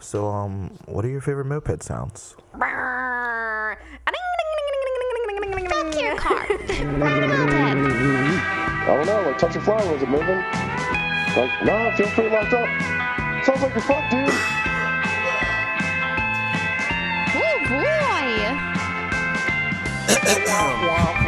So, 0.00 0.26
um, 0.28 0.70
what 0.86 1.04
are 1.04 1.08
your 1.08 1.20
favorite 1.20 1.46
moped 1.46 1.82
sounds? 1.82 2.36
Fuck 5.68 6.00
your 6.00 6.16
car. 6.16 6.46
Ride 6.48 7.22
a 7.22 7.28
moped. 7.28 7.52
I 7.52 8.84
don't 8.86 9.06
know, 9.06 9.22
like 9.22 9.38
touch 9.38 9.56
a 9.56 9.60
flower, 9.60 9.94
is 9.94 10.02
it 10.02 10.08
moving? 10.08 10.38
Like, 11.36 11.64
nah, 11.64 11.88
it 11.88 11.96
feels 11.96 12.10
pretty 12.10 12.30
locked 12.30 12.52
up. 12.54 12.68
Sounds 13.44 13.60
like 13.62 13.74
you're 13.74 13.82
fucked, 13.82 14.10
dude. 14.10 14.28
Oh 17.34 17.58
boy. 17.68 18.74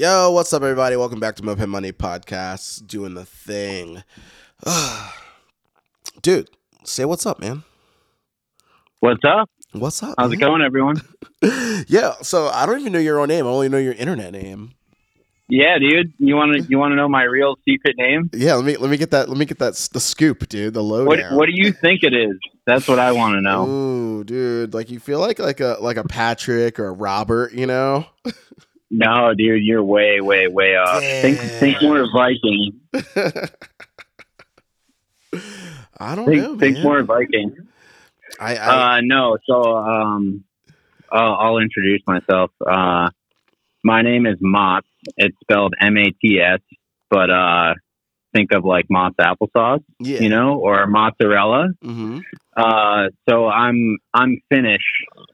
Yo, 0.00 0.30
what's 0.30 0.50
up, 0.54 0.62
everybody? 0.62 0.96
Welcome 0.96 1.20
back 1.20 1.36
to 1.36 1.44
Moped 1.44 1.68
Money 1.68 1.92
Podcast. 1.92 2.86
Doing 2.86 3.12
the 3.12 3.26
thing, 3.26 4.02
dude. 6.22 6.48
Say 6.84 7.04
what's 7.04 7.26
up, 7.26 7.38
man. 7.38 7.64
What's 9.00 9.22
up? 9.26 9.50
What's 9.72 10.02
up? 10.02 10.14
How's 10.18 10.32
it 10.32 10.38
going, 10.38 10.62
everyone? 10.62 11.02
Yeah. 11.86 12.14
So 12.22 12.46
I 12.46 12.64
don't 12.64 12.80
even 12.80 12.94
know 12.94 12.98
your 12.98 13.20
own 13.20 13.28
name. 13.28 13.44
I 13.44 13.50
only 13.50 13.68
know 13.68 13.76
your 13.76 13.92
internet 13.92 14.32
name. 14.32 14.72
Yeah, 15.50 15.78
dude. 15.78 16.14
You 16.18 16.34
want 16.34 16.56
to 16.56 16.62
you 16.62 16.78
want 16.78 16.92
to 16.92 16.96
know 16.96 17.08
my 17.08 17.24
real 17.24 17.56
secret 17.66 17.96
name? 17.98 18.30
Yeah. 18.32 18.54
Let 18.54 18.64
me 18.64 18.76
let 18.78 18.90
me 18.90 18.96
get 18.96 19.10
that. 19.10 19.28
Let 19.28 19.36
me 19.36 19.44
get 19.44 19.58
that. 19.58 19.74
The 19.92 20.00
scoop, 20.00 20.48
dude. 20.48 20.72
The 20.72 20.82
What. 20.82 21.20
What 21.32 21.44
do 21.44 21.52
you 21.52 21.72
think 21.72 22.04
it 22.04 22.14
is? 22.14 22.38
That's 22.64 22.88
what 22.88 22.98
I 22.98 23.12
want 23.12 23.34
to 23.34 23.42
know. 23.42 23.66
Ooh, 23.68 24.24
dude. 24.24 24.72
Like 24.72 24.90
you 24.90 24.98
feel 24.98 25.20
like 25.20 25.38
like 25.38 25.60
a 25.60 25.76
like 25.78 25.98
a 25.98 26.04
Patrick 26.04 26.80
or 26.80 26.86
a 26.86 26.92
Robert, 26.92 27.52
you 27.52 27.66
know? 27.66 28.06
No, 28.90 29.34
dude, 29.34 29.62
you're 29.62 29.84
way, 29.84 30.20
way, 30.20 30.48
way 30.48 30.76
off. 30.76 31.00
Think 31.00 31.38
think 31.38 31.80
more 31.82 32.06
Viking. 32.12 32.80
I 36.02 36.14
don't 36.16 36.26
Think 36.26 36.42
know, 36.42 36.58
think 36.58 36.78
more 36.78 37.02
Viking. 37.02 37.54
I, 38.40 38.56
I 38.56 38.96
Uh, 38.96 39.00
no. 39.02 39.36
So 39.46 39.76
um, 39.76 40.44
I'll, 41.12 41.34
I'll 41.34 41.58
introduce 41.58 42.00
myself. 42.06 42.50
Uh, 42.66 43.10
my 43.84 44.02
name 44.02 44.26
is 44.26 44.38
Mats. 44.40 44.86
It's 45.16 45.36
spelled 45.40 45.74
M 45.78 45.96
A 45.96 46.10
T 46.10 46.40
S, 46.40 46.60
but 47.10 47.30
uh, 47.30 47.74
think 48.34 48.52
of 48.52 48.64
like 48.64 48.86
Mott's 48.90 49.16
applesauce, 49.20 49.84
yeah. 49.98 50.20
you 50.20 50.28
know, 50.30 50.58
or 50.58 50.86
mozzarella. 50.86 51.68
hmm 51.82 52.20
Uh, 52.60 53.08
so 53.28 53.46
I'm 53.48 53.98
I'm 54.12 54.40
Finnish. 54.50 54.82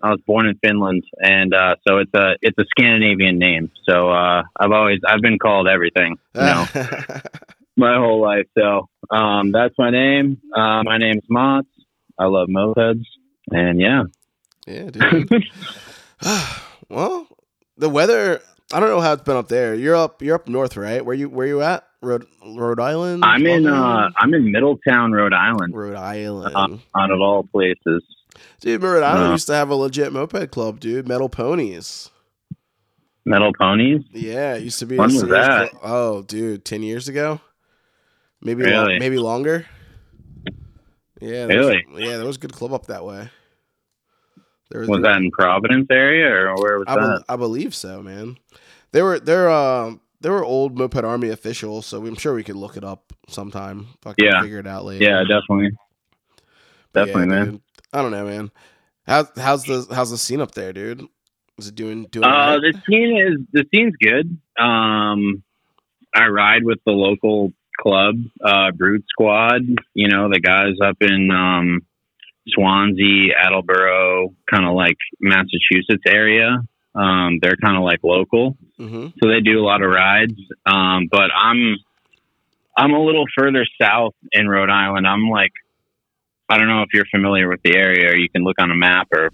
I 0.03 0.11
was 0.11 0.21
born 0.27 0.47
in 0.47 0.59
Finland, 0.65 1.03
and 1.19 1.53
uh, 1.53 1.75
so 1.87 1.99
it's 1.99 2.13
a 2.15 2.37
it's 2.41 2.59
a 2.59 2.65
Scandinavian 2.71 3.39
name. 3.39 3.71
So 3.89 4.11
uh, 4.11 4.43
I've 4.59 4.71
always 4.71 5.01
I've 5.07 5.21
been 5.21 5.39
called 5.39 5.67
everything, 5.67 6.17
you 6.35 6.41
know, 6.41 6.67
my 7.77 7.97
whole 7.97 8.21
life. 8.21 8.47
So 8.57 8.89
um, 9.11 9.51
that's 9.51 9.75
my 9.77 9.91
name. 9.91 10.41
Uh, 10.55 10.83
my 10.85 10.99
name's 10.99 11.25
Mats. 11.29 11.69
I 12.19 12.27
love 12.27 12.49
mopeds, 12.49 13.05
and 13.51 13.81
yeah, 13.81 14.05
yeah, 14.67 14.91
dude. 14.91 15.29
well, 16.89 17.27
the 17.77 17.89
weather. 17.89 18.41
I 18.73 18.81
don't 18.81 18.89
know 18.89 19.01
how 19.01 19.13
it's 19.13 19.23
been 19.23 19.37
up 19.37 19.49
there. 19.49 19.75
You're 19.75 19.95
up. 19.95 20.23
You're 20.23 20.35
up 20.35 20.49
north, 20.49 20.77
right? 20.77 21.05
Where 21.05 21.15
you 21.15 21.29
Where 21.29 21.47
you 21.47 21.63
at? 21.63 21.87
Rhode 22.07 22.27
Rhode 22.45 22.81
Island. 22.81 23.25
I'm 23.25 23.47
in 23.47 23.67
uh, 23.67 24.11
I'm 24.17 24.33
in 24.35 24.51
Middletown, 24.53 25.13
Rhode 25.13 25.33
Island, 25.35 25.75
Rhode 25.75 25.97
Island. 25.97 26.55
Uh, 26.55 26.99
out 26.99 27.11
of 27.11 27.21
all 27.21 27.43
places. 27.45 28.03
dude, 28.61 28.83
Rhode 28.83 29.03
Island 29.03 29.29
uh, 29.29 29.33
used 29.33 29.47
to 29.49 29.55
have 29.55 29.71
a 29.71 29.75
legit 29.75 30.13
moped 30.13 30.51
club, 30.51 30.81
dude. 30.81 31.09
Metal 31.09 31.29
Ponies. 31.29 32.11
Metal 33.29 33.53
ponies. 33.59 34.05
Yeah, 34.13 34.55
it 34.55 34.63
used 34.63 34.79
to 34.79 34.87
be. 34.87 34.97
When 34.97 35.09
was 35.13 35.23
that? 35.23 35.71
oh, 35.83 36.23
dude, 36.23 36.65
ten 36.65 36.83
years 36.85 37.09
ago. 37.09 37.41
Maybe 38.41 38.63
lo- 38.65 38.87
maybe 39.01 39.19
longer. 39.19 39.67
Yeah, 41.21 41.47
there 41.47 41.59
was- 41.59 41.69
Really? 41.69 41.85
yeah, 42.07 42.19
there 42.19 42.27
was 42.27 42.37
a 42.37 42.41
good 42.41 42.53
club 42.53 42.73
up 42.73 42.87
that 42.87 43.05
way. 43.05 43.31
There 44.71 44.83
Was 44.87 45.03
that 45.03 45.17
in 45.19 45.31
Providence 45.31 45.87
area 45.91 46.29
or 46.29 46.55
where 46.57 46.79
was 46.79 46.87
I, 46.89 46.95
that? 46.97 47.25
I 47.29 47.37
believe 47.37 47.75
so, 47.75 48.03
man. 48.03 48.37
They 48.93 49.03
were 49.03 49.19
they're 49.19 49.51
um 49.51 50.01
they 50.21 50.31
were 50.31 50.45
old 50.45 50.79
moped 50.79 51.05
army 51.05 51.29
officials, 51.31 51.87
so 51.87 52.05
I'm 52.05 52.15
sure 52.17 52.35
we 52.35 52.45
could 52.45 52.57
look 52.57 52.77
it 52.77 52.85
up 52.85 53.13
sometime. 53.29 53.87
Can 54.03 54.15
Yeah. 54.19 54.41
figure 54.43 54.59
it 54.59 54.67
out 54.67 54.85
later. 54.85 55.05
yeah, 55.05 55.21
definitely, 55.23 55.71
But 56.93 57.07
definitely, 57.07 57.35
yeah, 57.35 57.39
man. 57.45 57.51
dude, 57.53 57.61
I 57.93 58.03
don't 58.03 58.11
know, 58.13 58.27
man. 58.27 58.51
How's 59.07 59.31
how's 59.39 59.65
the 59.65 59.87
how's 59.95 60.11
the 60.11 60.19
scene 60.19 60.41
up 60.41 60.53
there, 60.53 60.73
dude? 60.73 61.07
Is 61.59 61.69
it 61.69 61.75
doing 61.75 62.05
doing? 62.11 62.25
Uh, 62.25 62.29
alright? 62.29 62.61
the 62.61 62.75
scene 62.91 63.17
is 63.17 63.41
the 63.53 63.65
scene's 63.75 63.95
good. 64.03 64.39
Um, 64.63 65.43
I 66.15 66.27
ride 66.29 66.65
with 66.65 66.79
the 66.85 66.93
local 66.93 67.53
club, 67.81 68.17
uh, 68.45 68.73
Brood 68.73 69.05
Squad. 69.09 69.63
You 69.95 70.09
know, 70.09 70.29
the 70.29 70.41
guys 70.41 70.75
up 70.83 70.97
in 71.01 71.31
um, 71.31 71.81
Swansea, 72.49 73.33
Attleboro, 73.43 74.35
kind 74.51 74.67
of 74.67 74.75
like 74.75 74.97
Massachusetts 75.21 76.03
area. 76.07 76.59
Um, 76.95 77.39
they're 77.43 77.57
kind 77.63 77.77
of 77.77 77.83
like 77.83 78.01
local, 78.03 78.57
Mhm. 78.79 79.13
so 79.19 79.29
they 79.29 79.41
do 79.41 79.59
a 79.59 79.65
lot 79.65 79.83
of 79.83 79.91
rides. 79.91 80.35
Um, 80.67 81.09
but 81.11 81.31
I'm 81.35 81.77
I'm 82.77 82.93
a 82.93 83.03
little 83.03 83.25
further 83.37 83.65
south 83.81 84.15
in 84.33 84.49
Rhode 84.49 84.71
Island. 84.71 85.07
I'm 85.07 85.29
like 85.31 85.53
I 86.49 86.59
don't 86.59 86.69
know 86.69 86.83
if 86.83 86.91
you're 86.93 87.07
familiar 87.07 87.49
with 87.49 87.61
the 87.65 87.77
area, 87.77 88.11
or 88.11 88.17
you 88.17 88.29
can 88.29 88.45
look 88.45 88.61
on 88.61 88.71
a 88.71 88.77
map 88.77 89.09
or 89.13 89.31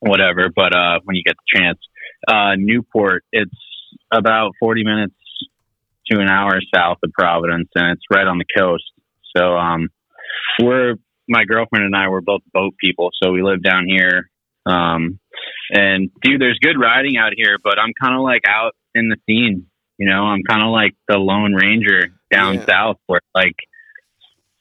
whatever. 0.00 0.50
But 0.54 0.74
uh, 0.76 1.00
when 1.04 1.16
you 1.16 1.22
get 1.24 1.36
the 1.36 1.58
chance, 1.58 1.78
uh, 2.26 2.54
Newport, 2.56 3.24
it's 3.32 3.54
about 4.12 4.52
40 4.60 4.84
minutes 4.84 5.14
to 6.10 6.20
an 6.20 6.28
hour 6.28 6.60
south 6.74 6.98
of 7.02 7.12
Providence, 7.12 7.68
and 7.74 7.92
it's 7.92 8.02
right 8.10 8.26
on 8.26 8.38
the 8.38 8.44
coast. 8.56 8.84
So 9.36 9.56
um, 9.56 9.88
we're 10.62 10.94
my 11.28 11.44
girlfriend 11.44 11.84
and 11.84 11.94
I 11.96 12.08
were 12.08 12.22
both 12.22 12.40
boat 12.52 12.74
people, 12.82 13.10
so 13.22 13.30
we 13.30 13.42
live 13.42 13.62
down 13.62 13.86
here. 13.86 14.30
Um, 14.68 15.18
and 15.70 16.10
dude, 16.22 16.40
there's 16.40 16.58
good 16.60 16.78
riding 16.80 17.16
out 17.16 17.32
here, 17.36 17.56
but 17.62 17.78
I'm 17.78 17.92
kind 18.00 18.14
of 18.14 18.22
like 18.22 18.42
out 18.46 18.74
in 18.94 19.08
the 19.08 19.16
scene. 19.26 19.66
You 19.98 20.08
know, 20.08 20.24
I'm 20.24 20.42
kind 20.48 20.62
of 20.62 20.70
like 20.70 20.94
the 21.08 21.18
Lone 21.18 21.54
Ranger 21.54 22.08
down 22.30 22.54
Yeah. 22.54 22.66
south, 22.66 22.96
where 23.06 23.20
like 23.34 23.56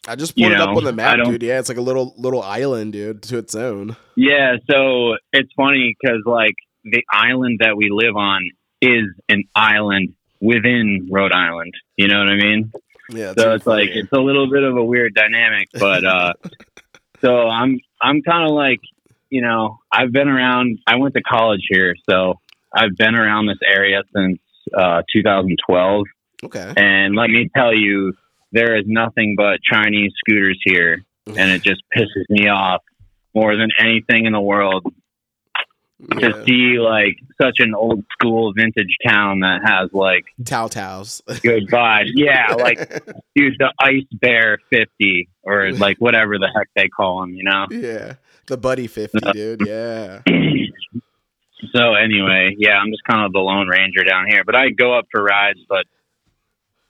I 0.07 0.15
just 0.15 0.37
you 0.37 0.45
pulled 0.45 0.53
it 0.53 0.61
up 0.61 0.75
on 0.75 0.83
the 0.83 0.93
map, 0.93 1.19
dude. 1.25 1.43
Yeah, 1.43 1.59
it's 1.59 1.69
like 1.69 1.77
a 1.77 1.81
little 1.81 2.13
little 2.17 2.41
island, 2.41 2.93
dude, 2.93 3.21
to 3.23 3.37
its 3.37 3.53
own. 3.55 3.95
Yeah, 4.15 4.55
so 4.69 5.15
it's 5.33 5.51
funny 5.57 5.95
because 5.99 6.21
like 6.25 6.55
the 6.85 7.03
island 7.11 7.59
that 7.61 7.75
we 7.77 7.89
live 7.91 8.15
on 8.15 8.41
is 8.81 9.05
an 9.29 9.43
island 9.55 10.13
within 10.39 11.09
Rhode 11.11 11.33
Island. 11.33 11.73
You 11.97 12.07
know 12.07 12.19
what 12.19 12.29
I 12.29 12.35
mean? 12.35 12.71
Yeah, 13.09 13.33
so 13.37 13.53
it's 13.53 13.65
like 13.67 13.89
it's 13.89 14.11
a 14.11 14.19
little 14.19 14.49
bit 14.49 14.63
of 14.63 14.75
a 14.77 14.83
weird 14.83 15.13
dynamic, 15.13 15.67
but 15.73 16.03
uh, 16.05 16.33
so 17.21 17.47
I'm 17.47 17.79
I'm 18.01 18.21
kind 18.21 18.45
of 18.49 18.51
like 18.55 18.79
you 19.29 19.41
know 19.41 19.79
I've 19.91 20.11
been 20.11 20.27
around. 20.27 20.79
I 20.87 20.95
went 20.97 21.13
to 21.15 21.21
college 21.21 21.65
here, 21.69 21.95
so 22.09 22.39
I've 22.73 22.95
been 22.97 23.15
around 23.15 23.47
this 23.47 23.59
area 23.65 24.03
since 24.15 24.39
uh, 24.77 25.01
2012, 25.13 26.05
okay. 26.45 26.73
and 26.75 27.15
let 27.15 27.29
me 27.29 27.49
tell 27.55 27.73
you, 27.73 28.13
there 28.51 28.75
is 28.77 28.83
nothing 28.87 29.35
but 29.37 29.59
Chinese 29.63 30.11
scooters 30.19 30.59
here, 30.63 31.03
and 31.25 31.51
it 31.51 31.61
just 31.61 31.81
pisses 31.95 32.25
me 32.29 32.47
off 32.49 32.81
more 33.33 33.55
than 33.55 33.69
anything 33.79 34.25
in 34.25 34.33
the 34.33 34.41
world 34.41 34.83
Yeah. 35.99 36.29
to 36.29 36.43
see 36.45 36.77
like 36.79 37.17
such 37.41 37.55
an 37.59 37.73
old 37.73 38.03
school 38.13 38.53
vintage 38.53 38.95
town 39.07 39.39
that 39.39 39.61
has 39.65 39.89
like 39.93 40.25
Tao 40.45 40.67
Taos. 40.67 41.21
good 41.41 41.67
vibes. 41.69 42.11
Yeah, 42.13 42.53
like 42.53 42.79
dude, 43.35 43.55
the 43.57 43.73
Ice 43.79 44.03
Bear 44.11 44.59
50 44.69 45.29
or 45.43 45.71
like 45.71 45.97
whatever 45.97 46.37
the 46.37 46.49
heck 46.55 46.67
they 46.75 46.87
call 46.87 47.21
them, 47.21 47.33
you 47.33 47.43
know. 47.43 47.65
yeah, 47.71 48.13
the 48.47 48.57
Buddy 48.57 48.87
Fifty, 48.87 49.19
dude. 49.31 49.65
Yeah. 49.65 50.21
So 51.73 51.95
anyway, 51.95 52.55
yeah, 52.57 52.73
I'm 52.73 52.91
just 52.91 53.03
kind 53.03 53.25
of 53.25 53.33
the 53.33 53.39
lone 53.39 53.67
ranger 53.67 54.03
down 54.03 54.25
here, 54.29 54.43
but 54.45 54.55
I 54.55 54.69
go 54.69 54.97
up 54.97 55.05
for 55.11 55.23
rides, 55.23 55.59
but 55.67 55.85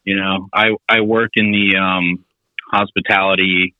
you 0.03 0.17
know, 0.17 0.49
I 0.53 0.71
I 0.89 1.01
work 1.01 1.31
in 1.35 1.51
the 1.51 1.77
um 1.77 2.25
hospitality 2.69 3.75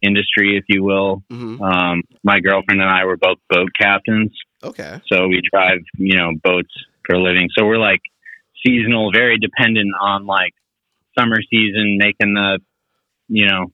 industry, 0.00 0.56
if 0.56 0.64
you 0.68 0.82
will. 0.82 1.22
hmm 1.30 1.62
Um, 1.62 2.02
my 2.22 2.40
girlfriend 2.40 2.80
and 2.80 2.90
I 2.90 3.04
were 3.04 3.16
both 3.16 3.38
boat 3.48 3.70
captains. 3.78 4.30
Okay. 4.62 5.00
So 5.12 5.26
we 5.28 5.40
drive, 5.52 5.80
you 5.96 6.16
know, 6.16 6.30
boats 6.42 6.72
for 7.04 7.16
a 7.16 7.20
living. 7.20 7.48
So 7.56 7.66
we're 7.66 7.78
like 7.78 8.00
seasonal, 8.64 9.10
very 9.12 9.38
dependent 9.38 9.92
on 10.00 10.26
like 10.26 10.54
summer 11.18 11.40
season, 11.50 11.98
making 11.98 12.34
the, 12.34 12.60
you 13.28 13.46
know, 13.46 13.72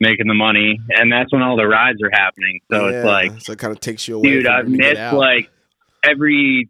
making 0.00 0.26
the 0.28 0.34
money, 0.34 0.78
and 0.90 1.10
that's 1.12 1.32
when 1.32 1.42
all 1.42 1.56
the 1.56 1.66
rides 1.66 2.02
are 2.02 2.10
happening. 2.12 2.60
So 2.70 2.86
it's 2.88 3.04
like, 3.04 3.40
so 3.40 3.52
it 3.52 3.58
kind 3.58 3.72
of 3.72 3.80
takes 3.80 4.06
you 4.06 4.16
away. 4.16 4.30
dude, 4.30 4.46
I've 4.46 4.64
when 4.64 4.74
you 4.74 4.80
get 4.80 4.94
missed 4.94 5.14
like 5.14 5.50
every 6.02 6.68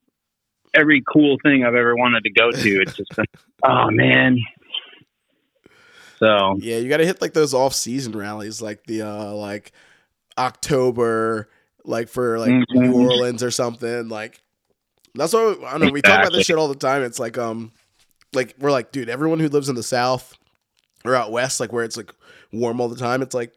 every 0.74 1.02
cool 1.10 1.38
thing 1.42 1.64
I've 1.64 1.74
ever 1.74 1.96
wanted 1.96 2.24
to 2.24 2.30
go 2.30 2.50
to. 2.50 2.82
It's 2.82 2.94
just, 2.94 3.10
oh 3.64 3.90
man. 3.90 4.38
So 6.18 6.56
Yeah, 6.60 6.78
you 6.78 6.88
got 6.88 6.98
to 6.98 7.06
hit 7.06 7.20
like 7.20 7.34
those 7.34 7.52
off-season 7.54 8.12
rallies, 8.16 8.62
like 8.62 8.84
the 8.86 9.02
uh 9.02 9.32
like 9.32 9.72
October, 10.38 11.48
like 11.84 12.08
for 12.08 12.38
like 12.38 12.50
Mhm. 12.50 12.64
New 12.70 12.92
Orleans 12.92 13.42
or 13.42 13.50
something. 13.50 14.08
Like 14.08 14.40
that's 15.14 15.32
what 15.32 15.62
I 15.64 15.72
don't 15.72 15.80
know. 15.80 15.90
We 15.90 16.02
talk 16.02 16.20
about 16.20 16.32
this 16.32 16.46
shit 16.46 16.56
all 16.56 16.68
the 16.68 16.74
time. 16.74 17.02
It's 17.02 17.18
like 17.18 17.38
um, 17.38 17.72
like 18.34 18.54
we're 18.58 18.70
like, 18.70 18.92
dude, 18.92 19.08
everyone 19.08 19.40
who 19.40 19.48
lives 19.48 19.68
in 19.68 19.74
the 19.74 19.82
South 19.82 20.36
or 21.04 21.14
out 21.14 21.32
west, 21.32 21.58
like 21.60 21.72
where 21.72 21.84
it's 21.84 21.96
like 21.96 22.12
warm 22.58 22.80
all 22.80 22.88
the 22.88 22.96
time, 22.96 23.22
it's 23.22 23.34
like 23.34 23.52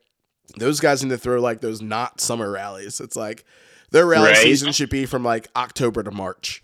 those 0.57 0.79
guys 0.79 1.03
need 1.03 1.09
to 1.09 1.17
throw 1.17 1.39
like 1.41 1.61
those 1.61 1.81
not 1.81 2.19
summer 2.21 2.51
rallies. 2.51 2.99
It's 2.99 3.15
like 3.15 3.45
their 3.91 4.05
rally 4.05 4.29
Right. 4.29 4.37
season 4.37 4.71
should 4.71 4.89
be 4.89 5.05
from 5.05 5.23
like 5.23 5.47
October 5.55 6.03
to 6.03 6.11
March. 6.11 6.61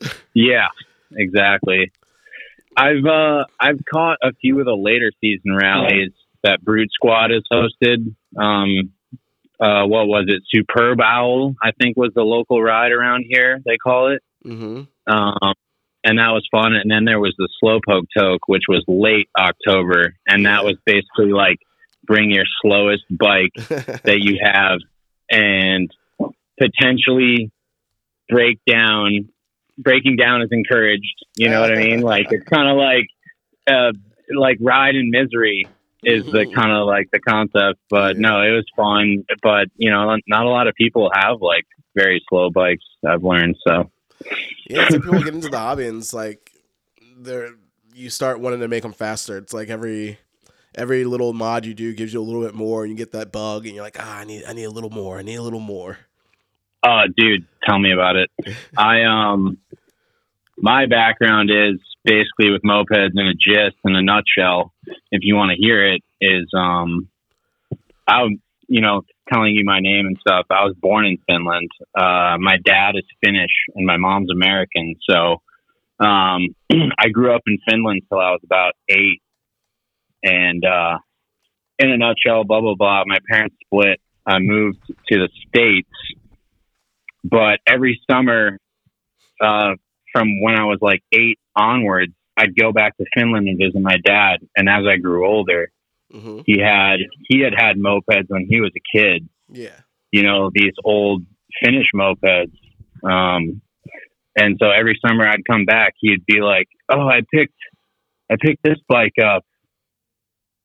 Yeah, 0.34 0.68
exactly. 1.16 1.90
I've 2.76 3.04
uh 3.04 3.44
I've 3.60 3.80
caught 3.92 4.18
a 4.22 4.32
few 4.34 4.60
of 4.60 4.66
the 4.66 4.76
later 4.76 5.10
season 5.20 5.56
rallies 5.56 6.12
that 6.44 6.62
Brood 6.62 6.88
Squad 6.92 7.30
has 7.30 7.42
hosted. 7.52 8.14
Um 8.40 8.92
uh 9.60 9.84
what 9.86 10.06
was 10.06 10.26
it? 10.28 10.42
Superb 10.54 11.00
Owl, 11.02 11.56
I 11.60 11.72
think 11.80 11.96
was 11.96 12.12
the 12.14 12.22
local 12.22 12.62
ride 12.62 12.92
around 12.92 13.24
here, 13.28 13.60
they 13.66 13.76
call 13.78 14.12
it. 14.12 14.22
Mm-hmm. 14.46 14.82
Um 15.12 15.54
and 16.04 16.18
that 16.20 16.30
was 16.30 16.46
fun. 16.52 16.74
And 16.74 16.88
then 16.88 17.04
there 17.04 17.18
was 17.18 17.34
the 17.36 17.48
Slowpoke 17.60 18.06
Toke, 18.16 18.46
which 18.46 18.62
was 18.68 18.84
late 18.86 19.28
October, 19.36 20.14
and 20.28 20.46
that 20.46 20.64
was 20.64 20.76
basically 20.86 21.32
like 21.32 21.58
bring 22.08 22.30
your 22.30 22.46
slowest 22.62 23.04
bike 23.10 23.52
that 23.58 24.18
you 24.20 24.40
have 24.42 24.80
and 25.30 25.94
potentially 26.58 27.52
break 28.28 28.58
down 28.66 29.28
breaking 29.76 30.16
down 30.16 30.42
is 30.42 30.48
encouraged. 30.50 31.24
You 31.36 31.50
know 31.50 31.60
what 31.60 31.70
i 31.70 31.76
mean? 31.76 32.00
Like 32.08 32.32
it's 32.32 32.48
kind 32.48 32.68
of 32.68 32.76
like 32.76 33.06
uh 33.70 33.92
like 34.36 34.58
ride 34.60 34.96
in 34.96 35.10
misery 35.10 35.68
is 36.02 36.24
the 36.26 36.50
kind 36.54 36.72
of 36.72 36.86
like 36.86 37.08
the 37.12 37.18
concept 37.20 37.78
but 37.90 38.16
no 38.18 38.40
it 38.40 38.50
was 38.50 38.64
fun. 38.74 39.24
But 39.42 39.68
you 39.76 39.90
know 39.90 40.16
not 40.26 40.46
a 40.46 40.48
lot 40.48 40.66
of 40.66 40.74
people 40.74 41.10
have 41.14 41.40
like 41.40 41.66
very 41.94 42.22
slow 42.28 42.50
bikes 42.50 42.84
i've 43.06 43.22
learned 43.22 43.56
so. 43.66 43.90
Yeah, 44.68 44.82
like 44.82 44.90
people 44.90 45.18
get 45.24 45.34
into 45.34 45.48
the 45.48 45.58
hobby 45.58 45.86
and 45.86 45.98
it's 45.98 46.14
like 46.14 46.50
they're 47.16 47.50
you 47.94 48.10
start 48.10 48.38
wanting 48.38 48.60
to 48.60 48.68
make 48.68 48.84
them 48.84 48.92
faster. 48.92 49.36
It's 49.36 49.52
like 49.52 49.68
every 49.68 50.18
every 50.74 51.04
little 51.04 51.32
mod 51.32 51.64
you 51.64 51.74
do 51.74 51.92
gives 51.94 52.12
you 52.12 52.20
a 52.20 52.22
little 52.22 52.42
bit 52.42 52.54
more, 52.54 52.82
and 52.82 52.90
you 52.90 52.96
get 52.96 53.12
that 53.12 53.32
bug, 53.32 53.66
and 53.66 53.74
you're 53.74 53.84
like, 53.84 53.96
ah, 53.98 54.18
I 54.18 54.24
need 54.24 54.44
I 54.44 54.52
need 54.52 54.64
a 54.64 54.70
little 54.70 54.90
more. 54.90 55.18
I 55.18 55.22
need 55.22 55.36
a 55.36 55.42
little 55.42 55.60
more. 55.60 55.98
Oh, 56.82 57.02
dude, 57.16 57.46
tell 57.64 57.78
me 57.78 57.92
about 57.92 58.16
it. 58.16 58.30
I 58.76 59.02
um, 59.04 59.58
my 60.56 60.86
background 60.86 61.50
is 61.50 61.80
basically 62.04 62.50
with 62.50 62.62
mopeds 62.62 63.12
in 63.14 63.26
a 63.26 63.34
gist, 63.34 63.76
in 63.84 63.94
a 63.94 64.02
nutshell. 64.02 64.72
If 65.10 65.20
you 65.22 65.36
want 65.36 65.50
to 65.50 65.56
hear 65.56 65.86
it, 65.92 66.02
is 66.20 66.48
um, 66.56 67.08
I, 68.06 68.24
you 68.68 68.80
know, 68.80 69.02
telling 69.32 69.54
you 69.54 69.64
my 69.64 69.80
name 69.80 70.06
and 70.06 70.16
stuff. 70.20 70.46
I 70.50 70.64
was 70.64 70.74
born 70.80 71.06
in 71.06 71.18
Finland. 71.28 71.70
Uh, 71.94 72.36
my 72.38 72.56
dad 72.64 72.92
is 72.96 73.04
Finnish 73.22 73.50
and 73.74 73.86
my 73.86 73.96
mom's 73.96 74.30
American. 74.30 74.96
So, 75.08 75.42
um, 76.04 76.48
I 76.98 77.08
grew 77.12 77.34
up 77.34 77.42
in 77.46 77.58
Finland 77.68 78.02
till 78.08 78.18
I 78.18 78.30
was 78.30 78.40
about 78.44 78.74
eight, 78.88 79.22
and 80.22 80.64
uh, 80.64 80.98
in 81.78 81.90
a 81.90 81.96
nutshell, 81.96 82.44
blah 82.44 82.60
blah 82.60 82.74
blah. 82.74 83.04
My 83.06 83.18
parents 83.30 83.56
split. 83.64 84.00
I 84.26 84.38
moved 84.40 84.86
to 84.86 85.18
the 85.18 85.28
states 85.48 85.88
but 87.24 87.60
every 87.66 88.00
summer 88.10 88.58
uh, 89.40 89.74
from 90.12 90.40
when 90.42 90.54
I 90.54 90.64
was 90.64 90.78
like 90.80 91.02
eight 91.12 91.38
onwards, 91.56 92.12
I'd 92.36 92.56
go 92.56 92.72
back 92.72 92.96
to 92.98 93.04
Finland 93.16 93.48
and 93.48 93.58
visit 93.58 93.80
my 93.80 93.96
dad. 94.04 94.38
And 94.56 94.68
as 94.68 94.84
I 94.86 94.96
grew 94.96 95.26
older, 95.26 95.70
hmm 96.12 96.40
he 96.46 96.58
had 96.58 97.00
he 97.28 97.40
had 97.40 97.52
had 97.56 97.76
mopeds 97.76 98.28
when 98.28 98.46
he 98.48 98.60
was 98.60 98.72
a 98.76 98.98
kid. 98.98 99.28
Yeah, 99.50 99.80
You 100.12 100.22
know 100.22 100.50
these 100.54 100.72
old 100.84 101.24
Finnish 101.62 101.88
mopeds. 101.94 102.52
Um, 103.02 103.60
and 104.36 104.56
so 104.60 104.70
every 104.70 104.98
summer 105.06 105.26
I'd 105.26 105.44
come 105.50 105.64
back, 105.64 105.94
he'd 105.98 106.24
be 106.26 106.40
like, 106.40 106.68
"Oh, 106.88 107.08
I 107.08 107.20
picked 107.32 107.58
I 108.30 108.36
picked 108.40 108.62
this 108.62 108.78
bike 108.88 109.18
up." 109.22 109.44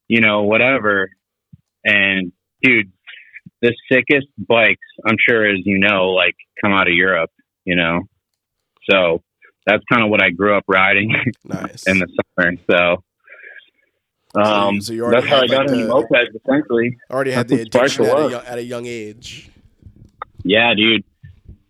You 0.07 0.21
know, 0.21 0.43
whatever. 0.43 1.09
And 1.85 2.31
dude, 2.61 2.91
the 3.61 3.75
sickest 3.91 4.27
bikes, 4.37 4.85
I'm 5.05 5.17
sure 5.27 5.45
as 5.45 5.59
you 5.65 5.79
know, 5.79 6.09
like 6.09 6.35
come 6.61 6.71
out 6.73 6.87
of 6.87 6.93
Europe, 6.93 7.31
you 7.65 7.75
know. 7.75 8.01
So 8.89 9.21
that's 9.65 9.83
kind 9.91 10.03
of 10.03 10.09
what 10.09 10.21
I 10.21 10.29
grew 10.29 10.55
up 10.57 10.65
riding 10.67 11.15
nice. 11.45 11.83
in 11.87 11.99
the 11.99 12.07
summer. 12.37 12.53
So 12.69 13.03
um, 14.35 14.81
so 14.81 14.93
you 14.93 15.03
already 15.03 15.21
that's 15.21 15.29
how 15.29 15.43
I 15.43 15.47
got 15.47 15.67
like, 15.67 15.69
into 15.69 15.85
the- 15.85 15.93
mopeds 15.93 16.35
essentially. 16.35 16.97
Already 17.09 17.31
had 17.31 17.47
that's 17.47 17.61
the 17.61 17.67
addiction 17.67 18.05
at 18.05 18.17
a, 18.17 18.29
young, 18.29 18.45
at 18.45 18.57
a 18.57 18.63
young 18.63 18.85
age. 18.85 19.49
Yeah, 20.43 20.73
dude. 20.73 21.03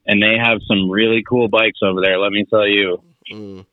And 0.06 0.22
they 0.22 0.36
have 0.42 0.60
some 0.68 0.90
really 0.90 1.24
cool 1.28 1.48
bikes 1.48 1.80
over 1.84 2.02
there, 2.02 2.20
let 2.20 2.32
me 2.32 2.46
tell 2.50 2.68
you. 2.68 3.02
Mm. 3.32 3.66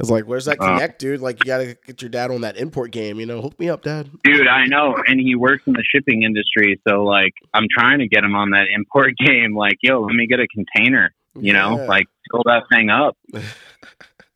It's 0.00 0.10
like, 0.10 0.24
where's 0.24 0.44
that 0.46 0.58
Uh, 0.60 0.74
connect, 0.74 0.98
dude? 1.00 1.20
Like, 1.20 1.38
you 1.44 1.46
gotta 1.46 1.76
get 1.86 2.02
your 2.02 2.08
dad 2.08 2.30
on 2.30 2.40
that 2.42 2.56
import 2.56 2.90
game. 2.90 3.20
You 3.20 3.26
know, 3.26 3.40
hook 3.40 3.58
me 3.58 3.68
up, 3.68 3.82
dad. 3.82 4.10
Dude, 4.24 4.46
I 4.48 4.66
know. 4.66 4.96
And 5.06 5.20
he 5.20 5.34
works 5.36 5.62
in 5.66 5.72
the 5.74 5.84
shipping 5.94 6.22
industry. 6.24 6.80
So, 6.88 7.04
like, 7.04 7.32
I'm 7.54 7.66
trying 7.76 8.00
to 8.00 8.08
get 8.08 8.24
him 8.24 8.34
on 8.34 8.50
that 8.50 8.66
import 8.74 9.12
game. 9.24 9.54
Like, 9.56 9.78
yo, 9.82 10.00
let 10.02 10.14
me 10.14 10.26
get 10.26 10.40
a 10.40 10.46
container, 10.48 11.12
you 11.38 11.52
know, 11.52 11.76
like, 11.88 12.06
fill 12.30 12.42
that 12.46 12.64
thing 12.72 12.90
up. 12.90 13.16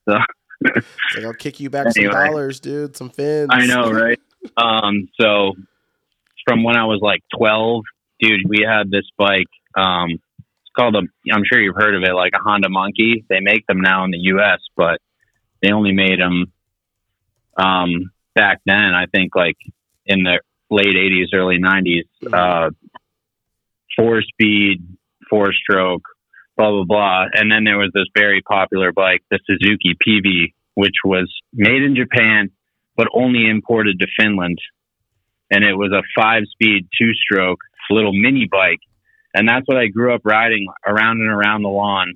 so, 0.08 0.18
like 0.64 1.24
I'll 1.24 1.32
kick 1.34 1.60
you 1.60 1.70
back 1.70 1.86
Anyway. 1.96 2.12
some 2.12 2.24
dollars, 2.26 2.60
dude. 2.60 2.96
Some 2.96 3.10
fins. 3.10 3.48
I 3.52 3.66
know, 3.66 3.90
right? 3.90 4.18
Um, 4.56 5.08
so, 5.20 5.54
from 6.46 6.62
when 6.62 6.76
I 6.76 6.84
was 6.84 7.00
like 7.02 7.20
12, 7.36 7.82
dude, 8.20 8.40
we 8.48 8.64
had 8.66 8.90
this 8.90 9.04
bike. 9.18 9.48
Um, 9.76 10.12
it's 10.12 10.70
called 10.76 10.94
a, 10.94 11.02
I'm 11.34 11.42
sure 11.44 11.60
you've 11.60 11.74
heard 11.76 11.94
of 11.96 12.02
it, 12.04 12.14
like 12.14 12.32
a 12.34 12.38
Honda 12.38 12.68
Monkey. 12.70 13.24
They 13.28 13.40
make 13.40 13.66
them 13.66 13.80
now 13.80 14.04
in 14.04 14.12
the 14.12 14.18
US, 14.18 14.60
but 14.76 15.00
they 15.62 15.72
only 15.72 15.92
made 15.92 16.20
them 16.20 16.52
um, 17.56 18.12
back 18.34 18.60
then, 18.64 18.94
I 18.94 19.06
think, 19.06 19.34
like 19.34 19.56
in 20.06 20.22
the 20.22 20.40
late 20.70 20.86
80s, 20.86 21.34
early 21.34 21.58
90s. 21.58 22.04
Uh, 22.32 22.70
four 23.96 24.22
speed, 24.22 24.86
four 25.28 25.52
stroke, 25.52 26.02
blah, 26.56 26.70
blah, 26.70 26.84
blah. 26.84 27.24
And 27.34 27.50
then 27.50 27.64
there 27.64 27.78
was 27.78 27.90
this 27.92 28.06
very 28.16 28.42
popular 28.42 28.92
bike, 28.92 29.22
the 29.30 29.40
Suzuki 29.46 29.96
PV, 30.06 30.54
which 30.74 30.94
was 31.04 31.32
made 31.52 31.82
in 31.82 31.96
Japan, 31.96 32.50
but 32.96 33.08
only 33.12 33.48
imported 33.48 33.98
to 34.00 34.06
Finland. 34.18 34.58
And 35.50 35.64
it 35.64 35.74
was 35.74 35.92
a 35.92 36.02
five 36.18 36.44
speed, 36.52 36.88
two 37.00 37.12
stroke 37.14 37.58
little 37.90 38.12
mini 38.12 38.46
bike. 38.50 38.80
And 39.34 39.48
that's 39.48 39.66
what 39.66 39.76
I 39.76 39.86
grew 39.86 40.14
up 40.14 40.22
riding 40.24 40.66
around 40.86 41.20
and 41.20 41.30
around 41.30 41.62
the 41.62 41.68
lawn 41.68 42.14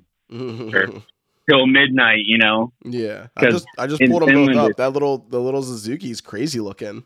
till 1.49 1.65
midnight, 1.67 2.21
you 2.25 2.37
know? 2.37 2.73
yeah, 2.83 3.27
I 3.37 3.49
just 3.51 3.65
I 3.77 3.87
just 3.87 4.01
pulled 4.01 4.23
them 4.27 4.45
both 4.47 4.55
up. 4.71 4.77
That 4.77 4.93
little 4.93 5.25
the 5.29 5.39
little 5.39 5.61
Suzuki's 5.63 6.21
crazy 6.21 6.59
looking. 6.59 7.03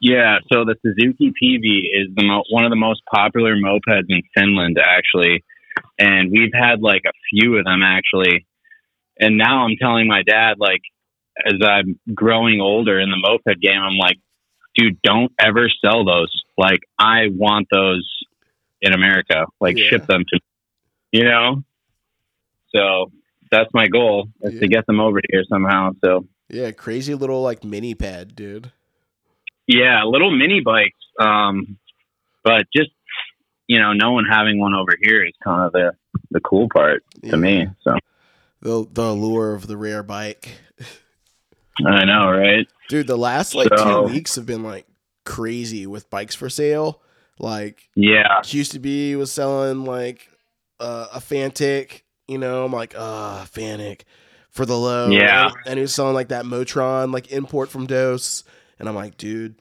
Yeah, 0.00 0.38
so 0.52 0.64
the 0.64 0.74
Suzuki 0.84 1.28
PV 1.30 1.64
is 2.02 2.14
the 2.14 2.24
mo- 2.24 2.44
one 2.50 2.64
of 2.64 2.70
the 2.70 2.76
most 2.76 3.02
popular 3.12 3.56
mopeds 3.56 4.04
in 4.08 4.22
Finland, 4.36 4.78
actually, 4.78 5.42
and 5.98 6.30
we've 6.30 6.52
had 6.52 6.80
like 6.82 7.02
a 7.06 7.12
few 7.30 7.56
of 7.56 7.64
them 7.64 7.82
actually. 7.82 8.46
And 9.18 9.38
now 9.38 9.64
I'm 9.64 9.76
telling 9.80 10.08
my 10.08 10.22
dad, 10.26 10.54
like, 10.58 10.82
as 11.46 11.54
I'm 11.64 11.98
growing 12.12 12.60
older 12.60 12.98
in 12.98 13.10
the 13.10 13.16
moped 13.16 13.60
game, 13.60 13.80
I'm 13.80 13.96
like, 13.96 14.18
dude, 14.76 14.98
don't 15.02 15.30
ever 15.38 15.68
sell 15.84 16.04
those. 16.04 16.42
Like, 16.58 16.80
I 16.98 17.28
want 17.30 17.68
those 17.72 18.04
in 18.82 18.92
America. 18.92 19.46
Like, 19.60 19.78
Yeah. 19.78 19.86
ship 19.88 20.06
them 20.06 20.24
to, 20.32 20.40
you 21.12 21.24
know. 21.24 21.62
So 22.74 23.12
that's 23.54 23.72
my 23.74 23.86
goal 23.88 24.28
is 24.42 24.54
Yeah. 24.54 24.60
to 24.60 24.68
get 24.68 24.86
them 24.86 25.00
over 25.00 25.20
here 25.30 25.44
somehow. 25.48 25.92
So 26.04 26.26
Yeah, 26.48 26.70
crazy 26.72 27.14
little 27.14 27.42
like 27.42 27.64
mini 27.64 27.94
pad, 27.94 28.34
dude. 28.36 28.72
Yeah, 29.66 30.02
little 30.04 30.30
mini 30.30 30.60
bikes. 30.60 30.98
Um, 31.18 31.78
but 32.42 32.66
just 32.74 32.90
you 33.66 33.78
know, 33.78 33.92
no 33.94 34.12
one 34.12 34.26
having 34.30 34.58
one 34.60 34.74
over 34.74 34.92
here 35.00 35.24
is 35.24 35.32
kind 35.42 35.62
of 35.66 35.72
the 35.72 35.92
the 36.30 36.40
cool 36.40 36.68
part 36.74 37.02
to 37.22 37.28
Yeah. 37.30 37.36
me. 37.36 37.66
So 37.82 37.96
The 38.60 38.86
the 38.92 39.02
allure 39.02 39.54
of 39.54 39.66
the 39.66 39.76
rare 39.76 40.02
bike. 40.02 40.58
I 41.84 42.04
know, 42.04 42.30
right? 42.30 42.66
Dude, 42.88 43.06
the 43.06 43.16
last 43.18 43.54
like 43.54 43.68
So- 43.76 44.06
two 44.06 44.12
weeks 44.12 44.36
have 44.36 44.46
been 44.46 44.62
like 44.62 44.86
crazy 45.24 45.86
with 45.86 46.10
bikes 46.10 46.34
for 46.34 46.48
sale. 46.48 47.00
Like 47.38 47.88
Yeah, 47.96 48.42
used 48.46 48.72
to 48.72 48.78
be 48.78 49.16
was 49.16 49.32
selling 49.32 49.84
like 49.84 50.28
uh, 50.78 51.06
a 51.12 51.20
Fantic, 51.20 52.03
you 52.28 52.38
know, 52.38 52.64
I'm 52.64 52.72
like, 52.72 52.94
uh, 52.96 53.44
Fantic 53.46 54.04
for 54.50 54.64
the 54.64 54.76
low. 54.78 55.08
Yeah. 55.10 55.50
And, 55.66 55.76
he 55.78 55.82
was 55.82 55.92
selling 55.94 56.14
like 56.14 56.28
that 56.28 56.44
Motron, 56.44 57.12
like 57.12 57.32
import 57.32 57.70
from 57.70 57.86
Dose. 57.86 58.44
And 58.78 58.88
I'm 58.88 58.94
like, 58.94 59.16
dude. 59.16 59.56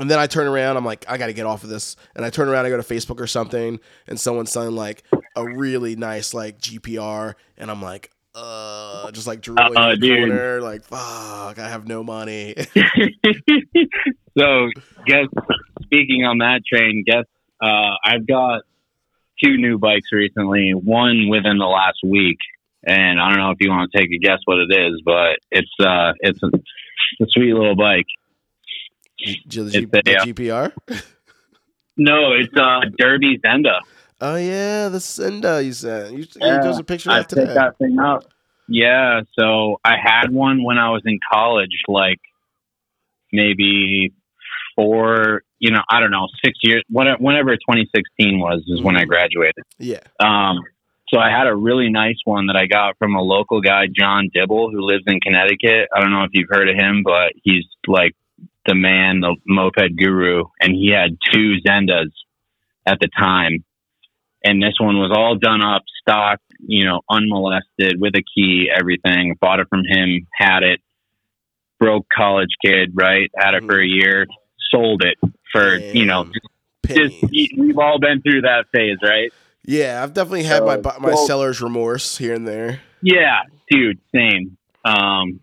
And 0.00 0.10
then 0.10 0.18
I 0.18 0.26
turn 0.26 0.46
around, 0.46 0.78
I'm 0.78 0.86
like, 0.86 1.04
I 1.06 1.18
gotta 1.18 1.34
get 1.34 1.44
off 1.44 1.64
of 1.64 1.70
this. 1.70 1.96
And 2.16 2.24
I 2.24 2.30
turn 2.30 2.48
around, 2.48 2.64
I 2.64 2.70
go 2.70 2.78
to 2.78 2.82
Facebook 2.82 3.20
or 3.20 3.26
something, 3.26 3.78
and 4.08 4.18
someone's 4.18 4.50
selling 4.50 4.74
like 4.74 5.04
a 5.36 5.44
really 5.46 5.96
nice 5.96 6.32
like 6.32 6.58
GPR, 6.58 7.34
and 7.58 7.70
I'm 7.70 7.82
like, 7.82 8.10
uh, 8.34 9.10
just 9.10 9.26
like 9.26 9.42
drooling 9.42 9.76
Uh, 9.76 9.90
in 9.90 10.00
the 10.00 10.06
dude. 10.08 10.28
corner, 10.30 10.60
like, 10.62 10.82
fuck, 10.84 11.58
I 11.58 11.68
have 11.68 11.86
no 11.86 12.02
money. 12.02 12.54
so 14.38 14.68
guess 15.06 15.26
speaking 15.82 16.24
on 16.24 16.38
that 16.38 16.62
train, 16.66 17.04
guess 17.06 17.24
uh, 17.62 17.94
I've 18.04 18.26
got 18.26 18.62
two 19.42 19.56
new 19.56 19.78
bikes 19.78 20.08
recently. 20.12 20.72
One 20.72 21.28
within 21.28 21.58
the 21.58 21.66
last 21.66 21.98
week, 22.04 22.38
and 22.86 23.20
I 23.20 23.28
don't 23.30 23.38
know 23.38 23.50
if 23.50 23.58
you 23.60 23.70
want 23.70 23.90
to 23.92 23.98
take 23.98 24.08
a 24.10 24.18
guess 24.18 24.38
what 24.44 24.58
it 24.58 24.70
is, 24.76 25.00
but 25.04 25.38
it's 25.50 25.70
uh, 25.80 26.12
it's 26.20 26.40
a, 26.42 26.46
a 27.22 27.26
sweet 27.28 27.52
little 27.54 27.76
bike. 27.76 28.06
G- 29.18 29.40
the, 29.48 29.62
It's 29.66 29.72
G- 29.72 29.84
a- 29.84 29.86
the. 29.86 30.32
GPR. 30.34 30.72
No, 31.94 32.32
it's 32.32 32.48
uh, 32.56 32.80
Derbi 32.98 33.38
Senda. 33.44 33.80
Oh 34.18 34.36
yeah, 34.36 34.88
the 34.88 34.96
Zenda 34.96 35.62
you 35.62 35.74
said. 35.74 36.12
You, 36.12 36.20
you 36.20 36.26
Yeah, 36.36 36.58
there 36.60 36.68
was 36.68 36.78
a 36.78 36.84
picture 36.84 37.10
of 37.10 37.26
today. 37.26 37.52
that 37.52 37.76
thing 37.76 37.98
up. 37.98 38.24
Yeah, 38.66 39.20
so 39.38 39.78
I 39.84 39.96
had 40.02 40.30
one 40.32 40.64
when 40.64 40.78
I 40.78 40.88
was 40.88 41.02
in 41.04 41.18
college, 41.30 41.82
like 41.88 42.18
maybe 43.30 44.14
four, 44.74 45.42
you 45.62 45.70
know, 45.70 45.80
I 45.88 46.00
don't 46.00 46.10
know, 46.10 46.26
six 46.44 46.58
years, 46.62 46.82
whatever, 46.90 47.18
whenever 47.22 47.54
2016 47.54 48.40
was, 48.40 48.64
is 48.66 48.82
when 48.82 48.96
I 48.96 49.04
graduated. 49.04 49.62
Yeah. 49.78 50.00
Um, 50.18 50.58
so 51.06 51.20
I 51.20 51.30
had 51.30 51.46
a 51.46 51.54
really 51.54 51.88
nice 51.88 52.16
one 52.24 52.46
that 52.48 52.56
I 52.56 52.66
got 52.66 52.98
from 52.98 53.14
a 53.14 53.22
local 53.22 53.60
guy, 53.60 53.84
John 53.86 54.28
Dibble, 54.34 54.72
who 54.72 54.80
lives 54.80 55.04
in 55.06 55.20
Connecticut. 55.20 55.88
I 55.94 56.00
don't 56.00 56.10
know 56.10 56.24
if 56.24 56.30
you've 56.32 56.48
heard 56.50 56.68
of 56.68 56.74
him, 56.74 57.02
but 57.04 57.34
he's 57.44 57.64
like 57.86 58.16
the 58.66 58.74
man, 58.74 59.20
the 59.20 59.36
moped 59.46 59.96
guru, 59.96 60.46
and 60.60 60.74
he 60.74 60.90
had 60.90 61.16
two 61.32 61.54
Sendas 61.64 62.10
at 62.84 62.98
the 63.00 63.08
time. 63.16 63.64
And 64.42 64.60
this 64.60 64.74
one 64.80 64.96
was 64.96 65.12
all 65.16 65.36
done 65.36 65.64
up, 65.64 65.82
stock, 66.00 66.40
you 66.58 66.84
know, 66.84 67.02
unmolested 67.08 68.00
with 68.00 68.16
a 68.16 68.24
key, 68.34 68.68
everything. 68.76 69.36
Bought 69.40 69.60
it 69.60 69.68
from 69.68 69.82
him, 69.88 70.26
had 70.36 70.64
it. 70.64 70.80
Broke 71.78 72.06
college 72.12 72.50
kid, 72.64 72.90
right? 72.94 73.30
Had 73.36 73.54
it 73.54 73.64
for 73.64 73.80
a 73.80 73.86
year, 73.86 74.26
sold 74.72 75.04
it 75.04 75.18
for, 75.52 75.76
you 75.76 76.04
know, 76.06 76.24
Damn. 76.82 76.96
just 77.10 77.24
we've 77.58 77.78
all 77.78 77.98
been 78.00 78.22
through 78.22 78.42
that 78.42 78.64
phase, 78.74 78.98
right? 79.02 79.32
Yeah, 79.64 80.02
I've 80.02 80.12
definitely 80.14 80.42
had 80.44 80.64
my 80.64 80.76
So- 80.76 80.82
bu- 80.82 81.00
my 81.00 81.08
well- 81.08 81.16
seller's 81.26 81.60
remorse 81.60 82.18
here 82.18 82.34
and 82.34 82.46
there. 82.48 82.80
Yeah, 83.02 83.40
dude, 83.70 83.98
same. 84.14 84.56
Um, 84.84 85.40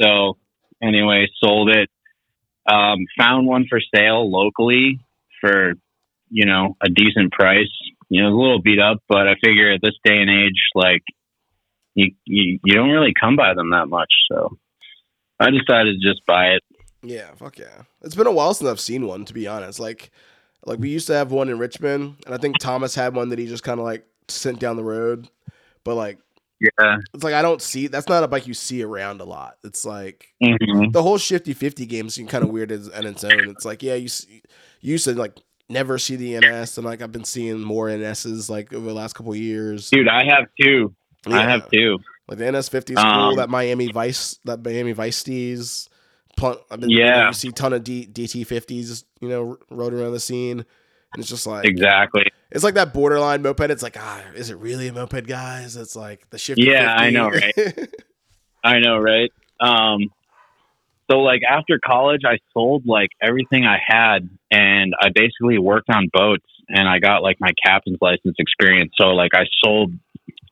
so 0.00 0.36
anyway, 0.82 1.26
sold 1.42 1.70
it. 1.70 1.88
Um, 2.70 2.98
found 3.18 3.46
one 3.46 3.66
for 3.68 3.80
sale 3.94 4.30
locally 4.30 5.00
for 5.40 5.72
you 6.30 6.44
know 6.46 6.76
a 6.82 6.88
decent 6.88 7.32
price. 7.32 7.70
You 8.10 8.22
know, 8.22 8.28
a 8.28 8.36
little 8.38 8.60
beat 8.62 8.78
up, 8.78 8.98
but 9.08 9.26
I 9.28 9.34
figure 9.44 9.72
at 9.72 9.80
this 9.82 9.94
day 10.04 10.20
and 10.20 10.30
age, 10.30 10.60
like 10.74 11.02
you 11.94 12.12
you, 12.24 12.58
you 12.64 12.74
don't 12.74 12.90
really 12.90 13.14
come 13.18 13.36
by 13.36 13.54
them 13.54 13.70
that 13.70 13.86
much. 13.86 14.12
So 14.30 14.58
I 15.40 15.50
decided 15.50 16.00
to 16.00 16.08
just 16.12 16.24
buy 16.26 16.48
it. 16.56 16.62
Yeah, 17.02 17.34
fuck 17.36 17.58
yeah. 17.58 17.82
It's 18.02 18.14
been 18.14 18.26
a 18.26 18.32
while 18.32 18.54
since 18.54 18.68
I've 18.68 18.80
seen 18.80 19.06
one, 19.06 19.24
to 19.26 19.34
be 19.34 19.46
honest. 19.46 19.78
Like, 19.78 20.10
like 20.66 20.78
we 20.80 20.88
used 20.90 21.06
to 21.06 21.14
have 21.14 21.30
one 21.30 21.48
in 21.48 21.58
Richmond, 21.58 22.16
and 22.26 22.34
I 22.34 22.38
think 22.38 22.58
Thomas 22.58 22.94
had 22.94 23.14
one 23.14 23.28
that 23.28 23.38
he 23.38 23.46
just 23.46 23.62
kind 23.62 23.78
of 23.78 23.86
like 23.86 24.04
sent 24.28 24.58
down 24.58 24.76
the 24.76 24.84
road. 24.84 25.28
But 25.84 25.94
like, 25.94 26.18
Yeah. 26.60 26.98
it's 27.14 27.22
like 27.22 27.34
I 27.34 27.42
don't 27.42 27.62
see. 27.62 27.86
That's 27.86 28.08
not 28.08 28.24
a 28.24 28.28
bike 28.28 28.46
you 28.48 28.54
see 28.54 28.82
around 28.82 29.20
a 29.20 29.24
lot. 29.24 29.58
It's 29.64 29.84
like 29.84 30.28
hmm 30.42 30.90
the 30.90 31.02
whole 31.02 31.18
shifty 31.18 31.52
fifty 31.54 31.86
game 31.86 32.10
seems 32.10 32.30
kind 32.30 32.42
of 32.44 32.50
weird 32.50 32.72
as, 32.72 32.88
on 32.88 33.06
its 33.06 33.22
own. 33.24 33.48
It's 33.50 33.64
like 33.64 33.82
yeah, 33.82 33.94
you 33.94 34.08
see, 34.08 34.42
you 34.80 34.92
used 34.92 35.04
to 35.04 35.14
like 35.14 35.36
never 35.68 35.98
see 35.98 36.16
the 36.16 36.36
NS, 36.40 36.78
and 36.78 36.84
like 36.86 37.00
I've 37.00 37.12
been 37.12 37.24
seeing 37.24 37.60
more 37.60 37.86
NSs 37.86 38.50
like 38.50 38.72
over 38.72 38.86
the 38.86 38.94
last 38.94 39.14
couple 39.14 39.32
of 39.32 39.38
years. 39.38 39.90
Dude, 39.90 40.08
I 40.08 40.24
have 40.24 40.48
two. 40.60 40.94
I 41.26 41.42
have 41.48 41.70
two. 41.70 41.98
Like 42.26 42.38
the 42.38 42.50
NS 42.50 42.68
fifty 42.68 42.94
is 42.94 42.98
cool. 42.98 43.06
Um, 43.30 43.36
That 43.36 43.48
Miami 43.48 43.86
Vice, 43.92 44.38
that 44.44 44.64
Miami 44.64 44.92
Vice 44.92 45.22
Steez. 45.22 45.88
Pl- 46.38 46.60
I've 46.70 46.80
been, 46.80 46.90
Yeah. 46.90 47.26
you 47.28 47.32
see 47.32 47.48
a 47.48 47.52
ton 47.52 47.72
of 47.72 47.84
D- 47.84 48.06
DT 48.06 48.46
fifties, 48.46 49.04
you 49.20 49.28
know, 49.28 49.58
rode 49.70 49.92
around 49.94 50.12
the 50.12 50.20
scene, 50.20 50.60
and 50.60 50.66
it's 51.20 51.28
just 51.28 51.46
like 51.46 51.64
Exactly. 51.66 52.26
it's 52.50 52.64
like 52.64 52.74
that 52.74 52.94
borderline 52.94 53.42
moped. 53.42 53.70
It's 53.70 53.82
like 53.82 53.96
ah, 53.98 54.22
is 54.34 54.50
it 54.50 54.56
really 54.58 54.88
a 54.88 54.92
moped, 54.92 55.26
guys? 55.26 55.76
It's 55.76 55.96
like 55.96 56.28
the 56.30 56.38
shifty. 56.38 56.62
Yeah, 56.64 56.94
I 56.94 57.10
know, 57.10 57.28
right? 57.30 57.54
I 58.64 58.78
know, 58.80 58.98
right? 58.98 59.30
Um, 59.60 60.10
so 61.10 61.18
like 61.20 61.40
after 61.48 61.78
college, 61.84 62.22
I 62.26 62.38
sold 62.52 62.84
like 62.86 63.10
everything 63.22 63.64
I 63.64 63.78
had, 63.84 64.28
and 64.50 64.94
I 65.00 65.08
basically 65.14 65.58
worked 65.58 65.88
on 65.90 66.08
boats, 66.12 66.44
and 66.68 66.86
I 66.88 66.98
got 66.98 67.22
like 67.22 67.36
my 67.40 67.50
captain's 67.64 67.98
license 68.00 68.36
experience. 68.38 68.92
So 68.96 69.08
like 69.08 69.30
I 69.34 69.44
sold, 69.64 69.92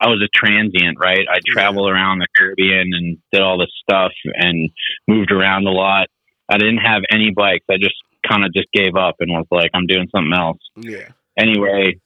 I 0.00 0.08
was 0.08 0.22
a 0.22 0.28
transient, 0.34 0.98
right? 0.98 1.26
I 1.30 1.38
traveled 1.46 1.90
around 1.90 2.18
the 2.18 2.28
Caribbean 2.36 2.90
and 2.92 3.18
did 3.32 3.40
all 3.40 3.58
this 3.58 3.72
stuff 3.82 4.12
and 4.34 4.70
moved 5.08 5.30
around 5.30 5.66
a 5.66 5.70
lot. 5.70 6.08
I 6.48 6.58
didn't 6.58 6.78
have 6.78 7.02
any 7.10 7.32
bikes. 7.34 7.64
I 7.70 7.76
just 7.78 7.96
kind 8.28 8.44
of 8.44 8.52
just 8.52 8.68
gave 8.72 8.96
up 8.96 9.16
and 9.20 9.30
was 9.30 9.46
like, 9.50 9.70
I'm 9.74 9.86
doing 9.86 10.08
something 10.14 10.32
else 10.36 10.58
yeah, 10.76 11.08
anyway, 11.36 11.98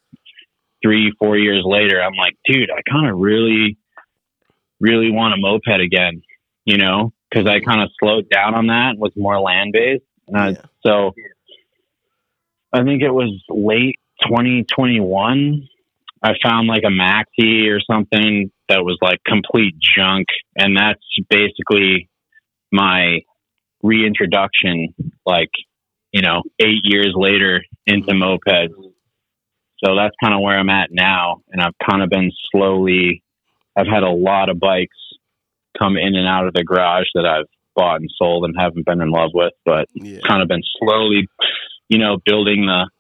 three, 0.83 1.13
four 1.19 1.37
years 1.37 1.63
later, 1.65 2.01
I'm 2.01 2.15
like, 2.15 2.37
dude, 2.45 2.71
I 2.71 2.83
kind 2.91 3.09
of 3.09 3.19
really, 3.19 3.79
really 4.81 5.11
want 5.11 5.35
a 5.35 5.37
moped 5.37 5.81
again, 5.81 6.23
you 6.65 6.79
know, 6.79 7.13
because 7.31 7.47
I 7.47 7.61
kind 7.61 7.83
of 7.83 7.91
slowed 8.01 8.29
down 8.29 8.55
on 8.55 8.69
that, 8.69 8.95
was 8.97 9.13
more 9.17 9.39
land 9.41 9.73
based. 9.73 10.05
Uh, 10.35 10.53
Yeah. 10.55 10.63
So 10.85 11.13
I 12.73 12.83
think 12.85 13.03
it 13.03 13.11
was 13.11 13.33
late 13.49 13.99
2021. 14.23 15.69
I 16.23 16.33
found 16.43 16.69
like 16.69 16.83
a 16.85 16.91
Maxi 16.91 17.71
or 17.71 17.81
something 17.81 18.51
that 18.69 18.85
was 18.85 18.99
like 19.01 19.19
complete 19.27 19.75
junk. 19.79 20.27
And 20.57 20.77
that's 20.77 21.01
basically 21.29 22.09
my 22.71 23.21
reintroduction, 23.83 24.95
like, 25.25 25.51
you 26.13 26.23
know, 26.23 26.43
eight 26.61 26.83
years 26.85 27.15
later 27.17 27.63
into 27.87 28.13
mopeds. 28.13 28.75
So 29.83 29.97
that's 29.97 30.15
kind 30.23 30.35
of 30.35 30.41
where 30.43 30.59
I'm 30.59 30.69
at 30.69 30.91
now. 30.91 31.43
And 31.51 31.63
I've 31.63 31.77
kind 31.89 32.03
of 32.03 32.11
been 32.11 32.31
slowly, 32.53 33.23
I've 33.77 33.87
had 33.87 34.03
a 34.03 34.11
lot 34.11 34.51
of 34.51 34.61
bikes 34.61 34.97
come 35.79 35.97
in 35.97 36.15
and 36.15 36.29
out 36.29 36.47
of 36.47 36.53
the 36.53 36.65
garage 36.65 37.07
that 37.15 37.25
I've 37.25 37.47
bought 37.75 38.01
and 38.01 38.11
sold 38.19 38.45
and 38.45 38.55
haven't 38.59 38.85
been 38.85 39.01
in 39.01 39.11
love 39.11 39.31
with, 39.33 39.53
but 39.65 39.87
yeah, 39.95 40.19
kind 40.27 40.43
of 40.43 40.49
been 40.49 40.63
slowly, 40.79 41.27
you 41.89 41.99
know, 41.99 42.19
building 42.27 42.67
the, 42.67 42.91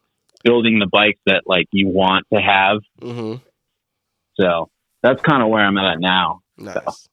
building 0.44 0.78
the 0.78 0.86
bikes 0.86 1.20
that 1.26 1.42
like 1.46 1.66
you 1.72 1.88
want 1.88 2.26
to 2.32 2.40
have. 2.40 2.78
Mm-hmm. 3.00 3.36
So 4.40 4.70
that's 5.02 5.20
kind 5.22 5.42
of 5.42 5.48
where 5.48 5.62
I'm 5.64 5.78
at 5.78 6.00
now. 6.00 6.40
nice. 6.56 7.08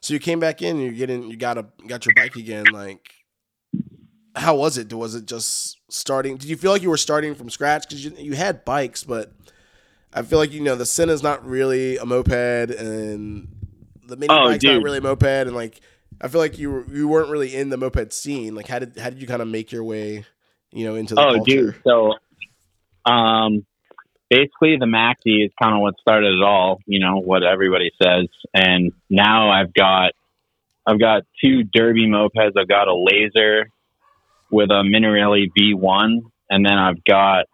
So 0.00 0.12
you 0.12 0.20
came 0.20 0.38
back 0.38 0.60
in, 0.60 0.78
you're 0.80 0.92
getting, 0.92 1.30
you 1.30 1.36
got 1.38 1.56
a, 1.56 1.64
got 1.86 2.04
your 2.04 2.14
bike 2.14 2.36
again. 2.36 2.66
Like, 2.70 3.00
how 4.36 4.54
was 4.56 4.76
it? 4.76 4.92
Was 4.92 5.14
it 5.14 5.24
just 5.26 5.78
starting? 5.88 6.36
Did 6.36 6.48
you 6.50 6.56
feel 6.56 6.72
like 6.72 6.82
you 6.82 6.90
were 6.90 6.96
starting 6.98 7.34
from 7.34 7.48
scratch? 7.48 7.88
Because 7.88 8.04
you, 8.04 8.12
you 8.18 8.34
had 8.34 8.64
bikes, 8.66 9.02
but 9.04 9.32
I 10.12 10.22
feel 10.22 10.38
like 10.38 10.52
you 10.52 10.60
know 10.60 10.74
the 10.76 10.84
Senda's 10.84 11.22
not 11.22 11.46
really 11.46 11.96
a 11.96 12.04
moped, 12.04 12.32
and 12.70 13.48
the 14.06 14.16
mini 14.16 14.28
Oh, 14.34 14.44
bike's 14.48 14.62
not 14.64 14.82
really 14.82 14.98
a 14.98 15.00
moped, 15.00 15.22
and 15.46 15.54
like 15.56 15.80
I 16.20 16.28
feel 16.28 16.40
like 16.40 16.58
you 16.58 16.70
were, 16.70 16.84
you 16.92 17.08
weren't 17.08 17.30
really 17.30 17.54
in 17.54 17.70
the 17.70 17.76
moped 17.78 18.12
scene. 18.12 18.54
Like, 18.54 18.66
how 18.68 18.80
did 18.80 18.98
how 18.98 19.08
did 19.10 19.20
you 19.20 19.26
kind 19.26 19.40
of 19.40 19.48
make 19.48 19.72
your 19.72 19.84
way, 19.84 20.24
you 20.72 20.84
know, 20.84 20.96
into 20.96 21.14
the 21.14 21.20
Oh, 21.22 21.34
culture? 21.36 21.42
dude. 21.50 21.74
So, 21.84 22.14
um, 23.06 23.66
basically, 24.30 24.76
the 24.78 24.86
Maxi 24.86 25.44
is 25.44 25.50
kind 25.60 25.74
of 25.74 25.80
what 25.80 25.94
started 26.00 26.34
it 26.34 26.42
all. 26.42 26.78
You 26.86 27.00
know 27.00 27.20
what 27.20 27.42
everybody 27.42 27.90
says, 28.02 28.28
and 28.52 28.92
now 29.10 29.50
I've 29.50 29.72
got, 29.74 30.12
I've 30.86 31.00
got 31.00 31.22
two 31.42 31.62
Derbi 31.76 32.08
mopeds. 32.08 32.52
I've 32.58 32.68
got 32.68 32.88
a 32.88 32.94
Laser 32.94 33.68
with 34.50 34.70
a 34.70 34.82
Minarelli 34.84 35.46
V1, 35.58 36.20
and 36.50 36.66
then 36.66 36.78
I've 36.78 37.02
got. 37.04 37.46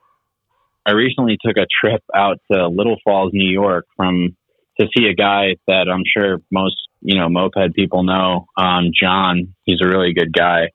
I 0.87 0.93
recently 0.93 1.37
took 1.45 1.57
a 1.59 1.67
trip 1.81 2.03
out 2.15 2.39
to 2.51 2.67
Little 2.69 2.97
Falls, 3.05 3.33
New 3.35 3.51
York, 3.51 3.87
from 3.97 4.37
to 4.81 4.87
see 4.97 5.07
a 5.07 5.15
guy 5.15 5.57
that 5.67 5.89
I'm 5.93 6.03
sure 6.07 6.39
most 6.51 6.77
you 7.03 7.19
know 7.19 7.29
moped 7.29 7.75
people 7.75 8.03
know, 8.03 8.47
um, 8.57 8.91
John. 8.99 9.55
He's 9.65 9.81
a 9.83 9.89
really 9.89 10.13
good 10.15 10.33
guy. 10.33 10.71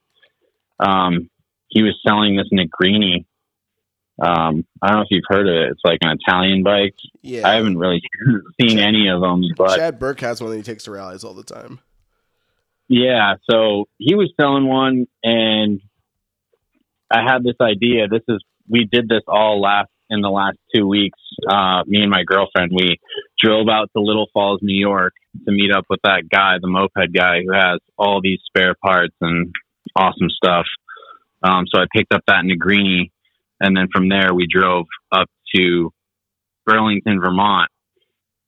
Um, 0.79 1.29
he 1.67 1.83
was 1.83 1.99
selling 2.05 2.37
this 2.37 2.49
Negrini. 2.53 3.25
Um, 4.21 4.65
I 4.81 4.87
don't 4.87 4.97
know 4.97 5.01
if 5.01 5.07
you've 5.11 5.23
heard 5.27 5.47
of 5.47 5.53
it. 5.53 5.71
It's 5.71 5.81
like 5.83 5.99
an 6.01 6.17
Italian 6.21 6.63
bike. 6.63 6.95
Yeah, 7.21 7.47
I 7.47 7.55
haven't 7.55 7.77
really 7.77 8.01
seen 8.61 8.79
any 8.79 9.09
of 9.09 9.21
them, 9.21 9.43
but 9.57 9.75
Chad 9.75 9.99
Burke 9.99 10.21
has 10.21 10.41
one 10.41 10.51
that 10.51 10.57
he 10.57 10.63
takes 10.63 10.85
to 10.85 10.91
rallies 10.91 11.23
all 11.23 11.33
the 11.33 11.43
time. 11.43 11.79
yeah. 12.87 13.35
So 13.49 13.85
he 13.97 14.15
was 14.15 14.31
selling 14.39 14.67
one, 14.67 15.07
and 15.23 15.81
I 17.11 17.23
had 17.23 17.43
this 17.43 17.55
idea. 17.61 18.07
This 18.07 18.23
is 18.29 18.43
we 18.69 18.87
did 18.89 19.09
this 19.09 19.23
all 19.27 19.61
last 19.61 19.89
in 20.09 20.21
the 20.21 20.29
last 20.29 20.57
two 20.73 20.87
weeks. 20.87 21.19
Uh, 21.49 21.83
me 21.87 22.01
and 22.01 22.09
my 22.09 22.23
girlfriend 22.23 22.71
we 22.73 22.97
drove 23.43 23.67
out 23.67 23.89
to 23.95 24.01
Little 24.01 24.27
Falls, 24.33 24.59
New 24.61 24.79
York, 24.79 25.13
to 25.45 25.51
meet 25.51 25.71
up 25.75 25.85
with 25.89 25.99
that 26.03 26.29
guy, 26.29 26.55
the 26.61 26.67
moped 26.67 27.13
guy, 27.13 27.41
who 27.45 27.53
has 27.53 27.79
all 27.97 28.21
these 28.21 28.39
spare 28.45 28.75
parts 28.75 29.15
and 29.19 29.53
awesome 29.95 30.29
stuff. 30.29 30.65
Um, 31.43 31.65
so 31.71 31.79
I 31.81 31.85
picked 31.93 32.13
up 32.13 32.23
that 32.27 32.43
Negrini, 32.43 33.11
and 33.65 33.75
then 33.75 33.87
from 33.91 34.09
there 34.09 34.31
we 34.33 34.47
drove 34.47 34.85
up 35.11 35.27
to 35.55 35.91
Burlington, 36.67 37.19
Vermont, 37.19 37.69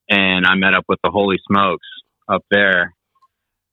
and 0.10 0.46
I 0.46 0.54
met 0.56 0.76
up 0.76 0.86
with 0.88 1.00
the 1.04 1.10
Holy 1.10 1.38
Smokes 1.48 1.88
up 2.30 2.44
there. 2.52 2.94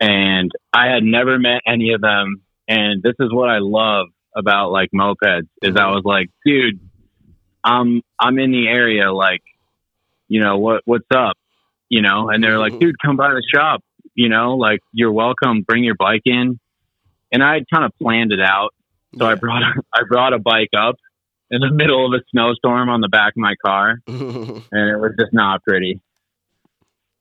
And 0.00 0.50
I 0.72 0.86
had 0.86 1.02
never 1.02 1.38
met 1.38 1.60
any 1.66 1.92
of 1.92 2.00
them. 2.00 2.42
And 2.66 3.02
this 3.02 3.14
is 3.20 3.32
what 3.32 3.50
I 3.50 3.58
love 3.60 4.06
about 4.34 4.70
like 4.70 4.88
mopeds 4.94 5.48
is 5.62 5.76
I 5.76 5.88
was 5.88 6.02
like, 6.04 6.30
dude, 6.44 6.80
I'm 7.62 8.02
I'm 8.18 8.38
in 8.38 8.50
the 8.50 8.66
area, 8.66 9.12
like, 9.12 9.42
you 10.28 10.40
know, 10.40 10.58
what 10.58 10.82
what's 10.86 11.06
up? 11.14 11.36
You 11.90 12.00
know, 12.00 12.30
and 12.30 12.42
they're 12.42 12.58
like, 12.58 12.72
mm-hmm. 12.72 12.80
dude, 12.80 12.96
come 13.04 13.16
by 13.16 13.28
the 13.28 13.42
shop. 13.54 13.82
You 14.14 14.28
know, 14.28 14.56
like 14.56 14.80
you're 14.92 15.12
welcome. 15.12 15.62
Bring 15.62 15.84
your 15.84 15.94
bike 15.94 16.22
in. 16.24 16.58
And 17.30 17.42
I 17.42 17.54
had 17.54 17.64
kind 17.72 17.84
of 17.84 17.92
planned 18.00 18.32
it 18.32 18.40
out, 18.40 18.70
so 19.18 19.26
I 19.26 19.34
brought 19.34 19.62
a, 19.62 19.72
I 19.94 20.02
brought 20.08 20.32
a 20.32 20.38
bike 20.38 20.70
up 20.76 20.96
in 21.54 21.61
the 21.61 21.70
middle 21.70 22.06
of 22.06 22.12
a 22.18 22.23
snowstorm 22.30 22.88
on 22.88 23.00
the 23.00 23.08
back 23.08 23.32
of 23.32 23.37
my 23.38 23.54
car, 23.64 24.00
and 24.06 24.62
it 24.73 24.99
was 25.00 25.12
just 25.18 25.32
not 25.32 25.62
pretty. 25.62 26.00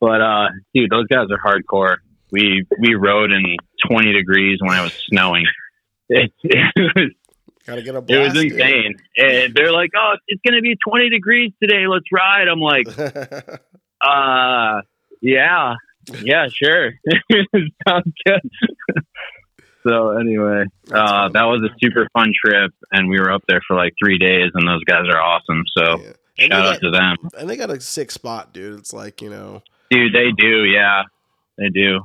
But 0.00 0.20
uh, 0.20 0.48
dude, 0.74 0.90
those 0.90 1.06
guys 1.06 1.26
are 1.30 1.38
hardcore. 1.38 1.96
We 2.30 2.66
we 2.80 2.94
rode 2.94 3.30
in 3.32 3.56
20 3.88 4.12
degrees 4.12 4.58
when 4.60 4.78
it 4.78 4.82
was 4.82 4.92
snowing. 5.08 5.46
It, 6.10 6.32
it 6.42 6.92
was 6.94 7.12
Gotta 7.66 7.80
get 7.82 7.94
a 7.94 7.98
it 7.98 8.06
blast. 8.06 8.34
was 8.34 8.42
dude. 8.42 8.52
insane. 8.52 8.94
And 9.16 9.54
they're 9.54 9.72
like, 9.72 9.88
"Oh, 9.96 10.16
it's 10.28 10.42
gonna 10.46 10.60
be 10.60 10.76
20 10.86 11.08
degrees 11.08 11.50
today. 11.62 11.86
Let's 11.86 12.04
ride." 12.12 12.46
I'm 12.46 12.60
like, 12.60 12.86
"Uh, 14.06 14.82
yeah, 15.22 15.76
yeah, 16.22 16.48
sure, 16.52 16.92
sounds 17.88 18.12
good." 18.26 18.40
So 19.86 20.16
anyway, 20.18 20.64
uh, 20.92 21.28
that 21.28 21.44
was 21.44 21.62
a 21.62 21.74
super 21.82 22.08
fun 22.12 22.32
trip, 22.44 22.72
and 22.92 23.08
we 23.08 23.18
were 23.20 23.30
up 23.30 23.42
there 23.48 23.60
for 23.66 23.76
like 23.76 23.92
three 24.02 24.18
days, 24.18 24.50
and 24.54 24.66
those 24.66 24.82
guys 24.84 25.06
are 25.08 25.20
awesome. 25.20 25.64
So 25.76 26.00
Yeah. 26.00 26.12
Shout 26.36 26.50
they 26.50 26.56
out 26.56 26.80
to 26.80 26.90
them, 26.90 27.16
and 27.38 27.48
they 27.48 27.56
got 27.56 27.70
a 27.70 27.80
sick 27.80 28.10
spot, 28.10 28.52
dude. 28.52 28.80
It's 28.80 28.92
like 28.92 29.22
you 29.22 29.30
know, 29.30 29.62
dude. 29.90 30.12
They 30.12 30.32
do, 30.32 30.64
yeah, 30.64 31.02
they 31.58 31.68
do. 31.68 32.00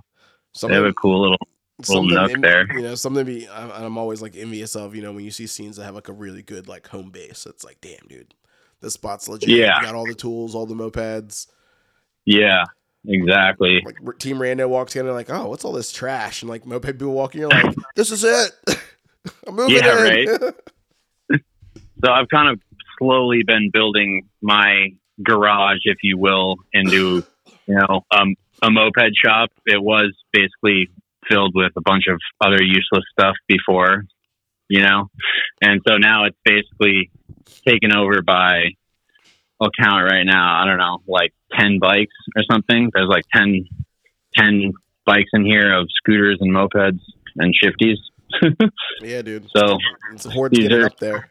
They 0.62 0.74
have 0.74 0.86
a 0.86 0.94
cool 0.94 1.22
little 1.22 1.48
little 1.88 2.06
nook 2.06 2.40
there. 2.42 2.72
You 2.72 2.82
know, 2.82 2.96
something 2.96 3.26
to 3.26 3.32
be. 3.32 3.50
I'm, 3.50 3.72
I'm 3.72 3.98
always 3.98 4.22
like 4.22 4.36
envious 4.36 4.76
of. 4.76 4.96
You 4.96 5.02
know, 5.02 5.14
when 5.14 5.24
you 5.24 5.32
see 5.32 5.48
scenes 5.48 5.78
that 5.78 5.86
have 5.86 5.96
like 5.96 6.10
a 6.10 6.14
really 6.14 6.44
good 6.44 6.68
like 6.68 6.88
home 6.88 7.10
base, 7.10 7.48
it's 7.48 7.64
like, 7.64 7.82
damn, 7.82 8.08
dude, 8.08 8.34
this 8.82 8.94
spot's 8.94 9.28
legit. 9.28 9.50
Yeah. 9.50 9.78
you 9.78 9.86
got 9.86 9.96
all 9.96 10.06
the 10.06 10.14
tools, 10.14 10.54
all 10.54 10.66
the 10.66 10.76
mopeds. 10.76 11.48
Yeah, 12.26 12.66
exactly. 13.06 13.82
Like 13.86 14.20
Team 14.20 14.38
Rando 14.38 14.68
walks 14.68 14.96
in 14.96 15.06
and 15.06 15.16
like, 15.16 15.30
oh, 15.30 15.48
what's 15.50 15.66
all 15.66 15.74
this 15.74 15.92
trash? 15.92 16.42
And 16.42 16.50
like 16.50 16.66
moped 16.66 16.86
people 16.86 17.14
walking, 17.14 17.42
you're 17.42 17.50
like, 17.50 17.76
this 17.96 18.12
is 18.12 18.24
it. 18.24 18.52
I'm 19.48 19.56
moving 19.56 19.76
Yeah, 19.76 20.06
in. 20.06 20.54
So 22.04 22.10
I've 22.10 22.30
kind 22.30 22.48
of 22.50 22.62
slowly 22.98 23.44
been 23.46 23.72
building 23.74 24.30
my 24.42 24.88
garage, 25.22 25.80
if 25.84 25.98
you 26.02 26.18
will, 26.18 26.56
into 26.72 27.26
you 27.68 27.76
know 27.76 28.06
um, 28.12 28.36
a 28.62 28.72
moped 28.72 29.12
shop. 29.22 29.50
It 29.66 29.82
was 29.84 30.16
basically 30.32 30.90
filled 31.30 31.52
with 31.56 31.74
a 31.76 31.82
bunch 31.82 32.06
of 32.08 32.18
other 32.40 32.64
useless 32.64 33.04
stuff 33.12 33.36
before, 33.50 34.06
you 34.70 34.82
know, 34.82 35.10
and 35.62 35.82
so 35.86 35.98
now 35.98 36.24
it's 36.24 36.38
basically 36.46 37.12
taken 37.68 37.94
over 37.94 38.22
by. 38.22 38.70
I'll 39.62 39.70
count 39.82 40.02
it 40.02 40.14
right 40.14 40.24
now. 40.26 40.62
I 40.62 40.66
don't 40.66 40.78
know, 40.78 41.00
like 41.08 41.34
ten 41.58 41.80
bikes 41.80 42.14
or 42.36 42.44
something. 42.52 42.90
There's 42.94 43.10
like 43.10 43.24
10, 43.36 43.66
10 44.38 44.72
bikes 45.06 45.30
in 45.34 45.46
here 45.46 45.78
of 45.78 45.88
scooters 45.98 46.38
and 46.40 46.52
mopeds 46.56 47.00
and 47.38 47.54
shifties. 47.54 47.96
yeah, 49.02 49.22
dude. 49.22 49.48
So 49.56 49.78
It's 50.14 50.26
a 50.26 50.30
These 50.30 50.60
getting 50.70 50.82
are- 50.82 50.86
up 50.86 50.98
there. 51.00 51.30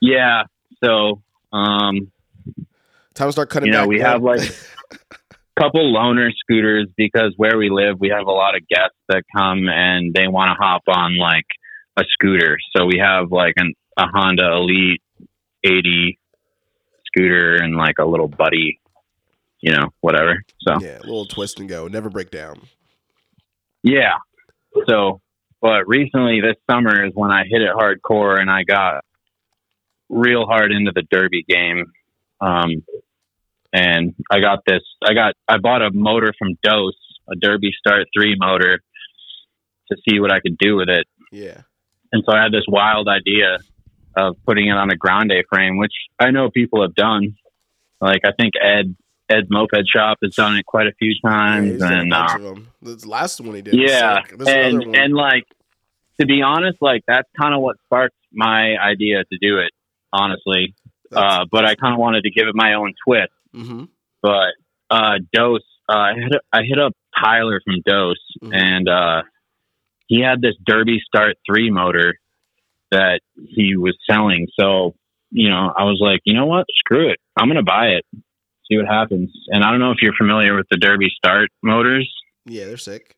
yeah, 0.00 0.42
so 0.84 1.22
um, 1.52 2.10
Time 3.14 3.28
to 3.28 3.32
start 3.32 3.50
cutting 3.50 3.68
You 3.68 3.72
know, 3.72 3.86
we 3.86 3.96
wood. 3.98 4.06
have, 4.06 4.22
like- 4.22 4.40
a 4.90 4.96
couple 5.60 5.92
loaner 5.92 6.30
scooters 6.38 6.88
because 6.96 7.32
where 7.36 7.56
we 7.58 7.70
live, 7.70 7.98
we 7.98 8.08
have 8.10 8.26
a 8.26 8.30
lot 8.32 8.54
of 8.56 8.62
guests 8.68 8.96
that 9.08 9.22
come 9.36 9.68
and 9.68 10.12
they 10.14 10.28
want 10.28 10.48
to 10.50 10.54
hop 10.54 10.82
on 10.88 11.16
like 11.18 11.46
a 11.96 12.04
scooter. 12.12 12.58
So 12.76 12.84
we 12.86 12.98
have 13.02 13.30
like 13.32 13.54
an, 13.56 13.74
a 13.96 14.04
Honda 14.06 14.52
Elite 14.52 15.02
80 15.64 16.18
scooter 17.08 17.56
and 17.56 17.76
like 17.76 17.96
a 17.98 18.04
little 18.04 18.28
buddy, 18.28 18.80
you 19.60 19.72
know, 19.72 19.88
whatever. 20.00 20.42
So 20.60 20.78
yeah, 20.80 20.98
a 20.98 21.06
little 21.06 21.26
twist 21.26 21.58
and 21.58 21.68
go, 21.68 21.88
never 21.88 22.08
break 22.10 22.30
down. 22.30 22.60
yeah. 23.82 24.14
So, 24.88 25.20
but 25.60 25.88
recently 25.88 26.40
this 26.40 26.56
summer 26.70 27.04
is 27.04 27.12
when 27.14 27.30
I 27.32 27.42
hit 27.48 27.62
it 27.62 27.70
hardcore 27.74 28.40
and 28.40 28.48
I 28.50 28.62
got 28.62 29.04
real 30.08 30.46
hard 30.46 30.70
into 30.72 30.92
the 30.94 31.02
derby 31.10 31.44
game. 31.48 31.86
Um, 32.40 32.84
and 33.72 34.14
I 34.30 34.40
got 34.40 34.60
this, 34.66 34.82
I 35.04 35.14
got, 35.14 35.34
I 35.48 35.58
bought 35.58 35.82
a 35.82 35.90
motor 35.92 36.32
from 36.38 36.56
Dose, 36.62 36.94
a 37.28 37.34
Derbi 37.34 37.70
Start 37.78 38.06
3 38.16 38.36
motor 38.38 38.80
to 39.90 39.96
see 40.08 40.20
what 40.20 40.32
I 40.32 40.40
could 40.40 40.56
do 40.58 40.76
with 40.76 40.88
it. 40.88 41.06
Yeah, 41.32 41.62
And 42.12 42.22
so 42.24 42.34
I 42.36 42.42
had 42.42 42.52
this 42.52 42.64
wild 42.68 43.08
idea 43.08 43.58
of 44.18 44.36
putting 44.46 44.66
it 44.68 44.72
on 44.76 44.90
a 44.90 44.96
grande 44.96 45.32
frame, 45.48 45.78
which 45.78 45.92
I 46.18 46.30
know 46.30 46.50
people 46.50 46.82
have 46.82 46.94
done. 46.94 47.36
Like 48.00 48.22
I 48.24 48.32
think 48.38 48.54
Ed, 48.60 48.96
Ed's 49.28 49.48
Moped 49.50 49.84
Shop 49.94 50.18
has 50.22 50.34
done 50.34 50.56
it 50.56 50.66
quite 50.66 50.86
a 50.86 50.92
few 50.98 51.14
yeah 51.22 51.30
times. 51.30 51.82
a 51.82 51.86
and, 51.86 52.12
uh. 52.12 52.54
The 52.82 53.08
last 53.08 53.40
one 53.40 53.54
he 53.56 53.62
did. 53.62 53.74
yeah. 53.74 54.22
And 54.46 54.78
one. 54.86 54.94
and 54.96 55.14
like 55.14 55.44
to 56.20 56.26
be 56.26 56.42
honest, 56.42 56.78
like 56.80 57.02
that's 57.06 57.28
kind 57.40 57.54
of 57.54 57.60
what 57.60 57.76
sparked 57.86 58.14
my 58.32 58.76
idea 58.76 59.24
to 59.24 59.38
do 59.40 59.58
it. 59.58 59.72
Honestly, 60.12 60.74
uh, 61.12 61.44
but 61.50 61.64
I 61.66 61.74
kind 61.74 61.92
of 61.92 62.00
wanted 62.00 62.22
to 62.22 62.30
give 62.30 62.48
it 62.48 62.54
my 62.54 62.74
own 62.74 62.94
twist. 63.06 63.32
hmm 63.54 63.84
But 64.22 64.52
uh, 64.90 65.18
Dose, 65.32 65.60
uh, 65.88 65.92
I 65.96 66.14
hit 66.14 66.32
I 66.52 66.62
hit 66.62 66.78
up 66.78 66.92
Tyler 67.22 67.60
from 67.64 67.76
Dose, 67.84 68.16
Mhm. 68.42 68.54
and 68.54 68.88
uh, 68.88 69.22
he 70.06 70.20
had 70.22 70.40
this 70.40 70.54
Derbi 70.68 70.98
Start 71.00 71.36
three 71.46 71.70
motor 71.70 72.14
that 72.90 73.20
he 73.34 73.76
was 73.76 73.96
selling. 74.08 74.46
So 74.58 74.94
you 75.30 75.50
know, 75.50 75.72
I 75.76 75.84
was 75.84 75.98
like, 76.00 76.20
you 76.24 76.34
know 76.34 76.46
what, 76.46 76.66
screw 76.78 77.10
it, 77.10 77.18
I'm 77.36 77.48
gonna 77.48 77.62
buy 77.62 77.88
it, 77.88 78.04
see 78.66 78.76
what 78.76 78.86
happens. 78.86 79.30
And 79.48 79.62
I 79.62 79.70
don't 79.70 79.80
know 79.80 79.90
if 79.90 79.98
you're 80.00 80.14
familiar 80.18 80.56
with 80.56 80.66
the 80.70 80.76
Derbi 80.76 81.08
Start 81.08 81.50
motors. 81.62 82.10
Yeah, 82.46 82.64
they're 82.64 82.76
sick. 82.76 83.14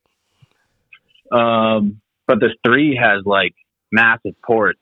Um, 1.32 2.00
but 2.26 2.40
this 2.40 2.52
three 2.64 2.98
has 3.00 3.22
like 3.24 3.54
massive 3.92 4.34
ports, 4.44 4.80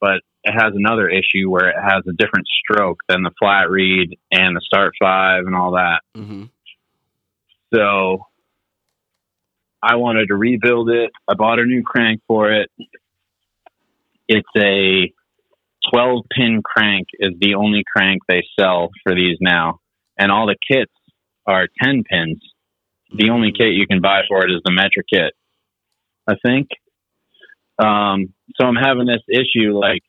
but 0.00 0.20
it 0.44 0.52
has 0.52 0.72
another 0.74 1.08
issue 1.08 1.50
where 1.50 1.68
it 1.68 1.76
has 1.76 2.02
a 2.08 2.12
different 2.12 2.46
stroke 2.62 3.00
than 3.08 3.22
the 3.22 3.30
flat 3.38 3.68
reed 3.68 4.18
and 4.32 4.56
the 4.56 4.60
start 4.64 4.94
five 5.00 5.44
and 5.46 5.54
all 5.54 5.72
that. 5.72 6.00
hmm 6.14 6.44
So 7.74 8.26
I 9.82 9.96
wanted 9.96 10.28
to 10.28 10.34
rebuild 10.34 10.90
it. 10.90 11.10
I 11.28 11.34
bought 11.34 11.58
a 11.58 11.64
new 11.64 11.82
crank 11.82 12.22
for 12.26 12.52
it. 12.52 12.70
It's 14.32 14.48
a 14.56 15.12
12 15.92 16.24
pin 16.30 16.62
crank 16.64 17.08
is 17.18 17.32
the 17.40 17.56
only 17.56 17.82
crank 17.84 18.22
they 18.28 18.44
sell 18.58 18.90
for 19.02 19.12
these 19.12 19.38
now. 19.40 19.80
And 20.16 20.30
all 20.30 20.46
the 20.46 20.54
kits 20.70 20.92
are 21.46 21.66
10 21.82 22.04
pins. 22.08 22.38
The 23.12 23.30
only 23.30 23.50
kit 23.50 23.72
you 23.72 23.88
can 23.88 24.00
buy 24.00 24.20
for 24.28 24.46
it 24.46 24.52
is 24.52 24.60
the 24.64 24.70
Metra 24.70 25.02
kit, 25.12 25.34
I 26.28 26.34
think. 26.46 26.68
Um, 27.82 28.32
so 28.54 28.68
I'm 28.68 28.76
having 28.76 29.06
this 29.06 29.22
issue 29.28 29.76
like, 29.76 30.02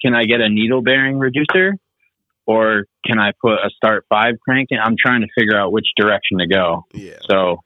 can 0.00 0.14
I 0.14 0.26
get 0.26 0.40
a 0.40 0.48
needle 0.48 0.80
bearing 0.80 1.18
reducer 1.18 1.74
or 2.46 2.84
can 3.04 3.18
I 3.18 3.32
put 3.42 3.54
a 3.54 3.70
start 3.74 4.06
five 4.08 4.34
crank 4.46 4.68
in? 4.70 4.78
I'm 4.78 4.94
trying 4.96 5.22
to 5.22 5.28
figure 5.36 5.58
out 5.58 5.72
which 5.72 5.88
direction 5.96 6.38
to 6.38 6.46
go. 6.46 6.84
Yeah, 6.94 7.18
So, 7.28 7.62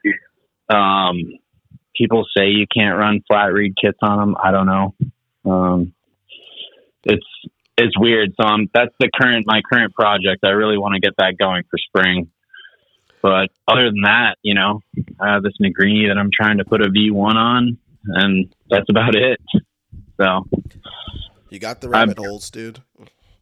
um, 0.74 1.18
people 1.94 2.24
say 2.34 2.46
you 2.46 2.64
can't 2.74 2.96
run 2.96 3.20
flat 3.28 3.52
reed 3.52 3.74
kits 3.78 3.98
on 4.00 4.18
them. 4.18 4.36
I 4.42 4.50
don't 4.50 4.66
know. 4.66 4.94
Um, 5.44 5.94
it's 7.04 7.26
it's 7.76 7.98
weird. 7.98 8.34
So 8.40 8.46
um, 8.46 8.68
that's 8.72 8.94
the 8.98 9.10
current 9.14 9.46
my 9.46 9.60
current 9.70 9.94
project. 9.94 10.44
I 10.44 10.50
really 10.50 10.78
want 10.78 10.94
to 10.94 11.00
get 11.00 11.14
that 11.18 11.36
going 11.38 11.64
for 11.70 11.78
spring. 11.78 12.30
But 13.22 13.48
other 13.66 13.86
than 13.86 14.02
that, 14.02 14.36
you 14.42 14.54
know, 14.54 14.80
I 15.18 15.32
have 15.32 15.42
this 15.42 15.54
Negrini 15.60 16.08
that 16.08 16.18
I'm 16.18 16.30
trying 16.30 16.58
to 16.58 16.64
put 16.64 16.82
a 16.82 16.90
V1 16.90 17.34
on, 17.34 17.78
and 18.04 18.54
that's 18.68 18.88
about 18.90 19.14
it. 19.14 19.40
So, 20.18 20.46
you 21.48 21.58
got 21.58 21.80
the 21.80 21.88
rabbit 21.88 22.18
holes, 22.18 22.50
dude. 22.50 22.80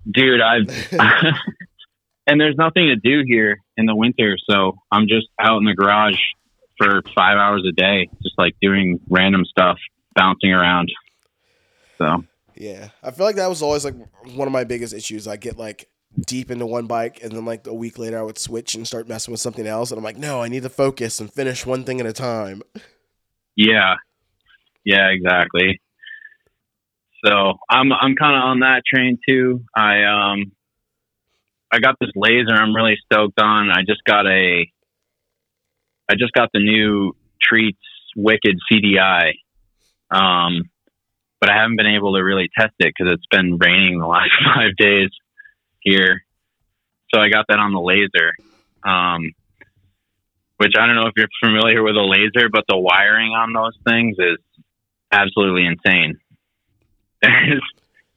dude, 0.09 0.41
I've 0.41 0.69
and 2.29 2.41
there's 2.41 2.55
nothing 2.57 2.87
to 2.87 2.97
do 2.97 3.25
here 3.27 3.59
in 3.77 3.87
the 3.87 3.97
winter, 3.97 4.37
so 4.49 4.79
I'm 4.93 5.09
just 5.09 5.27
out 5.41 5.59
in 5.59 5.65
the 5.65 5.75
garage 5.75 6.21
for 6.79 7.03
five 7.15 7.37
hours 7.37 7.67
a 7.69 7.73
day, 7.73 8.09
just 8.23 8.39
like 8.39 8.55
doing 8.63 9.01
random 9.11 9.45
stuff, 9.45 9.79
bouncing 10.15 10.53
around. 10.53 10.93
So 12.03 12.25
Yeah, 12.57 12.89
I 13.03 13.13
feel 13.13 13.27
like 13.27 13.37
that 13.37 13.49
was 13.49 13.63
always 13.63 13.85
like 13.85 13.95
one 14.35 14.49
of 14.49 14.53
my 14.53 14.65
biggest 14.65 14.93
issues. 14.93 15.29
I 15.29 15.37
get 15.37 15.57
like 15.57 15.89
deep 16.27 16.51
into 16.51 16.67
one 16.67 16.87
bike, 16.87 17.23
and 17.23 17.33
then 17.33 17.45
like 17.45 17.67
a 17.67 17.75
week 17.75 17.99
later, 17.99 18.19
I 18.19 18.23
would 18.23 18.39
switch 18.39 18.75
and 18.75 18.87
start 18.87 19.09
messing 19.09 19.33
with 19.33 19.41
something 19.41 19.67
else, 19.67 19.91
and 19.91 19.99
I'm 19.99 20.05
like, 20.05 20.19
no, 20.19 20.43
I 20.43 20.49
need 20.49 20.65
to 20.65 20.69
focus 20.69 21.21
and 21.21 21.33
finish 21.33 21.65
one 21.65 21.85
thing 21.85 22.01
at 22.01 22.07
a 22.07 22.13
time. 22.13 22.63
yeah, 23.57 23.95
yeah, 24.85 25.09
exactly. 25.09 25.81
So 27.25 27.55
I'm 27.71 27.93
I'm 27.93 28.17
kind 28.17 28.37
of 28.37 28.43
on 28.43 28.61
that 28.61 28.83
train 28.85 29.19
too. 29.29 29.65
I 29.77 30.03
um 30.03 30.53
I 31.71 31.79
got 31.79 31.95
this 32.01 32.11
laser 32.17 32.55
I'm 32.55 32.75
really 32.75 32.97
stoked 33.05 33.41
on. 33.41 33.71
I 33.71 33.83
just 33.87 34.03
got 34.05 34.27
a 34.27 34.67
I 36.11 36.15
just 36.19 36.33
got 36.33 36.51
the 36.53 36.59
new 36.59 37.15
Treats 37.41 37.79
Wicked 38.17 38.59
CDI. 38.71 39.35
Um 40.11 40.72
but 41.43 41.51
I 41.51 41.57
haven't 41.61 41.75
been 41.77 41.89
able 41.89 42.15
to 42.15 42.21
really 42.23 42.49
test 42.57 42.73
it 42.79 42.95
because 42.97 43.13
it's 43.13 43.27
been 43.33 43.59
raining 43.59 43.99
the 43.99 44.07
last 44.17 44.31
five 44.55 44.77
days. 44.77 45.11
here. 45.81 46.23
So 47.13 47.21
I 47.21 47.29
got 47.31 47.47
that 47.49 47.59
on 47.59 47.73
the 47.73 47.81
laser. 47.81 48.31
Um, 48.85 49.33
which 50.59 50.75
I 50.79 50.87
don't 50.87 50.95
know 50.95 51.07
if 51.09 51.15
you're 51.17 51.27
familiar 51.43 51.83
with 51.83 51.97
a 51.97 52.01
laser, 52.01 52.49
but 52.49 52.63
the 52.69 52.77
wiring 52.79 53.33
on 53.33 53.53
those 53.53 53.77
things 53.87 54.15
is 54.21 54.39
absolutely 55.11 55.67
insane. 55.67 56.21
There's 57.23 57.63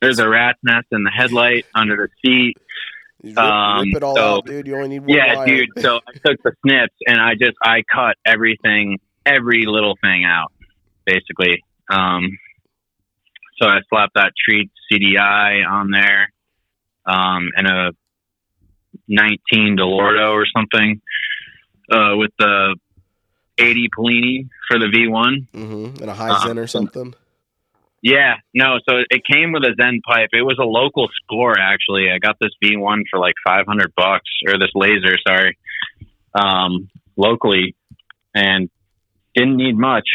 there's 0.02 0.20
a 0.20 0.30
rat's 0.30 0.60
nest 0.64 0.86
in 0.92 1.04
the 1.04 1.10
headlight 1.10 1.66
under 1.74 1.96
the 1.96 2.10
seat. 2.24 2.58
Rip, 3.24 3.38
Um, 3.40 3.88
rip 3.88 3.96
it 3.98 4.04
all 4.04 4.16
so- 4.16 4.36
out, 4.36 4.46
dude. 4.46 4.68
You 4.68 4.76
only 4.76 4.90
need 4.90 5.00
one 5.00 5.10
Yeah, 5.18 5.36
wire. 5.38 5.46
dude. 5.48 5.70
So 5.80 6.00
I 6.08 6.12
took 6.14 6.44
the 6.44 6.52
snips 6.62 6.94
and 7.08 7.20
I 7.20 7.34
just 7.34 7.58
I 7.64 7.82
cut 7.92 8.18
everything, 8.26 9.00
every 9.26 9.66
little 9.66 9.98
thing 10.02 10.26
out, 10.26 10.52
basically. 11.06 11.64
Um, 11.90 12.38
so 13.58 13.68
I 13.68 13.80
slapped 13.90 14.16
that 14.16 14.34
treat 14.38 14.72
CDI 14.92 15.68
on 15.68 15.92
there, 15.92 16.32
um, 17.06 17.50
and 17.56 17.68
a 17.68 17.92
19 19.08 19.78
Dellorto 19.78 20.32
or 20.32 20.46
something, 20.46 21.02
uh, 21.92 22.16
with 22.16 22.32
the 22.40 22.76
80 23.58 23.90
Polini 23.98 24.50
for 24.68 24.80
the 24.80 24.88
V1. 24.88 25.48
Mm-hmm. 25.54 26.02
And 26.02 26.10
a 26.10 26.14
high 26.14 26.32
Uh, 26.32 26.48
zen 26.48 26.60
or 26.60 26.68
something. 26.68 27.14
Yeah, 28.02 28.36
no. 28.54 28.78
So 28.88 28.98
it 29.10 29.24
came 29.26 29.52
with 29.52 29.64
a 29.64 29.74
Zen 29.82 30.02
pipe. 30.08 30.30
It 30.32 30.44
was 30.44 30.60
a 30.60 30.64
local 30.64 31.10
score 31.24 31.58
actually. 31.58 32.12
I 32.12 32.20
got 32.20 32.38
this 32.40 32.52
V1 32.64 33.04
for 33.10 33.20
like 33.20 33.34
500 33.44 33.94
bucks, 33.96 34.30
or 34.48 34.60
this 34.60 34.70
laser, 34.76 35.18
sorry, 35.28 35.58
um, 36.36 36.90
locally, 37.18 37.76
and 38.36 38.70
didn't 39.34 39.58
need 39.58 39.76
much. 39.76 40.08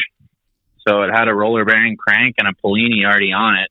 So 0.90 1.02
it 1.02 1.10
had 1.14 1.28
a 1.28 1.34
roller 1.34 1.64
bearing 1.64 1.96
crank 1.96 2.34
and 2.38 2.48
a 2.48 2.52
Polini 2.52 3.04
already 3.04 3.32
on 3.32 3.56
it. 3.56 3.70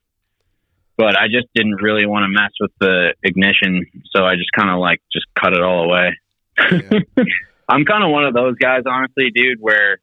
But 0.95 1.19
I 1.19 1.27
just 1.27 1.47
didn't 1.53 1.81
really 1.81 2.05
want 2.05 2.23
to 2.23 2.29
mess 2.29 2.51
with 2.59 2.71
the 2.79 3.13
ignition, 3.23 3.85
so 4.11 4.23
I 4.23 4.35
just 4.35 4.51
kind 4.53 4.69
of 4.69 4.79
like 4.79 5.01
just 5.11 5.25
cut 5.37 5.53
it 5.53 5.61
all 5.61 5.83
away. 5.83 6.17
Yeah. 6.57 7.23
I'm 7.69 7.85
kind 7.85 8.03
of 8.03 8.09
one 8.09 8.25
of 8.25 8.33
those 8.33 8.55
guys, 8.55 8.83
honestly, 8.85 9.31
dude, 9.33 9.59
where 9.59 9.99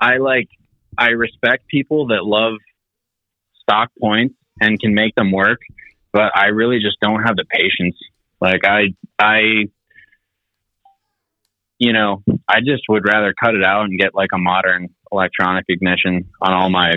I 0.00 0.16
like, 0.16 0.48
I 0.96 1.10
respect 1.10 1.68
people 1.68 2.08
that 2.08 2.24
love 2.24 2.54
stock 3.62 3.90
points 4.00 4.34
and 4.60 4.80
can 4.80 4.94
make 4.94 5.14
them 5.14 5.30
work, 5.30 5.60
but 6.12 6.32
I 6.34 6.46
really 6.46 6.80
just 6.80 6.98
don't 7.00 7.22
have 7.22 7.36
the 7.36 7.44
patience. 7.48 7.96
Like, 8.40 8.62
I, 8.66 8.94
I, 9.18 9.66
you 11.78 11.92
know, 11.92 12.22
I 12.48 12.60
just 12.60 12.82
would 12.88 13.06
rather 13.06 13.34
cut 13.38 13.54
it 13.54 13.64
out 13.64 13.84
and 13.84 13.98
get 13.98 14.14
like 14.14 14.30
a 14.34 14.38
modern 14.38 14.88
electronic 15.12 15.64
ignition 15.68 16.28
on 16.40 16.52
all 16.52 16.70
my 16.70 16.94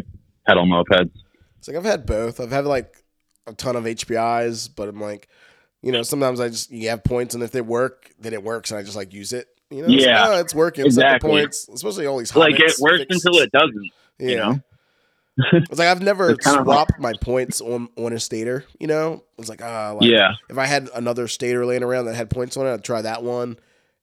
pedal 0.48 0.66
mopeds. 0.66 1.12
It's 1.60 1.68
like 1.68 1.78
I've 1.78 1.86
had 1.86 2.06
both. 2.06 2.40
I've 2.40 2.52
had 2.52 2.66
like 2.66 3.04
a 3.48 3.54
ton 3.54 3.76
of 3.76 3.84
HPIs, 3.84 4.70
but 4.76 4.88
I'm 4.90 5.00
like, 5.02 5.28
you 5.82 5.92
know, 5.92 6.04
sometimes 6.04 6.40
I 6.40 6.50
just 6.50 6.72
you 6.72 6.90
have 6.90 7.04
points, 7.04 7.36
and 7.36 7.44
if 7.44 7.52
they 7.52 7.62
work, 7.62 8.12
then 8.20 8.34
it 8.34 8.44
works, 8.44 8.72
and 8.72 8.80
I 8.80 8.84
just 8.84 8.96
like 8.96 9.14
use 9.14 9.34
it. 9.34 9.48
You 9.70 9.82
know, 9.82 9.86
it's 9.86 9.94
like, 9.96 10.06
Yeah, 10.06 10.26
oh, 10.30 10.40
it's 10.40 10.56
working. 10.56 10.90
Set 10.92 11.02
the 11.02 11.06
exactly. 11.08 11.30
points, 11.32 11.68
especially 11.70 12.06
all 12.06 12.18
these 12.20 12.36
Like, 12.36 12.56
it 12.60 12.74
works 12.80 13.00
fixes. 13.00 13.26
until 13.26 13.42
it 13.42 13.52
doesn't. 13.52 13.92
Yeah. 14.20 14.30
you 14.30 14.38
know? 14.38 14.60
It's 15.52 15.78
like 15.80 15.90
I've 15.90 16.02
never 16.02 16.36
swapped 16.42 16.98
my 17.00 17.12
points 17.20 17.60
on 17.60 17.90
on 17.98 18.14
a 18.14 18.20
stator. 18.22 18.64
You 18.80 18.88
know, 18.88 19.24
it's 19.38 19.50
like 19.50 19.62
ah, 19.62 19.92
like, 20.00 20.10
Yeah. 20.10 20.32
If 20.50 20.58
I 20.58 20.66
had 20.66 20.90
another 20.96 21.28
stator 21.28 21.66
laying 21.66 21.84
around 21.84 22.06
that 22.06 22.16
had 22.16 22.30
points 22.30 22.56
on 22.56 22.66
it, 22.68 22.74
I'd 22.74 22.84
try 22.86 23.02
that 23.02 23.22
one. 23.22 23.58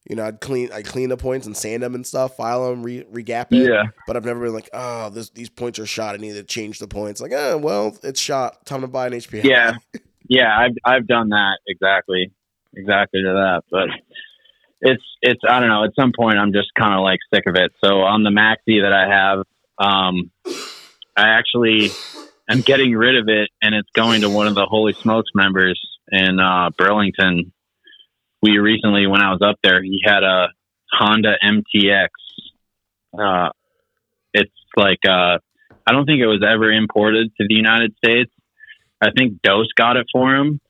You 0.09 0.17
know, 0.17 0.25
I'd 0.25 0.41
clean, 0.41 0.71
I'd 0.73 0.87
clean 0.87 1.11
the 1.11 1.17
points 1.17 1.47
and 1.47 1.57
sand 1.57 1.83
them 1.83 1.95
and 1.95 2.07
stuff, 2.07 2.37
file 2.37 2.69
them, 2.71 2.83
re 2.83 3.05
regap 3.05 3.53
it. 3.53 3.69
Yeah. 3.69 3.85
But 4.07 4.17
I've 4.17 4.25
never 4.25 4.41
been 4.41 4.53
like, 4.53 4.69
oh, 4.73 5.11
this, 5.11 5.31
these 5.31 5.49
points 5.49 5.79
are 5.79 5.87
shot. 5.87 6.15
I 6.15 6.19
need 6.19 6.33
to 6.33 6.43
change 6.43 6.81
the 6.81 6.89
points. 6.89 7.21
Like, 7.21 7.33
oh, 7.33 7.57
well, 7.57 7.97
it's 8.03 8.21
shot. 8.21 8.67
Time 8.67 8.81
to 8.81 8.89
buy 8.89 9.07
an 9.07 9.13
HPI. 9.13 9.45
Yeah. 9.45 9.75
yeah, 10.29 10.59
I've 10.59 10.77
I've 10.85 11.07
done 11.07 11.29
that 11.29 11.59
exactly, 11.69 12.33
exactly 12.75 13.23
to 13.23 13.29
that. 13.29 13.63
But 13.71 13.89
it's 14.81 15.03
it's 15.23 15.41
I 15.49 15.61
don't 15.61 15.69
know. 15.69 15.85
At 15.85 15.95
some 15.99 16.13
point, 16.17 16.37
I'm 16.37 16.53
just 16.53 16.69
kind 16.79 16.95
of 16.95 17.01
like 17.01 17.21
sick 17.33 17.45
of 17.47 17.55
it. 17.55 17.73
So 17.83 18.01
on 18.01 18.25
the 18.25 18.31
Maxi 18.31 18.83
that 18.83 18.93
I 18.93 19.09
have, 19.09 19.45
um, 19.79 20.31
I 21.17 21.39
actually 21.39 21.91
am 22.49 22.61
getting 22.61 22.95
rid 22.95 23.17
of 23.17 23.29
it, 23.29 23.51
and 23.63 23.75
it's 23.75 23.89
going 23.95 24.23
to 24.23 24.31
one 24.31 24.49
of 24.49 24.55
the 24.55 24.67
Holy 24.67 24.93
Smokes 24.93 25.31
members 25.35 25.81
in 26.11 26.41
uh, 26.41 26.71
Burlington. 26.77 27.53
We 28.43 28.59
recently, 28.59 29.07
when 29.07 29.23
I 29.23 29.31
was 29.31 29.41
up 29.43 29.57
there, 29.63 29.83
he 29.83 30.01
had 30.05 30.25
a 30.25 30.49
Honda 30.93 31.35
MTX. 31.45 32.09
Uh, 33.17 33.51
it's 34.35 34.51
like 34.77 34.99
uh, 35.07 35.39
I 35.87 35.93
don't 35.93 36.07
think 36.07 36.21
it 36.21 36.27
was 36.27 36.43
ever 36.47 36.71
imported 36.73 37.31
to 37.41 37.47
the 37.49 37.55
United 37.55 37.95
States. 37.97 38.33
I 39.01 39.11
think 39.17 39.43
Dose 39.43 39.69
got 39.77 39.97
it 39.97 40.07
for 40.13 40.35
him. 40.35 40.61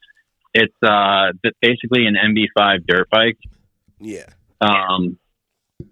It's 0.55 0.75
uh, 0.83 1.33
basically 1.63 2.07
an 2.07 2.15
MB5 2.17 2.87
dirt 2.87 3.09
bike 3.11 3.39
Yeah. 4.01 4.27
um, 4.61 5.19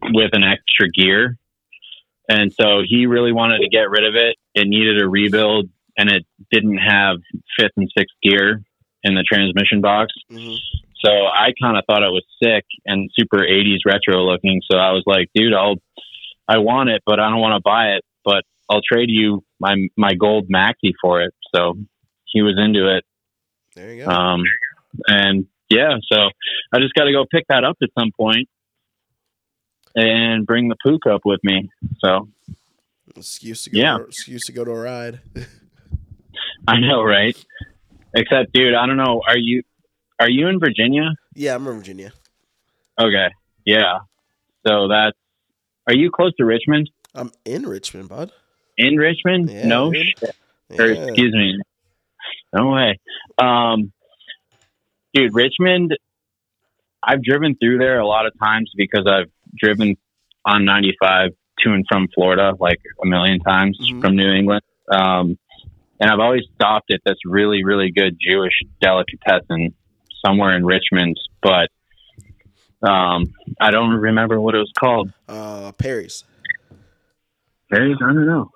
with 0.02 0.30
an 0.34 0.42
extra 0.44 0.90
gear. 0.90 1.38
And 2.28 2.52
so 2.52 2.82
he 2.86 3.06
really 3.06 3.32
wanted 3.32 3.60
to 3.60 3.68
get 3.68 3.88
rid 3.90 4.06
of 4.06 4.14
it. 4.14 4.36
It 4.54 4.68
needed 4.68 5.02
a 5.02 5.08
rebuild 5.08 5.68
and 5.96 6.08
it 6.10 6.24
didn't 6.52 6.76
have 6.78 7.16
fifth 7.58 7.72
and 7.76 7.90
sixth 7.96 8.14
gear 8.22 8.62
in 9.02 9.14
the 9.14 9.22
transmission 9.22 9.80
box. 9.80 10.12
hmm 10.30 10.54
So 11.04 11.10
I 11.10 11.52
kind 11.60 11.76
of 11.78 11.84
thought 11.86 12.02
it 12.02 12.12
was 12.12 12.24
sick 12.42 12.64
and 12.84 13.10
super 13.18 13.38
80s 13.38 13.78
retro 13.86 14.22
looking. 14.24 14.60
So 14.70 14.78
I 14.78 14.92
was 14.92 15.02
like, 15.06 15.28
dude, 15.34 15.54
I'll, 15.54 15.76
I 16.46 16.58
want 16.58 16.90
it, 16.90 17.02
but 17.06 17.18
I 17.20 17.30
don't 17.30 17.40
want 17.40 17.54
to 17.54 17.62
buy 17.64 17.92
it, 17.92 18.04
but 18.24 18.44
I'll 18.68 18.82
trade 18.82 19.08
you 19.08 19.42
my, 19.58 19.74
my 19.96 20.14
gold 20.14 20.48
Maxi 20.48 20.92
for 21.00 21.22
it. 21.22 21.34
So 21.54 21.74
he 22.26 22.42
was 22.42 22.56
into 22.58 22.96
it. 22.96 23.04
There 23.74 23.94
you 23.94 24.04
go. 24.04 24.10
Um, 24.10 24.42
and 25.06 25.46
yeah, 25.70 25.96
so 26.10 26.18
I 26.72 26.78
just 26.80 26.94
got 26.94 27.04
to 27.04 27.12
go 27.12 27.24
pick 27.30 27.46
that 27.48 27.64
up 27.64 27.76
at 27.82 27.88
some 27.98 28.10
point 28.16 28.48
and 29.94 30.46
bring 30.46 30.68
the 30.68 30.76
Puch 30.84 31.10
up 31.10 31.22
with 31.24 31.40
me. 31.42 31.70
So 32.04 32.28
excuse 33.16 33.64
to 33.64 33.70
go. 33.70 33.78
yeah. 33.78 33.98
To, 33.98 34.04
excuse 34.04 34.44
to 34.46 34.52
go 34.52 34.64
to 34.64 34.70
a 34.70 34.80
ride. 34.80 35.20
I 36.68 36.78
know, 36.78 37.02
right? 37.02 37.36
Except, 38.14 38.52
dude, 38.52 38.74
I 38.74 38.86
don't 38.86 38.96
know. 38.96 39.22
Are 39.26 39.38
you 39.38 39.62
are 40.20 40.30
you 40.30 40.46
in 40.48 40.58
Virginia? 40.60 41.10
yeah, 41.34 41.54
I'm 41.54 41.66
in 41.66 41.76
Virginia. 41.78 42.12
Okay, 43.00 43.28
yeah. 43.64 44.00
So 44.66 44.88
that's. 44.88 45.16
Are 45.86 45.94
you 45.94 46.10
close 46.10 46.32
to 46.36 46.44
Richmond? 46.44 46.90
I'm 47.14 47.32
in 47.44 47.66
Richmond, 47.66 48.08
bud. 48.08 48.30
In 48.76 48.96
Richmond? 48.96 49.50
Yeah, 49.50 49.66
no 49.66 49.90
dude. 49.92 50.06
shit. 50.18 50.36
Or 50.78 50.86
excuse 50.86 51.32
me. 51.34 51.58
No 52.52 52.70
way. 52.70 53.00
Um, 53.38 53.92
dude, 55.14 55.34
Richmond. 55.34 55.96
I've 57.02 57.22
driven 57.22 57.54
through 57.56 57.78
there 57.78 57.98
a 57.98 58.06
lot 58.06 58.26
of 58.26 58.32
times 58.38 58.70
because 58.76 59.06
I've 59.06 59.30
driven 59.58 59.96
on 60.44 60.64
95 60.66 61.30
to 61.60 61.70
and 61.72 61.84
from 61.90 62.08
Florida 62.14 62.52
like 62.60 62.78
a 63.02 63.06
million 63.06 63.40
times 63.40 63.78
Mhm. 63.80 64.00
from 64.02 64.16
New 64.16 64.30
England. 64.30 64.62
Um, 64.92 65.38
and 65.98 66.10
I've 66.10 66.20
always 66.20 66.42
stopped 66.54 66.92
at 66.92 67.00
this 67.04 67.16
really, 67.24 67.64
really 67.64 67.90
good 67.90 68.18
Jewish 68.20 68.52
delicatessen 68.82 69.74
somewhere 70.24 70.54
in 70.56 70.64
Richmond, 70.64 71.18
but 71.42 71.68
um, 72.82 73.32
I 73.60 73.70
don't 73.70 73.90
remember 73.90 74.40
what 74.40 74.54
it 74.54 74.58
was 74.58 74.72
called. 74.78 75.12
Uh, 75.28 75.72
Perry's. 75.72 76.24
Paris? 77.70 77.98
I 78.02 78.06
don't 78.12 78.26
know. 78.26 78.50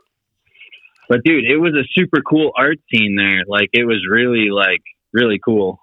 But 1.08 1.22
dude, 1.24 1.44
it 1.44 1.58
was 1.58 1.74
a 1.74 1.84
super 1.92 2.20
cool 2.22 2.50
art 2.56 2.78
scene 2.92 3.16
there. 3.16 3.42
Like 3.46 3.68
it 3.72 3.84
was 3.84 3.98
really 4.10 4.48
like 4.50 4.82
really 5.12 5.38
cool. 5.44 5.78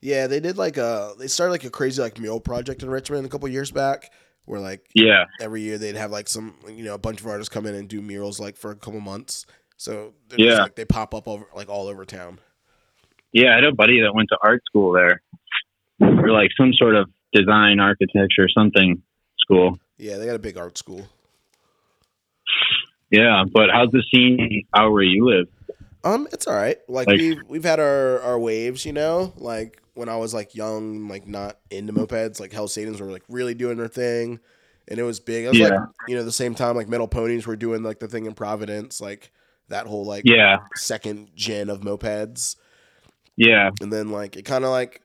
Yeah, 0.00 0.26
they 0.26 0.40
did 0.40 0.58
like 0.58 0.76
a. 0.76 1.14
They 1.18 1.28
started 1.28 1.52
like 1.52 1.64
a 1.64 1.70
crazy 1.70 2.02
like 2.02 2.18
mural 2.18 2.40
project 2.40 2.82
in 2.82 2.90
Richmond 2.90 3.24
a 3.24 3.28
couple 3.28 3.48
years 3.48 3.70
back, 3.70 4.12
where 4.44 4.60
like 4.60 4.84
Yeah. 4.94 5.24
every 5.40 5.62
year 5.62 5.78
they'd 5.78 5.96
have 5.96 6.10
like 6.10 6.28
some 6.28 6.54
you 6.68 6.84
know 6.84 6.94
a 6.94 6.98
bunch 6.98 7.20
of 7.20 7.26
artists 7.26 7.52
come 7.52 7.66
in 7.66 7.74
and 7.74 7.88
do 7.88 8.02
murals 8.02 8.40
like 8.40 8.56
for 8.56 8.70
a 8.72 8.76
couple 8.76 9.00
months. 9.00 9.46
So 9.76 10.14
they're 10.28 10.38
just, 10.38 10.56
Yeah. 10.56 10.62
like, 10.64 10.74
they 10.74 10.84
pop 10.84 11.14
up 11.14 11.28
over 11.28 11.46
like 11.54 11.68
all 11.68 11.86
over 11.86 12.04
town. 12.04 12.40
Yeah, 13.32 13.52
I 13.52 13.54
had 13.56 13.64
a 13.64 13.72
buddy 13.72 14.00
that 14.02 14.14
went 14.14 14.28
to 14.30 14.38
art 14.42 14.62
school 14.66 14.92
there. 14.92 15.22
Or 16.00 16.30
like 16.30 16.50
some 16.56 16.72
sort 16.74 16.94
of 16.94 17.10
design 17.32 17.80
architecture 17.80 18.48
something 18.48 19.02
school. 19.38 19.78
Yeah, 19.98 20.16
they 20.16 20.26
got 20.26 20.36
a 20.36 20.38
big 20.40 20.56
art 20.56 20.78
school. 20.78 21.06
Yeah, 23.10 23.44
but 23.52 23.70
how's 23.72 23.90
the 23.90 24.02
scene 24.12 24.64
out 24.74 24.92
where 24.92 25.02
you 25.02 25.26
live? 25.28 25.46
Um, 26.04 26.28
it's 26.32 26.46
all 26.46 26.54
right. 26.54 26.78
Like, 26.88 27.08
Like- 27.08 27.18
we've 27.18 27.42
we've 27.48 27.64
had 27.64 27.80
our 27.80 28.20
our 28.20 28.38
waves, 28.38 28.84
you 28.86 28.92
know. 28.92 29.32
Like 29.36 29.82
when 29.94 30.08
I 30.08 30.16
was 30.16 30.32
like 30.34 30.54
young, 30.54 31.08
like 31.08 31.26
not 31.26 31.58
into 31.70 31.92
mopeds, 31.92 32.38
like 32.40 32.52
Hell 32.52 32.68
Satans 32.68 33.00
were 33.00 33.10
like 33.10 33.24
really 33.28 33.54
doing 33.54 33.76
their 33.78 33.88
thing, 33.88 34.40
and 34.88 34.98
it 34.98 35.02
was 35.02 35.20
big. 35.20 35.46
It 35.46 35.48
was 35.50 35.58
like 35.58 35.72
Yeah. 35.72 35.86
you 36.06 36.16
know 36.16 36.22
the 36.22 36.32
same 36.32 36.54
time 36.54 36.76
like 36.76 36.88
Metal 36.88 37.08
Ponies 37.08 37.46
were 37.46 37.56
doing 37.56 37.82
like 37.82 37.98
the 37.98 38.08
thing 38.08 38.26
in 38.26 38.34
Providence, 38.34 39.00
like 39.00 39.32
that 39.68 39.86
whole 39.86 40.04
like 40.04 40.22
Yeah. 40.24 40.58
second 40.76 41.30
gen 41.34 41.68
of 41.70 41.80
mopeds, 41.80 42.56
Yeah. 43.38 43.70
and 43.80 43.92
then 43.92 44.10
like 44.10 44.36
it 44.36 44.44
kind 44.44 44.64
of 44.64 44.70
like 44.70 45.00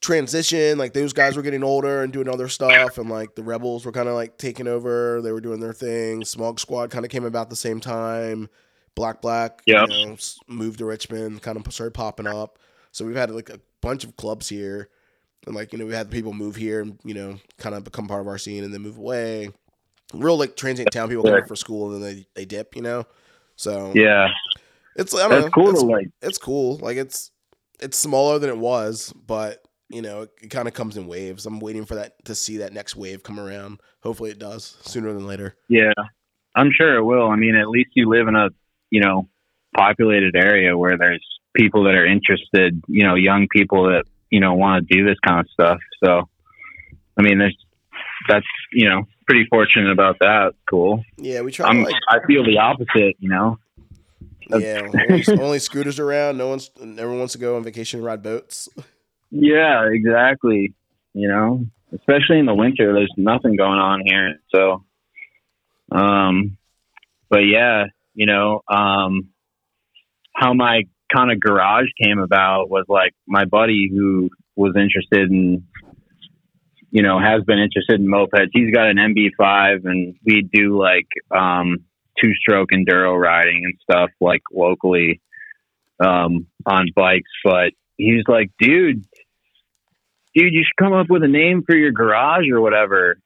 transition. 0.00 0.78
Like 0.78 0.92
those 0.92 1.12
guys 1.12 1.36
were 1.36 1.42
getting 1.42 1.62
older 1.64 2.02
and 2.02 2.12
doing 2.12 2.28
other 2.28 2.48
stuff, 2.48 2.98
and 2.98 3.08
like 3.08 3.34
the 3.34 3.42
rebels 3.42 3.86
were 3.86 3.92
kind 3.92 4.08
of 4.08 4.14
like 4.14 4.36
taking 4.38 4.66
over. 4.68 5.20
They 5.22 5.32
were 5.32 5.40
doing 5.40 5.60
their 5.60 5.72
thing. 5.72 6.24
Smog 6.24 6.60
Squad 6.60 6.90
kind 6.90 7.04
of 7.04 7.10
came 7.10 7.24
about 7.24 7.50
the 7.50 7.56
same 7.56 7.80
time. 7.80 8.48
Black 8.94 9.22
Black, 9.22 9.62
Yep. 9.66 9.88
you 9.90 10.06
know, 10.06 10.16
moved 10.48 10.78
to 10.80 10.84
Richmond, 10.84 11.40
kind 11.40 11.56
of 11.56 11.72
started 11.72 11.94
popping 11.94 12.26
up. 12.26 12.58
So 12.90 13.06
we've 13.06 13.16
had 13.16 13.30
like 13.30 13.48
a 13.48 13.58
bunch 13.80 14.04
of 14.04 14.16
clubs 14.16 14.48
here, 14.48 14.88
and 15.46 15.54
like 15.54 15.72
you 15.72 15.78
know 15.78 15.86
we 15.86 15.94
had 15.94 16.10
people 16.10 16.32
move 16.34 16.56
here 16.56 16.80
and 16.82 16.98
you 17.04 17.14
know 17.14 17.38
kind 17.58 17.74
of 17.74 17.84
become 17.84 18.06
part 18.06 18.20
of 18.20 18.28
our 18.28 18.38
scene 18.38 18.64
and 18.64 18.74
then 18.74 18.82
move 18.82 18.98
away. 18.98 19.50
Real 20.12 20.36
like 20.36 20.56
transient 20.56 20.92
town 20.92 21.08
people 21.08 21.24
come 21.24 21.32
up 21.34 21.48
for 21.48 21.56
school 21.56 21.92
and 21.94 22.02
then 22.02 22.14
they 22.16 22.26
they 22.34 22.44
dip, 22.44 22.76
you 22.76 22.82
know. 22.82 23.04
So 23.56 23.92
Yeah, 23.94 24.28
it's 24.96 25.14
I 25.14 25.20
don't 25.20 25.30
that's 25.30 25.44
know, 25.46 25.50
cool 25.52 25.70
It's, 25.70 25.80
to 25.80 25.86
like. 25.86 26.08
it's 26.20 26.38
cool. 26.38 26.76
Like 26.78 26.98
it's 26.98 27.30
it's 27.82 27.98
smaller 27.98 28.38
than 28.38 28.50
it 28.50 28.58
was, 28.58 29.12
but 29.26 29.62
you 29.88 30.02
know 30.02 30.22
it, 30.22 30.30
it 30.42 30.48
kind 30.48 30.68
of 30.68 30.74
comes 30.74 30.96
in 30.96 31.06
waves. 31.06 31.46
I'm 31.46 31.60
waiting 31.60 31.84
for 31.84 31.96
that 31.96 32.24
to 32.26 32.34
see 32.34 32.58
that 32.58 32.72
next 32.72 32.96
wave 32.96 33.22
come 33.22 33.38
around. 33.38 33.80
Hopefully 34.02 34.30
it 34.30 34.38
does 34.38 34.76
sooner 34.82 35.12
than 35.12 35.26
later. 35.26 35.56
Yeah, 35.68 35.92
I'm 36.54 36.70
sure 36.72 36.96
it 36.96 37.04
will. 37.04 37.28
I 37.28 37.36
mean, 37.36 37.56
at 37.56 37.68
least 37.68 37.90
you 37.94 38.08
live 38.08 38.28
in 38.28 38.36
a 38.36 38.48
you 38.90 39.00
know 39.00 39.28
populated 39.76 40.36
area 40.36 40.76
where 40.76 40.96
there's 40.96 41.24
people 41.54 41.84
that 41.84 41.94
are 41.94 42.06
interested. 42.06 42.82
You 42.88 43.04
know, 43.06 43.14
young 43.14 43.48
people 43.50 43.84
that 43.84 44.04
you 44.30 44.40
know 44.40 44.54
want 44.54 44.86
to 44.86 44.96
do 44.96 45.04
this 45.04 45.18
kind 45.26 45.40
of 45.40 45.46
stuff. 45.52 45.78
So, 46.02 46.28
I 47.18 47.22
mean, 47.22 47.38
there's 47.38 47.56
that's 48.28 48.46
you 48.72 48.88
know 48.88 49.04
pretty 49.26 49.46
fortunate 49.50 49.90
about 49.90 50.18
that. 50.20 50.54
Cool. 50.68 51.04
Yeah, 51.16 51.42
we 51.42 51.52
try. 51.52 51.72
Like, 51.72 51.94
I 52.08 52.18
feel 52.26 52.44
the 52.44 52.58
opposite. 52.58 53.16
You 53.18 53.28
know. 53.28 53.58
Yeah, 54.50 54.88
only, 55.10 55.24
only 55.40 55.58
scooters 55.58 55.98
around. 55.98 56.38
No 56.38 56.48
one's. 56.48 56.70
Everyone 56.80 57.18
wants 57.18 57.32
to 57.34 57.38
go 57.38 57.56
on 57.56 57.64
vacation 57.64 57.98
and 57.98 58.06
ride 58.06 58.22
boats. 58.22 58.68
Yeah, 59.30 59.88
exactly. 59.90 60.74
You 61.14 61.28
know, 61.28 61.66
especially 61.92 62.38
in 62.38 62.46
the 62.46 62.54
winter, 62.54 62.92
there's 62.92 63.12
nothing 63.16 63.56
going 63.56 63.78
on 63.78 64.02
here. 64.04 64.40
So, 64.54 64.84
um, 65.90 66.56
but 67.28 67.40
yeah, 67.40 67.84
you 68.14 68.26
know, 68.26 68.62
um, 68.68 69.28
how 70.34 70.54
my 70.54 70.82
kind 71.14 71.30
of 71.30 71.40
garage 71.40 71.88
came 72.02 72.18
about 72.18 72.70
was 72.70 72.84
like 72.88 73.12
my 73.26 73.44
buddy 73.44 73.90
who 73.92 74.30
was 74.56 74.74
interested 74.76 75.30
in, 75.30 75.66
you 76.90 77.02
know, 77.02 77.18
has 77.18 77.42
been 77.44 77.58
interested 77.58 78.00
in 78.00 78.06
mopeds. 78.06 78.48
He's 78.52 78.72
got 78.72 78.88
an 78.88 78.96
MB5 78.96 79.84
and 79.84 80.14
we 80.24 80.42
do 80.52 80.78
like, 80.78 81.08
um, 81.30 81.84
two 82.20 82.32
stroke 82.34 82.70
enduro 82.72 83.18
riding 83.18 83.62
and 83.64 83.74
stuff 83.82 84.10
like 84.20 84.42
locally, 84.52 85.20
um, 86.04 86.46
on 86.66 86.86
bikes. 86.94 87.30
But 87.44 87.72
he's 87.96 88.24
like, 88.26 88.50
dude, 88.58 89.04
dude, 90.34 90.52
you 90.52 90.64
should 90.64 90.84
come 90.84 90.92
up 90.92 91.08
with 91.08 91.22
a 91.22 91.28
name 91.28 91.62
for 91.64 91.76
your 91.76 91.92
garage 91.92 92.48
or 92.50 92.60
whatever. 92.60 93.18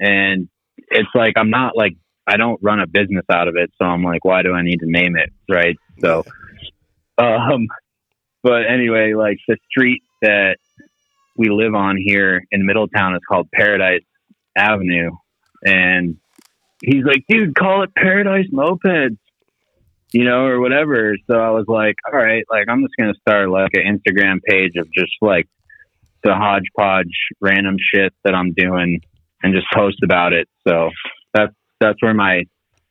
And 0.00 0.48
it's 0.90 1.08
like, 1.14 1.34
I'm 1.36 1.50
not 1.50 1.76
like, 1.76 1.96
I 2.26 2.36
don't 2.36 2.60
run 2.62 2.80
a 2.80 2.86
business 2.86 3.24
out 3.30 3.48
of 3.48 3.56
it. 3.56 3.70
So 3.78 3.86
I'm 3.86 4.02
like, 4.02 4.24
why 4.24 4.42
do 4.42 4.52
I 4.52 4.62
need 4.62 4.80
to 4.80 4.86
name 4.90 5.16
it? 5.16 5.32
Right. 5.48 5.76
So, 6.00 6.24
um, 7.16 7.66
but 8.42 8.66
anyway, 8.68 9.14
like 9.14 9.38
the 9.48 9.56
street 9.70 10.02
that 10.22 10.58
we 11.36 11.48
live 11.50 11.74
on 11.74 11.96
here 11.96 12.44
in 12.50 12.66
Middletown 12.66 13.14
is 13.14 13.20
called 13.28 13.48
Paradise 13.52 14.04
Avenue. 14.56 15.12
And 15.64 16.18
he's 16.82 17.04
like, 17.04 17.24
dude, 17.28 17.54
call 17.54 17.82
it 17.82 17.94
Paradise 17.94 18.48
Mopeds, 18.52 19.18
you 20.12 20.24
know, 20.24 20.46
or 20.46 20.60
whatever. 20.60 21.16
So 21.26 21.36
I 21.36 21.50
was 21.50 21.66
like, 21.68 21.96
all 22.10 22.18
right, 22.18 22.44
like 22.50 22.68
I'm 22.68 22.82
just 22.82 22.94
going 22.98 23.12
to 23.12 23.20
start 23.20 23.50
like 23.50 23.72
an 23.74 23.98
Instagram 23.98 24.40
page 24.42 24.72
of 24.76 24.88
just 24.92 25.12
like 25.20 25.48
the 26.22 26.34
hodgepodge 26.34 27.12
random 27.40 27.76
shit 27.94 28.12
that 28.24 28.34
I'm 28.34 28.52
doing 28.52 29.00
and 29.42 29.54
just 29.54 29.66
post 29.74 29.98
about 30.02 30.32
it. 30.32 30.48
So 30.66 30.90
that's, 31.34 31.54
that's 31.80 32.02
where 32.02 32.14
my 32.14 32.42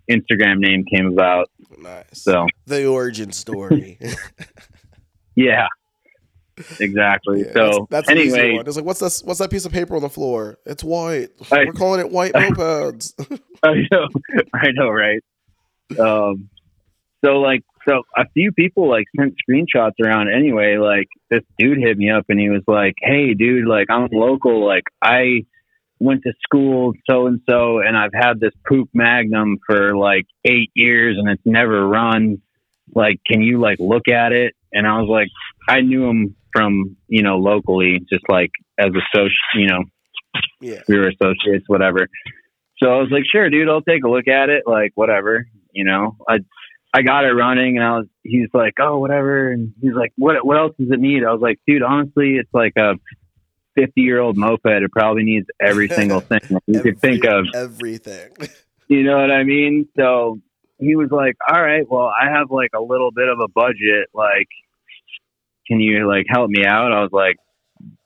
Instagram 0.09 0.59
name 0.59 0.85
came 0.91 1.07
about. 1.07 1.49
Nice. 1.77 2.05
So 2.13 2.47
the 2.65 2.85
origin 2.85 3.31
story. 3.31 3.99
yeah, 5.35 5.67
exactly. 6.79 7.43
Yeah, 7.45 7.53
so 7.53 7.87
that's, 7.89 8.07
that's 8.07 8.09
anyway, 8.09 8.53
one. 8.53 8.67
It's 8.67 8.75
like 8.75 8.85
what's 8.85 8.99
this? 8.99 9.23
What's 9.23 9.39
that 9.39 9.51
piece 9.51 9.65
of 9.65 9.71
paper 9.71 9.95
on 9.95 10.01
the 10.01 10.09
floor? 10.09 10.57
It's 10.65 10.83
white. 10.83 11.29
Right. 11.51 11.67
We're 11.67 11.73
calling 11.73 11.99
it 11.99 12.11
white 12.11 12.33
mopeds. 12.33 13.13
I 13.63 13.73
know, 13.91 14.07
I 14.53 14.71
know, 14.71 14.89
right? 14.89 15.21
Um, 15.99 16.49
so 17.23 17.39
like, 17.39 17.63
so 17.87 18.03
a 18.15 18.25
few 18.33 18.51
people 18.51 18.89
like 18.89 19.05
sent 19.17 19.35
screenshots 19.47 19.93
around 20.03 20.29
anyway. 20.29 20.77
Like 20.77 21.07
this 21.29 21.43
dude 21.57 21.77
hit 21.79 21.97
me 21.97 22.09
up 22.09 22.25
and 22.29 22.39
he 22.39 22.49
was 22.49 22.63
like, 22.67 22.95
"Hey, 23.01 23.33
dude, 23.33 23.67
like 23.67 23.87
I'm 23.89 24.09
local. 24.11 24.65
Like 24.65 24.83
I 25.01 25.45
went 25.99 26.23
to 26.23 26.33
school 26.43 26.93
so 27.09 27.27
and 27.27 27.41
so, 27.49 27.79
and 27.79 27.97
I've 27.97 28.13
had 28.13 28.39
this 28.39 28.53
Puch 28.69 28.87
Magnum 28.93 29.57
for 29.65 29.95
like 29.95 30.25
eight 30.45 30.71
years 30.75 31.17
and 31.17 31.29
it's 31.29 31.41
never 31.45 31.87
run. 31.87 32.41
Like, 32.93 33.19
can 33.29 33.41
you 33.41 33.59
like 33.59 33.77
look 33.79 34.07
at 34.07 34.31
it?" 34.31 34.53
And 34.73 34.85
I 34.85 34.99
was 34.99 35.09
like, 35.09 35.29
I 35.67 35.81
knew 35.81 36.05
him 36.05 36.35
from 36.57 36.97
you 37.07 37.21
know 37.21 37.37
locally, 37.37 37.99
just 38.11 38.23
like 38.29 38.51
as 38.79 38.87
a 38.87 39.01
social, 39.15 39.31
you 39.55 39.67
know, 39.67 39.83
yeah. 40.61 40.81
we 40.87 40.97
were 40.97 41.09
associates, 41.09 41.65
whatever. 41.67 42.07
So 42.81 42.89
I 42.89 42.97
was 42.97 43.09
like, 43.11 43.23
sure, 43.31 43.49
dude, 43.49 43.69
I'll 43.69 43.81
take 43.81 44.03
a 44.03 44.09
look 44.09 44.27
at 44.27 44.49
it. 44.49 44.63
Like, 44.65 44.91
whatever, 44.95 45.47
you 45.71 45.83
know, 45.83 46.17
I, 46.27 46.39
I 46.93 47.01
got 47.01 47.25
it 47.25 47.33
running 47.33 47.77
and 47.77 47.85
I 47.85 47.97
was, 47.97 48.07
he's 48.23 48.49
like, 48.53 48.73
oh, 48.79 48.99
whatever. 48.99 49.51
And 49.51 49.73
he's 49.81 49.93
like, 49.93 50.13
what, 50.15 50.45
what 50.45 50.57
else 50.57 50.75
does 50.79 50.89
it 50.91 50.99
need? 50.99 51.23
I 51.23 51.31
was 51.31 51.41
like, 51.41 51.59
dude, 51.65 51.81
honestly, 51.81 52.35
it's 52.35 52.53
like 52.53 52.73
a 52.77 52.93
50 53.75 54.01
year 54.01 54.19
old 54.19 54.37
moped. 54.37 54.65
It 54.65 54.91
probably 54.91 55.23
needs 55.23 55.47
every 55.59 55.89
single 55.89 56.19
thing 56.19 56.41
you 56.67 56.81
could 56.81 56.99
think 56.99 57.25
of. 57.25 57.45
everything. 57.53 58.31
You 58.89 59.03
know 59.03 59.17
what 59.17 59.31
I 59.31 59.43
mean? 59.43 59.89
So 59.97 60.39
he 60.79 60.95
was 60.95 61.09
like, 61.11 61.35
all 61.51 61.61
right, 61.61 61.83
well, 61.89 62.05
I 62.05 62.29
have 62.31 62.51
like 62.51 62.69
a 62.73 62.79
little 62.79 63.11
bit 63.11 63.27
of 63.27 63.37
a 63.41 63.49
budget. 63.49 64.07
Like, 64.13 64.47
can 65.67 65.79
you 65.79 66.07
like 66.07 66.25
help 66.29 66.49
me 66.49 66.65
out? 66.65 66.91
I 66.91 67.01
was 67.01 67.11
like, 67.11 67.35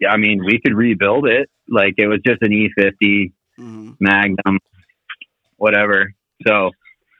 I 0.08 0.17
mean, 0.17 0.43
we 0.45 0.60
could 0.60 0.76
rebuild 0.76 1.28
it. 1.28 1.50
Like, 1.69 1.93
it 1.97 2.08
was 2.08 2.19
just 2.26 2.41
an 2.41 2.52
E50 2.52 3.34
Mhm. 3.60 3.95
Magnum, 4.00 4.60
whatever. 5.58 6.13
So 6.47 6.71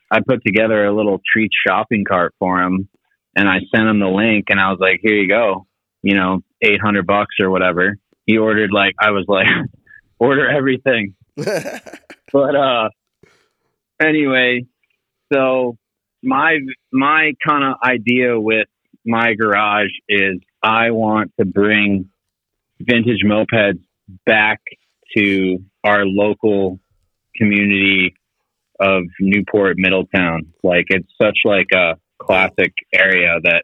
I 0.10 0.20
put 0.26 0.44
together 0.46 0.86
a 0.86 0.96
little 0.96 1.20
treat 1.32 1.52
shopping 1.68 2.04
cart 2.08 2.34
for 2.40 2.62
him 2.62 2.90
and 3.36 3.48
I 3.48 3.60
sent 3.74 3.88
him 3.88 4.00
the 4.00 4.08
link 4.08 4.46
and 4.50 4.60
I 4.60 4.72
was 4.72 4.80
like, 4.80 5.00
here 5.02 5.16
you 5.16 5.28
go, 5.28 5.68
you 6.02 6.16
know, 6.16 6.40
800 6.62 7.06
bucks 7.06 7.36
or 7.40 7.50
whatever. 7.50 7.98
He 8.26 8.38
ordered 8.38 8.72
like, 8.72 8.96
I 9.00 9.12
was 9.12 9.26
like, 9.28 9.48
order 10.20 10.50
everything. 10.50 11.16
But, 12.34 12.56
uh, 12.56 12.88
anyway, 14.02 14.62
so 15.34 15.76
my, 16.24 16.60
my 16.94 17.34
kind 17.46 17.66
of 17.66 17.76
idea 17.84 18.40
with 18.40 18.68
my 19.06 19.34
garage 19.34 19.92
is 20.08 20.40
I 20.62 20.92
want 20.92 21.32
to 21.40 21.46
bring 21.46 22.10
vintage 22.80 23.24
mopeds 23.26 23.82
back 24.26 24.62
to 25.16 25.60
our 25.84 26.06
local 26.06 26.80
community 27.36 28.16
of 28.80 29.04
Newport, 29.20 29.78
Middletown. 29.78 30.54
Like 30.64 30.86
it's 30.90 31.12
such 31.22 31.40
like 31.46 31.68
a 31.74 31.98
classic 32.18 32.74
area 32.94 33.40
that 33.44 33.64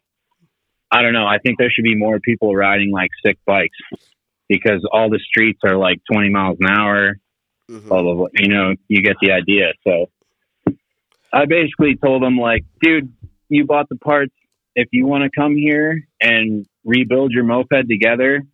I 0.90 1.02
don't 1.02 1.12
know. 1.12 1.26
I 1.26 1.38
think 1.38 1.58
there 1.58 1.70
should 1.70 1.84
be 1.84 1.94
more 1.94 2.18
people 2.20 2.54
riding 2.54 2.90
like 2.90 3.10
sick 3.24 3.38
bikes 3.44 3.76
because 4.48 4.86
all 4.90 5.10
the 5.10 5.18
streets 5.18 5.60
are 5.64 5.76
like 5.76 6.00
20 6.10 6.30
miles 6.30 6.56
an 6.60 6.70
hour. 6.70 7.18
Mhm. 7.70 7.88
Blah 7.88 8.02
blah 8.02 8.14
blah. 8.14 8.28
You 8.34 8.48
know, 8.48 8.74
you 8.88 9.02
get 9.02 9.16
the 9.20 9.32
idea. 9.32 9.72
So 9.84 10.10
I 11.32 11.44
basically 11.44 11.96
told 11.96 12.22
them 12.22 12.38
like, 12.38 12.64
dude, 12.80 13.12
you 13.48 13.64
bought 13.64 13.88
the 13.88 13.96
parts. 13.96 14.32
If 14.80 14.90
you 14.92 15.06
want 15.06 15.24
to 15.24 15.30
come 15.36 15.56
here 15.56 16.06
and 16.20 16.64
rebuild 16.84 17.32
your 17.32 17.42
moped 17.42 17.88
together, 17.88 18.44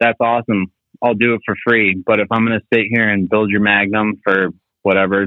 that's 0.00 0.16
awesome. 0.18 0.72
I'll 1.02 1.12
do 1.12 1.34
it 1.34 1.42
for 1.44 1.54
free. 1.62 1.94
But 2.06 2.20
if 2.20 2.28
I'm 2.30 2.46
going 2.46 2.58
to 2.58 2.66
sit 2.72 2.86
here 2.88 3.06
and 3.06 3.28
build 3.28 3.50
your 3.50 3.60
Magnum 3.60 4.14
for 4.24 4.48
whatever 4.80 5.26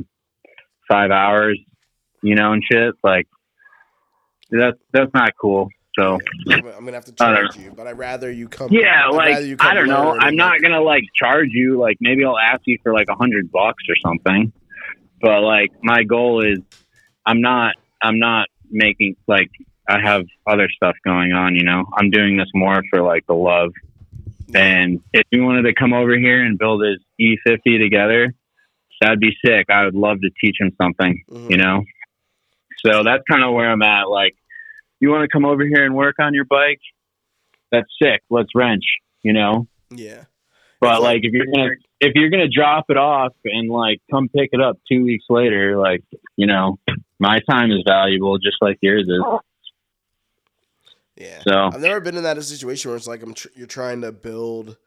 five 0.90 1.12
hours, 1.12 1.60
you 2.24 2.34
know, 2.34 2.54
and 2.54 2.64
shit, 2.64 2.96
like 3.04 3.28
that's 4.50 4.80
that's 4.92 5.14
not 5.14 5.34
cool. 5.40 5.70
So 5.96 6.18
I'm 6.50 6.62
gonna 6.62 6.94
have 6.94 7.06
to 7.06 7.12
charge 7.12 7.56
you, 7.58 7.72
but 7.76 7.86
I'd 7.86 8.00
rather 8.00 8.32
you 8.32 8.48
come. 8.48 8.70
yeah, 8.72 9.04
I'd 9.06 9.14
like 9.14 9.44
you 9.44 9.58
come 9.58 9.70
I 9.70 9.74
don't 9.76 9.88
know. 9.88 10.18
I'm 10.20 10.36
not 10.36 10.60
gonna 10.60 10.82
like 10.82 11.04
charge 11.14 11.50
you. 11.52 11.80
Like 11.80 11.98
maybe 12.00 12.26
I'll 12.26 12.40
ask 12.40 12.62
you 12.66 12.80
for 12.82 12.94
like 12.94 13.10
a 13.10 13.16
hundred 13.16 13.52
bucks 13.52 13.84
or 13.88 13.96
something. 14.04 14.52
But 15.22 15.42
like 15.42 15.70
my 15.84 16.04
goal 16.04 16.44
is, 16.44 16.60
I'm 17.28 17.42
not. 17.42 17.76
I'm 18.02 18.18
not 18.18 18.48
making 18.72 19.16
like 19.28 19.52
I 19.88 20.00
have 20.00 20.26
other 20.48 20.70
stuff 20.70 20.96
going 21.04 21.34
on. 21.34 21.56
You 21.56 21.64
know, 21.64 21.86
I'm 21.96 22.10
doing 22.10 22.38
this 22.38 22.50
more 22.54 22.82
for 22.90 23.02
like 23.02 23.26
the 23.28 23.34
love. 23.34 23.72
And 24.54 25.00
if 25.14 25.26
you 25.32 25.44
wanted 25.44 25.64
to 25.64 25.74
come 25.74 25.94
over 25.94 26.18
here 26.18 26.44
and 26.44 26.58
build 26.58 26.84
his 26.84 27.00
E50 27.20 27.80
together, 27.80 28.34
that'd 29.00 29.20
be 29.20 29.36
sick. 29.46 29.68
I 29.70 29.86
would 29.86 29.96
love 29.96 30.20
to 30.22 30.30
teach 30.42 30.58
him 30.60 30.72
something. 30.82 31.24
Mhm. 31.30 31.50
You 31.50 31.58
know. 31.58 31.84
So 32.86 33.04
that's 33.04 33.24
kind 33.30 33.44
of 33.44 33.54
where 33.54 33.70
I'm 33.70 33.82
at. 33.82 34.10
Like, 34.10 34.36
you 35.00 35.10
want 35.10 35.24
to 35.24 35.30
come 35.30 35.46
over 35.46 35.64
here 35.64 35.86
and 35.86 35.96
work 35.96 36.16
on 36.20 36.34
your 36.34 36.46
bike? 36.46 36.82
That's 37.72 37.88
sick. 38.02 38.22
Let's 38.30 38.50
wrench. 38.56 38.84
You 39.24 39.34
know. 39.34 39.68
Yeah. 39.90 40.26
But 40.80 41.02
like 41.04 41.20
if 41.24 41.32
you're 41.32 41.46
gonna 41.46 41.70
if 42.00 42.14
you're 42.16 42.30
gonna 42.30 42.50
drop 42.50 42.86
it 42.90 42.98
off 42.98 43.34
and 43.46 43.70
like 43.70 44.00
come 44.10 44.30
pick 44.30 44.50
it 44.52 44.60
up 44.60 44.80
two 44.92 45.04
weeks 45.04 45.26
later, 45.30 45.78
like 45.78 46.04
you 46.36 46.48
know, 46.48 46.80
my 47.20 47.40
time 47.50 47.72
is 47.72 47.84
valuable 47.88 48.38
just 48.40 48.58
like 48.62 48.80
yours 48.82 49.08
is. 49.08 49.22
Yeah. 51.22 51.42
So 51.48 51.70
I've 51.74 51.82
never 51.82 52.00
been 52.00 52.18
in 52.18 52.24
that 52.24 52.42
situation 52.44 52.90
where 52.90 52.98
it's 52.98 53.08
like 53.08 53.22
I'm 53.24 53.34
tr- 53.34 53.48
you're 53.56 53.68
trying 53.68 54.02
to 54.02 54.12
build, 54.12 54.78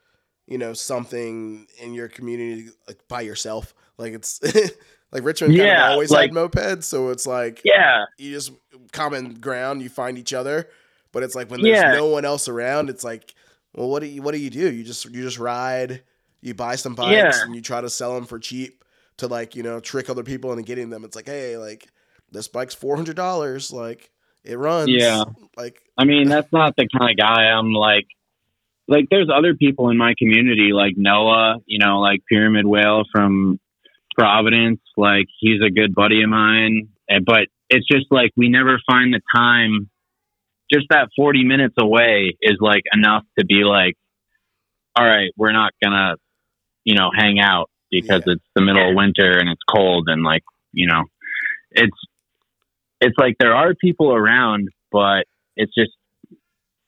you 0.46 0.58
know, 0.58 0.72
something 0.72 1.66
in 1.80 1.94
your 1.94 2.08
community 2.08 2.70
like 2.88 2.98
by 3.08 3.20
yourself. 3.22 3.74
Like 3.98 4.12
it's 4.12 4.40
like 5.12 5.22
Richmond 5.24 5.56
kind 5.56 5.66
Yeah, 5.68 5.86
of 5.86 5.92
always 5.92 6.10
like- 6.10 6.30
had 6.34 6.36
mopeds, 6.36 6.84
so 6.84 7.10
it's 7.10 7.26
like 7.26 7.60
yeah, 7.64 8.04
you 8.18 8.32
just 8.32 8.52
common 8.92 9.34
ground, 9.34 9.82
you 9.82 9.88
find 9.88 10.18
each 10.18 10.32
other. 10.32 10.68
But 11.12 11.22
it's 11.22 11.34
like 11.36 11.50
when 11.50 11.62
there's 11.62 11.76
Yeah. 11.78 11.92
no 11.94 12.06
one 12.06 12.24
else 12.24 12.48
around, 12.48 12.90
it's 12.90 13.04
like, 13.04 13.34
well, 13.74 13.88
what 13.88 14.00
do 14.00 14.06
you 14.06 14.20
what 14.22 14.32
do 14.32 14.38
you 14.40 14.50
do? 14.50 14.72
You 14.72 14.82
just 14.82 15.04
you 15.04 15.22
just 15.22 15.38
ride, 15.38 16.02
you 16.40 16.54
buy 16.54 16.74
some 16.76 16.94
bikes, 16.96 17.12
Yeah. 17.38 17.42
and 17.44 17.54
you 17.54 17.60
try 17.62 17.80
to 17.80 17.88
sell 17.90 18.14
them 18.14 18.24
for 18.26 18.38
cheap 18.40 18.84
to 19.18 19.28
like 19.28 19.54
you 19.54 19.62
know 19.62 19.78
trick 19.78 20.10
other 20.10 20.24
people 20.24 20.50
into 20.50 20.64
getting 20.64 20.90
them. 20.90 21.04
It's 21.04 21.14
like, 21.14 21.26
hey, 21.26 21.56
like 21.56 21.88
this 22.32 22.48
bike's 22.48 22.74
four 22.74 22.96
hundred 22.96 23.14
dollars, 23.14 23.70
like 23.72 24.10
it 24.44 24.58
runs, 24.58 24.88
Yeah. 24.90 25.24
like 25.56 25.80
I 25.98 26.04
mean, 26.04 26.28
that's 26.28 26.52
not 26.52 26.74
the 26.76 26.88
kind 26.88 27.10
of 27.10 27.16
guy 27.16 27.44
I'm 27.50 27.72
like. 27.72 28.06
Like, 28.86 29.06
there's 29.10 29.30
other 29.34 29.54
people 29.54 29.88
in 29.88 29.96
my 29.96 30.12
community, 30.18 30.72
like 30.74 30.92
Noah, 30.98 31.56
you 31.64 31.78
know, 31.78 32.00
like 32.00 32.20
Pyramid 32.28 32.66
Whale 32.66 33.04
from 33.10 33.58
Providence. 34.14 34.80
Like, 34.96 35.26
he's 35.40 35.62
a 35.62 35.70
good 35.70 35.94
buddy 35.94 36.22
of 36.22 36.28
mine. 36.28 36.88
Eh, 37.08 37.20
but 37.24 37.48
it's 37.70 37.86
just 37.90 38.06
like 38.10 38.32
we 38.36 38.50
never 38.50 38.78
find 38.86 39.14
the 39.14 39.22
time. 39.34 39.88
Just 40.70 40.86
that 40.90 41.08
40 41.16 41.44
minutes 41.44 41.74
away 41.80 42.36
is 42.42 42.58
like 42.60 42.82
enough 42.92 43.24
to 43.38 43.46
be 43.46 43.64
like, 43.64 43.94
all 44.96 45.04
right, 45.06 45.30
we're 45.36 45.52
not 45.52 45.72
gonna, 45.82 46.16
you 46.84 46.94
know, 46.94 47.10
hang 47.16 47.40
out 47.40 47.70
because 47.90 48.22
Yeah. 48.26 48.34
it's 48.34 48.44
the 48.54 48.60
middle 48.62 48.90
of 48.90 48.94
winter 48.94 49.38
and 49.38 49.48
it's 49.48 49.62
cold 49.74 50.08
and 50.10 50.22
like, 50.22 50.42
you 50.72 50.86
know, 50.88 51.04
it's 51.70 51.96
it's 53.00 53.16
like 53.18 53.36
there 53.38 53.54
are 53.54 53.74
people 53.74 54.12
around, 54.14 54.68
but 54.90 55.24
it's 55.56 55.74
just 55.74 55.92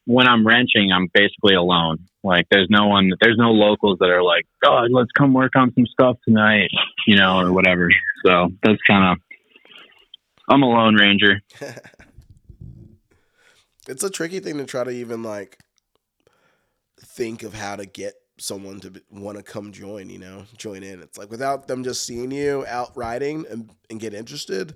when 0.07 0.29
I'm 0.29 0.47
wrenching, 0.47 0.93
I'm 0.93 1.09
basically 1.13 1.55
alone. 1.55 1.99
Like 2.23 2.47
there's 2.51 2.69
no 2.71 2.87
one, 2.87 3.11
there's 3.21 3.37
no 3.37 3.51
locals 3.51 3.99
that 4.01 4.11
are 4.11 4.23
like, 4.23 4.47
oh, 4.65 4.87
let's 4.91 5.11
come 5.17 5.35
work 5.35 5.53
on 5.57 5.73
some 5.75 5.87
stuff 5.87 6.17
tonight, 6.27 6.71
you 7.07 7.17
know, 7.17 7.41
or 7.41 7.53
whatever. 7.53 7.91
So 8.25 8.49
that's 8.63 8.81
kind 8.89 9.13
of, 9.13 9.19
I'm 10.49 10.63
a 10.63 10.67
lone 10.67 10.95
ranger. 10.95 11.43
it's 13.89 14.03
a 14.03 14.11
tricky 14.11 14.41
thing 14.41 14.59
to 14.59 14.65
try 14.65 14.85
to 14.85 14.91
even 14.91 15.23
like 15.23 15.59
think 17.01 17.43
of 17.43 17.55
how 17.55 17.77
to 17.77 17.87
get 17.87 18.15
someone 18.39 18.81
to 18.81 18.93
want 19.11 19.39
to 19.39 19.43
come 19.43 19.73
join 19.73 20.11
you 20.11 20.19
know 20.19 20.45
join 20.59 20.83
in 20.83 21.01
it's 21.01 21.17
like 21.17 21.31
without 21.31 21.67
them 21.67 21.83
just 21.83 22.05
seeing 22.05 22.31
you 22.31 22.67
out 22.69 22.95
riding 22.95 23.47
and, 23.49 23.71
and 23.89 23.99
get 23.99 24.13
interested 24.13 24.75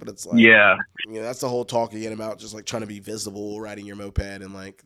but 0.00 0.08
it's 0.08 0.26
like 0.26 0.40
Yeah. 0.40 0.76
you 1.06 1.14
know 1.14 1.22
that's 1.22 1.38
the 1.40 1.48
whole 1.48 1.64
talk 1.64 1.92
again 1.94 2.12
about 2.12 2.38
just 2.40 2.54
like 2.54 2.64
trying 2.66 2.82
to 2.82 2.88
be 2.88 2.98
visible 2.98 3.60
riding 3.60 3.86
your 3.86 3.94
moped 3.96 4.18
and 4.42 4.52
like 4.54 4.82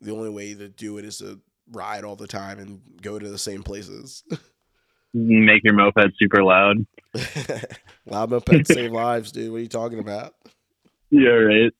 the 0.00 0.12
only 0.12 0.30
way 0.30 0.54
to 0.54 0.68
do 0.68 0.98
it 0.98 1.04
is 1.04 1.18
to 1.18 1.40
ride 1.72 2.04
all 2.04 2.14
the 2.14 2.26
time 2.28 2.58
and 2.60 2.80
go 3.02 3.18
to 3.18 3.28
the 3.28 3.38
same 3.38 3.62
places 3.64 4.22
Make 5.16 5.62
your 5.62 5.74
moped 5.74 6.12
super 6.18 6.42
loud. 6.42 6.78
loud 8.06 8.30
mopeds 8.30 8.66
save 8.66 8.90
lives 9.04 9.32
dude 9.32 9.50
what 9.50 9.58
are 9.58 9.62
you 9.62 9.68
talking 9.68 9.98
about 9.98 10.34
Yeah, 11.10 11.28
right. 11.30 11.72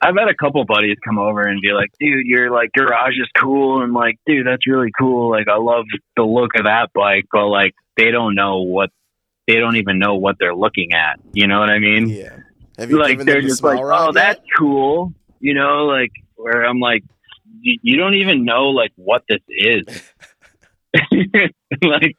I've 0.00 0.16
had 0.18 0.28
a 0.28 0.34
couple 0.34 0.64
buddies 0.64 0.96
come 1.04 1.16
over 1.18 1.42
and 1.42 1.60
be 1.60 1.72
like, 1.72 1.90
dude, 2.00 2.26
your 2.26 2.50
like 2.50 2.72
garage 2.72 3.12
is 3.20 3.28
cool 3.40 3.82
and 3.84 3.92
like, 3.92 4.18
dude, 4.26 4.44
that's 4.46 4.66
really 4.66 4.90
cool. 4.98 5.30
Like 5.30 5.46
I 5.48 5.56
love 5.58 5.84
the 6.16 6.24
look 6.24 6.50
of 6.58 6.64
that 6.64 6.88
bike, 6.92 7.26
but 7.30 7.46
like 7.46 7.72
they 7.96 8.10
don't 8.10 8.34
know 8.34 8.62
what 8.62 8.90
they 9.46 9.54
don't 9.54 9.76
even 9.76 9.98
know 9.98 10.14
what 10.16 10.36
they're 10.38 10.54
looking 10.54 10.92
at. 10.92 11.20
You 11.32 11.46
know 11.46 11.60
what 11.60 11.70
I 11.70 11.78
mean? 11.78 12.08
yeah 12.08 12.38
have 12.78 12.90
you 12.90 12.98
like 12.98 13.18
they're 13.18 13.42
just 13.42 13.62
like, 13.62 13.78
oh, 13.80 14.06
yet? 14.06 14.14
that's 14.14 14.40
cool. 14.58 15.12
You 15.40 15.54
know, 15.54 15.86
like 15.86 16.12
where 16.36 16.64
I'm 16.64 16.80
like, 16.80 17.04
you, 17.60 17.78
you 17.82 17.96
don't 17.96 18.14
even 18.14 18.44
know 18.44 18.70
like 18.70 18.92
what 18.96 19.22
this 19.28 19.40
is. 19.48 19.84
like, 21.82 22.16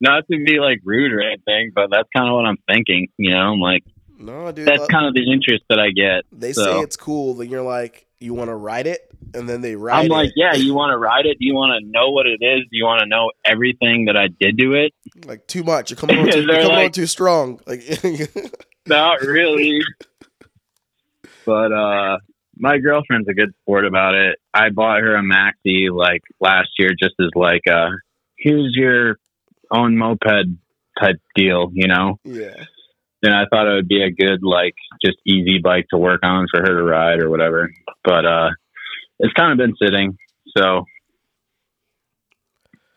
not 0.00 0.24
to 0.30 0.44
be 0.44 0.58
like 0.58 0.80
rude 0.84 1.12
or 1.12 1.20
anything, 1.20 1.72
but 1.74 1.90
that's 1.90 2.08
kind 2.14 2.28
of 2.28 2.34
what 2.34 2.46
I'm 2.46 2.58
thinking. 2.68 3.08
You 3.18 3.32
know, 3.32 3.52
I'm 3.52 3.60
like, 3.60 3.84
no 4.18 4.50
dude 4.52 4.66
that's 4.66 4.82
uh 4.82 4.86
kind 4.86 5.06
of 5.06 5.14
the 5.14 5.30
interest 5.30 5.64
that 5.68 5.78
I 5.78 5.90
get. 5.90 6.24
they 6.32 6.52
so- 6.52 6.64
say 6.64 6.80
it's 6.80 6.96
cool 6.96 7.34
then 7.34 7.50
you're 7.50 7.62
like 7.62 8.05
you 8.20 8.34
want 8.34 8.48
to 8.48 8.54
ride 8.54 8.86
it 8.86 9.00
and 9.34 9.48
then 9.48 9.60
they 9.60 9.76
ride 9.76 10.00
I'm 10.00 10.06
it 10.06 10.10
like, 10.10 10.30
yeah, 10.36 10.54
you 10.54 10.74
want 10.74 10.90
to 10.92 10.98
ride 10.98 11.26
it? 11.26 11.38
Do 11.38 11.46
you 11.46 11.54
want 11.54 11.78
to 11.82 11.90
know 11.90 12.10
what 12.10 12.26
it 12.26 12.38
is? 12.42 12.62
Do 12.70 12.76
you 12.76 12.84
want 12.84 13.00
to 13.00 13.06
know 13.06 13.30
everything 13.44 14.06
that 14.06 14.16
I 14.16 14.28
did 14.28 14.58
to 14.58 14.72
it? 14.74 14.92
like 15.26 15.46
too 15.46 15.62
much 15.62 15.90
you're 15.90 15.96
coming 15.96 16.18
on 16.20 16.26
too, 16.30 16.42
you're 16.42 16.46
They're 16.46 16.84
on 16.86 16.90
too 16.92 17.06
strong 17.06 17.60
like 17.66 17.82
Not 18.86 19.20
really. 19.22 19.80
but 21.44 21.72
uh 21.72 22.18
my 22.58 22.78
girlfriend's 22.78 23.28
a 23.28 23.34
good 23.34 23.52
sport 23.62 23.84
about 23.84 24.14
it. 24.14 24.38
I 24.54 24.70
bought 24.70 25.00
her 25.00 25.14
a 25.16 25.22
maxi 25.22 25.90
like 25.94 26.22
last 26.40 26.70
year 26.78 26.90
just 26.98 27.14
as 27.20 27.28
like 27.34 27.66
uh 27.70 27.90
here's 28.38 28.72
your 28.74 29.18
own 29.70 29.96
moped 29.96 30.46
type 31.00 31.16
deal, 31.34 31.70
you 31.74 31.88
know? 31.88 32.18
yeah 32.24 32.64
And 33.22 33.34
I 33.34 33.44
thought 33.50 33.66
it 33.66 33.74
would 33.74 33.88
be 33.88 34.02
a 34.02 34.10
good 34.10 34.42
like 34.42 34.74
just 35.04 35.16
easy 35.26 35.58
bike 35.58 35.86
to 35.90 35.98
work 35.98 36.20
on 36.22 36.46
for 36.50 36.60
her 36.60 36.76
to 36.76 36.82
ride 36.82 37.20
or 37.20 37.30
whatever. 37.30 37.70
But 38.04 38.26
uh 38.26 38.50
it's 39.18 39.32
kind 39.32 39.52
of 39.52 39.58
been 39.58 39.74
sitting, 39.80 40.18
so 40.56 40.84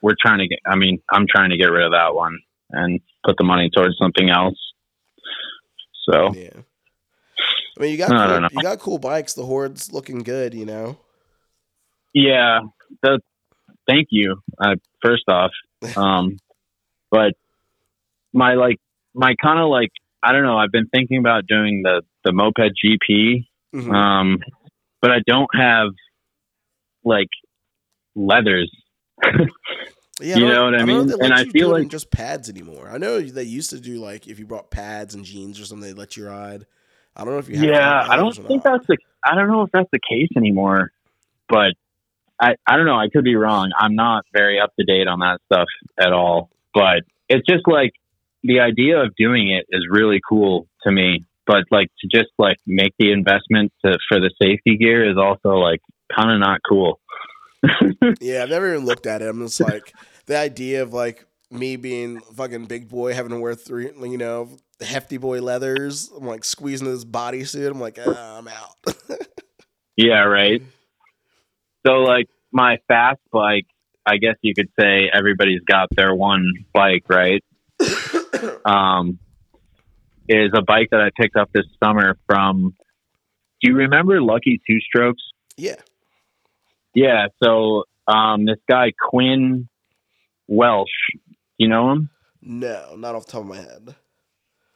we're 0.02 0.16
trying 0.20 0.40
to 0.40 0.48
get 0.48 0.60
I 0.66 0.76
mean, 0.76 1.00
I'm 1.12 1.26
trying 1.28 1.52
to 1.52 1.58
get 1.58 1.72
rid 1.72 1.86
of 1.86 1.92
that 1.92 2.14
one 2.14 2.38
and 2.72 3.00
put 3.26 3.36
the 3.38 3.44
money 3.44 3.70
towards 3.76 3.98
something 3.98 4.30
else. 4.30 4.58
So 6.10 6.34
yeah 6.34 6.50
I 7.78 7.82
mean 7.82 7.92
you 7.92 7.98
got 7.98 8.10
cool, 8.10 8.50
you 8.52 8.62
got 8.64 8.80
cool 8.80 9.00
bikes 9.00 9.34
the 9.34 9.46
horde's 9.46 9.94
looking 9.94 10.20
good 10.20 10.54
you 10.54 10.66
know 10.66 10.98
Yeah, 12.14 12.62
the, 13.02 13.20
thank 13.88 14.08
you. 14.12 14.42
Uh, 14.58 14.76
first 15.02 15.24
off, 15.28 15.52
um, 15.98 16.38
but 17.12 17.34
my 18.34 18.54
like 18.54 18.78
my 19.14 19.36
kind 19.42 19.60
of 19.60 19.70
like 19.70 19.92
I 20.24 20.32
don't 20.34 20.44
know. 20.44 20.58
I've 20.58 20.72
been 20.72 20.88
thinking 20.88 21.18
about 21.18 21.48
doing 21.48 21.82
the 21.84 22.02
the 22.24 22.32
moped 22.34 22.72
GP, 22.84 23.48
Mhm. 23.74 23.94
um, 23.94 24.40
but 25.02 25.12
I 25.12 25.20
don't 25.26 25.50
have 25.56 25.90
like 27.04 27.30
leathers. 28.16 28.70
yeah, 30.22 30.36
you 30.38 30.48
know 30.48 30.66
what 30.66 30.76
I 30.76 30.78
don't 30.80 30.88
mean? 30.88 31.12
And 31.22 31.34
I 31.34 31.44
feel 31.46 31.70
do 31.70 31.76
it 31.76 31.78
in 31.78 31.84
like- 31.84 31.92
just 31.92 32.10
pads 32.12 32.50
anymore 32.50 32.90
I 32.90 32.98
know 32.98 33.20
they 33.22 33.44
used 33.44 33.70
to 33.72 33.80
do 33.80 34.00
like 34.00 34.28
if 34.28 34.40
you 34.40 34.46
brought 34.46 34.72
pads 34.72 35.14
and 35.14 35.26
jeans 35.26 35.60
or 35.60 35.66
something 35.66 35.88
they 35.88 35.94
let 35.94 36.16
you 36.18 36.28
ride 36.28 36.66
I 37.16 37.24
don't 37.26 37.34
know 37.34 37.40
if 37.40 37.50
you 37.50 37.56
have 37.58 37.66
yeah, 37.66 38.06
I 38.10 38.16
don't 38.16 38.34
think 38.34 38.64
that's 38.64 38.86
the. 38.88 38.98
I 39.26 39.36
don't 39.36 39.50
know 39.50 39.64
if 39.64 39.72
that's 39.74 39.90
the 39.92 40.00
case 40.00 40.30
anymore, 40.38 40.92
but 41.50 41.74
I 42.40 42.56
I 42.66 42.78
don't 42.78 42.86
know. 42.86 42.98
I 42.98 43.10
could 43.10 43.26
be 43.26 43.36
wrong. 43.36 43.72
I'm 43.78 43.96
not 43.96 44.24
very 44.32 44.58
up 44.60 44.74
to 44.80 44.86
date 44.86 45.08
on 45.08 45.20
that 45.20 45.42
stuff 45.52 45.68
at 46.00 46.14
all. 46.14 46.50
But 46.74 47.04
it's 47.28 47.46
just 47.46 47.68
like 47.68 47.92
the 48.44 48.60
idea 48.60 49.02
of 49.02 49.16
doing 49.18 49.50
it 49.52 49.66
is 49.70 49.88
really 49.90 50.20
cool 50.28 50.68
to 50.84 50.92
me. 50.92 51.26
But 51.46 51.64
like 51.72 51.88
to 52.02 52.08
just 52.08 52.30
like 52.38 52.58
make 52.68 52.94
the 53.00 53.12
investment 53.12 53.72
to, 53.84 53.98
for 54.08 54.20
the 54.20 54.32
safety 54.42 54.78
gear 54.78 55.10
is 55.10 55.18
also 55.18 55.56
like 55.56 55.80
kind 56.16 56.32
of 56.32 56.40
not 56.40 56.62
cool. 56.68 57.00
Yeah, 58.22 58.44
I've 58.44 58.50
never 58.50 58.74
even 58.74 58.86
looked 58.86 59.06
at 59.06 59.22
it. 59.22 59.28
I'm 59.28 59.42
just 59.46 59.60
like 59.60 59.94
the 60.28 60.38
idea 60.38 60.84
of 60.84 60.94
like 60.94 61.26
me 61.52 61.76
being 61.76 62.20
fucking 62.20 62.66
big 62.66 62.88
boy 62.88 63.14
having 63.14 63.32
to 63.32 63.40
wear 63.40 63.56
three, 63.56 63.92
you 64.02 64.18
know, 64.18 64.50
hefty 64.80 65.18
boy 65.18 65.42
leathers. 65.42 66.10
I'm 66.16 66.26
like 66.26 66.46
squeezing 66.46 66.88
this 66.88 67.04
bodysuit. 67.04 67.70
I'm 67.70 67.82
like, 67.82 68.00
ah, 68.06 68.38
I'm 68.38 68.48
out. 68.48 69.18
Yeah, 69.98 70.24
right. 70.24 70.62
So 71.86 71.96
like 71.96 72.30
my 72.54 72.78
fast 72.88 73.20
bike, 73.34 73.66
I 74.06 74.16
guess 74.16 74.36
you 74.42 74.54
could 74.56 74.70
say 74.80 75.10
everybody's 75.14 75.60
got 75.66 75.90
their 75.94 76.16
one 76.16 76.46
bike, 76.74 77.04
right? 77.10 77.44
Um, 78.66 79.20
is 80.28 80.52
a 80.56 80.62
bike 80.62 80.90
that 80.92 81.02
I 81.02 81.10
picked 81.20 81.36
up 81.36 81.50
this 81.54 81.66
summer 81.84 82.18
from. 82.26 82.76
Do 83.62 83.72
you 83.72 83.76
remember 83.78 84.22
Lucky 84.22 84.62
Two 84.68 84.80
Strokes? 84.80 85.22
yeah, 85.58 85.76
Yeah. 86.94 87.28
So 87.44 87.84
um, 88.08 88.46
this 88.46 88.60
guy 88.70 88.94
Quinn 89.10 89.68
Welsh, 90.48 90.90
you 91.58 91.68
know 91.68 91.92
him? 91.92 92.10
no, 92.42 92.96
not 92.96 93.16
off 93.16 93.26
the 93.26 93.34
top 93.34 93.42
of 93.42 93.48
my 93.48 93.58
head. 93.58 93.96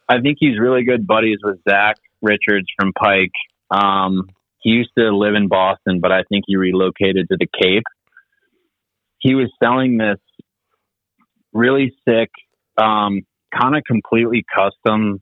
I 0.07 0.19
think 0.19 0.37
he's 0.39 0.59
really 0.59 0.83
good 0.83 1.07
buddies 1.07 1.39
with 1.41 1.59
Zach 1.67 1.95
Richards 2.21 2.67
from 2.77 2.91
Pike. 2.93 3.31
Um, 3.71 4.27
he 4.59 4.71
used 4.71 4.91
to 4.97 5.15
live 5.15 5.35
in 5.35 5.47
Boston, 5.47 5.99
but 6.01 6.11
I 6.11 6.23
think 6.29 6.43
he 6.47 6.55
relocated 6.55 7.27
to 7.29 7.37
the 7.39 7.47
Cape. 7.61 7.83
He 9.19 9.35
was 9.35 9.49
selling 9.61 9.97
this 9.97 10.19
really 11.53 11.93
sick, 12.07 12.29
um, 12.77 13.21
kind 13.59 13.75
of 13.75 13.83
completely 13.83 14.43
custom 14.53 15.21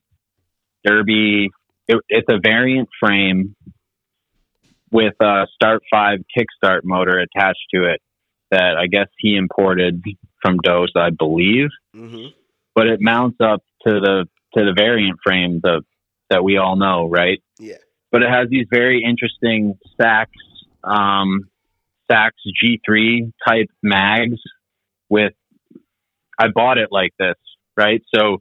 Derbi. 0.88 1.48
It, 1.88 1.98
it's 2.10 2.28
a 2.30 2.40
variant 2.42 2.90
frame 3.00 3.56
with 4.92 5.14
a 5.22 5.48
Start 5.54 5.84
Five 5.92 6.20
kickstart 6.38 6.82
motor 6.84 7.20
attached 7.20 7.66
to 7.74 7.84
it 7.92 8.02
that 8.52 8.76
I 8.78 8.88
guess 8.88 9.08
he 9.18 9.36
imported 9.36 10.04
from 10.42 10.58
Dose, 10.64 10.92
I 10.96 11.10
believe 11.12 11.70
hmm 11.96 12.28
but 12.76 12.88
it 12.88 13.02
mounts 13.02 13.38
up 13.42 13.64
to 13.86 13.94
the 14.00 14.26
to 14.56 14.66
the 14.66 14.74
variant 14.76 15.20
frame 15.24 15.60
the 15.64 15.82
that 16.30 16.44
we 16.44 16.58
all 16.58 16.78
know, 16.78 17.10
right? 17.10 17.42
Yeah. 17.60 17.76
but 18.12 18.24
it 18.24 18.30
has 18.30 18.48
these 18.50 18.66
very 18.72 19.04
interesting 19.04 19.78
Sachs 20.00 20.32
um, 20.84 21.50
stacks 22.06 22.42
G3 22.64 23.32
type 23.46 23.68
mags 23.84 24.40
with. 25.10 25.34
I 26.40 26.48
bought 26.48 26.78
it 26.78 26.90
like 26.92 27.12
this, 27.20 27.36
right? 27.78 28.02
So 28.14 28.38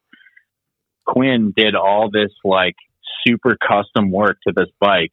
Quinn 1.06 1.52
did 1.56 1.74
all 1.74 2.10
this 2.10 2.30
like 2.44 2.76
super 3.26 3.56
custom 3.56 4.10
work 4.10 4.38
to 4.46 4.52
this 4.54 4.68
bike 4.80 5.10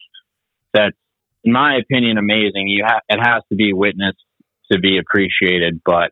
that's, 0.74 0.95
in 1.43 1.53
my 1.53 1.78
opinion, 1.78 2.18
amazing. 2.18 2.68
You 2.68 2.84
have 2.86 3.01
it 3.09 3.20
has 3.20 3.43
to 3.49 3.55
be 3.55 3.74
witnessed 3.74 4.24
to 4.72 4.80
be 4.80 4.97
appreciated, 4.97 5.82
but 5.86 6.11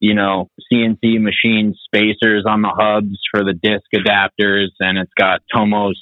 you 0.00 0.14
know, 0.14 0.48
CNC 0.72 1.20
machine 1.20 1.74
spacers 1.84 2.44
on 2.48 2.62
the 2.62 2.70
hubs 2.74 3.18
for 3.30 3.44
the 3.44 3.52
disc 3.52 3.84
adapters, 3.94 4.68
and 4.80 4.98
it's 4.98 5.12
got 5.16 5.42
Tomos 5.54 6.00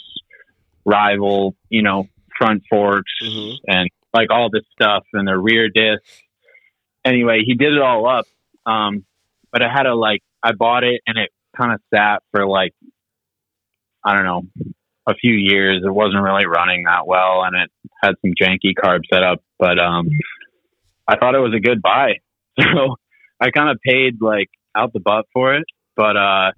rival, 0.86 1.54
you 1.68 1.82
know, 1.82 2.08
front 2.38 2.62
forks 2.70 3.12
Mhm. 3.22 3.58
and 3.66 3.90
like 4.14 4.30
all 4.30 4.48
this 4.50 4.64
stuff 4.72 5.04
and 5.12 5.28
the 5.28 5.36
rear 5.36 5.68
disc. 5.68 6.02
Anyway, 7.04 7.42
he 7.44 7.54
did 7.54 7.74
it 7.74 7.80
all 7.82 8.08
up. 8.08 8.24
Um, 8.64 9.04
but 9.52 9.62
I 9.62 9.68
had 9.70 9.82
to 9.82 9.94
like, 9.94 10.22
I 10.42 10.52
bought 10.52 10.84
it 10.84 11.00
and 11.06 11.18
it 11.18 11.30
kind 11.56 11.72
of 11.72 11.80
sat 11.92 12.22
for 12.32 12.46
like, 12.46 12.72
I 14.04 14.14
don't 14.14 14.24
know, 14.24 14.42
a 15.06 15.14
few 15.14 15.34
years. 15.34 15.82
It 15.84 15.90
wasn't 15.92 16.22
really 16.22 16.46
running 16.46 16.84
that 16.84 17.06
well 17.06 17.42
and 17.44 17.56
it 17.56 17.70
had 18.02 18.14
some 18.22 18.32
janky 18.40 18.72
carb 18.78 19.00
setup, 19.12 19.42
but, 19.58 19.78
um, 19.78 20.08
I 21.06 21.16
thought 21.16 21.34
it 21.34 21.40
was 21.40 21.54
a 21.56 21.60
good 21.60 21.82
buy. 21.82 22.14
So 22.60 22.96
I 23.40 23.50
kind 23.50 23.70
of 23.70 23.78
paid 23.82 24.20
like 24.20 24.50
out 24.76 24.92
the 24.92 25.00
butt 25.00 25.24
for 25.32 25.54
it. 25.54 25.64
But, 25.96 26.16
uh, 26.16 26.50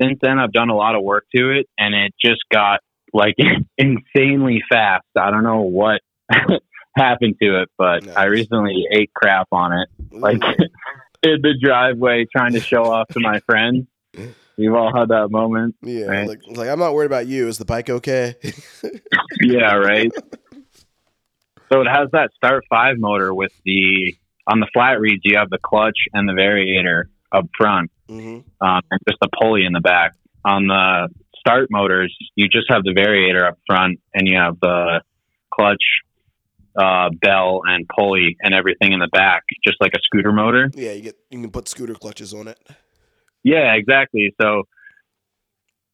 since 0.00 0.18
then 0.20 0.38
I've 0.40 0.52
done 0.52 0.68
a 0.68 0.74
lot 0.74 0.96
of 0.96 1.02
work 1.02 1.26
to 1.36 1.50
it 1.50 1.68
and 1.78 1.94
it 1.94 2.12
just 2.20 2.40
got 2.50 2.80
like 3.12 3.36
insanely 3.78 4.62
fast. 4.68 5.06
I 5.16 5.30
don't 5.30 5.44
know 5.44 5.60
what 5.60 6.00
happened 6.96 7.36
to 7.40 7.62
it, 7.62 7.68
but 7.78 8.04
Nice. 8.04 8.16
I 8.16 8.24
recently 8.24 8.84
ate 8.90 9.12
crap 9.14 9.46
on 9.52 9.72
it, 9.72 9.88
like. 10.12 10.42
In 11.22 11.40
the 11.42 11.54
driveway, 11.60 12.26
trying 12.30 12.52
to 12.52 12.60
show 12.60 12.84
off 12.84 13.08
to 13.08 13.20
my 13.20 13.40
friends. 13.40 13.86
We've 14.56 14.74
all 14.74 14.92
had 14.94 15.08
that 15.08 15.28
moment, 15.30 15.76
yeah, 15.82 16.04
right. 16.04 16.28
like, 16.28 16.40
like 16.46 16.68
I'm 16.68 16.78
not 16.78 16.92
worried 16.92 17.06
about 17.06 17.26
you. 17.26 17.48
Is 17.48 17.56
the 17.56 17.64
bike 17.64 17.88
okay? 17.88 18.34
yeah, 19.40 19.74
right. 19.74 20.12
So 21.72 21.80
it 21.80 21.86
has 21.88 22.10
that 22.12 22.30
Start 22.36 22.64
Five 22.68 22.96
motor 22.98 23.32
with 23.32 23.52
the 23.64 24.14
on 24.46 24.60
the 24.60 24.66
flat 24.74 25.00
reeds. 25.00 25.22
You 25.24 25.38
have 25.38 25.48
the 25.48 25.58
clutch 25.58 25.96
and 26.12 26.28
the 26.28 26.34
variator 26.34 27.04
up 27.32 27.46
front, 27.56 27.90
hmm 28.08 28.40
um, 28.60 28.80
and 28.90 29.00
just 29.08 29.18
a 29.22 29.28
pulley 29.40 29.64
in 29.64 29.72
the 29.72 29.80
back. 29.80 30.12
On 30.44 30.66
the 30.66 31.08
start 31.38 31.68
motors, 31.70 32.14
you 32.36 32.48
just 32.48 32.66
have 32.68 32.82
the 32.84 32.92
variator 32.92 33.48
up 33.48 33.58
front, 33.66 34.00
and 34.12 34.28
you 34.28 34.36
have 34.36 34.60
the 34.60 35.00
clutch, 35.52 35.82
uh, 36.76 37.10
bell, 37.20 37.60
and 37.66 37.86
pulley, 37.88 38.36
and 38.40 38.54
everything 38.54 38.92
in 38.92 39.00
the 39.00 39.08
back, 39.12 39.42
just 39.64 39.76
like 39.80 39.92
a 39.94 40.00
scooter 40.02 40.32
motor. 40.32 40.70
Yeah, 40.74 40.92
you 40.92 41.02
get 41.02 41.16
you 41.30 41.40
can 41.40 41.50
put 41.50 41.68
scooter 41.68 41.94
clutches 41.94 42.32
on 42.34 42.48
it. 42.48 42.58
Yeah, 43.44 43.74
exactly. 43.74 44.34
So, 44.40 44.62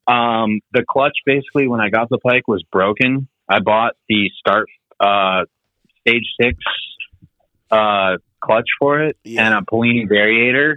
um, 0.06 0.60
the 0.72 0.84
clutch 0.88 1.16
basically, 1.26 1.68
when 1.68 1.80
I 1.80 1.88
got 1.90 2.08
the 2.08 2.18
bike, 2.22 2.46
was 2.48 2.62
broken. 2.70 3.28
I 3.48 3.60
bought 3.60 3.94
the 4.08 4.30
start 4.38 4.66
uh, 5.00 5.44
stage 6.00 6.24
six 6.40 6.56
uh, 7.70 8.16
clutch 8.40 8.68
for 8.78 9.00
it 9.02 9.16
Yeah. 9.24 9.46
and 9.46 9.54
a 9.54 9.60
Polini 9.70 10.06
variator, 10.08 10.76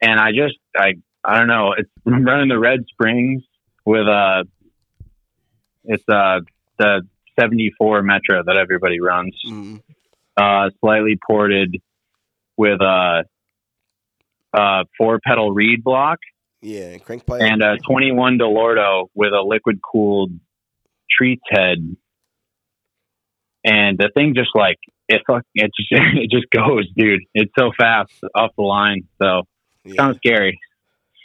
and 0.00 0.18
I 0.18 0.30
just 0.32 0.56
I 0.76 0.94
I 1.24 1.38
don't 1.38 1.48
know. 1.48 1.74
It's 1.76 1.90
I'm 2.06 2.24
running 2.24 2.48
the 2.48 2.58
red 2.58 2.80
springs 2.88 3.42
with 3.84 4.06
uh 4.06 4.44
it's 5.84 6.04
uh 6.08 6.40
the 6.78 7.02
74 7.40 8.02
Metro 8.02 8.42
that 8.44 8.56
everybody 8.56 9.00
runs, 9.00 9.34
Mm. 9.46 9.82
uh, 10.36 10.70
slightly 10.80 11.18
ported 11.26 11.76
with 12.56 12.80
a, 12.80 13.24
uh 14.52 14.84
four 14.98 15.20
petal 15.24 15.52
reed 15.52 15.82
block 15.84 16.18
Yeah, 16.60 16.98
crank 16.98 17.24
pipe. 17.24 17.40
and 17.40 17.62
a 17.62 17.76
21 17.78 18.38
Dellorto 18.38 19.06
with 19.14 19.32
a 19.32 19.42
liquid 19.42 19.78
cooled 19.80 20.32
treats 21.10 21.42
head. 21.48 21.78
And 23.64 23.98
the 23.98 24.10
thing 24.14 24.34
just 24.34 24.50
like 24.54 24.78
it 25.08 25.22
fuck 25.26 25.42
it 25.54 25.70
just 25.76 25.88
it 25.92 26.30
just 26.30 26.50
goes, 26.50 26.86
dude. 26.96 27.20
It's 27.34 27.52
so 27.58 27.70
fast 27.78 28.12
off 28.34 28.50
the 28.56 28.62
line. 28.62 29.02
So 29.20 29.42
yeah. 29.84 29.94
kind 29.96 30.10
of 30.10 30.16
scary. 30.16 30.58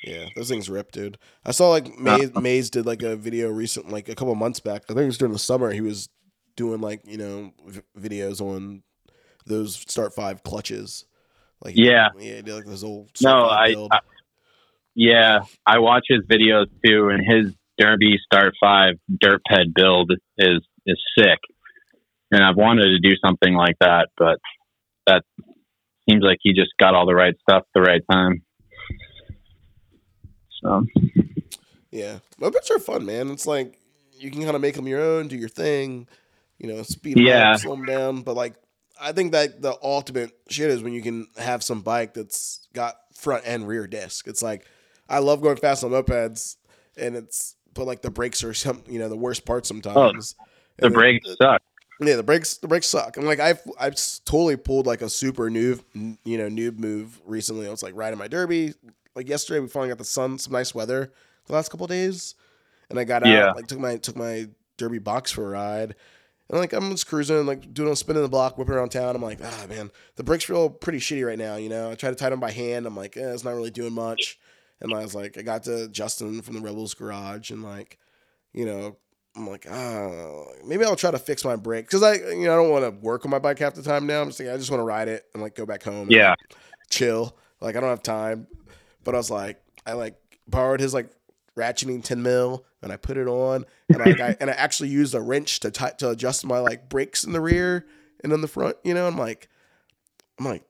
Yeah, 0.05 0.27
those 0.35 0.49
things 0.49 0.69
rip, 0.69 0.91
dude. 0.91 1.17
I 1.43 1.51
saw 1.51 1.69
like 1.69 1.97
Maze, 1.97 2.33
Maze 2.35 2.69
did 2.69 2.85
like 2.85 3.01
a 3.01 3.15
video 3.15 3.49
recent, 3.49 3.89
like 3.89 4.07
a 4.07 4.13
couple 4.13 4.35
months 4.35 4.59
back. 4.59 4.83
I 4.83 4.93
think 4.93 4.99
it 5.01 5.05
was 5.07 5.17
during 5.17 5.33
the 5.33 5.39
summer. 5.39 5.71
He 5.71 5.81
was 5.81 6.09
doing 6.55 6.79
like 6.79 7.01
you 7.05 7.17
know 7.17 7.51
v- 7.65 7.81
videos 7.99 8.39
on 8.39 8.83
those 9.47 9.75
start 9.75 10.13
five 10.13 10.43
clutches. 10.43 11.05
Like 11.63 11.75
Yeah. 11.75 12.09
yeah, 12.19 12.35
he 12.35 12.41
did 12.43 12.53
like 12.53 12.65
this 12.65 12.83
old 12.83 13.09
No, 13.21 13.45
I. 13.45 13.75
I 13.91 13.99
yeah, 14.93 15.39
I 15.65 15.79
watch 15.79 16.05
his 16.07 16.21
videos 16.21 16.67
too, 16.85 17.09
and 17.09 17.21
his 17.25 17.53
Derbi 17.81 18.15
Start 18.31 18.53
Five 18.61 18.95
dirt 19.19 19.41
ped 19.49 19.73
build 19.73 20.11
is 20.37 20.61
is 20.85 21.01
sick. 21.17 21.39
And 22.31 22.43
I've 22.43 22.55
wanted 22.55 22.85
to 22.85 22.99
do 22.99 23.15
something 23.25 23.53
like 23.55 23.75
that, 23.79 24.09
but 24.17 24.39
that 25.07 25.23
seems 26.09 26.23
like 26.23 26.37
he 26.41 26.53
just 26.53 26.71
got 26.79 26.93
all 26.95 27.05
the 27.05 27.15
right 27.15 27.35
stuff 27.41 27.63
at 27.63 27.73
the 27.73 27.81
right 27.81 28.01
time. 28.09 28.43
So 30.61 30.85
yeah, 31.91 32.19
mopeds 32.39 32.71
are 32.71 32.79
fun, 32.79 33.05
man. 33.05 33.29
It's 33.31 33.47
like 33.47 33.77
you 34.17 34.31
can 34.31 34.43
kind 34.43 34.55
of 34.55 34.61
make 34.61 34.75
them 34.75 34.87
your 34.87 35.01
own, 35.01 35.27
do 35.27 35.35
your 35.35 35.49
thing, 35.49 36.07
you 36.57 36.67
know, 36.71 36.83
speed 36.83 37.17
'em 37.17 37.25
Yeah. 37.25 37.51
up, 37.53 37.59
slow 37.59 37.75
them 37.75 37.85
down. 37.85 38.21
But 38.21 38.35
like, 38.35 38.55
I 38.99 39.11
think 39.11 39.33
that 39.33 39.61
the 39.61 39.77
ultimate 39.83 40.31
shit 40.49 40.69
is 40.69 40.81
when 40.81 40.93
you 40.93 41.01
can 41.01 41.27
have 41.37 41.63
some 41.63 41.81
bike 41.81 42.13
that's 42.13 42.67
got 42.73 42.95
front 43.13 43.43
and 43.45 43.67
rear 43.67 43.87
disc. 43.87 44.27
It's 44.27 44.41
like 44.41 44.65
I 45.09 45.19
love 45.19 45.41
going 45.41 45.57
fast 45.57 45.83
on 45.83 45.91
mopeds, 45.91 46.55
and 46.97 47.15
it's 47.15 47.55
but 47.73 47.85
like 47.85 48.01
the 48.01 48.09
brakes 48.11 48.43
are 48.43 48.53
some 48.53 48.83
you 48.87 48.99
know 48.99 49.09
the 49.09 49.17
worst 49.17 49.45
part 49.45 49.65
sometimes. 49.65 50.35
Oh, 50.39 50.45
the 50.77 50.85
And 50.85 50.93
then- 50.95 50.99
brakes 50.99 51.29
suck. 51.37 51.61
yeah, 52.01 52.15
the 52.15 52.23
brakes 52.23 52.57
the 52.57 52.67
brakes 52.67 52.87
suck. 52.87 53.17
I'm 53.17 53.25
like 53.25 53.39
I've 53.39 53.61
I've 53.79 53.95
totally 54.25 54.55
pulled 54.57 54.87
like 54.87 55.01
a 55.01 55.09
super 55.09 55.49
noob 55.49 55.81
you 56.23 56.37
know 56.37 56.49
noob 56.49 56.77
move 56.79 57.19
recently. 57.25 57.67
I 57.67 57.71
was 57.71 57.83
like 57.83 57.95
riding 57.95 58.17
my 58.17 58.27
Derbi 58.29 58.73
like 59.15 59.29
yesterday. 59.29 59.59
We 59.59 59.67
finally 59.67 59.89
got 59.89 59.97
the 59.97 60.03
sun, 60.05 60.37
some 60.37 60.53
nice 60.53 60.73
weather 60.75 61.11
the 61.47 61.53
last 61.53 61.69
couple 61.69 61.87
days, 61.87 62.35
and 62.89 62.99
I 62.99 63.03
got 63.03 63.23
out 63.23 63.29
Yeah. 63.29 63.51
like 63.51 63.67
took 63.67 63.79
my 63.79 63.97
took 63.97 64.15
my 64.15 64.47
Derbi 64.77 65.03
box 65.03 65.31
for 65.31 65.45
a 65.45 65.49
ride. 65.49 65.95
And 66.49 66.59
like 66.59 66.73
I'm 66.73 66.91
just 66.91 67.07
cruising, 67.07 67.45
like 67.47 67.73
doing 67.73 67.91
a 67.91 67.95
spin 67.95 68.15
in 68.17 68.21
the 68.21 68.29
block, 68.29 68.57
whipping 68.57 68.75
around 68.75 68.89
town. 68.89 69.15
I'm 69.15 69.21
like, 69.21 69.39
ah 69.43 69.65
man, 69.67 69.89
the 70.15 70.23
brakes 70.23 70.43
feel 70.43 70.69
pretty 70.69 70.99
shitty 70.99 71.25
right 71.25 71.39
now. 71.39 71.55
You 71.55 71.69
know, 71.69 71.91
I 71.91 71.95
try 71.95 72.09
to 72.11 72.15
tighten 72.15 72.31
them 72.33 72.39
by 72.39 72.51
hand. 72.51 72.85
I'm 72.85 72.95
like, 72.95 73.17
eh, 73.17 73.33
it's 73.33 73.43
not 73.43 73.55
really 73.55 73.71
doing 73.71 73.93
much. 73.93 74.37
And 74.81 74.93
I 74.93 74.99
was 75.01 75.15
like, 75.15 75.37
I 75.37 75.41
got 75.41 75.63
to 75.63 75.87
Justin 75.87 76.41
from 76.41 76.55
the 76.55 76.61
Rebels 76.61 76.93
garage, 76.93 77.49
and 77.49 77.63
like, 77.63 77.97
you 78.53 78.65
know, 78.65 78.97
I'm 79.35 79.49
like, 79.49 79.65
ah, 79.69 80.43
maybe 80.65 80.83
I'll 80.85 80.95
try 80.95 81.11
to 81.11 81.17
fix 81.17 81.43
my 81.43 81.55
brake 81.55 81.85
because 81.85 82.03
I, 82.03 82.13
you 82.15 82.43
know, 82.45 82.53
I 82.53 82.55
don't 82.55 82.69
want 82.69 82.83
to 82.85 82.91
work 83.05 83.25
on 83.25 83.31
my 83.31 83.39
bike 83.39 83.57
half 83.59 83.73
the 83.73 83.81
time 83.81 84.05
now. 84.05 84.21
I'm 84.21 84.27
just 84.27 84.39
like, 84.39 84.49
I 84.49 84.57
just 84.57 84.69
want 84.69 84.81
to 84.81 84.85
ride 84.85 85.07
it 85.07 85.25
and 85.33 85.41
like 85.41 85.55
go 85.55 85.65
back 85.65 85.81
home. 85.83 86.09
Yeah. 86.11 86.29
like, 86.31 86.39
chill. 86.89 87.35
Like 87.61 87.75
I 87.75 87.79
don't 87.79 87.89
have 87.89 88.03
time. 88.03 88.47
But 89.05 89.15
I 89.15 89.17
was 89.17 89.31
like, 89.31 89.63
I 89.85 89.93
like 89.93 90.19
borrowed 90.47 90.81
his 90.81 90.93
like 90.93 91.09
ratcheting 91.57 92.03
10 92.03 92.21
mil 92.21 92.65
and 92.81 92.91
I 92.91 92.97
put 92.97 93.15
it 93.15 93.27
on 93.27 93.63
and 93.89 94.01
I, 94.01 94.27
I 94.27 94.35
and 94.41 94.49
I 94.49 94.53
actually 94.53 94.89
used 94.89 95.15
a 95.15 95.21
wrench 95.21 95.61
to 95.61 95.71
ti 95.71 95.85
to 95.99 96.09
adjust 96.09 96.45
my 96.45 96.59
like 96.59 96.89
brakes 96.89 97.23
in 97.23 97.31
the 97.31 97.39
rear 97.39 97.85
and 98.23 98.33
in 98.33 98.41
the 98.41 98.47
front. 98.47 98.75
You 98.83 98.93
know, 98.93 99.07
I'm 99.07 99.17
like, 99.17 99.47
I'm 100.37 100.45
like, 100.45 100.63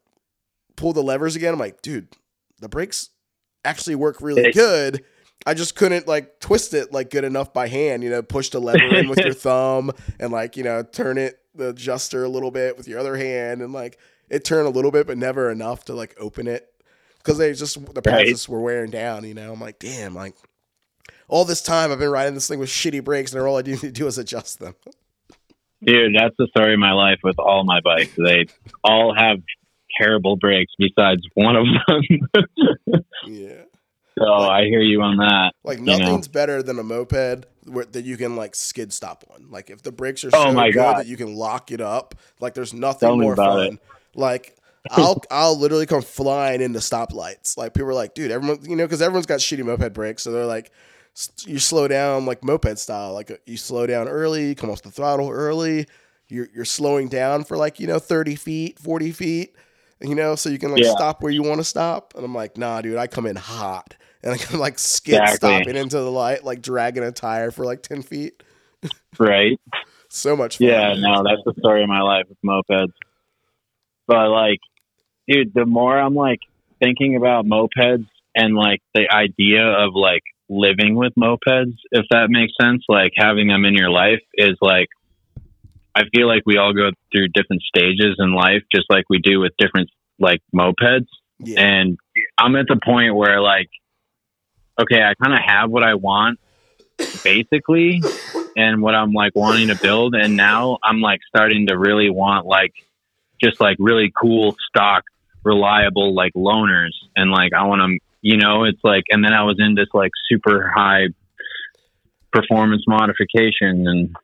pull 0.75 0.93
the 0.93 1.01
levers 1.01 1.35
again. 1.35 1.53
I'm 1.53 1.59
like, 1.59 1.81
dude, 1.81 2.09
the 2.59 2.69
brakes 2.69 3.09
actually 3.63 3.95
work 3.95 4.21
really 4.21 4.51
good. 4.51 5.03
I 5.47 5.53
just 5.53 5.75
couldn't 5.75 6.07
like 6.07 6.39
twist 6.39 6.73
it 6.73 6.91
like 6.91 7.09
good 7.09 7.23
enough 7.23 7.53
by 7.53 7.67
hand, 7.67 8.03
you 8.03 8.09
know, 8.09 8.21
push 8.21 8.49
the 8.49 8.59
lever 8.59 8.95
in 8.95 9.09
with 9.09 9.19
your 9.19 9.33
thumb 9.33 9.91
and 10.19 10.31
like, 10.31 10.55
you 10.57 10.63
know, 10.63 10.83
turn 10.83 11.17
it 11.17 11.39
the 11.55 11.69
adjuster 11.69 12.23
a 12.23 12.29
little 12.29 12.51
bit 12.51 12.77
with 12.77 12.87
your 12.87 12.99
other 12.99 13.15
hand 13.15 13.61
and 13.61 13.73
like 13.73 13.97
it 14.29 14.43
turned 14.43 14.67
a 14.67 14.71
little 14.71 14.91
bit 14.91 15.07
but 15.07 15.17
never 15.17 15.49
enough 15.49 15.85
to 15.85 15.93
like 15.93 16.15
open 16.19 16.47
it 16.47 16.73
because 17.25 17.39
they 17.39 17.51
just 17.53 17.75
the 17.95 18.01
pads 18.01 18.15
Right. 18.17 18.27
just 18.27 18.47
were 18.47 18.61
wearing 18.61 18.91
down, 18.91 19.25
you 19.25 19.33
know. 19.33 19.51
I'm 19.51 19.59
like, 19.59 19.79
damn, 19.79 20.13
like 20.13 20.35
all 21.27 21.43
this 21.43 21.61
time 21.63 21.91
I've 21.91 21.99
been 21.99 22.09
riding 22.11 22.35
this 22.35 22.47
thing 22.47 22.59
with 22.59 22.69
shitty 22.69 23.03
brakes 23.03 23.33
and 23.33 23.41
all 23.41 23.57
I 23.57 23.61
need 23.63 23.79
to 23.79 23.91
do 23.91 24.05
is 24.07 24.17
adjust 24.17 24.59
them. 24.59 24.75
Dude, 25.85 26.15
that's 26.17 26.35
the 26.37 26.47
story 26.47 26.73
of 26.73 26.79
my 26.79 26.93
life 26.93 27.19
with 27.23 27.37
all 27.39 27.63
my 27.63 27.79
bikes. 27.81 28.11
They 28.17 28.45
all 28.83 29.13
have 29.15 29.37
terrible 30.01 30.35
brakes 30.35 30.71
besides 30.79 31.21
one 31.33 31.55
of 31.55 31.65
them. 31.87 32.45
Yeah. 33.27 33.63
so 34.19 34.25
I 34.31 34.65
hear 34.65 34.81
you 34.81 35.01
on 35.01 35.17
that. 35.17 35.53
Like 35.63 35.79
You 35.79 35.85
know. 35.85 35.97
nothing's 35.97 36.27
better 36.27 36.61
than 36.61 36.77
a 36.79 36.83
moped 36.83 37.45
where, 37.65 37.85
that 37.85 38.05
you 38.05 38.17
can 38.17 38.35
like 38.35 38.53
skid 38.55 38.93
stop 38.93 39.23
on. 39.33 39.49
Like 39.49 39.69
if 39.71 39.81
the 39.81 39.91
brakes 39.91 40.23
are 40.23 40.29
Oh 40.33 40.45
so 40.45 40.51
my 40.53 40.67
good 40.69 40.75
God. 40.75 40.97
that 40.99 41.07
you 41.07 41.17
can 41.17 41.35
lock 41.35 41.71
it 41.71 41.81
up, 41.81 42.13
like 42.39 42.53
there's 42.53 42.73
nothing 42.73 43.07
Tell 43.09 43.17
more 43.17 43.35
fun. 43.35 43.79
Like 44.13 44.55
I'll 44.89 45.21
I'll 45.31 45.57
literally 45.57 45.85
come 45.85 46.01
flying 46.01 46.61
into 46.61 46.79
stoplights. 46.79 47.57
Like 47.57 47.73
people 47.73 47.89
are 47.89 47.93
like, 47.93 48.13
dude, 48.13 48.31
everyone, 48.31 48.59
you 48.63 48.75
know, 48.75 48.85
because 48.85 49.01
everyone's 49.01 49.25
got 49.25 49.39
shitty 49.39 49.63
moped 49.63 49.93
brakes, 49.93 50.23
so 50.23 50.31
they're 50.31 50.45
like 50.45 50.71
you 51.45 51.59
slow 51.59 51.87
down 51.87 52.25
like 52.25 52.43
moped 52.43 52.77
style. 52.77 53.13
Like 53.13 53.31
uh, 53.31 53.35
you 53.45 53.57
slow 53.57 53.87
down 53.87 54.07
early, 54.07 54.49
you 54.49 54.55
come 54.55 54.69
off 54.69 54.81
the 54.81 54.91
throttle 54.91 55.29
early. 55.29 55.87
You're 56.27 56.47
you're 56.53 56.65
slowing 56.65 57.07
down 57.07 57.43
for 57.43 57.57
like 57.57 57.79
you 57.79 57.87
know 57.87 57.99
thirty 57.99 58.35
feet, 58.35 58.79
forty 58.79 59.11
feet. 59.11 59.55
You 60.01 60.13
know, 60.13 60.35
so 60.35 60.49
you 60.49 60.59
can 60.59 60.71
like 60.71 60.83
Yeah. 60.83 60.91
stop 60.91 61.23
where 61.23 61.31
you 61.31 61.41
want 61.41 61.59
to 61.61 61.63
stop. 61.63 62.13
And 62.15 62.25
I'm 62.25 62.35
like, 62.35 62.57
nah, 62.57 62.81
dude, 62.81 62.97
I 62.97 63.07
come 63.07 63.25
in 63.25 63.37
hot, 63.37 63.95
and 64.23 64.33
I 64.33 64.37
can 64.37 64.59
like 64.59 64.77
skid 64.77 65.21
Exactly. 65.21 65.37
stopping 65.49 65.75
into 65.77 65.97
the 65.97 66.11
light, 66.11 66.43
like 66.43 66.61
dragging 66.61 67.03
a 67.03 67.11
tire 67.11 67.49
for 67.51 67.65
like 67.65 67.81
ten 67.81 68.01
feet. 68.01 68.43
Right. 69.19 69.59
So 70.07 70.35
much 70.35 70.59
fun. 70.59 70.67
Yeah, 70.67 70.93
no, 70.97 71.23
that's 71.23 71.41
the 71.45 71.53
story 71.59 71.83
of 71.83 71.89
my 71.89 71.99
life 71.99 72.25
with 72.29 72.37
mopeds. 72.45 72.93
But 74.07 74.29
like, 74.29 74.59
dude, 75.27 75.53
the 75.53 75.65
more 75.65 75.97
I'm 75.97 76.15
like 76.15 76.39
thinking 76.79 77.15
about 77.15 77.45
mopeds 77.45 78.07
and 78.35 78.55
like 78.55 78.81
the 78.93 79.07
idea 79.11 79.63
of 79.63 79.93
like 79.93 80.23
living 80.49 80.95
with 80.95 81.13
mopeds, 81.15 81.75
if 81.91 82.05
that 82.11 82.27
makes 82.29 82.53
sense, 82.59 82.83
like 82.87 83.13
having 83.15 83.47
them 83.47 83.65
in 83.65 83.73
your 83.73 83.89
life 83.89 84.21
is 84.35 84.57
like, 84.61 84.89
I 85.95 86.03
feel 86.13 86.27
like 86.27 86.43
we 86.45 86.57
all 86.57 86.73
go 86.73 86.91
through 87.11 87.29
different 87.29 87.61
stages 87.63 88.17
in 88.19 88.33
life, 88.33 88.63
just 88.73 88.85
like 88.89 89.05
we 89.09 89.19
do 89.19 89.39
with 89.39 89.53
different 89.57 89.89
like 90.19 90.41
mopeds. 90.53 91.07
yeah, 91.39 91.61
And 91.61 91.97
I'm 92.37 92.55
at 92.55 92.67
the 92.67 92.79
point 92.83 93.15
where 93.15 93.41
like, 93.41 93.69
okay, 94.79 95.01
I 95.01 95.13
kind 95.23 95.33
of 95.33 95.39
have 95.45 95.69
what 95.69 95.83
I 95.83 95.95
want 95.95 96.39
basically 97.23 98.01
and 98.55 98.81
what 98.81 98.93
I'm 98.93 99.13
like 99.13 99.33
wanting 99.35 99.69
to 99.69 99.77
build. 99.81 100.15
And 100.15 100.35
now 100.35 100.77
I'm 100.83 101.01
like 101.01 101.21
starting 101.27 101.67
to 101.67 101.77
really 101.77 102.09
want 102.09 102.45
like 102.45 102.73
just 103.41 103.59
like 103.59 103.77
really 103.79 104.11
cool 104.15 104.55
stock, 104.69 105.03
reliable 105.45 106.13
like 106.13 106.33
loaners. 106.33 106.91
And 107.15 107.31
like 107.31 107.53
I 107.53 107.63
want 107.65 107.81
to 107.81 107.97
you 108.25 108.37
know, 108.37 108.63
it's 108.63 108.79
like, 108.83 109.03
and 109.11 109.23
then 109.23 109.33
I 109.33 109.43
was 109.43 109.57
in 109.59 109.75
this 109.75 109.85
like 109.93 110.09
super 110.27 110.67
high 110.75 111.09
performance 112.31 112.83
modification 112.87 113.87
and 113.87 114.15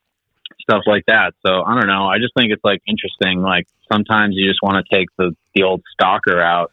stuff 0.59 0.81
like 0.87 1.05
that. 1.05 1.35
So 1.45 1.61
I 1.63 1.75
don't 1.79 1.85
know. 1.85 2.07
I 2.07 2.17
just 2.17 2.33
think 2.35 2.51
it's 2.51 2.63
like 2.63 2.81
interesting. 2.87 3.43
Like 3.43 3.67
sometimes 3.93 4.33
you 4.35 4.49
just 4.49 4.59
want 4.63 4.83
to 4.83 4.95
take 4.95 5.07
the, 5.19 5.35
the 5.53 5.61
old 5.61 5.83
stalker 5.93 6.41
out, 6.41 6.71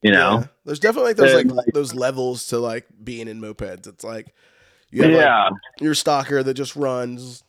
you 0.00 0.10
know? 0.10 0.38
Yeah. 0.38 0.46
There's 0.64 0.80
definitely 0.80 1.10
like 1.10 1.16
those 1.18 1.34
like, 1.34 1.52
like- 1.52 1.74
those 1.74 1.94
levels 1.94 2.46
to 2.46 2.58
like 2.58 2.86
being 3.04 3.28
in 3.28 3.42
mopeds. 3.42 3.86
It's 3.86 4.02
like 4.02 4.34
you 4.90 5.02
have 5.02 5.12
Yeah. 5.12 5.44
like, 5.50 5.52
your 5.82 5.94
stalker 5.94 6.42
that 6.42 6.54
just 6.54 6.76
runs. 6.76 7.44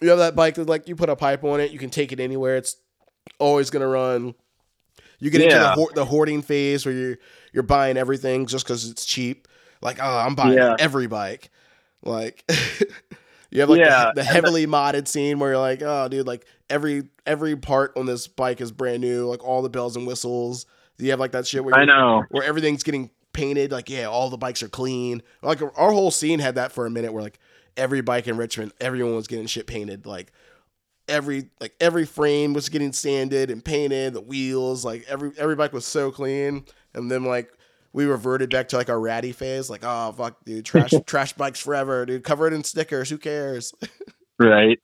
You 0.00 0.08
have 0.08 0.18
that 0.20 0.34
bike 0.34 0.54
that 0.54 0.68
like 0.70 0.88
you 0.88 0.96
put 0.96 1.10
a 1.10 1.16
pipe 1.16 1.44
on 1.44 1.60
it, 1.60 1.70
you 1.70 1.78
can 1.78 1.90
take 1.90 2.12
it 2.12 2.18
anywhere. 2.18 2.56
It's 2.56 2.76
always 3.38 3.68
gonna 3.68 3.88
run. 3.88 4.34
You 5.20 5.30
get 5.30 5.40
into 5.42 5.54
the, 5.56 5.60
Yeah. 5.60 5.74
hoard, 5.74 5.94
the 5.94 6.04
hoarding 6.04 6.42
phase 6.42 6.84
where 6.86 6.94
you're 6.94 7.18
you're 7.52 7.62
buying 7.62 7.96
everything 7.96 8.46
just 8.46 8.64
because 8.64 8.88
it's 8.90 9.04
cheap. 9.04 9.48
Like, 9.80 9.98
oh, 10.00 10.18
I'm 10.18 10.34
buying 10.34 10.54
Yeah. 10.58 10.76
every 10.78 11.06
bike. 11.06 11.50
Like, 12.02 12.44
you 13.50 13.60
have 13.60 13.70
like 13.70 13.80
Yeah. 13.80 14.06
the, 14.14 14.22
the 14.22 14.24
heavily 14.24 14.66
modded 14.66 15.08
scene 15.08 15.38
where 15.38 15.50
you're 15.52 15.58
like, 15.60 15.82
oh, 15.82 16.08
dude, 16.08 16.26
like 16.26 16.46
every 16.70 17.04
every 17.26 17.56
part 17.56 17.96
on 17.96 18.06
this 18.06 18.26
bike 18.28 18.60
is 18.60 18.70
brand 18.72 19.00
new, 19.00 19.26
like 19.26 19.42
all 19.44 19.62
the 19.62 19.68
bells 19.70 19.96
and 19.96 20.06
whistles. 20.06 20.66
You 20.98 21.10
have 21.10 21.20
like 21.20 21.32
that 21.32 21.46
shit 21.46 21.64
where 21.64 21.74
I 21.74 21.84
know. 21.84 22.24
where 22.30 22.42
everything's 22.44 22.82
getting 22.82 23.10
painted. 23.32 23.70
Like, 23.72 23.88
yeah, 23.88 24.04
all 24.06 24.30
the 24.30 24.36
bikes 24.38 24.62
are 24.62 24.68
clean. 24.68 25.22
Like 25.42 25.62
our 25.62 25.92
whole 25.92 26.10
scene 26.10 26.40
had 26.40 26.56
that 26.56 26.72
for 26.72 26.86
a 26.86 26.90
minute, 26.90 27.12
where 27.12 27.22
like 27.22 27.38
every 27.76 28.00
bike 28.00 28.26
in 28.26 28.36
Richmond, 28.36 28.72
everyone 28.80 29.14
was 29.14 29.26
getting 29.28 29.46
shit 29.46 29.66
painted. 29.66 30.06
Like 30.06 30.32
every 31.08 31.50
like 31.60 31.74
every 31.80 32.06
frame 32.06 32.52
was 32.52 32.68
getting 32.68 32.92
sanded 32.92 33.50
and 33.50 33.64
painted. 33.64 34.14
The 34.14 34.20
wheels, 34.20 34.84
like 34.84 35.04
every 35.08 35.32
every 35.38 35.56
bike 35.56 35.72
was 35.72 35.84
so 35.84 36.10
clean. 36.10 36.64
And 36.94 37.10
then 37.10 37.24
like 37.24 37.50
we 37.92 38.06
reverted 38.06 38.50
back 38.50 38.68
to 38.68 38.76
like 38.76 38.88
our 38.88 39.00
ratty 39.00 39.32
phase. 39.32 39.70
Like, 39.70 39.82
oh 39.84 40.12
fuck, 40.12 40.44
dude, 40.44 40.64
trash 40.64 40.92
trash 41.06 41.32
bikes 41.32 41.60
forever, 41.60 42.06
dude. 42.06 42.24
Cover 42.24 42.46
it 42.46 42.52
in 42.52 42.64
stickers. 42.64 43.10
Who 43.10 43.18
cares? 43.18 43.74
right 44.38 44.78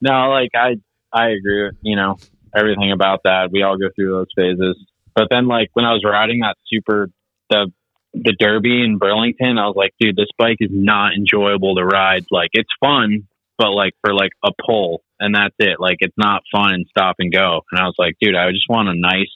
no 0.00 0.30
like 0.30 0.50
i 0.54 0.76
i 1.12 1.30
agree 1.30 1.64
with 1.64 1.74
you 1.82 1.96
know 1.96 2.16
everything 2.54 2.92
about 2.92 3.20
that 3.24 3.50
we 3.52 3.62
all 3.62 3.76
go 3.76 3.88
through 3.94 4.10
those 4.10 4.28
phases 4.36 4.76
but 5.14 5.26
then 5.30 5.48
like 5.48 5.68
when 5.74 5.84
i 5.84 5.92
was 5.92 6.02
riding 6.04 6.40
that 6.40 6.56
super 6.66 7.10
the 7.50 7.70
the 8.14 8.34
Derbi 8.40 8.84
in 8.84 8.98
burlington 8.98 9.58
i 9.58 9.66
was 9.66 9.74
like 9.76 9.92
dude 10.00 10.16
this 10.16 10.28
bike 10.38 10.58
is 10.60 10.70
not 10.72 11.14
enjoyable 11.14 11.74
to 11.74 11.84
ride 11.84 12.24
like 12.30 12.50
it's 12.52 12.70
fun 12.80 13.26
but 13.58 13.72
like 13.72 13.92
for 14.04 14.14
like 14.14 14.30
a 14.44 14.50
pull 14.66 15.02
and 15.20 15.34
that's 15.34 15.54
it 15.58 15.78
like 15.80 15.96
it's 16.00 16.14
not 16.16 16.42
fun 16.52 16.72
and 16.72 16.86
stop 16.88 17.16
and 17.18 17.32
go 17.32 17.60
and 17.72 17.80
i 17.80 17.84
was 17.84 17.94
like 17.98 18.14
dude 18.20 18.34
i 18.36 18.50
just 18.50 18.68
want 18.68 18.88
a 18.88 18.94
nice 18.94 19.30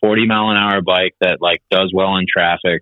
40 0.00 0.26
mile 0.26 0.50
an 0.50 0.56
hour 0.56 0.80
bike 0.80 1.14
that 1.20 1.38
like 1.40 1.60
does 1.70 1.90
well 1.92 2.16
in 2.16 2.24
traffic 2.32 2.80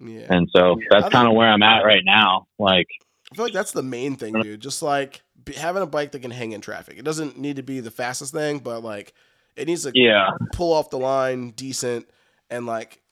Yeah. 0.00 0.26
and 0.30 0.48
so 0.54 0.74
I 0.80 0.84
that's 1.00 1.12
kind 1.12 1.26
of 1.28 1.34
where 1.34 1.48
i'm 1.48 1.62
at 1.62 1.82
right 1.84 2.02
now 2.04 2.46
like 2.58 2.86
I 3.30 3.34
feel 3.34 3.44
like 3.44 3.52
that's 3.52 3.72
the 3.72 3.82
main 3.82 4.16
thing, 4.16 4.40
dude. 4.40 4.60
Just 4.60 4.80
like 4.80 5.20
be, 5.44 5.52
having 5.52 5.82
a 5.82 5.86
bike 5.86 6.12
that 6.12 6.20
can 6.20 6.30
hang 6.30 6.52
in 6.52 6.62
traffic. 6.62 6.96
It 6.98 7.04
doesn't 7.04 7.36
need 7.36 7.56
to 7.56 7.62
be 7.62 7.80
the 7.80 7.90
fastest 7.90 8.32
thing, 8.32 8.60
but 8.60 8.82
like 8.82 9.12
it 9.54 9.66
needs 9.66 9.82
to 9.82 9.92
yeah 9.94 10.30
pull 10.54 10.72
off 10.72 10.88
the 10.88 10.98
line 10.98 11.50
decent 11.50 12.08
and 12.48 12.64
like 12.64 13.02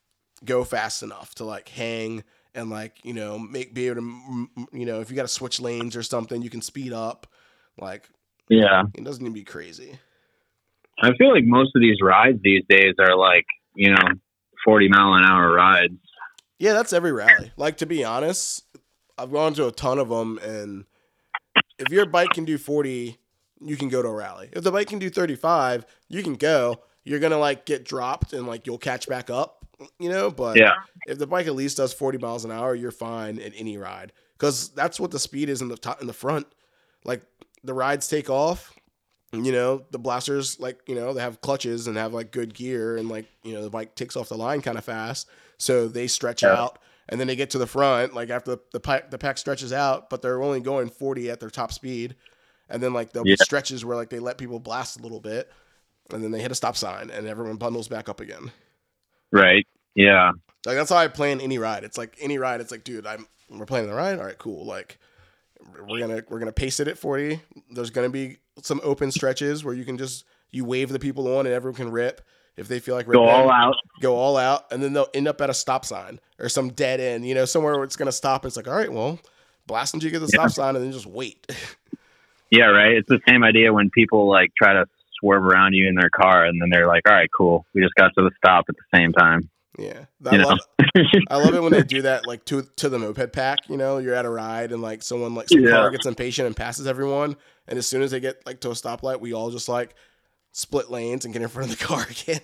go 0.43 0.65
fast 0.65 1.03
enough 1.03 1.35
to 1.35 1.45
like 1.45 1.69
hang 1.69 2.25
and 2.57 2.71
like 2.71 3.05
you 3.05 3.13
know 3.13 3.39
make 3.39 3.75
be 3.75 3.87
able 3.87 4.01
to 4.01 4.49
you 4.73 4.87
know 4.87 5.01
if 5.01 5.11
you 5.11 5.17
got 5.17 5.23
to 5.23 5.29
switch 5.29 5.61
lanes 5.61 5.95
or 5.95 6.03
something 6.03 6.43
you 6.43 6.51
can 6.51 6.63
speed 6.63 6.93
up. 6.93 7.27
Like 7.79 8.09
yeah. 8.49 8.85
it 8.95 9.05
doesn't 9.05 9.23
need 9.23 9.31
to 9.31 9.35
be 9.35 9.45
crazy. 9.45 9.99
I 11.01 11.15
feel 11.17 11.31
like 11.33 11.45
most 11.45 11.73
of 11.77 11.83
these 11.83 11.99
rides 12.03 12.39
these 12.43 12.63
days 12.69 12.95
are 12.99 13.15
like, 13.15 13.45
you 13.75 13.91
know, 13.91 14.09
40 14.65 14.89
mile 14.89 15.15
an 15.15 15.25
hour 15.25 15.53
rides. 15.53 15.99
yeah 16.59 16.73
that's 16.73 16.93
every 16.93 17.13
rally. 17.13 17.53
Like 17.57 17.77
to 17.79 17.87
be 17.87 18.03
honest 18.03 18.65
i've 19.19 19.33
gone 19.33 19.55
to 19.55 19.67
a 19.67 19.73
ton 19.73 19.99
of 19.99 20.11
them 20.11 20.39
and 20.43 20.85
if 21.79 21.91
your 21.91 22.05
bike 22.05 22.31
can 22.31 22.45
do 22.45 22.59
40 22.59 23.17
you 23.63 23.77
can 23.77 23.89
go 23.89 24.03
to 24.03 24.09
a 24.09 24.13
rally. 24.13 24.51
If 24.53 24.65
the 24.65 24.73
bike 24.73 24.89
can 24.89 24.99
do 24.99 25.11
35 25.11 25.87
you 26.09 26.23
can 26.23 26.35
go. 26.35 26.81
You're 27.05 27.21
gonna 27.21 27.39
like 27.39 27.67
get 27.67 27.85
dropped 27.85 28.33
and 28.33 28.47
like 28.47 28.67
you'll 28.67 28.79
catch 28.79 29.07
back 29.07 29.31
up 29.31 29.56
you 29.99 30.09
know 30.09 30.31
but 30.31 30.57
Yeah. 30.57 30.75
if 31.07 31.19
the 31.19 31.27
bike 31.27 31.47
at 31.47 31.55
least 31.55 31.77
does 31.77 31.93
40 31.93 32.19
miles 32.19 32.45
an 32.45 32.51
hour, 32.51 32.75
you're 32.75 32.91
fine 32.91 33.39
in 33.39 33.53
any 33.55 33.77
ride 33.77 34.13
because 34.39 34.71
that's 34.71 34.99
what 35.01 35.11
the 35.11 35.19
speed 35.19 35.49
is 35.49 35.61
in 35.63 35.69
the 35.69 35.77
top 35.77 36.01
in 36.01 36.07
the 36.07 36.13
front. 36.13 36.47
Like 37.05 37.23
the 37.63 37.75
rides 37.75 38.09
take 38.09 38.29
off, 38.31 38.73
you 39.33 39.53
know, 39.53 39.85
the 39.91 39.99
blasters 39.99 40.59
like 40.61 40.81
you 40.87 40.95
know 40.95 41.13
they 41.13 41.21
have 41.21 41.41
clutches 41.41 41.87
and 41.87 41.97
have 41.97 42.13
like 42.15 42.33
good 42.33 42.55
gear 42.55 42.97
and 42.97 43.09
like 43.09 43.27
you 43.43 43.53
know 43.53 43.63
the 43.63 43.71
bike 43.71 43.95
takes 43.95 44.17
off 44.17 44.29
the 44.29 44.37
line 44.37 44.63
kind 44.63 44.79
of 44.79 44.85
fast, 44.85 45.29
so 45.59 45.89
they 45.89 46.07
stretch 46.07 46.43
Yeah. 46.43 46.55
out 46.55 46.79
and 47.09 47.21
then 47.21 47.29
they 47.29 47.37
get 47.37 47.51
to 47.51 47.59
the 47.59 47.67
front 47.67 48.15
like 48.15 48.31
after 48.31 48.53
the 48.53 48.61
the 48.73 48.81
pack, 48.81 49.11
the 49.11 49.19
pack 49.19 49.39
stretches 49.39 49.73
out, 49.73 50.11
but 50.11 50.23
they're 50.23 50.43
only 50.43 50.61
going 50.61 50.89
40 50.89 51.31
at 51.31 51.39
their 51.41 51.51
top 51.51 51.73
speed, 51.73 52.17
and 52.69 52.83
then 52.83 52.93
like 52.93 53.13
there'll 53.13 53.27
Yeah. 53.29 53.33
be 53.39 53.45
stretches 53.45 53.85
where 53.85 53.97
like 53.97 54.11
they 54.11 54.19
let 54.19 54.39
people 54.39 54.59
blast 54.59 54.99
a 54.99 55.03
little 55.03 55.21
bit, 55.21 55.51
and 56.13 56.25
then 56.25 56.31
they 56.33 56.41
hit 56.41 56.51
a 56.51 56.55
stop 56.57 56.77
sign 56.77 57.11
and 57.11 57.27
everyone 57.29 57.57
bundles 57.57 57.89
back 57.89 58.09
up 58.09 58.21
again. 58.21 58.51
Right. 59.33 59.67
Yeah. 59.95 60.33
Like 60.65 60.77
that's 60.77 60.91
how 60.91 60.97
I 60.97 61.09
plan 61.09 61.41
any 61.41 61.59
ride. 61.59 61.85
It's 61.85 61.99
like 61.99 62.17
any 62.21 62.39
ride. 62.39 62.61
It's 62.61 62.71
like, 62.71 62.85
dude, 62.85 63.07
I'm 63.07 63.27
we're 63.49 63.67
planning 63.67 63.89
the 63.89 63.95
ride. 63.95 64.19
All 64.19 64.25
right, 64.25 64.39
cool. 64.39 64.65
Like 64.65 64.99
we're 65.89 66.01
gonna 66.01 66.23
we're 66.29 66.39
gonna 66.39 66.53
pace 66.53 66.81
it 66.81 66.89
at 66.89 66.99
forty. 66.99 67.41
There's 67.71 67.91
gonna 67.91 68.09
be 68.09 68.39
some 68.63 68.81
open 68.83 69.13
stretches 69.13 69.65
where 69.65 69.75
you 69.75 69.85
can 69.85 69.97
just 69.99 70.25
you 70.51 70.65
wave 70.65 70.89
the 70.89 70.99
people 70.99 71.37
on 71.37 71.47
and 71.47 71.55
everyone 71.55 71.77
can 71.77 71.91
rip 71.91 72.21
if 72.57 72.69
they 72.69 72.81
feel 72.81 72.95
like 72.95 73.07
Go 73.07 73.25
all 73.25 73.51
out. 73.51 73.77
Go 74.01 74.17
all 74.17 74.37
out, 74.37 74.73
and 74.73 74.83
then 74.83 74.93
they'll 74.93 75.09
end 75.15 75.29
up 75.29 75.41
at 75.41 75.51
a 75.51 75.55
stop 75.55 75.85
sign 75.85 76.19
or 76.39 76.49
some 76.49 76.71
dead 76.71 77.01
end. 77.01 77.27
You 77.27 77.35
know, 77.35 77.45
somewhere 77.45 77.75
where 77.75 77.85
it's 77.85 77.97
gonna 77.97 78.13
stop. 78.13 78.45
It's 78.45 78.57
like, 78.57 78.67
all 78.67 78.75
right, 78.75 78.93
well, 78.93 79.21
blast 79.67 79.95
until 79.95 80.09
you 80.09 80.13
get 80.13 80.21
the 80.21 80.29
stop 80.29 80.51
sign, 80.51 80.75
and 80.75 80.85
then 80.85 80.93
just 80.93 81.07
wait. 81.07 81.47
Yeah. 82.49 82.67
Right. 82.67 82.93
It's 82.93 83.09
the 83.09 83.21
same 83.29 83.43
idea 83.43 83.73
when 83.73 83.91
people 83.91 84.29
like 84.29 84.53
try 84.57 84.73
to 84.73 84.87
swerve 85.27 85.43
around 85.45 85.75
you 85.75 85.89
in 85.89 85.95
their 85.95 86.11
car 86.11 86.45
and 86.45 86.61
then 86.61 86.69
they're 86.71 86.87
like, 86.87 87.03
all 87.09 87.15
right, 87.15 87.29
cool. 87.37 87.67
We 87.75 87.83
just 87.83 87.95
got 87.95 88.13
to 88.17 88.25
the 88.25 88.31
stop 88.37 88.65
at 88.69 88.75
the 88.77 88.99
same 88.99 89.13
time. 89.13 89.41
yeah, 89.79 90.05
You 90.21 90.31
I 90.31 90.37
know? 90.39 90.49
love 90.49 90.59
I 91.31 91.37
love 91.37 91.55
it 91.55 91.63
when 91.63 91.73
they 91.73 91.83
do 91.83 92.03
that, 92.03 92.27
like 92.27 92.45
to 92.47 92.63
to 92.77 92.89
the 92.89 92.99
moped 92.99 93.33
pack. 93.33 93.69
You 93.69 93.77
know, 93.77 93.99
you're 93.99 94.15
at 94.15 94.25
a 94.25 94.31
ride 94.31 94.73
and 94.73 94.81
like 94.81 95.03
someone 95.03 95.35
like 95.35 95.49
some 95.49 95.63
Yeah. 95.63 95.71
car 95.73 95.91
gets 95.91 96.07
impatient 96.07 96.47
and 96.47 96.57
passes 96.57 96.87
everyone, 96.87 97.37
and 97.69 97.79
as 97.79 97.87
soon 97.87 98.03
as 98.03 98.11
they 98.13 98.21
get 98.21 98.47
like 98.47 98.61
to 98.61 98.71
a 98.71 98.73
stoplight, 98.75 99.21
we 99.21 99.35
all 99.35 99.51
just 99.51 99.69
like 99.69 99.95
split 100.53 100.91
lanes 100.91 101.25
and 101.25 101.35
get 101.35 101.43
in 101.43 101.49
front 101.49 101.71
of 101.71 101.79
the 101.79 101.85
car 101.91 102.07
again. 102.09 102.41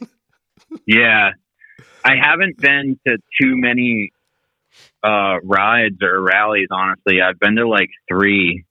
Yeah. 0.87 1.31
I 2.05 2.17
haven't 2.21 2.59
been 2.59 2.99
to 3.07 3.17
too 3.41 3.57
many 3.57 4.11
uh, 5.03 5.37
rides 5.45 5.97
or 6.03 6.21
rallies, 6.21 6.69
honestly. 6.71 7.21
I've 7.23 7.39
been 7.39 7.57
to 7.57 7.69
like 7.69 7.91
three, 8.09 8.65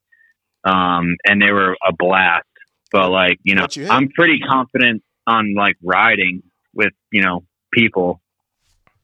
um, 0.63 1.15
and 1.25 1.41
they 1.41 1.51
were 1.51 1.75
a 1.87 1.93
blast. 1.97 2.45
But 2.91 3.09
like, 3.09 3.39
you 3.43 3.55
know, 3.55 3.67
you? 3.71 3.87
I'm 3.87 4.09
pretty 4.09 4.39
confident 4.39 5.03
on 5.27 5.55
like 5.55 5.77
riding 5.83 6.43
with, 6.73 6.93
you 7.11 7.21
know, 7.21 7.43
people. 7.71 8.21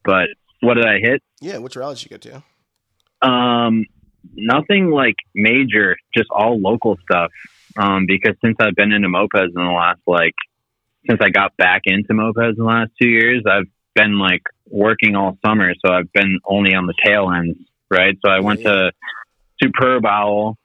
But 0.04 0.28
what 0.60 0.74
did 0.74 0.86
I 0.86 0.98
hit? 0.98 1.22
yeah, 1.40 1.58
which 1.58 1.76
rally 1.76 1.94
did 1.94 2.04
you 2.04 2.18
go 2.18 2.40
to? 3.22 3.28
Um, 3.28 3.86
nothing 4.34 4.90
like 4.90 5.16
major, 5.34 5.96
just 6.16 6.28
all 6.30 6.60
local 6.60 6.96
stuff. 7.02 7.30
Um, 7.76 8.06
because 8.06 8.34
since 8.44 8.56
I've 8.60 8.74
been 8.74 8.92
into 8.92 9.08
mopeds 9.08 9.48
in 9.48 9.64
the 9.64 9.72
last 9.74 10.00
like, 10.06 10.34
since 11.08 11.20
I 11.22 11.30
got 11.30 11.56
back 11.56 11.82
into 11.84 12.12
mopeds 12.12 12.50
in 12.50 12.56
the 12.58 12.64
last 12.64 12.90
two 13.00 13.08
years, 13.08 13.44
I've 13.48 13.68
been 13.94 14.18
like 14.18 14.42
working 14.66 15.14
all 15.16 15.38
summer, 15.44 15.72
so 15.84 15.92
I've 15.92 16.12
been 16.12 16.40
only 16.44 16.74
on 16.74 16.86
the 16.86 16.94
tail 17.04 17.30
ends 17.30 17.58
right? 17.90 18.16
So 18.24 18.30
I 18.30 18.40
went 18.40 18.62
to 18.62 18.92
Superb 19.62 20.04
Owl. 20.06 20.56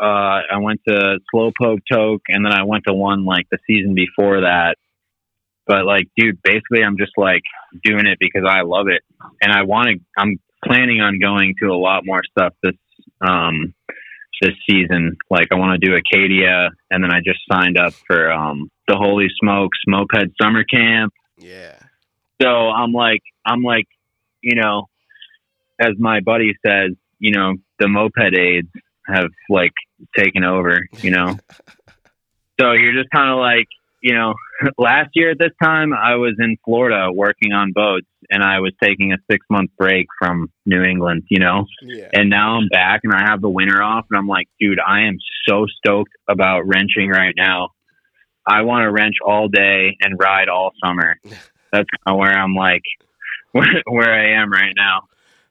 I 0.00 0.04
uh, 0.04 0.54
I 0.54 0.58
went 0.58 0.80
to 0.88 1.18
Slowpoke 1.34 1.82
Toke, 1.90 2.22
and 2.28 2.44
then 2.44 2.52
I 2.52 2.64
went 2.64 2.84
to 2.86 2.94
one 2.94 3.24
like 3.24 3.46
the 3.50 3.58
season 3.66 3.94
before 3.94 4.42
that. 4.42 4.76
But 5.66 5.84
like, 5.84 6.08
dude, 6.16 6.40
basically, 6.42 6.82
I'm 6.84 6.96
just 6.98 7.12
like 7.16 7.42
doing 7.84 8.06
it 8.06 8.18
because 8.20 8.44
I 8.48 8.62
love 8.62 8.86
it, 8.88 9.02
and 9.40 9.52
I 9.52 9.62
want 9.62 9.88
to. 9.88 10.00
I'm 10.16 10.38
planning 10.64 11.00
on 11.00 11.18
going 11.18 11.54
to 11.62 11.68
a 11.68 11.76
lot 11.76 12.04
more 12.04 12.20
stuff 12.30 12.54
this 12.62 12.74
um 13.20 13.74
this 14.40 14.54
season. 14.68 15.16
Like, 15.30 15.48
I 15.52 15.56
want 15.56 15.80
to 15.80 15.86
do 15.86 15.94
Acadia, 15.94 16.70
and 16.90 17.02
then 17.02 17.12
I 17.12 17.18
just 17.24 17.40
signed 17.50 17.78
up 17.78 17.92
for 18.06 18.32
um 18.32 18.70
the 18.86 18.96
Holy 18.96 19.28
Smokes 19.40 19.78
Moped 19.86 20.32
Summer 20.40 20.64
Camp. 20.64 21.12
Yeah. 21.36 21.78
So 22.40 22.48
I'm 22.48 22.92
like, 22.92 23.22
I'm 23.44 23.62
like, 23.62 23.86
you 24.42 24.60
know, 24.60 24.86
as 25.80 25.94
my 25.98 26.20
buddy 26.20 26.54
says, 26.64 26.92
you 27.18 27.32
know, 27.32 27.54
the 27.78 27.88
moped 27.88 28.38
aids 28.38 28.68
have 29.06 29.30
like 29.48 29.72
taken 30.16 30.44
over, 30.44 30.80
you 31.02 31.10
know. 31.10 31.36
so 32.60 32.72
you're 32.72 32.92
just 32.94 33.10
kind 33.10 33.30
of 33.30 33.38
like, 33.38 33.66
you 34.02 34.14
know, 34.14 34.34
last 34.78 35.10
year 35.14 35.30
at 35.32 35.38
this 35.38 35.52
time 35.62 35.92
I 35.92 36.16
was 36.16 36.34
in 36.38 36.56
Florida 36.64 37.08
working 37.12 37.52
on 37.52 37.72
boats 37.72 38.06
and 38.30 38.42
I 38.42 38.60
was 38.60 38.72
taking 38.82 39.12
a 39.12 39.16
six 39.30 39.44
month 39.50 39.70
break 39.78 40.06
from 40.18 40.50
New 40.66 40.82
England, 40.82 41.24
you 41.28 41.40
know. 41.40 41.66
Yeah. 41.82 42.08
And 42.12 42.30
now 42.30 42.56
I'm 42.58 42.68
back 42.68 43.00
and 43.04 43.12
I 43.12 43.22
have 43.28 43.40
the 43.40 43.48
winter 43.50 43.82
off 43.82 44.06
and 44.10 44.18
I'm 44.18 44.28
like, 44.28 44.48
dude, 44.60 44.78
I 44.84 45.02
am 45.02 45.16
so 45.48 45.66
stoked 45.66 46.12
about 46.28 46.66
wrenching 46.66 47.08
right 47.10 47.34
now. 47.36 47.70
I 48.46 48.62
want 48.62 48.84
to 48.84 48.90
wrench 48.90 49.16
all 49.24 49.48
day 49.48 49.96
and 50.00 50.18
ride 50.18 50.48
all 50.48 50.70
summer. 50.84 51.18
That's 51.72 51.88
kind 51.90 52.14
of 52.14 52.16
where 52.16 52.32
I'm 52.32 52.54
like, 52.54 52.82
where, 53.52 53.82
where 53.86 54.12
I 54.14 54.40
am 54.40 54.50
right 54.52 54.72
now. 54.76 55.02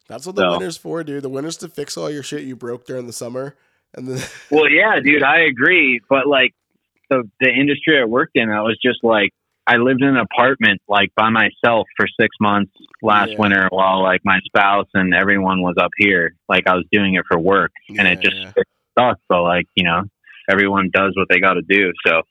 That's 0.07 0.25
what 0.25 0.35
the 0.35 0.43
So- 0.43 0.51
winter's 0.51 0.77
for, 0.77 1.03
dude. 1.03 1.23
The 1.23 1.29
winter's 1.29 1.57
to 1.57 1.67
fix 1.67 1.97
all 1.97 2.09
your 2.09 2.23
shit 2.23 2.43
you 2.43 2.55
broke 2.55 2.85
during 2.85 3.07
the 3.07 3.13
summer. 3.13 3.55
And 3.97 4.07
then 4.07 4.23
Well, 4.51 4.69
yeah, 4.69 4.99
dude, 5.03 5.23
I 5.23 5.41
agree. 5.41 5.99
But 6.07 6.27
like 6.27 6.53
the 7.09 7.29
the 7.39 7.49
industry 7.49 7.99
I 7.99 8.05
worked 8.05 8.35
in, 8.35 8.49
I 8.49 8.61
was 8.61 8.77
just 8.81 9.03
like, 9.03 9.31
I 9.65 9.77
lived 9.77 10.01
in 10.01 10.09
an 10.09 10.17
apartment 10.17 10.81
like 10.87 11.13
by 11.15 11.29
myself 11.29 11.87
for 11.97 12.07
six 12.19 12.35
months 12.39 12.71
last 13.01 13.31
Yeah. 13.31 13.39
winter 13.39 13.67
while 13.69 14.01
like 14.01 14.21
my 14.23 14.39
spouse 14.45 14.87
and 14.93 15.13
everyone 15.13 15.61
was 15.61 15.75
up 15.77 15.91
here. 15.97 16.35
Like 16.47 16.67
I 16.67 16.75
was 16.75 16.85
doing 16.91 17.15
it 17.15 17.25
for 17.29 17.37
work, 17.37 17.71
and 17.89 18.07
it 18.07 18.21
just 18.21 18.37
yeah. 18.37 18.51
it 18.55 18.67
sucked. 18.97 19.21
But 19.27 19.41
like 19.43 19.65
you 19.75 19.83
know, 19.83 20.03
everyone 20.49 20.89
does 20.93 21.13
what 21.15 21.27
they 21.29 21.39
got 21.39 21.55
to 21.55 21.63
do. 21.67 21.91
So 22.05 22.21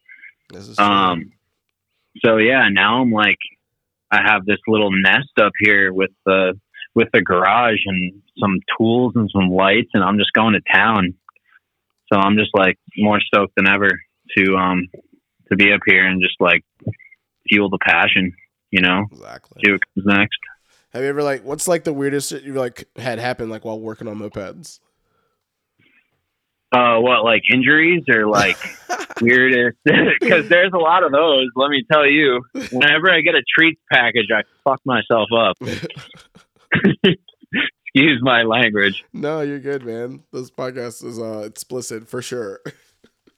this 0.52 0.68
is 0.68 0.76
true. 0.76 0.86
Um, 0.86 1.32
so 2.24 2.38
yeah, 2.38 2.68
now 2.70 3.02
I'm 3.02 3.12
like, 3.12 3.38
I 4.10 4.22
have 4.24 4.46
this 4.46 4.58
little 4.66 4.90
nest 4.90 5.38
up 5.38 5.52
here 5.58 5.92
with 5.92 6.12
the 6.24 6.58
with 6.94 7.08
the 7.12 7.20
garage 7.20 7.80
and 7.84 8.22
some 8.40 8.60
tools 8.78 9.12
and 9.16 9.30
some 9.30 9.50
lights, 9.50 9.90
and 9.92 10.02
I'm 10.02 10.18
just 10.18 10.32
going 10.32 10.54
to 10.54 10.60
town. 10.72 11.14
So 12.12 12.18
I'm 12.18 12.36
just 12.36 12.50
like 12.54 12.78
more 12.96 13.20
stoked 13.20 13.54
than 13.56 13.68
ever 13.68 13.90
to 14.36 14.56
um 14.56 14.88
to 15.50 15.56
be 15.56 15.72
up 15.72 15.80
here 15.86 16.06
and 16.06 16.20
just 16.22 16.36
like 16.40 16.64
fuel 17.48 17.68
the 17.68 17.78
passion, 17.78 18.32
you 18.70 18.80
know, 18.80 19.04
exactly. 19.12 19.62
see 19.64 19.72
what 19.72 19.80
comes 19.94 20.06
next. 20.06 20.38
Have 20.90 21.02
you 21.02 21.08
ever 21.08 21.22
like 21.22 21.44
what's 21.44 21.68
like 21.68 21.84
the 21.84 21.92
weirdest 21.92 22.30
shit 22.30 22.42
you 22.42 22.54
like 22.54 22.88
had 22.96 23.18
happen 23.18 23.48
like 23.48 23.64
while 23.64 23.80
working 23.80 24.08
on 24.08 24.18
mopeds? 24.18 24.80
Uh, 26.72 26.98
what 26.98 27.24
like 27.24 27.42
injuries 27.52 28.02
or 28.08 28.26
like 28.26 28.56
weirdest? 29.20 29.78
Because 30.20 30.48
there's 30.48 30.72
a 30.74 30.78
lot 30.78 31.04
of 31.04 31.12
those. 31.12 31.46
Let 31.54 31.70
me 31.70 31.84
tell 31.90 32.06
you. 32.06 32.42
Whenever 32.72 33.10
I 33.10 33.20
get 33.20 33.34
a 33.34 33.42
treats 33.56 33.80
package, 33.90 34.28
I 34.34 34.42
fuck 34.64 34.80
myself 34.84 35.28
up. 35.32 35.56
Excuse 37.96 38.20
my 38.20 38.42
language. 38.42 39.06
no, 39.14 39.40
you're 39.40 39.58
good, 39.58 39.82
man. 39.82 40.22
This 40.30 40.50
podcast 40.50 41.02
is 41.02 41.18
uh 41.18 41.44
explicit 41.46 42.06
for 42.06 42.20
sure. 42.20 42.60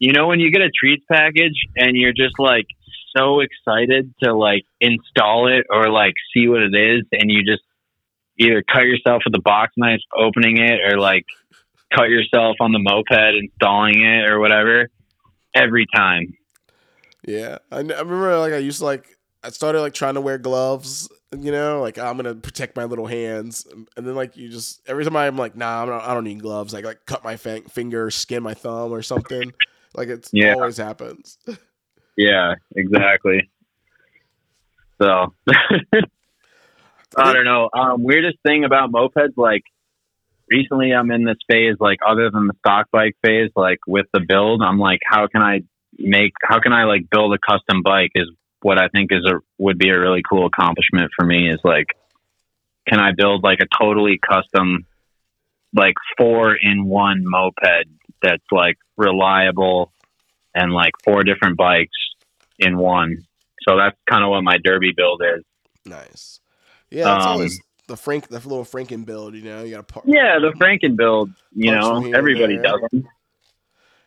You 0.00 0.12
know 0.12 0.28
when 0.28 0.38
you 0.38 0.52
get 0.52 0.62
a 0.62 0.70
treats 0.70 1.04
package 1.10 1.60
and 1.74 1.96
you're 1.96 2.12
just 2.12 2.38
like 2.38 2.66
so 3.16 3.40
excited 3.40 4.14
to 4.22 4.32
like 4.32 4.62
install 4.80 5.48
it 5.48 5.66
or 5.70 5.90
like 5.90 6.14
see 6.32 6.46
what 6.46 6.62
it 6.62 6.72
is, 6.72 7.02
and 7.10 7.28
you 7.28 7.42
just 7.44 7.64
either 8.38 8.62
cut 8.62 8.84
yourself 8.84 9.22
with 9.24 9.32
the 9.32 9.40
box 9.40 9.72
knife 9.76 9.98
opening 10.16 10.58
it 10.58 10.78
or 10.88 11.00
like 11.00 11.24
cut 11.92 12.10
yourself 12.10 12.58
on 12.60 12.70
the 12.70 12.78
moped 12.78 13.10
installing 13.10 14.00
it 14.00 14.30
or 14.30 14.38
whatever. 14.38 14.88
Every 15.52 15.86
time. 15.92 16.36
Yeah, 17.26 17.58
I, 17.72 17.78
I 17.78 17.80
remember 17.80 18.38
like 18.38 18.52
I 18.52 18.58
used 18.58 18.78
to 18.78 18.84
like 18.84 19.18
I 19.42 19.50
started 19.50 19.80
like 19.80 19.94
trying 19.94 20.14
to 20.14 20.20
wear 20.20 20.38
gloves, 20.38 21.08
you 21.32 21.52
know, 21.52 21.80
like 21.80 21.98
I'm 21.98 22.16
gonna 22.16 22.34
protect 22.34 22.76
my 22.76 22.84
little 22.84 23.06
hands, 23.06 23.66
and 23.96 24.06
then 24.06 24.14
like 24.14 24.36
you 24.36 24.48
just 24.48 24.80
every 24.88 25.04
time 25.04 25.16
I'm 25.16 25.36
like, 25.36 25.56
nah, 25.56 25.82
I'm 25.82 25.88
not, 25.88 26.04
I 26.04 26.14
don't 26.14 26.24
need 26.24 26.40
gloves. 26.40 26.72
Like 26.72 26.84
like 26.84 27.04
cut 27.06 27.22
my 27.24 27.36
fa- 27.36 27.62
finger, 27.68 28.10
skin 28.10 28.42
my 28.42 28.54
thumb, 28.54 28.92
or 28.92 29.02
something. 29.02 29.52
Like 29.94 30.08
it's 30.08 30.30
Yeah. 30.32 30.52
always 30.52 30.76
happens. 30.76 31.38
Yeah, 32.16 32.56
exactly. 32.74 33.48
So 35.00 35.32
I 37.16 37.32
don't 37.32 37.44
know. 37.44 37.70
Um, 37.72 38.02
weirdest 38.02 38.38
thing 38.46 38.64
about 38.64 38.90
mopeds, 38.90 39.34
like 39.36 39.62
recently, 40.50 40.92
I'm 40.92 41.10
in 41.10 41.24
this 41.24 41.36
phase. 41.50 41.76
Like 41.78 41.98
other 42.06 42.30
than 42.30 42.48
the 42.48 42.54
stock 42.58 42.86
bike 42.90 43.16
phase, 43.24 43.50
like 43.56 43.78
with 43.86 44.06
the 44.12 44.20
build, 44.20 44.62
I'm 44.62 44.78
like, 44.78 44.98
how 45.06 45.26
can 45.28 45.42
I 45.42 45.60
make? 45.96 46.32
How 46.42 46.60
can 46.60 46.72
I 46.72 46.84
like 46.84 47.08
build 47.10 47.32
a 47.34 47.38
custom 47.38 47.82
bike? 47.82 48.10
Is 48.14 48.28
what 48.62 48.78
I 48.78 48.88
think 48.88 49.10
is 49.12 49.24
a 49.24 49.40
would 49.58 49.78
be 49.78 49.88
a 49.90 49.98
really 49.98 50.22
cool 50.28 50.46
accomplishment 50.46 51.10
for 51.16 51.24
me. 51.24 51.50
Is 51.50 51.60
like, 51.64 51.86
can 52.88 52.98
I 53.00 53.12
build 53.16 53.42
like 53.44 53.58
a 53.60 53.66
totally 53.80 54.18
custom, 54.18 54.86
like 55.74 55.94
four 56.16 56.54
in 56.60 56.86
one 56.86 57.22
moped 57.24 57.86
that's 58.22 58.42
like 58.50 58.78
reliable 58.96 59.92
and 60.54 60.72
like 60.72 60.92
four 61.04 61.22
different 61.22 61.56
bikes 61.56 61.96
in 62.58 62.76
one. 62.78 63.16
So 63.68 63.76
that's 63.76 63.96
kind 64.10 64.24
of 64.24 64.30
what 64.30 64.42
my 64.42 64.56
Derbi 64.58 64.96
build 64.96 65.22
is. 65.22 65.44
nice. 65.84 66.40
Yeah, 66.90 67.16
it's 67.16 67.26
Um, 67.26 67.32
always 67.32 67.60
the 67.86 67.96
Frank, 67.98 68.28
the 68.28 68.36
little 68.38 68.64
Franken 68.64 69.04
build. 69.04 69.34
You 69.34 69.42
know, 69.42 69.62
you 69.62 69.70
got 69.72 69.86
to 69.86 69.92
par- 69.92 70.02
Yeah, 70.06 70.38
the 70.40 70.52
Franken 70.58 70.96
build, 70.96 71.30
you 71.54 71.70
know, 71.70 71.80
from 71.96 71.98
here 72.04 72.06
and 72.06 72.16
everybody 72.16 72.54
there. 72.56 72.62
does 72.62 72.80
them. 72.90 73.08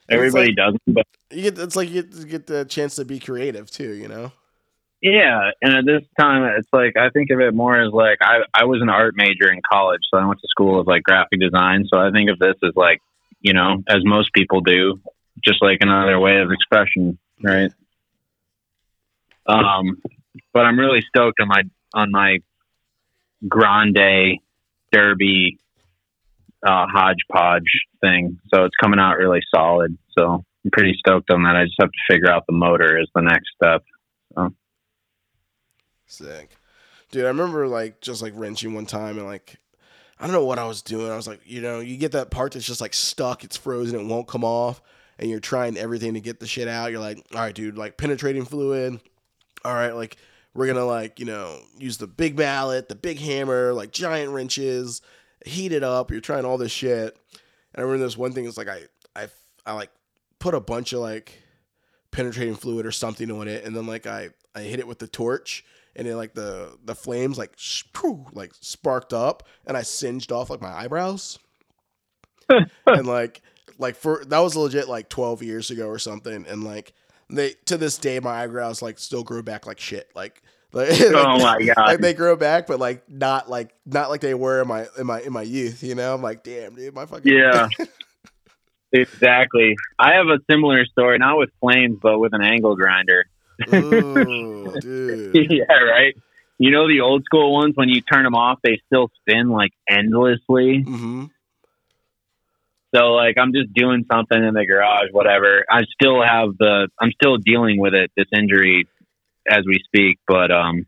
Everybody 0.10 0.48
like- 0.48 0.56
does 0.56 0.74
them, 0.86 0.94
but 0.96 1.06
You 1.32 1.44
get 1.44 1.60
it's 1.60 1.76
like 1.76 1.90
you 1.90 2.02
get, 2.02 2.14
you 2.16 2.26
get 2.26 2.48
the 2.48 2.66
chance 2.66 2.96
to 2.96 3.06
be 3.06 3.20
creative 3.20 3.70
too. 3.72 3.94
You 3.94 4.08
know. 4.08 4.32
Yeah. 5.02 5.52
And 5.62 5.74
at 5.74 5.86
this 5.86 6.08
time, 6.20 6.44
it's 6.58 6.70
like 6.72 6.96
I 6.98 7.10
think 7.10 7.32
of 7.32 7.40
it 7.40 7.54
more 7.54 7.82
as 7.82 7.92
like 7.92 8.20
I 8.22 8.40
I 8.54 8.66
was 8.66 8.82
an 8.82 8.90
art 8.90 9.16
major 9.16 9.52
in 9.52 9.62
college, 9.70 10.02
so 10.12 10.20
I 10.20 10.26
went 10.26 10.40
to 10.42 10.48
school 10.48 10.80
of 10.80 10.88
like 10.88 11.04
graphic 11.04 11.40
design. 11.40 11.86
So 11.92 12.00
I 12.00 12.12
think 12.12 12.30
of 12.30 12.40
this 12.40 12.56
as 12.64 12.76
like 12.76 13.02
you 13.42 13.54
know, 13.54 13.84
as 13.88 14.02
most 14.04 14.32
people 14.34 14.62
do, 14.62 15.02
just 15.44 15.62
like 15.62 15.80
another 15.82 16.20
way 16.20 16.40
of 16.40 16.52
expression, 16.52 17.18
right? 17.44 17.72
Um, 19.48 20.02
but 20.54 20.62
I'm 20.62 20.80
really 20.80 21.02
stoked 21.02 21.40
on 21.42 21.48
my 21.48 21.64
on 21.94 22.12
my 22.12 22.38
grande 23.48 24.40
Derbi 24.94 25.58
uh, 26.66 26.86
hodgepodge 26.88 27.64
thing. 28.02 28.40
So 28.54 28.66
it's 28.66 28.76
coming 28.80 29.00
out 29.00 29.18
really 29.18 29.42
solid. 29.54 29.98
So 30.18 30.46
I'm 30.64 30.72
pretty 30.72 30.96
stoked 31.00 31.32
on 31.32 31.44
that. 31.44 31.56
I 31.56 31.66
just 31.66 31.78
have 31.80 31.90
to 31.90 32.14
figure 32.14 32.32
out 32.32 32.46
the 32.48 32.54
motor 32.54 33.00
as 33.00 33.08
the 33.16 33.22
next 33.22 33.48
step. 33.56 33.84
Sick. 36.12 36.58
Dude, 37.12 37.24
I 37.24 37.30
remember 37.30 37.68
like 37.68 38.02
just 38.02 38.22
like 38.22 38.34
wrenching 38.36 38.74
one 38.74 38.86
time 38.86 39.18
and 39.18 39.26
like 39.26 39.58
I 40.20 40.26
don't 40.26 40.34
know 40.34 40.46
what 40.46 40.60
I 40.60 40.66
was 40.66 40.82
doing. 40.82 41.10
I 41.10 41.16
was 41.16 41.28
like, 41.28 41.42
you 41.46 41.62
know, 41.62 41.80
you 41.80 41.98
get 41.98 42.12
that 42.12 42.30
part 42.30 42.52
that's 42.52 42.66
just 42.66 42.82
like 42.82 42.94
stuck, 42.94 43.44
it's 43.44 43.58
frozen, 43.58 44.00
it 44.00 44.06
won't 44.06 44.28
come 44.28 44.44
off, 44.44 44.82
and 45.18 45.30
you're 45.30 45.40
trying 45.40 45.78
everything 45.78 46.14
to 46.14 46.22
get 46.22 46.40
the 46.40 46.48
shit 46.48 46.68
out. 46.68 46.92
You're 46.92 47.00
like, 47.00 47.26
all 47.34 47.40
right, 47.40 47.56
dude, 47.56 47.78
like 47.78 47.98
penetrating 47.98 48.46
fluid. 48.46 49.00
All 49.64 49.74
right, 49.74 49.94
like 49.94 50.18
we're 50.54 50.68
gonna 50.68 50.86
like, 50.86 51.20
you 51.20 51.26
know, 51.26 51.60
use 51.78 51.98
the 51.98 52.08
big 52.08 52.38
mallet, 52.38 52.90
the 52.90 52.96
big 52.96 53.18
hammer, 53.18 53.74
like 53.74 53.92
giant 53.92 54.32
wrenches, 54.32 55.02
heat 55.46 55.72
it 55.72 55.84
up. 55.84 56.12
You're 56.12 56.20
trying 56.20 56.46
all 56.46 56.58
this 56.58 56.72
shit. 56.72 57.18
And 57.74 57.80
I 57.80 57.82
remember 57.82 58.06
this 58.06 58.18
one 58.18 58.34
thing 58.34 58.46
is 58.46 58.58
like 58.58 58.68
I 58.68 58.84
I 59.16 59.28
I 59.66 59.74
like 59.74 59.92
put 60.40 60.54
a 60.54 60.60
bunch 60.60 60.92
of 60.94 61.00
like 61.00 61.42
penetrating 62.12 62.56
fluid 62.56 62.86
or 62.86 62.92
something 62.92 63.32
on 63.32 63.48
it, 63.48 63.64
and 63.64 63.76
then 63.76 63.88
like 63.88 64.06
I 64.06 64.30
I 64.54 64.62
hit 64.62 64.80
it 64.80 64.88
with 64.88 65.00
the 65.00 65.08
torch, 65.08 65.64
and 65.96 66.08
then 66.08 66.16
like 66.18 66.34
the 66.34 66.78
the 66.84 66.96
flames 66.96 67.38
like 67.38 67.54
sh- 67.58 67.84
like 68.34 68.52
sparked 68.60 69.14
up, 69.14 69.44
and 69.66 69.76
I 69.76 69.82
singed 69.82 70.32
off 70.32 70.50
like 70.50 70.62
my 70.62 70.72
eyebrows, 70.74 71.40
and 72.86 73.08
like 73.08 73.42
like 73.78 73.96
for 73.96 74.24
that 74.26 74.40
was 74.40 74.56
legit 74.56 74.88
like 74.88 75.10
twelve 75.10 75.42
years 75.44 75.72
ago 75.72 75.88
or 75.88 76.00
something, 76.00 76.46
and 76.48 76.64
like 76.64 76.94
they 77.30 77.56
to 77.66 77.78
this 77.78 77.98
day 77.98 78.20
my 78.20 78.44
eyebrows 78.44 78.82
like 78.82 79.00
still 79.00 79.24
grew 79.24 79.44
back 79.44 79.66
like 79.66 79.80
shit, 79.80 80.10
like. 80.16 80.42
Like, 80.74 81.02
Oh 81.02 81.38
my 81.38 81.62
god! 81.62 81.86
like 81.86 82.00
they 82.00 82.14
grow 82.14 82.38
back, 82.38 82.66
but 82.66 82.80
like 82.80 83.04
not 83.10 83.50
like 83.50 83.74
not 83.86 84.10
like 84.10 84.22
they 84.22 84.34
were 84.34 84.62
in 84.62 84.70
my 84.70 84.88
in 84.98 85.06
my 85.06 85.20
in 85.20 85.34
my 85.34 85.42
youth. 85.42 85.84
You 85.84 85.96
know, 85.96 86.14
I'm 86.16 86.22
like, 86.22 86.44
damn, 86.44 86.76
dude, 86.76 86.96
my 86.96 87.06
fucking 87.06 87.30
Yeah. 87.30 87.68
Exactly. 88.94 89.76
I 90.00 90.14
have 90.14 90.28
a 90.28 90.40
similar 90.50 90.86
story, 90.86 91.18
not 91.18 91.38
with 91.38 91.50
flames, 91.60 92.00
but 92.02 92.20
with 92.20 92.34
an 92.34 92.42
angle 92.42 92.76
grinder. 92.76 93.26
Ooh, 93.74 94.74
yeah, 95.34 95.74
right. 95.74 96.16
you 96.58 96.72
know 96.72 96.88
the 96.88 97.02
old 97.02 97.24
school 97.26 97.54
ones 97.54 97.74
when 97.76 97.90
you 97.90 98.02
turn 98.02 98.24
them 98.24 98.36
off, 98.36 98.60
they 98.64 98.80
still 98.88 99.10
spin 99.22 99.50
like 99.50 99.72
endlessly. 99.90 100.84
Mm-hmm. 100.86 101.26
So 102.94 103.14
like 103.14 103.36
I'm 103.40 103.54
just 103.54 103.74
doing 103.74 104.06
something 104.12 104.38
in 104.44 104.54
the 104.54 104.66
garage, 104.66 105.10
whatever. 105.12 105.66
I 105.70 105.82
still 105.94 106.22
have 106.22 106.58
the 106.58 106.90
I'm 107.00 107.12
still 107.12 107.38
dealing 107.38 107.80
with 107.80 107.94
it, 107.94 108.12
this 108.18 108.28
injury 108.36 108.88
as 109.50 109.64
we 109.66 109.80
speak, 109.86 110.20
but 110.28 110.52
um 110.52 110.86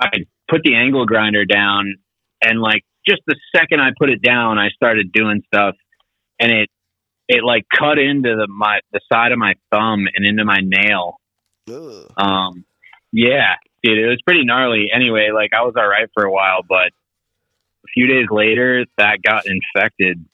I 0.00 0.10
put 0.48 0.62
the 0.64 0.74
angle 0.74 1.06
grinder 1.06 1.44
down 1.44 1.94
and 2.42 2.60
like 2.60 2.84
just 3.06 3.22
the 3.26 3.36
second 3.54 3.80
I 3.80 3.90
put 3.98 4.10
it 4.10 4.22
down 4.22 4.58
I 4.58 4.70
started 4.70 5.12
doing 5.12 5.42
stuff 5.46 5.76
and 6.40 6.50
it 6.50 6.70
it 7.28 7.44
like 7.44 7.64
cut 7.72 7.98
into 7.98 8.34
the 8.34 8.48
my 8.48 8.80
the 8.92 9.00
side 9.10 9.30
of 9.30 9.38
my 9.38 9.54
thumb 9.70 10.06
and 10.12 10.26
into 10.26 10.44
my 10.44 10.58
nail. 10.60 11.19
Ugh. 11.70 12.12
Um 12.16 12.64
yeah, 13.12 13.54
dude, 13.82 13.98
it 13.98 14.06
was 14.08 14.20
pretty 14.24 14.44
gnarly. 14.44 14.86
Anyway, 14.94 15.30
like 15.34 15.50
I 15.52 15.62
was 15.62 15.74
all 15.76 15.86
right 15.88 16.08
for 16.14 16.24
a 16.24 16.30
while, 16.32 16.60
but 16.68 16.88
a 17.84 17.88
few 17.94 18.06
days 18.06 18.26
later 18.30 18.84
that 18.98 19.22
got 19.22 19.44
infected 19.46 20.24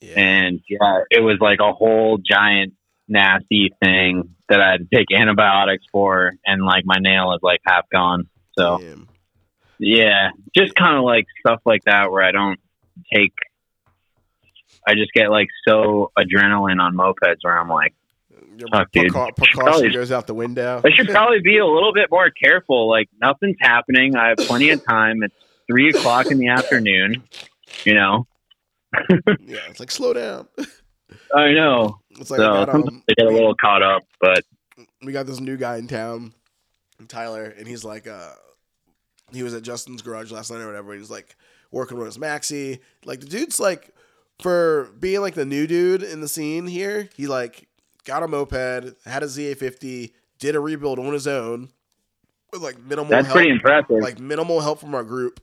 Yeah. 0.00 0.14
and 0.20 0.60
yeah, 0.68 1.00
it 1.10 1.20
was 1.20 1.38
like 1.40 1.60
a 1.60 1.72
whole 1.72 2.18
giant 2.18 2.74
nasty 3.08 3.70
thing 3.82 4.34
that 4.48 4.60
I 4.60 4.72
had 4.72 4.80
to 4.90 4.96
take 4.96 5.06
antibiotics 5.16 5.84
for, 5.92 6.32
and 6.46 6.62
like 6.64 6.84
my 6.84 6.96
nail 7.00 7.32
is 7.32 7.40
like 7.42 7.60
half 7.66 7.88
gone. 7.90 8.28
So 8.58 8.78
Damn. 8.78 9.08
yeah, 9.78 10.30
just 10.56 10.74
kind 10.74 10.96
of 10.96 11.04
like 11.04 11.26
stuff 11.44 11.60
like 11.64 11.84
that 11.84 12.10
where 12.10 12.22
I 12.22 12.32
don't 12.32 12.58
take. 13.14 13.32
I 14.86 14.94
just 14.94 15.12
get 15.12 15.30
like 15.30 15.48
so 15.66 16.10
adrenaline 16.18 16.80
on 16.80 16.94
mopeds 16.96 17.36
where 17.42 17.58
I'm 17.58 17.68
like, 17.68 17.94
Your 18.60 18.68
precau- 18.68 19.34
precaution 19.36 19.54
Probably- 19.64 19.90
goes 19.90 20.12
out 20.12 20.26
the 20.26 20.34
window. 20.34 20.80
I 20.84 20.90
should 20.90 21.08
probably 21.08 21.40
be 21.40 21.58
a 21.58 21.66
little 21.66 21.92
bit 21.92 22.08
more 22.10 22.30
careful. 22.30 22.88
Like 22.88 23.08
nothing's 23.20 23.56
happening. 23.60 24.16
I 24.16 24.28
have 24.28 24.38
plenty 24.38 24.70
of 24.70 24.84
time. 24.84 25.22
It's 25.22 25.34
three 25.66 25.88
o'clock 25.90 26.26
in 26.30 26.38
the 26.38 26.48
afternoon. 26.48 27.22
You 27.84 27.94
know, 27.94 28.26
yeah, 29.40 29.58
it's 29.68 29.80
like 29.80 29.90
slow 29.90 30.12
down. 30.12 30.48
I 31.34 31.52
know. 31.52 32.00
It's 32.10 32.30
like 32.30 32.38
so 32.38 32.52
I 32.52 32.64
got, 32.66 32.74
um, 32.74 33.02
I 33.08 33.14
get 33.16 33.26
a 33.26 33.30
little 33.30 33.54
caught 33.54 33.82
up, 33.82 34.02
but 34.20 34.44
we 35.02 35.12
got 35.12 35.26
this 35.26 35.40
new 35.40 35.56
guy 35.56 35.76
in 35.76 35.86
town, 35.86 36.34
Tyler, 37.08 37.44
and 37.44 37.66
he's 37.66 37.84
like, 37.84 38.06
uh, 38.06 38.32
he 39.32 39.42
was 39.42 39.54
at 39.54 39.62
Justin's 39.62 40.02
garage 40.02 40.30
last 40.32 40.50
night 40.50 40.60
or 40.60 40.66
whatever. 40.66 40.92
He's 40.94 41.10
like 41.10 41.36
working 41.70 41.96
with 41.98 42.06
his 42.06 42.18
maxi. 42.18 42.80
Like 43.04 43.20
the 43.20 43.26
dude's 43.26 43.58
like, 43.60 43.94
for 44.40 44.90
being 44.98 45.20
like 45.20 45.34
the 45.34 45.44
new 45.44 45.66
dude 45.66 46.02
in 46.02 46.20
the 46.20 46.28
scene 46.28 46.66
here, 46.66 47.08
he 47.16 47.26
like 47.28 47.68
got 48.04 48.22
a 48.22 48.28
moped, 48.28 48.94
had 49.04 49.22
a 49.22 49.26
ZA50, 49.26 50.12
did 50.38 50.54
a 50.56 50.60
rebuild 50.60 50.98
on 50.98 51.12
his 51.12 51.26
own 51.26 51.70
with 52.52 52.62
like 52.62 52.78
minimal 52.82 53.10
that's 53.10 53.26
help, 53.26 53.36
pretty 53.36 53.50
impressive. 53.50 54.00
like 54.00 54.18
minimal 54.18 54.60
help 54.60 54.80
from 54.80 54.94
our 54.94 55.04
group. 55.04 55.40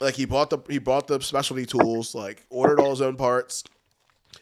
Like 0.00 0.14
he 0.14 0.24
bought 0.24 0.50
the 0.50 0.58
he 0.68 0.78
bought 0.78 1.06
the 1.06 1.20
specialty 1.20 1.66
tools, 1.66 2.14
like 2.14 2.46
ordered 2.50 2.80
all 2.80 2.90
his 2.90 3.00
own 3.00 3.16
parts. 3.16 3.64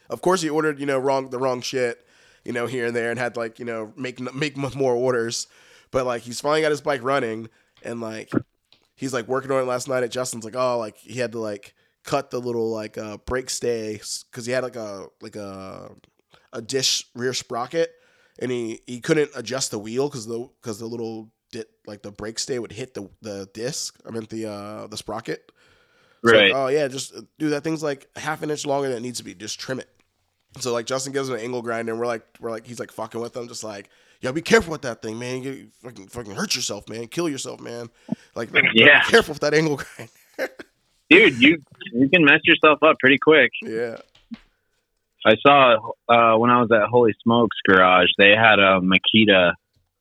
Of 0.09 0.21
course, 0.21 0.41
he 0.41 0.49
ordered 0.49 0.79
you 0.79 0.85
know 0.85 0.99
wrong 0.99 1.29
the 1.29 1.39
wrong 1.39 1.61
shit, 1.61 2.05
you 2.45 2.53
know 2.53 2.67
here 2.67 2.87
and 2.87 2.95
there, 2.95 3.09
and 3.09 3.19
had 3.19 3.35
like 3.35 3.59
you 3.59 3.65
know 3.65 3.91
make 3.95 4.19
make 4.33 4.55
more 4.75 4.93
orders. 4.93 5.47
But 5.91 6.05
like 6.05 6.21
he's 6.21 6.39
finally 6.39 6.61
got 6.61 6.71
his 6.71 6.81
bike 6.81 7.01
running, 7.03 7.49
and 7.83 8.01
like 8.01 8.31
he's 8.95 9.13
like 9.13 9.27
working 9.27 9.51
on 9.51 9.61
it 9.61 9.65
last 9.65 9.87
night 9.87 10.03
at 10.03 10.11
Justin's. 10.11 10.45
Like 10.45 10.55
oh 10.55 10.77
like 10.77 10.97
he 10.97 11.19
had 11.19 11.31
to 11.31 11.39
like 11.39 11.73
cut 12.03 12.29
the 12.29 12.39
little 12.39 12.69
like 12.69 12.97
uh, 12.97 13.17
brake 13.17 13.49
stay 13.49 13.99
because 14.31 14.45
he 14.45 14.51
had 14.51 14.63
like 14.63 14.75
a 14.75 15.07
like 15.21 15.35
a 15.35 15.89
a 16.53 16.61
dish 16.61 17.05
rear 17.15 17.33
sprocket, 17.33 17.91
and 18.39 18.51
he 18.51 18.81
he 18.87 18.99
couldn't 19.01 19.31
adjust 19.35 19.71
the 19.71 19.79
wheel 19.79 20.07
because 20.09 20.25
the 20.25 20.49
because 20.61 20.79
the 20.79 20.85
little 20.87 21.31
di- 21.51 21.63
like 21.85 22.01
the 22.01 22.11
brake 22.11 22.39
stay 22.39 22.59
would 22.59 22.71
hit 22.71 22.93
the 22.93 23.09
the 23.21 23.49
disc. 23.53 23.97
I 24.07 24.11
meant 24.11 24.29
the 24.29 24.49
uh 24.49 24.87
the 24.87 24.97
sprocket. 24.97 25.51
So, 26.25 26.33
right. 26.33 26.51
oh 26.53 26.67
yeah, 26.67 26.87
just 26.87 27.15
uh, 27.15 27.21
dude, 27.37 27.53
that 27.53 27.63
thing's 27.63 27.83
like 27.83 28.07
half 28.17 28.41
an 28.41 28.49
inch 28.49 28.65
longer 28.65 28.89
than 28.89 28.97
it 28.97 29.01
needs 29.01 29.19
to 29.19 29.23
be. 29.23 29.33
Just 29.35 29.59
trim 29.59 29.79
it. 29.79 29.87
So 30.59 30.73
like 30.73 30.85
Justin 30.87 31.13
gives 31.13 31.29
him 31.29 31.35
an 31.35 31.41
angle 31.41 31.61
grinder, 31.61 31.91
and 31.91 31.99
we're 31.99 32.07
like 32.07 32.25
we're 32.39 32.51
like 32.51 32.65
he's 32.65 32.79
like 32.79 32.91
fucking 32.91 33.21
with 33.21 33.35
him, 33.35 33.47
just 33.47 33.63
like 33.63 33.89
yo, 34.21 34.31
be 34.31 34.41
careful 34.41 34.71
with 34.71 34.81
that 34.81 35.01
thing, 35.01 35.19
man. 35.19 35.43
You 35.43 35.67
fucking 35.83 36.07
fucking 36.07 36.33
hurt 36.33 36.55
yourself, 36.55 36.89
man. 36.89 37.07
Kill 37.07 37.29
yourself, 37.29 37.61
man. 37.61 37.89
Like 38.35 38.49
Yeah. 38.73 39.03
be 39.05 39.11
careful 39.11 39.33
with 39.33 39.41
that 39.41 39.53
angle 39.53 39.79
grinder. 40.37 40.53
dude 41.09 41.41
you 41.41 41.61
you 41.93 42.09
can 42.09 42.23
mess 42.25 42.41
yourself 42.43 42.83
up 42.83 42.97
pretty 42.99 43.17
quick 43.17 43.49
yeah. 43.61 43.95
I 45.25 45.33
saw 45.45 45.75
uh 46.09 46.37
when 46.37 46.49
i 46.49 46.61
was 46.61 46.69
at 46.71 46.87
holy 46.89 47.13
smokes 47.23 47.57
garage 47.67 48.09
they 48.17 48.31
had 48.31 48.59
a 48.59 48.79
makita 48.81 49.53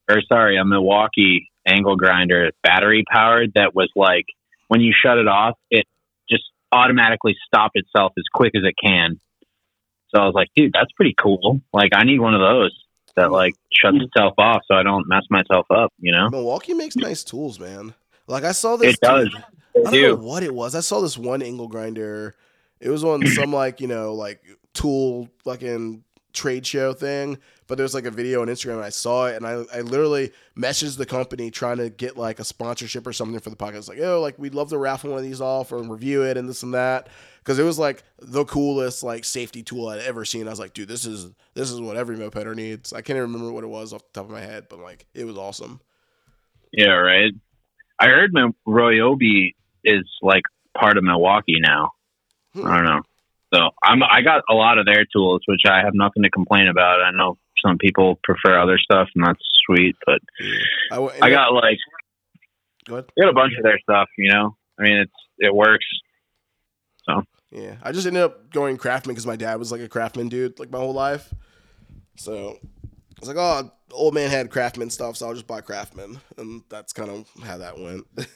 or 0.08 0.20
sorry 0.28 0.56
a 0.56 0.64
milwaukee 0.64 1.50
angle 1.66 1.96
grinder 1.96 2.50
battery 2.62 3.04
powered 3.10 3.52
that 3.54 3.74
was 3.74 3.90
like 3.96 4.26
when 4.68 4.80
you 4.80 4.92
shut 4.92 5.18
it 5.18 5.28
off 5.28 5.56
it 5.70 5.86
just 6.28 6.44
automatically 6.72 7.36
stopped 7.46 7.76
itself 7.76 8.12
as 8.18 8.24
quick 8.32 8.52
as 8.54 8.62
it 8.64 8.74
can 8.82 9.20
so 10.14 10.20
i 10.20 10.24
was 10.24 10.34
like 10.34 10.48
dude 10.54 10.72
that's 10.72 10.92
pretty 10.92 11.14
cool 11.20 11.60
like 11.72 11.90
i 11.94 12.04
need 12.04 12.20
one 12.20 12.34
of 12.34 12.40
those 12.40 12.72
that 13.16 13.32
like 13.32 13.54
shuts 13.72 13.96
itself 14.00 14.34
off 14.38 14.62
so 14.68 14.76
i 14.76 14.82
don't 14.82 15.08
mess 15.08 15.24
myself 15.30 15.66
up 15.70 15.92
you 15.98 16.12
know 16.12 16.28
Milwaukee 16.28 16.74
makes 16.74 16.96
nice 16.96 17.24
tools, 17.24 17.58
man. 17.58 17.94
Like 18.26 18.44
I 18.44 18.52
saw 18.52 18.76
this. 18.76 18.94
it 18.94 19.00
does 19.00 19.28
I 19.76 19.80
don't 19.82 19.92
do 19.92 20.08
know 20.08 20.14
what 20.16 20.42
it 20.42 20.54
was. 20.54 20.74
I 20.74 20.80
saw 20.80 21.00
this 21.00 21.18
one 21.18 21.42
angle 21.42 21.68
grinder. 21.68 22.34
It 22.80 22.90
was 22.90 23.04
on 23.04 23.26
some 23.26 23.52
like 23.52 23.80
you 23.80 23.88
know 23.88 24.14
like 24.14 24.42
tool 24.76 25.28
fucking 25.44 26.04
trade 26.32 26.66
show 26.66 26.92
thing. 26.92 27.38
But 27.66 27.78
there's 27.78 27.94
like 27.94 28.04
a 28.04 28.12
video 28.12 28.42
on 28.42 28.46
Instagram 28.46 28.76
and 28.76 28.84
I 28.84 28.90
saw 28.90 29.26
it 29.26 29.34
and 29.34 29.44
I 29.44 29.64
I 29.74 29.80
literally 29.80 30.30
messaged 30.56 30.98
the 30.98 31.06
company 31.06 31.50
trying 31.50 31.78
to 31.78 31.90
get 31.90 32.16
like 32.16 32.38
a 32.38 32.44
sponsorship 32.44 33.04
or 33.06 33.12
something 33.12 33.40
for 33.40 33.50
the 33.50 33.56
podcast. 33.56 33.88
Like 33.88 33.98
oh 34.00 34.20
like 34.20 34.38
we'd 34.38 34.54
love 34.54 34.70
to 34.70 34.78
raffle 34.78 35.10
one 35.10 35.18
of 35.18 35.24
these 35.24 35.40
off 35.40 35.72
or 35.72 35.82
review 35.82 36.22
it 36.22 36.36
and 36.36 36.48
this 36.48 36.62
and 36.62 36.74
that 36.74 37.08
because 37.38 37.58
it 37.58 37.64
was 37.64 37.78
like 37.78 38.04
the 38.20 38.44
coolest 38.44 39.02
like 39.02 39.24
safety 39.24 39.64
tool 39.64 39.88
I'd 39.88 40.00
ever 40.00 40.24
seen. 40.24 40.46
I 40.46 40.50
was 40.50 40.60
like 40.60 40.74
dude 40.74 40.86
this 40.86 41.06
is 41.06 41.28
this 41.54 41.72
is 41.72 41.80
what 41.80 41.96
every 41.96 42.16
mopeder 42.16 42.54
needs. 42.54 42.92
I 42.92 43.00
can't 43.00 43.16
even 43.16 43.32
remember 43.32 43.52
what 43.52 43.64
it 43.64 43.68
was 43.68 43.92
off 43.92 44.02
the 44.12 44.20
top 44.20 44.26
of 44.26 44.30
my 44.30 44.42
head, 44.42 44.66
but 44.68 44.78
like 44.78 45.06
it 45.12 45.24
was 45.24 45.36
awesome. 45.36 45.80
Yeah, 46.72 46.92
right. 46.92 47.32
I 47.98 48.06
heard 48.06 48.32
Mil- 48.32 48.54
Ryobi 48.68 49.54
is 49.82 50.04
like 50.22 50.42
part 50.78 50.98
of 50.98 51.04
Milwaukee 51.04 51.58
now. 51.60 51.92
Hmm. 52.54 52.66
I 52.66 52.76
don't 52.76 52.84
know. 52.84 53.02
So 53.54 53.70
I'm 53.82 54.02
I 54.02 54.22
got 54.22 54.42
a 54.50 54.54
lot 54.54 54.78
of 54.78 54.86
their 54.86 55.04
tools, 55.12 55.42
which 55.46 55.62
I 55.68 55.78
have 55.78 55.94
nothing 55.94 56.22
to 56.22 56.30
complain 56.30 56.68
about. 56.68 57.00
I 57.00 57.10
know 57.12 57.38
some 57.64 57.78
people 57.78 58.18
prefer 58.24 58.58
other 58.58 58.78
stuff, 58.78 59.08
and 59.14 59.24
that's 59.24 59.40
sweet. 59.66 59.96
But 60.04 60.20
I 60.90 61.30
got 61.30 61.52
like 61.52 61.78
Go. 62.86 62.98
I 62.98 63.20
got 63.20 63.30
a 63.30 63.34
bunch 63.34 63.52
of 63.56 63.64
their 63.64 63.78
stuff. 63.80 64.08
You 64.16 64.32
know, 64.32 64.56
I 64.78 64.82
mean, 64.82 64.96
it's 64.98 65.12
it 65.38 65.54
works. 65.54 65.86
So 67.08 67.22
yeah, 67.50 67.76
I 67.82 67.92
just 67.92 68.06
ended 68.06 68.22
up 68.22 68.50
going 68.52 68.76
craftsman 68.76 69.14
because 69.14 69.26
my 69.26 69.36
dad 69.36 69.58
was 69.58 69.72
like 69.72 69.80
a 69.80 69.88
craftsman 69.88 70.28
dude 70.28 70.58
like 70.58 70.70
my 70.70 70.78
whole 70.78 70.94
life. 70.94 71.32
So 72.16 72.58
I 72.62 73.20
was 73.20 73.28
like, 73.28 73.36
oh, 73.38 73.70
old 73.92 74.14
man 74.14 74.30
had 74.30 74.50
craftsman 74.50 74.90
stuff, 74.90 75.16
so 75.16 75.26
I'll 75.26 75.34
just 75.34 75.46
buy 75.46 75.60
craftsman, 75.60 76.20
and 76.36 76.62
that's 76.68 76.92
kind 76.92 77.10
of 77.10 77.28
how 77.44 77.58
that 77.58 77.78
went. 77.78 78.06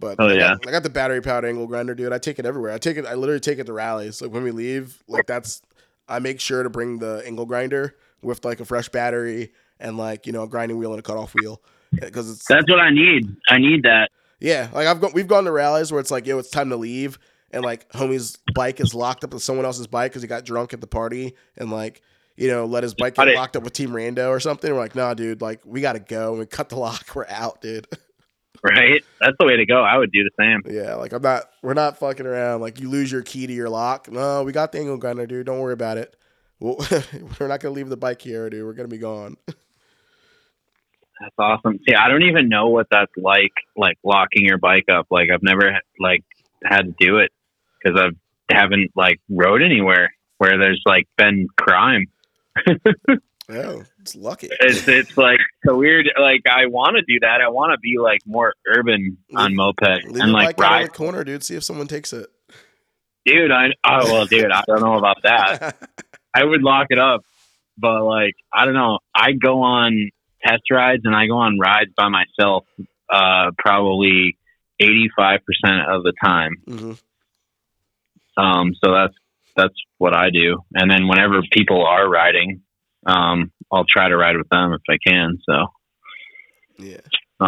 but 0.00 0.16
Oh, 0.18 0.28
I, 0.28 0.32
yeah. 0.34 0.48
got, 0.48 0.68
I 0.68 0.70
got 0.72 0.82
the 0.82 0.90
battery 0.90 1.20
powered 1.20 1.44
angle 1.44 1.66
grinder, 1.66 1.94
dude. 1.94 2.12
I 2.12 2.18
take 2.18 2.38
it 2.38 2.46
everywhere. 2.46 2.72
I 2.72 2.78
take 2.78 2.96
it. 2.96 3.06
I 3.06 3.14
literally 3.14 3.40
take 3.40 3.58
it 3.58 3.64
to 3.66 3.72
rallies. 3.72 4.20
Like 4.22 4.30
when 4.32 4.42
we 4.42 4.50
leave, 4.50 5.02
like 5.08 5.26
that's 5.26 5.62
I 6.08 6.18
make 6.18 6.40
sure 6.40 6.62
to 6.62 6.70
bring 6.70 6.98
the 6.98 7.22
angle 7.26 7.46
grinder 7.46 7.96
with 8.22 8.44
like 8.44 8.60
a 8.60 8.64
fresh 8.64 8.88
battery 8.88 9.52
and 9.80 9.96
like 9.96 10.26
you 10.26 10.32
know 10.32 10.42
a 10.44 10.48
grinding 10.48 10.78
wheel 10.78 10.90
and 10.92 11.00
a 11.00 11.02
cutoff 11.02 11.34
wheel 11.34 11.60
because 11.92 12.30
it's 12.30 12.46
That's 12.46 12.70
what 12.70 12.80
I 12.80 12.90
need. 12.90 13.36
I 13.48 13.58
need 13.58 13.82
that. 13.84 14.10
yeah, 14.40 14.68
like 14.72 14.86
I've 14.86 15.00
got 15.00 15.14
we've 15.14 15.28
gone 15.28 15.44
to 15.44 15.52
rallies 15.52 15.90
where 15.92 16.00
it's 16.00 16.10
like, 16.10 16.26
yo, 16.26 16.38
it's 16.38 16.50
time 16.50 16.68
to 16.70 16.76
leave, 16.76 17.18
and 17.50 17.64
like 17.64 17.90
homie's 17.92 18.38
bike 18.54 18.80
is 18.80 18.94
locked 18.94 19.24
up 19.24 19.32
with 19.32 19.42
someone 19.42 19.64
else's 19.64 19.86
bike 19.86 20.10
because 20.12 20.22
he 20.22 20.28
got 20.28 20.44
drunk 20.44 20.72
at 20.74 20.80
the 20.80 20.86
party 20.86 21.34
and 21.56 21.70
like 21.70 22.02
you 22.36 22.48
know 22.48 22.66
let 22.66 22.82
his 22.82 22.94
bike 22.94 23.14
get 23.14 23.34
locked 23.34 23.56
up 23.56 23.62
with 23.62 23.72
Team 23.72 23.90
Rando 23.90 24.28
or 24.28 24.40
something. 24.40 24.70
We're 24.72 24.78
like, 24.80 24.94
nah, 24.94 25.14
dude, 25.14 25.40
like 25.40 25.60
we 25.64 25.80
gotta 25.80 26.00
go. 26.00 26.30
And 26.30 26.38
we 26.40 26.46
cut 26.46 26.68
the 26.68 26.76
lock. 26.76 27.06
We're 27.14 27.26
out, 27.28 27.60
dude. 27.62 27.86
Right. 28.62 29.04
That's 29.20 29.36
the 29.38 29.46
way 29.46 29.56
to 29.56 29.66
go. 29.66 29.82
I 29.82 29.96
would 29.96 30.12
do 30.12 30.24
the 30.24 30.30
same. 30.38 30.62
yeah, 30.74 30.94
like 30.94 31.12
I'm 31.12 31.22
not. 31.22 31.44
We're 31.62 31.74
not 31.74 31.98
fucking 31.98 32.26
around. 32.26 32.60
Like 32.60 32.80
you 32.80 32.88
lose 32.88 33.10
your 33.10 33.22
key 33.22 33.46
to 33.46 33.52
your 33.52 33.68
lock. 33.68 34.10
No, 34.10 34.42
we 34.44 34.52
got 34.52 34.72
the 34.72 34.78
angle 34.78 34.96
grinder, 34.96 35.26
dude. 35.26 35.46
Don't 35.46 35.60
worry 35.60 35.72
about 35.72 35.98
it. 35.98 36.16
Well, 36.60 36.76
we're 37.40 37.48
not 37.48 37.60
gonna 37.60 37.74
leave 37.74 37.88
the 37.88 37.96
bike 37.96 38.22
here, 38.22 38.48
dude. 38.50 38.64
We're 38.64 38.72
gonna 38.72 38.88
be 38.88 38.98
gone. 38.98 39.36
That's 41.20 41.34
awesome. 41.38 41.78
See, 41.88 41.94
I 41.94 42.08
don't 42.08 42.24
even 42.24 42.50
know 42.50 42.68
what 42.68 42.88
that's 42.90 43.12
like, 43.16 43.52
like 43.74 43.96
locking 44.04 44.44
your 44.44 44.58
bike 44.58 44.84
up. 44.92 45.06
Like 45.10 45.30
I've 45.32 45.42
never 45.42 45.80
like 45.98 46.24
had 46.62 46.82
to 46.82 46.94
do 46.98 47.16
it 47.16 47.32
because 47.82 47.98
I 47.98 48.54
haven't 48.54 48.90
like 48.94 49.18
rode 49.30 49.62
anywhere 49.62 50.12
where 50.36 50.58
there's 50.58 50.82
like 50.84 51.08
been 51.16 51.46
crime. 51.56 52.08
Oh, 53.48 53.84
it's 54.00 54.16
lucky. 54.16 54.48
It's 54.60 54.88
it's 54.88 55.16
like 55.16 55.38
so 55.64 55.76
weird. 55.76 56.08
Like 56.20 56.42
I 56.50 56.66
want 56.66 56.96
to 56.96 57.02
do 57.02 57.20
that. 57.20 57.40
I 57.40 57.48
want 57.48 57.72
to 57.72 57.78
be 57.78 57.96
like 57.98 58.18
more 58.26 58.54
urban 58.66 59.18
on 59.34 59.54
moped 59.54 59.82
Leave 60.04 60.16
and 60.20 60.32
like 60.32 60.58
ride. 60.58 60.86
the 60.86 60.90
corner, 60.90 61.22
dude. 61.22 61.44
See 61.44 61.54
if 61.54 61.62
someone 61.62 61.86
takes 61.86 62.12
it. 62.12 62.28
Dude, 63.24 63.52
I 63.52 63.68
oh 63.84 64.12
well, 64.12 64.26
dude, 64.26 64.50
I 64.50 64.62
don't 64.66 64.80
know 64.80 64.98
about 64.98 65.18
that. 65.22 65.76
I 66.34 66.44
would 66.44 66.62
lock 66.62 66.88
it 66.90 66.98
up, 66.98 67.22
but 67.78 68.04
like 68.04 68.34
I 68.52 68.64
don't 68.64 68.74
know. 68.74 68.98
I 69.14 69.32
go 69.32 69.62
on 69.62 70.10
test 70.44 70.62
rides 70.70 71.02
and 71.04 71.14
I 71.14 71.26
go 71.26 71.36
on 71.38 71.58
rides 71.58 71.90
by 71.96 72.08
myself 72.08 72.64
uh, 73.08 73.50
probably 73.58 74.38
85% 74.82 75.38
of 75.88 76.02
the 76.02 76.12
time. 76.22 76.52
hmm 76.66 76.92
Um, 78.36 78.74
so 78.84 78.92
that's 78.92 79.14
that's 79.56 79.74
what 79.98 80.14
I 80.14 80.30
do. 80.30 80.58
And 80.74 80.90
then 80.90 81.08
whenever 81.08 81.40
people 81.50 81.84
are 81.86 82.08
riding, 82.08 82.60
um, 83.06 83.52
I'll 83.72 83.84
try 83.88 84.08
to 84.08 84.16
ride 84.16 84.36
with 84.36 84.48
them 84.50 84.72
if 84.72 84.80
I 84.88 84.96
can. 85.06 85.38
So, 85.48 85.66
Yeah. 86.78 87.00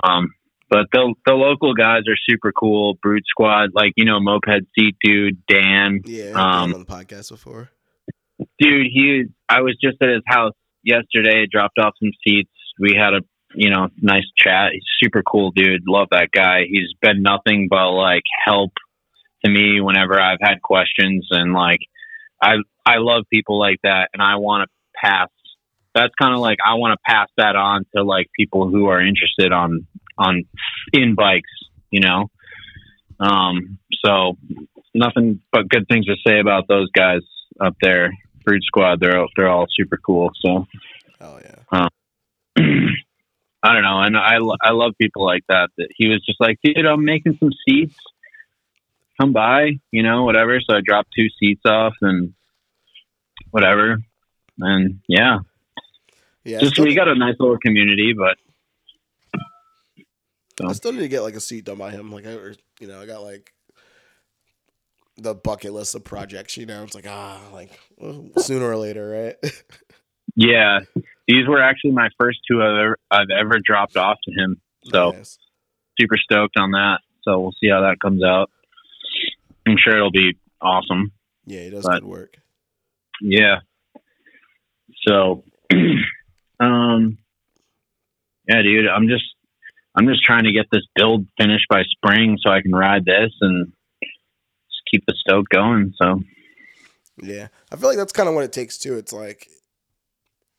um, 0.02 0.34
but 0.70 0.86
the 0.92 1.14
the 1.26 1.32
local 1.34 1.74
guys 1.74 2.02
are 2.08 2.16
super 2.28 2.52
cool. 2.52 2.98
Brute 3.02 3.24
Squad, 3.28 3.70
like 3.74 3.92
you 3.96 4.04
know, 4.04 4.20
Moped 4.20 4.66
Seat 4.78 4.96
Dude, 5.02 5.44
Dan, 5.46 6.00
Yeah. 6.04 6.30
Um, 6.32 6.74
on 6.74 6.80
the 6.80 6.84
podcast 6.84 7.30
before. 7.30 7.70
dude. 8.58 8.86
He, 8.92 9.24
I 9.48 9.62
was 9.62 9.76
just 9.82 9.96
at 10.02 10.08
his 10.10 10.22
house 10.26 10.52
yesterday. 10.82 11.46
Dropped 11.50 11.78
off 11.78 11.94
some 12.02 12.12
seats. 12.26 12.50
We 12.78 12.94
had 12.94 13.14
a 13.14 13.20
you 13.54 13.70
know 13.70 13.88
nice 14.00 14.26
chat. 14.36 14.72
He's 14.72 14.82
super 15.02 15.22
cool, 15.22 15.52
dude. 15.52 15.82
Love 15.88 16.08
that 16.10 16.30
guy. 16.32 16.64
He's 16.68 16.92
been 17.00 17.22
nothing 17.22 17.68
but 17.70 17.90
like 17.92 18.22
help 18.44 18.72
to 19.44 19.50
me 19.50 19.80
whenever 19.80 20.20
I've 20.20 20.38
had 20.42 20.60
questions 20.62 21.26
and 21.30 21.54
like 21.54 21.80
I 22.42 22.56
I 22.84 22.96
love 22.98 23.24
people 23.32 23.58
like 23.58 23.78
that 23.84 24.10
and 24.12 24.20
I 24.22 24.36
want 24.36 24.68
to 24.68 25.00
pass 25.02 25.28
that's 25.94 26.14
kind 26.20 26.34
of 26.34 26.40
like 26.40 26.58
I 26.64 26.74
want 26.74 26.92
to 26.98 27.12
pass 27.12 27.28
that 27.36 27.56
on 27.56 27.84
to 27.96 28.02
like 28.02 28.26
people 28.36 28.68
who 28.68 28.86
are 28.86 29.00
interested 29.00 29.52
on 29.52 29.86
on 30.16 30.44
in 30.92 31.14
bikes, 31.14 31.50
you 31.90 32.00
know. 32.00 32.30
Um 33.20 33.78
so 34.04 34.36
nothing 34.94 35.40
but 35.52 35.68
good 35.68 35.86
things 35.88 36.06
to 36.06 36.16
say 36.26 36.38
about 36.40 36.68
those 36.68 36.90
guys 36.92 37.20
up 37.60 37.74
there. 37.82 38.10
Brood 38.44 38.62
Squad, 38.64 39.00
they're 39.00 39.18
all- 39.18 39.28
they're 39.36 39.48
all 39.48 39.66
super 39.70 39.98
cool. 39.98 40.30
So 40.44 40.66
Oh 41.20 41.38
yeah. 41.42 41.88
I 43.60 43.72
don't 43.72 43.82
know, 43.82 44.00
and 44.02 44.16
I 44.16 44.36
I 44.62 44.70
love 44.70 44.92
people 45.00 45.24
like 45.26 45.42
that. 45.48 45.70
That 45.76 45.88
he 45.96 46.08
was 46.08 46.24
just 46.24 46.40
like, 46.40 46.58
dude, 46.62 46.86
I'm 46.86 47.04
making 47.04 47.38
some 47.40 47.50
seats. 47.68 47.96
Come 49.20 49.32
by, 49.32 49.72
you 49.90 50.04
know, 50.04 50.22
whatever. 50.22 50.60
So 50.60 50.76
I 50.76 50.80
dropped 50.84 51.08
two 51.16 51.26
seats 51.40 51.62
off 51.66 51.94
and 52.02 52.34
whatever, 53.50 53.98
and 54.60 55.00
yeah, 55.08 55.38
Yeah. 56.48 56.60
Just 56.60 56.78
we 56.78 56.94
got 56.94 57.08
a 57.08 57.14
nice 57.14 57.34
little 57.38 57.58
community. 57.58 58.14
But 58.16 58.38
I 60.66 60.72
still 60.72 60.92
need 60.92 61.00
to 61.00 61.08
get 61.08 61.20
like 61.20 61.34
a 61.34 61.40
seat 61.40 61.64
done 61.66 61.76
by 61.78 61.90
him. 61.90 62.10
Like 62.10 62.26
I, 62.26 62.30
or, 62.32 62.54
you 62.80 62.88
know, 62.88 63.00
I 63.00 63.06
got 63.06 63.22
like 63.22 63.52
the 65.18 65.34
bucket 65.34 65.72
list 65.74 65.94
of 65.94 66.04
projects. 66.04 66.56
You 66.56 66.64
know, 66.66 66.82
it's 66.84 66.94
like 66.94 67.06
ah, 67.06 67.38
like 67.52 67.78
well, 67.98 68.28
sooner 68.38 68.64
or 68.66 68.76
later, 68.78 69.08
right? 69.10 69.52
yeah, 70.36 70.80
these 71.26 71.46
were 71.46 71.60
actually 71.62 71.90
my 71.92 72.08
first 72.18 72.38
two 72.50 72.62
I've 72.62 72.78
ever, 72.78 72.98
I've 73.10 73.30
ever 73.38 73.58
dropped 73.62 73.96
off 73.98 74.16
to 74.24 74.32
him. 74.32 74.60
So 74.84 75.10
Nice. 75.10 75.38
super 76.00 76.16
stoked 76.16 76.56
on 76.58 76.70
that. 76.70 77.00
So 77.24 77.38
we'll 77.40 77.54
see 77.60 77.68
how 77.68 77.82
that 77.82 78.00
comes 78.00 78.22
out. 78.24 78.50
I'm 79.66 79.76
sure 79.76 79.94
it'll 79.94 80.10
be 80.10 80.38
awesome. 80.62 81.12
yeah, 81.44 81.60
he 81.64 81.70
does 81.70 81.84
but- 81.84 82.00
good 82.00 82.08
work. 82.08 82.38
Yeah. 83.20 83.56
So, 85.06 85.44
um, 86.60 87.18
yeah, 88.48 88.62
dude, 88.62 88.88
I'm 88.88 89.08
just, 89.08 89.24
I'm 89.94 90.06
just 90.06 90.22
trying 90.22 90.44
to 90.44 90.52
get 90.52 90.66
this 90.70 90.84
build 90.94 91.26
finished 91.38 91.66
by 91.68 91.82
spring 91.82 92.38
so 92.40 92.50
I 92.50 92.62
can 92.62 92.72
ride 92.72 93.04
this 93.04 93.32
and 93.40 93.72
just 94.00 94.82
keep 94.90 95.04
the 95.06 95.14
stoke 95.18 95.48
going. 95.48 95.92
So, 96.00 96.22
Yeah, 97.22 97.48
I 97.72 97.76
feel 97.76 97.88
like 97.88 97.98
that's 97.98 98.12
kind 98.12 98.28
of 98.28 98.34
what 98.34 98.44
it 98.44 98.52
takes 98.52 98.78
too. 98.78 98.96
It's 98.96 99.12
like 99.12 99.48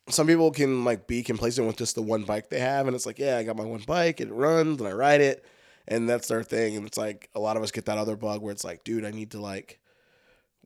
some 0.10 0.28
people 0.28 0.52
can 0.52 0.84
like 0.84 1.08
be 1.08 1.24
complacent 1.24 1.68
with 1.68 1.78
just 1.78 1.96
the 1.96 2.02
one 2.02 2.24
bike 2.24 2.50
they 2.50 2.60
have, 2.60 2.88
and 2.88 2.96
it's 2.96 3.06
like, 3.06 3.20
yeah, 3.20 3.38
I 3.38 3.44
got 3.44 3.56
my 3.56 3.66
one 3.66 3.84
bike, 3.86 4.22
it 4.22 4.32
runs, 4.32 4.80
and 4.80 4.88
I 4.88 4.92
ride 4.92 5.22
it, 5.22 5.46
and 5.88 6.10
that's 6.10 6.28
their 6.28 6.44
thing. 6.44 6.76
And 6.76 6.86
it's 6.86 6.98
like 6.98 7.30
a 7.36 7.40
lot 7.40 7.58
of 7.58 7.64
us 7.64 7.72
get 7.72 7.86
that 7.86 7.98
other 7.98 8.16
bug 8.16 8.42
where 8.42 8.52
it's 8.52 8.64
like, 8.64 8.84
dude, 8.84 9.06
I 9.06 9.12
need 9.12 9.32
to 9.32 9.40
like 9.40 9.80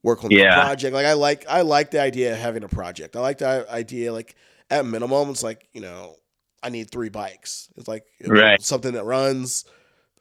work 0.01 0.23
on 0.23 0.29
the 0.29 0.63
project. 0.63 0.93
Like 0.93 1.05
I 1.05 1.13
like 1.13 1.45
I 1.47 1.61
like 1.61 1.91
the 1.91 2.01
idea 2.01 2.33
of 2.33 2.39
having 2.39 2.63
a 2.63 2.69
project. 2.69 3.15
I 3.15 3.19
like 3.19 3.39
the 3.39 3.65
idea 3.69 4.13
like 4.13 4.35
at 4.73 4.85
minimum, 4.85 5.29
it's 5.29 5.43
like 5.43 5.67
you 5.73 5.81
know, 5.81 6.15
I 6.61 6.69
need 6.69 6.89
three 6.91 7.09
bikes. 7.09 7.69
It's 7.77 7.87
like 7.87 8.05
Right. 8.25 8.61
something 8.61 8.93
that 8.93 9.03
runs. 9.05 9.65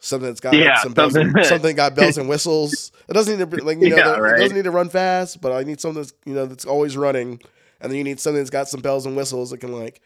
Something 0.05 0.31
that's 0.31 0.41
got 0.41 0.53
like, 0.55 0.65
Yeah, 0.65 0.83
some 0.83 0.95
bells, 0.95 1.13
something- 1.13 1.45
something 1.45 1.77
got 1.77 1.95
bells 1.95 2.19
and 2.19 2.29
whistles. 2.29 2.91
It 3.09 3.13
doesn't 3.13 3.39
need 3.39 3.49
to 3.51 3.57
be 3.57 3.63
like 3.63 3.81
you 3.81 3.91
know 3.97 3.97
Yeah, 3.97 4.35
it 4.35 4.39
doesn't 4.41 4.57
need 4.57 4.65
to 4.65 4.73
run 4.73 4.89
fast, 4.89 5.41
but 5.41 5.53
I 5.53 5.63
need 5.63 5.81
something 5.81 6.03
that's 6.03 6.13
you 6.25 6.35
know 6.35 6.47
that's 6.47 6.65
always 6.65 6.97
running, 6.97 7.41
and 7.81 7.91
then 7.91 7.97
you 7.97 8.03
need 8.05 8.19
something 8.19 8.39
that's 8.41 8.51
got 8.51 8.69
some 8.69 8.81
bells 8.81 9.07
and 9.07 9.17
whistles 9.17 9.51
that 9.51 9.59
can 9.59 9.73
like 9.73 10.01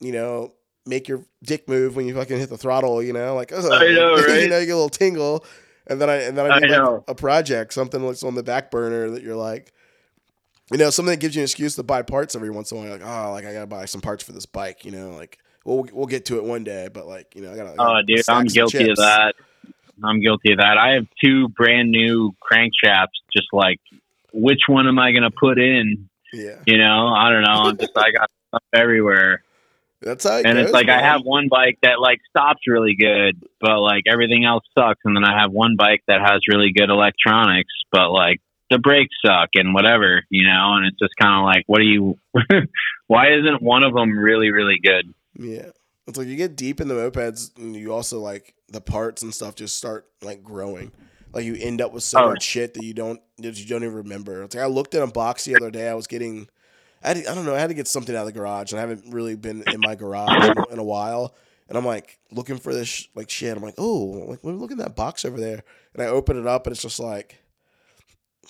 you 0.00 0.10
know 0.12 0.52
make 0.86 1.06
your 1.06 1.22
dick 1.44 1.68
move 1.68 1.94
when 1.94 2.06
you 2.08 2.14
fucking 2.14 2.36
hit 2.38 2.50
the 2.50 2.58
throttle. 2.58 3.00
You 3.00 3.12
know, 3.12 3.36
like 3.36 3.52
I 3.52 3.60
know, 3.60 4.16
you 4.26 4.48
know, 4.48 4.58
you 4.58 4.66
get 4.66 4.72
a 4.72 4.74
little 4.74 4.88
tingle, 4.88 5.44
and 5.86 6.00
then 6.00 6.10
I 6.10 6.16
and 6.22 6.36
then 6.36 6.50
I 6.50 6.56
I 6.56 6.58
need 6.58 6.70
like, 6.70 7.02
a 7.06 7.14
project, 7.14 7.72
something 7.72 8.04
that's 8.04 8.24
on 8.24 8.34
the 8.34 8.42
back 8.42 8.72
burner 8.72 9.10
that 9.10 9.22
you're 9.22 9.36
like. 9.36 9.72
You 10.70 10.78
know, 10.78 10.90
something 10.90 11.10
that 11.10 11.20
gives 11.20 11.34
you 11.34 11.40
an 11.40 11.44
excuse 11.44 11.76
to 11.76 11.82
buy 11.82 12.02
parts 12.02 12.36
every 12.36 12.50
once 12.50 12.70
in 12.72 12.78
a 12.78 12.80
while. 12.80 12.90
Like, 12.90 13.02
oh, 13.04 13.32
like 13.32 13.44
I 13.46 13.52
gotta 13.52 13.66
buy 13.66 13.86
some 13.86 14.00
parts 14.00 14.22
for 14.22 14.32
this 14.32 14.46
bike. 14.46 14.84
You 14.84 14.90
know, 14.90 15.10
like 15.10 15.38
we'll 15.64 15.86
we'll 15.92 16.06
get 16.06 16.26
to 16.26 16.36
it 16.36 16.44
one 16.44 16.64
day, 16.64 16.88
but 16.92 17.06
like 17.06 17.34
you 17.34 17.42
know, 17.42 17.52
I 17.52 17.56
gotta. 17.56 17.74
Oh, 17.78 18.02
dude, 18.06 18.28
I'm 18.28 18.46
guilty 18.46 18.90
of 18.90 18.96
that. 18.96 19.34
I'm 20.04 20.20
guilty 20.20 20.52
of 20.52 20.58
that. 20.58 20.78
I 20.78 20.94
have 20.94 21.06
two 21.22 21.48
brand 21.48 21.90
new 21.90 22.34
crankshafts. 22.40 23.18
Just 23.32 23.48
like, 23.52 23.80
which 24.32 24.60
one 24.66 24.86
am 24.86 24.98
I 24.98 25.12
going 25.12 25.24
to 25.24 25.30
put 25.30 25.58
in? 25.58 26.08
Yeah, 26.32 26.56
You 26.66 26.76
know, 26.76 27.08
I 27.08 27.30
don't 27.30 27.42
know. 27.42 27.70
I'm 27.70 27.76
just, 27.78 27.96
I 27.96 28.10
got 28.10 28.30
stuff 28.48 28.62
everywhere. 28.74 29.42
that's 30.02 30.24
how. 30.24 30.36
It 30.36 30.46
and 30.46 30.58
it's 30.58 30.66
goes, 30.66 30.74
like 30.74 30.88
I 30.88 31.00
have 31.00 31.22
one 31.22 31.48
bike 31.48 31.78
that 31.82 32.00
like 32.00 32.20
stops 32.28 32.60
really 32.66 32.94
good, 32.94 33.42
but 33.60 33.80
like 33.80 34.04
everything 34.06 34.44
else 34.44 34.64
sucks, 34.78 35.00
and 35.04 35.16
then 35.16 35.24
I 35.24 35.40
have 35.40 35.52
one 35.52 35.76
bike 35.76 36.02
that 36.06 36.20
has 36.20 36.42
really 36.46 36.72
good 36.72 36.90
electronics, 36.90 37.72
but 37.90 38.10
like 38.10 38.40
the 38.70 38.78
brakes 38.78 39.14
suck 39.24 39.50
and 39.54 39.72
whatever, 39.74 40.22
you 40.30 40.44
know. 40.46 40.74
And 40.76 40.86
it's 40.86 40.98
just 40.98 41.14
kind 41.20 41.34
of 41.38 41.44
like, 41.44 41.64
what 41.66 41.78
do 41.78 41.84
you? 41.84 42.18
why 43.06 43.32
isn't 43.32 43.62
one 43.62 43.84
of 43.84 43.94
them 43.94 44.16
really 44.18 44.50
really 44.50 44.78
good? 44.82 45.12
Yeah. 45.38 45.70
It's 46.06 46.16
like 46.16 46.26
you 46.28 46.36
get 46.36 46.56
deep 46.56 46.80
in 46.80 46.88
the 46.88 46.94
mopeds 46.94 47.56
and 47.58 47.76
you 47.76 47.92
also 47.92 48.18
like 48.18 48.54
the 48.68 48.80
parts 48.80 49.22
and 49.22 49.34
stuff 49.34 49.54
just 49.54 49.76
start 49.76 50.06
like 50.22 50.42
growing. 50.42 50.90
Like 51.32 51.44
you 51.44 51.56
end 51.60 51.80
up 51.82 51.92
with 51.92 52.02
so 52.02 52.24
Oh. 52.24 52.28
much 52.30 52.42
shit 52.42 52.74
that 52.74 52.82
you 52.84 52.94
don't 52.94 53.20
that 53.38 53.58
you 53.58 53.66
don't 53.66 53.82
even 53.84 53.94
remember. 53.94 54.42
It's 54.42 54.54
like 54.54 54.64
I 54.64 54.68
looked 54.68 54.94
at 54.94 55.02
a 55.02 55.06
box 55.06 55.44
the 55.44 55.56
other 55.56 55.70
day. 55.70 55.88
I 55.88 55.94
was 55.94 56.06
getting, 56.06 56.48
I, 57.04 57.08
had 57.08 57.18
I 57.26 57.34
don't 57.34 57.44
know. 57.44 57.54
I 57.54 57.58
had 57.58 57.68
to 57.68 57.74
get 57.74 57.86
something 57.88 58.16
out 58.16 58.20
of 58.20 58.26
the 58.26 58.32
garage, 58.32 58.72
and 58.72 58.78
I 58.78 58.80
haven't 58.80 59.12
really 59.12 59.36
been 59.36 59.62
in 59.72 59.80
my 59.80 59.94
garage 59.94 60.48
in, 60.48 60.58
a- 60.58 60.72
in 60.72 60.78
a 60.78 60.84
while. 60.84 61.34
And 61.68 61.76
I'm 61.76 61.84
like 61.84 62.18
looking 62.32 62.56
for 62.56 62.72
this 62.72 62.88
sh- 62.88 63.06
like 63.14 63.28
shit. 63.28 63.54
I'm 63.54 63.62
like, 63.62 63.74
oh, 63.76 64.04
like 64.26 64.40
look 64.42 64.70
in 64.70 64.78
that 64.78 64.96
box 64.96 65.26
over 65.26 65.38
there. 65.38 65.62
And 65.92 66.02
I 66.02 66.06
open 66.06 66.38
it 66.38 66.46
up, 66.46 66.66
and 66.66 66.72
it's 66.72 66.80
just 66.82 66.98
like 66.98 67.36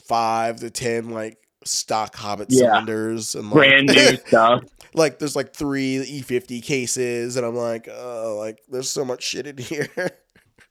five 0.06 0.60
to 0.60 0.70
ten 0.70 1.10
like 1.10 1.38
stock 1.64 2.14
Hobbit 2.16 2.48
Yeah. 2.50 2.70
cylinders 2.72 3.34
and 3.34 3.50
like, 3.50 3.54
Brand 3.54 3.86
new 3.88 4.16
stuff. 4.26 4.64
like 4.94 5.18
there's 5.18 5.36
like 5.36 5.52
three 5.54 5.96
E50 6.22 6.62
cases, 6.62 7.36
and 7.36 7.44
I'm 7.44 7.56
like, 7.56 7.88
oh, 7.90 8.36
like 8.38 8.58
there's 8.68 8.90
so 8.90 9.04
much 9.04 9.22
shit 9.22 9.46
in 9.46 9.56
here. 9.58 9.88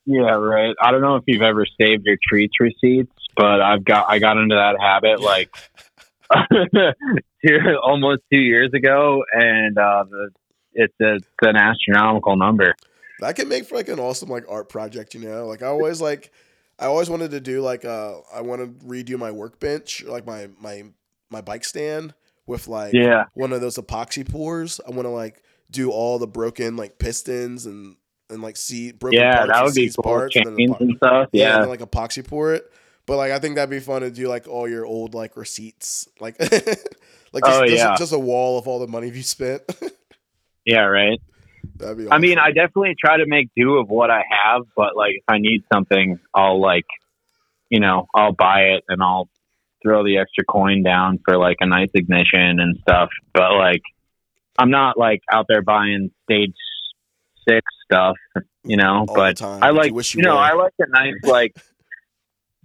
Yeah, 0.06 0.32
right. 0.36 0.74
I 0.82 0.92
don't 0.92 1.02
know 1.02 1.16
if 1.18 1.24
you've 1.28 1.42
ever 1.42 1.66
saved 1.80 2.04
your 2.06 2.16
treats 2.28 2.54
receipts, 2.62 3.12
but 3.36 3.62
I've 3.62 3.84
got 3.84 4.06
I 4.10 4.20
got 4.20 4.38
into 4.38 4.56
that 4.56 4.78
habit 4.80 5.20
like 5.22 5.54
two, 7.46 7.60
almost 7.84 8.22
two 8.32 8.40
years 8.40 8.72
ago, 8.74 9.24
and 9.34 9.78
uh, 9.78 10.06
the, 10.10 10.30
it's, 10.74 10.94
a, 11.02 11.16
it's 11.16 11.26
an 11.42 11.56
astronomical 11.58 12.36
number. 12.38 12.76
that 13.20 13.36
can 13.36 13.48
make 13.50 13.66
for 13.66 13.76
like 13.76 13.90
an 13.90 14.00
awesome 14.00 14.30
like 14.30 14.46
art 14.50 14.70
project, 14.70 15.14
you 15.14 15.22
know. 15.22 15.46
Like 15.48 15.62
I 15.62 15.68
always 15.68 16.02
like, 16.02 16.32
I 16.80 16.86
always 16.86 17.10
wanted 17.10 17.32
to 17.32 17.40
do 17.40 17.62
like 17.62 17.86
uh, 17.86 18.20
I 18.34 18.42
want 18.42 18.62
to 18.62 18.86
redo 18.86 19.18
my 19.18 19.32
workbench, 19.32 20.04
like 20.06 20.26
my 20.26 20.50
my 20.60 20.84
my 21.30 21.42
bike 21.42 21.64
stand 21.66 22.14
with 22.46 22.68
like 22.68 22.94
Yeah. 22.94 23.26
one 23.34 23.52
of 23.54 23.62
those 23.62 23.78
epoxy 23.78 24.28
pours. 24.30 24.80
I 24.88 24.92
want 24.92 25.04
to 25.06 25.10
like 25.10 25.42
do 25.72 25.92
all 25.92 26.20
the 26.20 26.28
broken 26.28 26.76
like 26.78 27.00
pistons 27.00 27.66
and 27.66 27.98
and 28.30 28.42
like 28.42 28.58
see 28.58 28.92
broken 28.92 29.20
Yeah, 29.20 29.38
parts 29.38 29.50
that 29.54 29.64
would 29.64 29.74
be 29.76 29.92
cool. 29.96 30.04
parts 30.04 30.36
and 30.36 30.46
then 30.46 30.58
Chains 30.58 30.76
and 30.80 30.98
stuff. 30.98 31.30
yeah, 31.32 31.46
and 31.46 31.54
Yeah. 31.56 31.60
then, 31.62 31.70
like 31.70 31.80
epoxy 31.80 32.26
pour 32.26 32.54
it. 32.54 32.72
But 33.06 33.18
like 33.18 33.32
I 33.32 33.40
think 33.40 33.56
that'd 33.56 33.70
be 33.70 33.80
fun 33.80 34.02
to 34.02 34.12
do 34.12 34.28
like 34.28 34.48
all 34.48 34.68
your 34.70 34.86
old 34.86 35.14
like 35.16 35.36
receipts, 35.38 36.08
like 36.20 36.40
like 36.40 36.50
just, 36.52 37.62
Oh, 37.62 37.66
just, 37.66 37.70
yeah. 37.70 37.96
just 37.98 38.14
a 38.14 38.20
wall 38.20 38.58
of 38.60 38.68
all 38.68 38.80
the 38.80 38.88
money 38.88 39.10
you 39.10 39.24
spent. 39.24 39.64
Yeah, 40.66 40.82
right. 40.82 41.18
That'd 41.78 41.98
be. 41.98 42.10
I 42.12 42.18
mean, 42.20 42.38
I 42.40 42.50
definitely 42.52 42.96
try 43.00 43.18
to 43.18 43.26
make 43.26 43.50
do 43.56 43.78
of 43.78 43.90
what 43.90 44.10
I 44.12 44.24
have, 44.44 44.64
but 44.76 44.96
like 44.96 45.16
if 45.18 45.24
I 45.28 45.38
need 45.40 45.64
something, 45.72 46.20
I'll 46.34 46.60
like, 46.62 46.86
you 47.70 47.80
know, 47.80 48.08
I'll 48.16 48.34
buy 48.34 48.62
it 48.76 48.84
and 48.90 49.02
I'll 49.02 49.30
throw 49.84 50.04
the 50.04 50.18
extra 50.18 50.44
coin 50.44 50.84
down 50.84 51.20
for 51.26 51.38
like 51.38 51.58
a 51.62 51.68
nice 51.68 51.90
ignition 51.94 52.60
and 52.60 52.78
stuff. 52.82 53.10
But 53.34 53.54
like, 53.56 53.82
I'm 54.58 54.72
not 54.72 54.98
like 54.98 55.22
out 55.32 55.46
there 55.48 55.62
buying 55.62 56.12
stage 56.24 56.56
six 57.48 57.62
stuff, 57.86 58.16
you 58.64 58.78
know. 58.78 59.06
All 59.08 59.16
but 59.16 59.42
I 59.42 59.70
like, 59.70 59.92
you, 59.92 60.02
you 60.16 60.24
know, 60.24 60.36
were. 60.36 60.42
I 60.42 60.54
like 60.54 60.74
a 60.80 60.90
nice 60.90 61.14
like. 61.24 61.56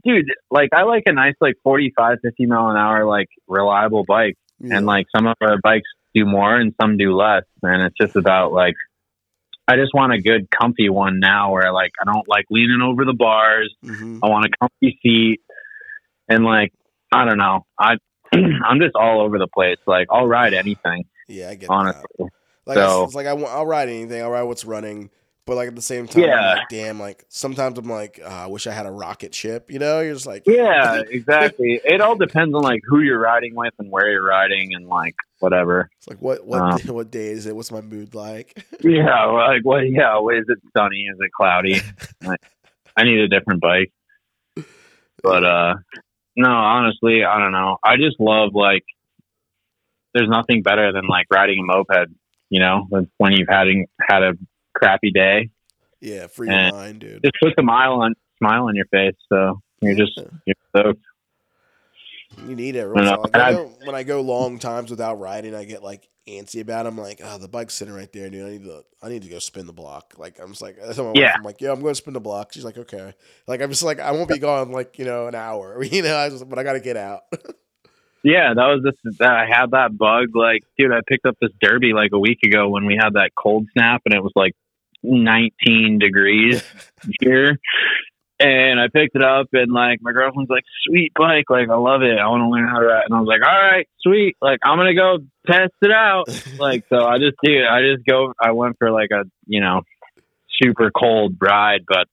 Dude, 0.04 0.26
like 0.50 0.70
I 0.74 0.82
like 0.82 1.04
a 1.06 1.12
nice 1.12 1.34
like 1.40 1.54
45, 1.62 2.18
50 2.24 2.46
mile 2.46 2.70
an 2.70 2.76
hour 2.76 3.06
like 3.06 3.28
reliable 3.46 4.02
bike 4.04 4.36
Yeah. 4.58 4.78
and 4.78 4.84
like 4.86 5.06
some 5.14 5.28
of 5.28 5.36
our 5.40 5.58
bikes 5.62 5.88
do 6.14 6.24
more 6.26 6.54
and 6.56 6.74
some 6.80 6.96
do 6.96 7.14
less 7.16 7.44
and 7.62 7.82
it's 7.82 7.96
just 8.00 8.16
about 8.16 8.52
like 8.52 8.74
I 9.68 9.76
just 9.76 9.94
want 9.94 10.12
a 10.12 10.18
good 10.20 10.50
comfy 10.50 10.88
one 10.88 11.20
now 11.20 11.52
where 11.52 11.72
like 11.72 11.92
I 12.00 12.04
don't 12.04 12.26
like 12.28 12.46
leaning 12.50 12.80
over 12.82 13.04
the 13.04 13.14
bars. 13.14 13.72
hmm 13.84 14.18
I 14.22 14.28
want 14.28 14.44
a 14.46 14.50
comfy 14.60 14.98
seat 15.02 15.40
and 16.28 16.44
like 16.44 16.72
I 17.12 17.24
don't 17.24 17.38
know. 17.38 17.64
I 17.78 17.96
I'm 18.34 18.80
just 18.80 18.94
all 18.96 19.20
over 19.20 19.38
the 19.38 19.46
place. 19.46 19.78
Like 19.86 20.08
I'll 20.10 20.26
ride 20.26 20.52
anything, 20.54 21.04
Yeah, 21.28 21.50
I 21.50 21.54
get 21.54 21.68
that. 21.68 21.72
honestly. 21.72 22.28
Like 22.66 22.76
So- 22.78 23.02
it's, 23.04 23.10
it's 23.10 23.14
like 23.14 23.26
I, 23.26 23.34
will 23.34 23.66
ride 23.66 23.88
anything. 23.88 24.22
I'll 24.22 24.30
ride 24.30 24.42
what's 24.42 24.64
running. 24.64 25.10
But 25.44 25.56
like 25.56 25.66
at 25.68 25.74
the 25.74 25.82
same 25.82 26.06
time, 26.06 26.22
I'm 26.22 26.28
Yeah. 26.28 26.54
like, 26.54 26.68
damn. 26.70 27.00
Like 27.00 27.24
sometimes 27.28 27.76
I'm 27.78 27.88
like, 27.88 28.20
ah, 28.24 28.44
I 28.44 28.46
wish 28.46 28.66
I 28.68 28.72
had 28.72 28.86
a 28.86 28.92
rocket 28.92 29.34
ship. 29.34 29.72
You 29.72 29.80
know, 29.80 30.00
you're 30.00 30.14
just 30.14 30.26
like, 30.26 30.44
Yeah, 30.46 31.02
exactly. 31.10 31.80
it 31.84 32.00
all 32.00 32.14
depends 32.16 32.54
on 32.54 32.62
like 32.62 32.80
who 32.86 33.00
you're 33.00 33.18
riding 33.18 33.54
with 33.56 33.74
and 33.80 33.90
where 33.90 34.08
you're 34.10 34.24
riding 34.24 34.72
and 34.74 34.86
like 34.86 35.16
whatever. 35.40 35.90
It's 35.98 36.06
like 36.06 36.22
what 36.22 36.46
what 36.46 36.60
Uh. 36.62 36.78
what 36.92 37.10
day 37.10 37.28
is 37.28 37.46
it? 37.46 37.56
What's 37.56 37.72
my 37.72 37.80
mood 37.80 38.14
like? 38.14 38.64
Yeah, 38.84 39.24
like 39.26 39.62
what? 39.64 39.80
Yeah, 39.88 40.18
is 40.32 40.44
it 40.48 40.58
sunny? 40.76 41.06
Is 41.12 41.16
it 41.20 41.30
cloudy? 41.32 41.80
like, 42.24 42.40
I 42.96 43.04
need 43.04 43.18
a 43.18 43.28
different 43.28 43.60
bike. 43.60 43.92
But 45.22 45.44
uh, 45.44 45.74
no, 46.36 46.50
honestly, 46.50 47.24
I 47.24 47.38
don't 47.38 47.52
know. 47.52 47.78
I 47.84 47.96
just 47.96 48.18
love 48.20 48.54
like. 48.54 48.84
There's 50.14 50.28
nothing 50.28 50.62
better 50.62 50.92
than 50.92 51.06
like 51.06 51.26
riding 51.32 51.60
a 51.60 51.62
moped. 51.64 52.10
You 52.50 52.60
know, 52.60 52.86
when 53.18 53.32
you've 53.32 53.48
had 53.48 53.66
had 54.00 54.22
a 54.24 54.32
crappy 54.74 55.10
day, 55.10 55.50
yeah, 56.00 56.26
free 56.26 56.48
your 56.48 56.72
mind, 56.72 57.00
dude. 57.00 57.22
just 57.22 57.34
puts 57.40 57.54
a 57.58 57.62
smile 57.62 58.00
on 58.00 58.14
smile 58.38 58.64
on 58.64 58.74
your 58.76 58.86
face. 58.86 59.14
So 59.28 59.60
you're 59.80 59.94
just 59.94 60.18
you're 60.46 60.56
stoked. 60.76 61.02
You 62.48 62.56
need 62.56 62.76
it. 62.76 62.86
Uh, 62.86 62.92
I 62.98 63.02
know. 63.04 63.24
I 63.34 63.52
know 63.52 63.72
when 63.84 63.94
I 63.94 64.02
go 64.04 64.20
long 64.22 64.58
times 64.58 64.90
without 64.90 65.20
riding, 65.20 65.54
I 65.54 65.64
get 65.64 65.82
like 65.82 66.08
antsy 66.26 66.60
about. 66.60 66.86
It. 66.86 66.88
I'm 66.88 66.98
like, 66.98 67.20
oh, 67.22 67.38
the 67.38 67.48
bike's 67.48 67.74
sitting 67.74 67.94
right 67.94 68.10
there, 68.12 68.30
dude. 68.30 68.46
I 68.46 68.50
need 68.50 68.64
to, 68.64 68.84
I 69.02 69.08
need 69.10 69.22
to 69.22 69.28
go 69.28 69.38
spin 69.38 69.66
the 69.66 69.72
block. 69.72 70.14
Like 70.16 70.40
I'm 70.40 70.48
just 70.48 70.62
like, 70.62 70.78
I 70.82 70.92
tell 70.94 71.04
my 71.04 71.10
wife, 71.10 71.18
Yeah. 71.20 71.34
I'm 71.36 71.42
like, 71.42 71.60
yeah, 71.60 71.72
I'm 71.72 71.80
going 71.80 71.92
to 71.92 71.96
spin 71.96 72.14
the 72.14 72.20
block. 72.20 72.52
She's 72.52 72.64
like, 72.64 72.78
okay. 72.78 73.12
Like 73.46 73.60
I'm 73.60 73.68
just 73.68 73.82
like, 73.82 74.00
I 74.00 74.12
won't 74.12 74.28
be 74.28 74.38
gone 74.38 74.72
like 74.72 74.98
you 74.98 75.04
know 75.04 75.26
an 75.26 75.34
hour. 75.34 75.82
You 75.92 76.02
know, 76.02 76.16
I 76.16 76.30
just, 76.30 76.48
but 76.48 76.58
I 76.58 76.62
got 76.62 76.72
to 76.74 76.80
get 76.80 76.96
out. 76.96 77.22
Yeah, 78.24 78.54
that 78.54 78.66
was 78.66 78.84
this. 78.84 79.16
That 79.18 79.32
I 79.32 79.46
had 79.46 79.72
that 79.72 79.98
bug. 79.98 80.28
Like, 80.36 80.62
dude, 80.78 80.92
I 80.92 81.00
picked 81.08 81.26
up 81.26 81.36
this 81.40 81.50
Derbi 81.60 81.92
like 81.92 82.12
a 82.12 82.18
week 82.20 82.38
ago 82.44 82.68
when 82.68 82.86
we 82.86 82.94
had 82.94 83.14
that 83.14 83.32
cold 83.36 83.66
snap, 83.76 84.02
and 84.04 84.14
it 84.14 84.22
was 84.22 84.30
like 84.36 84.52
19 85.02 85.98
degrees 85.98 86.62
here. 87.20 87.58
And 88.40 88.80
I 88.80 88.88
picked 88.88 89.14
it 89.14 89.22
up, 89.22 89.46
and 89.52 89.72
like 89.72 90.00
my 90.02 90.10
girlfriend's 90.10 90.50
like, 90.50 90.64
"Sweet 90.84 91.12
bike, 91.14 91.44
like 91.48 91.68
I 91.68 91.76
love 91.76 92.02
it. 92.02 92.18
I 92.18 92.26
want 92.26 92.42
to 92.42 92.48
learn 92.48 92.66
how 92.68 92.80
to 92.80 92.86
ride." 92.86 93.04
And 93.04 93.14
I 93.14 93.20
was 93.20 93.28
like, 93.28 93.46
"All 93.46 93.56
right, 93.56 93.86
sweet. 94.00 94.36
Like 94.42 94.58
I'm 94.64 94.78
gonna 94.78 94.96
go 94.96 95.18
test 95.46 95.74
it 95.80 95.92
out." 95.92 96.24
Like 96.58 96.84
so, 96.88 97.04
I 97.04 97.18
just 97.18 97.36
do. 97.44 97.64
I 97.64 97.82
just 97.82 98.04
go. 98.04 98.32
I 98.40 98.50
went 98.50 98.76
for 98.78 98.90
like 98.90 99.10
a 99.12 99.24
you 99.46 99.60
know 99.60 99.82
super 100.60 100.90
cold 100.90 101.36
ride, 101.40 101.82
but 101.86 102.08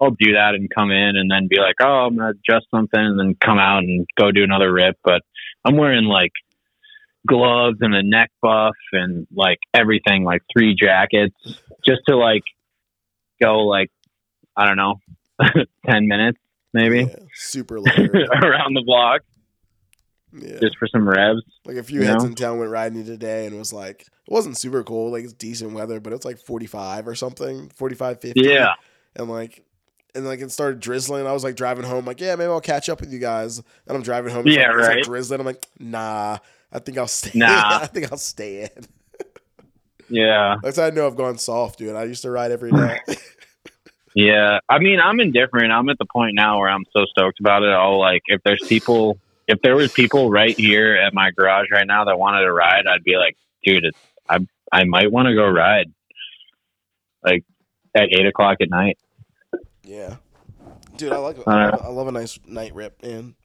I'll 0.00 0.10
do 0.10 0.32
that 0.32 0.54
and 0.54 0.68
come 0.68 0.90
in 0.90 1.16
and 1.16 1.30
then 1.30 1.46
be 1.48 1.60
like, 1.60 1.76
"Oh, 1.80 2.06
I'm 2.06 2.16
gonna 2.16 2.30
adjust 2.30 2.66
something," 2.74 2.98
and 2.98 3.18
then 3.18 3.36
come 3.40 3.58
out 3.58 3.84
and 3.84 4.04
go 4.16 4.32
do 4.32 4.42
another 4.42 4.72
rip. 4.72 4.96
But 5.04 5.22
I'm 5.64 5.76
wearing 5.76 6.04
like 6.06 6.32
gloves 7.26 7.78
and 7.80 7.94
a 7.94 8.02
neck 8.02 8.30
buff 8.42 8.76
and 8.92 9.26
like 9.34 9.58
everything, 9.74 10.24
like 10.24 10.42
three 10.52 10.74
jackets, 10.74 11.36
just 11.88 12.02
to 12.08 12.16
like 12.16 12.42
go 13.40 13.60
like 13.66 13.90
I 14.56 14.66
don't 14.66 14.76
know, 14.76 15.00
ten 15.86 16.06
minutes 16.08 16.38
maybe 16.74 17.00
Yeah, 17.00 17.16
super 17.34 17.76
around 17.76 18.74
the 18.74 18.82
block 18.84 19.22
Yeah. 20.32 20.58
just 20.60 20.76
for 20.76 20.86
some 20.88 21.08
revs. 21.08 21.42
Like 21.64 21.76
a 21.76 21.82
few 21.82 22.02
heads 22.02 22.22
know? 22.22 22.28
in 22.28 22.34
town 22.34 22.58
went 22.58 22.70
riding 22.70 23.04
today 23.04 23.46
and 23.46 23.54
it 23.54 23.58
was 23.58 23.72
like 23.72 24.02
it 24.02 24.32
wasn't 24.32 24.58
super 24.58 24.82
cool. 24.84 25.10
like 25.10 25.24
it's 25.24 25.32
decent 25.32 25.72
weather, 25.72 26.00
but 26.00 26.12
it's 26.12 26.24
like 26.24 26.38
45 26.38 27.08
or 27.08 27.14
something, 27.14 27.70
45, 27.74 28.20
50. 28.20 28.40
Yeah, 28.40 28.74
And 29.16 29.28
like 29.30 29.64
and 30.14 30.26
like 30.26 30.40
it 30.40 30.50
started 30.50 30.80
drizzling. 30.80 31.26
I 31.26 31.32
was 31.32 31.44
like 31.44 31.54
driving 31.56 31.84
home, 31.84 32.04
like, 32.04 32.20
yeah, 32.20 32.34
maybe 32.34 32.50
I'll 32.50 32.60
catch 32.60 32.88
up 32.88 33.00
with 33.00 33.12
you 33.12 33.18
guys. 33.18 33.58
And 33.86 33.96
I'm 33.96 34.02
driving 34.02 34.32
home. 34.32 34.46
Yeah, 34.46 34.68
like, 34.70 34.78
it's 34.78 34.88
like 34.88 34.96
right. 34.96 35.04
drizzling. 35.04 35.40
I'm 35.40 35.46
like, 35.46 35.66
nah, 35.78 36.38
I 36.72 36.78
think 36.80 36.98
I'll 36.98 37.06
stay. 37.08 37.30
Nah. 37.34 37.78
I 37.82 37.86
think 37.86 38.10
I'll 38.10 38.18
stay 38.18 38.62
in. 38.64 38.84
Yeah, 40.08 40.56
That's 40.62 40.78
how 40.78 40.84
I 40.84 40.90
know 40.90 41.06
I've 41.06 41.16
gone 41.16 41.38
soft, 41.38 41.78
dude. 41.78 41.94
I 41.94 42.04
used 42.04 42.22
to 42.22 42.30
ride 42.30 42.50
every 42.50 42.70
day. 42.70 43.00
yeah. 44.14 44.58
I 44.68 44.78
mean, 44.78 45.00
I'm 45.00 45.20
indifferent. 45.20 45.72
I'm 45.72 45.88
at 45.88 45.98
the 45.98 46.06
point 46.06 46.34
now 46.34 46.58
where 46.58 46.68
I'm 46.68 46.84
so 46.92 47.04
stoked 47.06 47.40
about 47.40 47.62
it. 47.62 47.70
I'll 47.70 47.98
like 47.98 48.22
if 48.26 48.42
there's 48.44 48.62
people, 48.66 49.18
if 49.46 49.60
there 49.62 49.76
was 49.76 49.92
people 49.92 50.30
right 50.30 50.56
here 50.56 50.96
at 50.96 51.14
my 51.14 51.30
garage 51.30 51.66
right 51.72 51.86
now 51.86 52.04
that 52.04 52.18
wanted 52.18 52.42
to 52.42 52.52
ride, 52.52 52.86
I'd 52.86 53.04
be 53.04 53.16
like, 53.16 53.36
dude, 53.64 53.84
it's, 53.84 53.98
I 54.28 54.38
I 54.72 54.84
might 54.84 55.10
want 55.10 55.26
to 55.28 55.34
go 55.34 55.46
ride, 55.48 55.92
like 57.24 57.44
at 57.94 58.08
eight 58.12 58.26
o'clock 58.26 58.58
at 58.60 58.70
night. 58.70 58.98
yeah. 59.82 60.16
Dude, 60.96 61.12
I 61.12 61.18
like 61.18 61.36
Uh, 61.46 61.78
I 61.80 61.88
love 61.88 62.08
a 62.08 62.12
nice 62.12 62.40
night 62.44 62.74
rip, 62.74 63.00
man. 63.02 63.36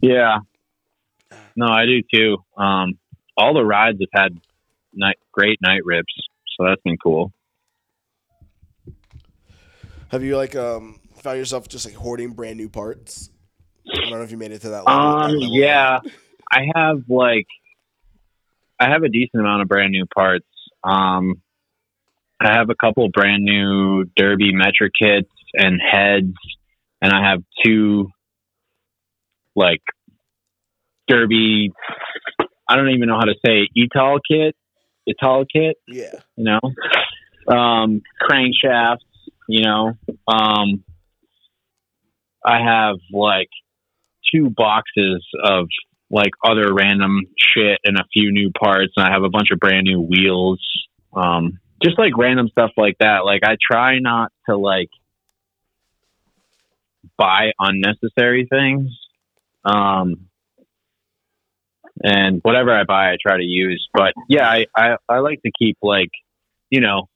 Yeah. 0.00 0.38
No, 1.54 1.66
I 1.66 1.84
do 1.84 2.02
too. 2.12 2.38
Um, 2.56 2.98
all 3.36 3.52
the 3.52 3.64
rides 3.64 3.98
have 4.00 4.22
had 4.22 4.40
night, 4.94 5.16
great 5.32 5.58
night 5.62 5.80
rips, 5.84 6.12
so 6.56 6.64
that's 6.66 6.82
been 6.82 6.96
cool. 7.02 7.32
Have 10.08 10.22
you 10.22 10.36
like 10.36 10.54
um 10.54 11.00
found 11.16 11.38
yourself 11.38 11.68
just 11.68 11.86
like 11.86 11.94
hoarding 11.94 12.32
brand 12.32 12.58
new 12.58 12.68
parts? 12.68 13.30
I 13.90 14.00
don't 14.00 14.10
know 14.10 14.22
if 14.22 14.30
you 14.30 14.36
made 14.36 14.52
it 14.52 14.60
to 14.60 14.68
that 14.70 14.84
level. 14.84 14.92
Um, 14.92 15.20
that 15.20 15.38
level 15.38 15.56
yeah, 15.56 15.98
I 16.52 16.66
have 16.74 17.04
like, 17.08 17.46
I 18.78 18.90
have 18.90 19.02
a 19.02 19.08
decent 19.08 19.40
amount 19.40 19.62
of 19.62 19.68
brand 19.68 19.92
new 19.92 20.06
parts. 20.06 20.46
Um, 20.84 21.42
I 22.40 22.52
have 22.56 22.70
a 22.70 22.74
couple 22.74 23.08
brand 23.08 23.44
new 23.44 24.04
Derbi 24.18 24.52
metric 24.52 24.92
kits 25.00 25.30
and 25.54 25.80
heads, 25.80 26.34
and 27.00 27.12
I 27.12 27.30
have 27.30 27.42
two 27.64 28.10
like 29.54 29.82
Derbi. 31.10 31.68
I 32.68 32.76
don't 32.76 32.90
even 32.90 33.08
know 33.08 33.16
how 33.16 33.26
to 33.26 33.34
say 33.44 33.62
it, 33.62 33.70
Etal 33.76 34.18
kit, 34.28 34.56
Kit. 35.06 35.76
Yeah. 35.88 36.20
you 36.36 36.44
know, 36.44 36.60
um, 37.54 38.02
crankshafts, 38.20 38.98
you 39.48 39.64
know. 39.64 39.94
Um, 40.26 40.84
I 42.44 42.58
have 42.64 42.96
like 43.12 43.48
two 44.32 44.50
boxes 44.50 45.24
of 45.42 45.66
like 46.10 46.32
other 46.44 46.72
random 46.72 47.20
shit 47.38 47.78
and 47.84 47.96
a 47.96 48.04
few 48.12 48.32
new 48.32 48.50
parts, 48.50 48.92
and 48.96 49.06
I 49.06 49.12
have 49.12 49.22
a 49.22 49.30
bunch 49.30 49.48
of 49.52 49.58
brand 49.58 49.84
new 49.84 50.00
wheels. 50.00 50.60
Um, 51.14 51.58
just 51.82 51.98
like 51.98 52.16
random 52.16 52.48
stuff 52.48 52.70
like 52.76 52.96
that. 53.00 53.24
Like 53.24 53.42
I 53.44 53.56
try 53.60 53.98
not 53.98 54.30
to 54.48 54.56
like 54.56 54.90
buy 57.16 57.52
unnecessary 57.58 58.46
things. 58.50 58.90
Um, 59.64 60.28
and 62.02 62.40
whatever 62.42 62.72
I 62.72 62.84
buy, 62.84 63.10
I 63.10 63.16
try 63.20 63.36
to 63.36 63.44
use. 63.44 63.86
But 63.92 64.14
yeah, 64.28 64.48
I, 64.48 64.66
I, 64.76 64.96
I 65.08 65.18
like 65.18 65.42
to 65.42 65.50
keep 65.58 65.76
like, 65.82 66.10
you 66.70 66.80
know, 66.80 67.08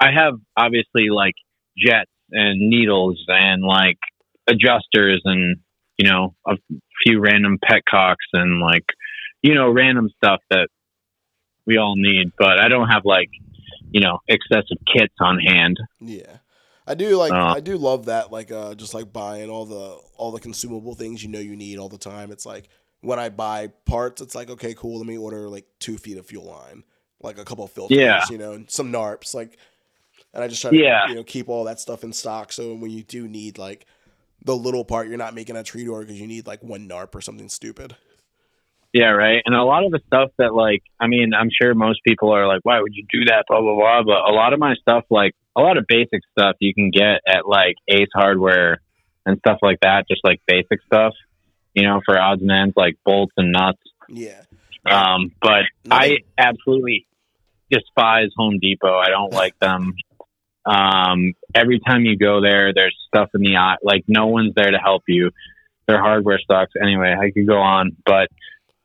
I 0.00 0.10
have 0.12 0.34
obviously 0.56 1.08
like 1.10 1.34
jets 1.76 2.10
and 2.30 2.68
needles 2.68 3.22
and 3.28 3.62
like 3.62 3.98
adjusters 4.46 5.22
and, 5.24 5.56
you 5.98 6.10
know, 6.10 6.34
a 6.46 6.56
few 7.04 7.20
random 7.20 7.58
petcocks 7.64 8.26
and 8.32 8.60
like, 8.60 8.84
you 9.42 9.54
know, 9.54 9.70
random 9.70 10.08
stuff 10.16 10.40
that 10.50 10.68
we 11.66 11.78
all 11.78 11.94
need. 11.96 12.32
But 12.38 12.60
I 12.60 12.68
don't 12.68 12.88
have 12.88 13.04
like, 13.04 13.28
you 13.90 14.00
know, 14.00 14.18
excessive 14.28 14.78
kits 14.92 15.14
on 15.20 15.38
hand. 15.38 15.76
Yeah. 16.00 16.38
I 16.86 16.94
do 16.94 17.16
like 17.16 17.32
Uh. 17.32 17.52
I 17.56 17.60
do 17.60 17.76
love 17.76 18.06
that 18.06 18.30
like 18.30 18.52
uh 18.52 18.74
just 18.74 18.94
like 18.94 19.12
buying 19.12 19.50
all 19.50 19.64
the 19.64 19.98
all 20.16 20.30
the 20.30 20.38
consumable 20.38 20.94
things 20.94 21.22
you 21.22 21.28
know 21.28 21.40
you 21.40 21.56
need 21.56 21.78
all 21.78 21.88
the 21.88 21.98
time. 21.98 22.30
It's 22.30 22.46
like 22.46 22.68
when 23.06 23.18
I 23.18 23.28
buy 23.30 23.68
parts, 23.86 24.20
it's 24.20 24.34
like 24.34 24.50
okay, 24.50 24.74
cool. 24.74 24.98
Let 24.98 25.06
me 25.06 25.16
order 25.16 25.48
like 25.48 25.66
two 25.78 25.96
feet 25.96 26.18
of 26.18 26.26
fuel 26.26 26.44
line, 26.46 26.84
like 27.20 27.38
a 27.38 27.44
couple 27.44 27.64
of 27.64 27.70
filters, 27.70 27.96
Yeah. 27.96 28.24
you 28.30 28.38
know, 28.38 28.52
and 28.52 28.70
some 28.70 28.92
narps, 28.92 29.34
like. 29.34 29.56
And 30.34 30.44
I 30.44 30.48
just 30.48 30.60
try 30.60 30.70
to 30.70 30.76
Yeah. 30.76 31.08
you 31.08 31.14
know 31.14 31.24
keep 31.24 31.48
all 31.48 31.64
that 31.64 31.80
stuff 31.80 32.04
in 32.04 32.12
stock, 32.12 32.52
so 32.52 32.74
when 32.74 32.90
you 32.90 33.02
do 33.02 33.26
need 33.26 33.56
like 33.58 33.86
the 34.44 34.54
little 34.54 34.84
part, 34.84 35.08
you're 35.08 35.16
not 35.16 35.34
making 35.34 35.56
a 35.56 35.62
tree 35.62 35.84
door 35.84 36.00
because 36.00 36.20
you 36.20 36.26
need 36.26 36.46
like 36.46 36.62
one 36.62 36.86
narp 36.88 37.14
or 37.14 37.20
something 37.22 37.48
stupid. 37.48 37.96
Yeah, 38.92 39.10
right. 39.10 39.42
And 39.44 39.54
a 39.54 39.62
lot 39.64 39.84
of 39.84 39.92
the 39.92 40.00
stuff 40.06 40.30
that 40.38 40.54
like 40.54 40.82
I 41.00 41.06
mean, 41.06 41.32
I'm 41.34 41.48
sure 41.50 41.74
most 41.74 42.00
people 42.06 42.30
are 42.32 42.46
like, 42.46 42.60
Why 42.64 42.80
would 42.80 42.94
you 42.94 43.04
do 43.10 43.24
that? 43.26 43.44
Blah 43.48 43.60
blah 43.60 43.74
blah. 43.74 44.02
But 44.02 44.30
a 44.30 44.32
lot 44.34 44.52
of 44.52 44.58
my 44.58 44.74
stuff, 44.74 45.04
like 45.10 45.32
a 45.56 45.60
lot 45.62 45.78
of 45.78 45.84
basic 45.88 46.20
stuff 46.32 46.56
you 46.60 46.74
can 46.74 46.90
get 46.90 47.20
at 47.26 47.46
like 47.46 47.76
Ace 47.88 48.08
Hardware 48.14 48.80
and 49.24 49.38
stuff 49.38 49.58
like 49.62 49.78
that, 49.82 50.06
just 50.08 50.20
like 50.22 50.40
basic 50.46 50.80
stuff, 50.86 51.14
you 51.76 51.82
know, 51.82 52.00
for 52.04 52.18
odds 52.18 52.42
and 52.42 52.50
ends 52.50 52.74
like 52.74 52.96
bolts 53.04 53.34
and 53.36 53.52
nuts. 53.52 53.78
Yeah, 54.08 54.42
Um, 54.86 55.32
but 55.40 55.64
No, 55.84 55.96
I 55.96 56.18
absolutely 56.38 57.06
despise 57.70 58.30
Home 58.36 58.58
Depot. 58.60 58.96
I 58.96 59.10
don't 59.10 59.32
like 59.32 59.58
them. 59.60 59.94
Um, 60.64 61.34
every 61.54 61.78
time 61.80 62.04
you 62.04 62.16
go 62.16 62.40
there, 62.40 62.72
there's 62.74 62.96
stuff 63.06 63.28
in 63.34 63.42
the 63.42 63.56
eye. 63.56 63.76
Like 63.82 64.04
no 64.08 64.26
one's 64.26 64.54
there 64.56 64.70
to 64.70 64.78
help 64.78 65.02
you. 65.06 65.30
Their 65.86 66.00
hardware 66.00 66.40
sucks. 66.50 66.72
Anyway, 66.80 67.14
I 67.16 67.30
could 67.30 67.46
go 67.46 67.58
on, 67.58 67.96
but 68.04 68.28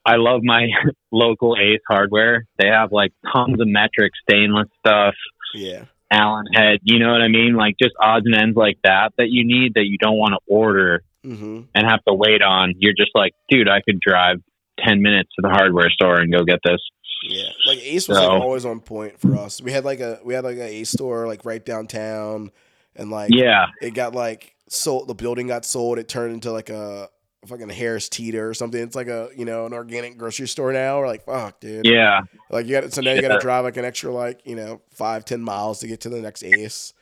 I 0.06 0.18
love 0.18 0.42
my 0.44 0.68
local 1.12 1.56
Ace 1.60 1.82
Hardware. 1.88 2.46
They 2.60 2.68
have 2.68 2.92
like 2.92 3.14
tons 3.34 3.60
of 3.60 3.68
metric 3.68 4.12
stainless 4.30 4.68
stuff. 4.86 5.16
Yeah. 5.56 5.86
Allen 6.12 6.46
head. 6.54 6.80
You 6.84 7.00
know 7.00 7.14
what 7.14 7.22
I 7.22 7.30
mean? 7.30 7.56
Like 7.56 7.76
just 7.82 7.96
odds 8.00 8.26
and 8.26 8.36
ends 8.36 8.58
like 8.58 8.80
that 8.84 9.14
that 9.18 9.30
you 9.30 9.46
need 9.46 9.76
that 9.76 9.86
you 9.86 9.98
don't 9.98 10.18
want 10.18 10.34
to 10.34 10.40
order 10.46 11.04
hmm 11.24 11.62
and 11.76 11.88
have 11.90 12.04
to 12.08 12.14
wait 12.14 12.42
on. 12.42 12.74
You're 12.78 12.94
just 12.98 13.12
like, 13.16 13.34
dude, 13.50 13.70
I 13.70 13.82
could 13.82 14.00
drive 14.00 14.38
ten 14.86 15.02
minutes 15.02 15.30
to 15.36 15.42
the 15.42 15.50
hardware 15.50 15.90
store 15.90 16.18
and 16.20 16.32
go 16.32 16.44
get 16.44 16.60
this. 16.64 16.80
Yeah, 17.24 17.50
like 17.68 17.78
Ace 17.80 18.08
was 18.08 18.18
So- 18.18 18.28
like 18.34 18.42
always 18.42 18.66
on 18.66 18.80
point 18.80 19.20
for 19.20 19.36
us. 19.38 19.62
We 19.62 19.72
had 19.72 19.86
like 19.86 20.00
a 20.00 20.20
we 20.24 20.34
had 20.34 20.44
like 20.44 20.58
a 20.58 20.66
Ace 20.68 20.90
store 20.90 21.28
like 21.28 21.46
right 21.46 21.64
downtown, 21.64 22.52
and 22.96 23.12
like 23.12 23.30
Yeah, 23.34 23.68
it 23.82 23.92
got 23.94 24.16
like 24.16 24.56
sold. 24.70 25.08
The 25.08 25.14
building 25.16 25.48
got 25.48 25.64
sold. 25.66 26.00
It 26.00 26.08
turned 26.08 26.34
into 26.34 26.52
like 26.52 26.70
a 26.72 27.10
fucking 27.46 27.70
Harris 27.70 28.08
Teeter 28.10 28.48
or 28.50 28.54
something. 28.56 28.82
It's 28.82 28.96
like 28.96 29.08
a 29.08 29.30
you 29.38 29.46
know 29.46 29.68
an 29.68 29.74
organic 29.74 30.18
grocery 30.18 30.48
store 30.48 30.74
now. 30.74 30.98
We're 31.00 31.08
like, 31.08 31.26
fuck, 31.26 31.60
dude. 31.60 31.86
yeah, 31.86 32.22
Like 32.50 32.66
you 32.66 32.80
got 32.82 32.92
so 32.92 33.02
now 33.02 33.14
you 33.14 33.22
got 33.22 33.30
to 33.34 33.40
drive 33.40 33.66
like 33.66 33.78
an 33.78 33.86
extra 33.86 34.12
like 34.12 34.42
you 34.46 34.56
know 34.56 34.82
five 34.90 35.24
ten 35.24 35.42
miles 35.44 35.80
to 35.82 35.88
get 35.88 36.02
to 36.02 36.10
the 36.10 36.22
next 36.22 36.44
Ace. 36.44 36.94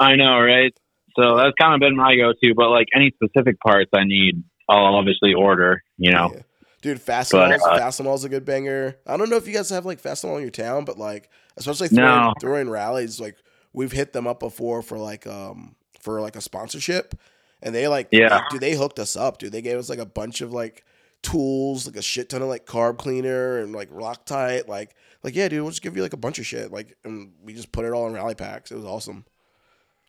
I 0.00 0.14
know, 0.16 0.38
right? 0.40 0.72
So 1.18 1.36
that's 1.36 1.54
kind 1.60 1.74
of 1.74 1.80
been 1.80 1.96
my 1.96 2.16
go-to. 2.16 2.54
But 2.54 2.70
like 2.70 2.86
any 2.94 3.12
specific 3.22 3.58
parts 3.60 3.90
I 3.94 4.04
need, 4.04 4.42
I'll 4.68 4.94
obviously 4.94 5.34
order. 5.34 5.82
You 5.96 6.12
know, 6.12 6.30
Yeah. 6.34 6.42
Dude, 6.80 6.98
Fastenal's, 7.00 7.60
But, 7.60 7.72
uh, 7.72 7.80
Fastenal's 7.80 8.22
a 8.24 8.28
good 8.28 8.44
banger. 8.44 8.96
I 9.04 9.16
don't 9.16 9.28
know 9.30 9.36
if 9.36 9.48
you 9.48 9.52
guys 9.54 9.68
have 9.70 9.84
like 9.84 10.00
Fastenal 10.00 10.36
in 10.36 10.42
your 10.42 10.50
town, 10.52 10.84
but 10.84 10.96
like 10.96 11.28
especially 11.56 11.88
No. 11.90 12.02
throwing, 12.02 12.34
throwing 12.40 12.70
rallies, 12.70 13.18
like 13.20 13.36
we've 13.72 13.90
hit 13.92 14.12
them 14.12 14.26
up 14.28 14.38
before 14.38 14.80
for 14.82 14.96
like 14.98 15.26
um 15.26 15.74
for 16.00 16.20
like 16.20 16.36
a 16.36 16.40
sponsorship, 16.40 17.14
and 17.62 17.74
they 17.74 17.88
like 17.88 18.08
Yeah. 18.12 18.42
dude 18.50 18.60
they 18.60 18.74
hooked 18.76 19.00
us 19.00 19.16
up, 19.16 19.38
dude. 19.38 19.50
They 19.50 19.60
gave 19.62 19.76
us 19.78 19.90
like 19.90 19.98
a 19.98 20.06
bunch 20.06 20.40
of 20.40 20.52
like 20.52 20.84
tools, 21.22 21.84
like 21.84 21.96
a 21.96 22.02
shit 22.02 22.28
ton 22.28 22.42
of 22.42 22.48
like 22.48 22.64
carb 22.64 22.96
cleaner 22.98 23.58
and 23.58 23.72
like 23.74 23.90
Loctite, 23.90 24.68
like 24.68 24.94
like 25.24 25.34
yeah, 25.34 25.48
dude, 25.48 25.62
we'll 25.62 25.70
just 25.70 25.82
give 25.82 25.96
you 25.96 26.02
like 26.02 26.12
a 26.12 26.16
bunch 26.16 26.38
of 26.38 26.46
shit, 26.46 26.70
like 26.70 26.96
and 27.02 27.32
we 27.42 27.54
just 27.54 27.72
put 27.72 27.84
it 27.84 27.92
all 27.92 28.06
in 28.06 28.12
rally 28.12 28.36
packs. 28.36 28.70
It 28.70 28.76
was 28.76 28.84
awesome. 28.84 29.24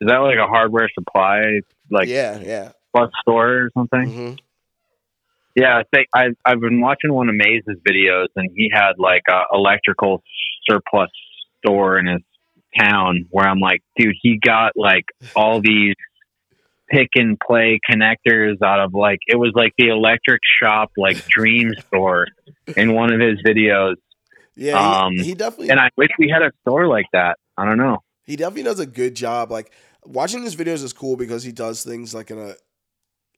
Is 0.02 0.08
that 0.08 0.18
like 0.18 0.38
a 0.38 0.48
hardware 0.48 0.90
supply 0.94 1.60
like 1.92 2.08
yeah, 2.08 2.40
yeah. 2.40 2.72
plus 2.96 3.12
store 3.22 3.64
or 3.64 3.70
something? 3.78 4.14
hmm 4.14 4.34
Yeah, 5.56 5.78
I 5.78 5.84
think 5.94 6.08
I 6.14 6.28
I've 6.46 6.60
been 6.62 6.82
watching 6.82 7.14
one 7.14 7.30
of 7.30 7.36
Maze's 7.36 7.80
videos, 7.88 8.28
and 8.36 8.50
he 8.56 8.72
had 8.74 8.94
like 8.98 9.24
a 9.30 9.42
electrical 9.54 10.24
surplus 10.70 11.10
store 11.60 12.00
in 12.00 12.08
his 12.08 12.22
town. 12.80 13.26
Where 13.32 13.48
I'm 13.48 13.60
like, 13.60 13.82
dude, 13.98 14.16
he 14.22 14.40
got 14.44 14.74
like 14.76 15.06
all 15.36 15.62
these 15.62 15.96
pick 16.90 17.10
and 17.16 17.38
play 17.40 17.80
connectors 17.90 18.62
out 18.64 18.80
of 18.80 18.94
like 18.94 19.20
it 19.28 19.38
was 19.38 19.52
like 19.56 19.74
the 19.78 19.90
electric 19.90 20.42
shop 20.62 20.92
like 20.98 21.24
dream 21.28 21.72
store 21.88 22.26
in 22.76 22.94
one 22.94 23.14
of 23.14 23.20
his 23.20 23.42
videos. 23.46 23.96
Yeah, 24.56 24.80
he, 24.80 24.86
Um, 24.86 25.14
he 25.14 25.34
definitely 25.36 25.70
And 25.70 25.80
I 25.80 25.90
wish 25.98 26.10
we 26.18 26.30
had 26.30 26.42
a 26.42 26.52
store 26.62 26.88
like 26.88 27.06
that. 27.14 27.38
I 27.58 27.66
don't 27.66 27.78
know. 27.78 28.00
He 28.24 28.36
definitely 28.36 28.64
does 28.64 28.80
a 28.80 28.86
good 28.86 29.16
job. 29.16 29.52
Like 29.52 29.72
watching 30.06 30.44
his 30.44 30.56
videos 30.56 30.84
is 30.84 30.94
cool 30.94 31.16
because 31.16 31.44
he 31.44 31.52
does 31.52 31.84
things 31.84 32.14
like 32.14 32.32
in 32.32 32.40
a 32.40 32.54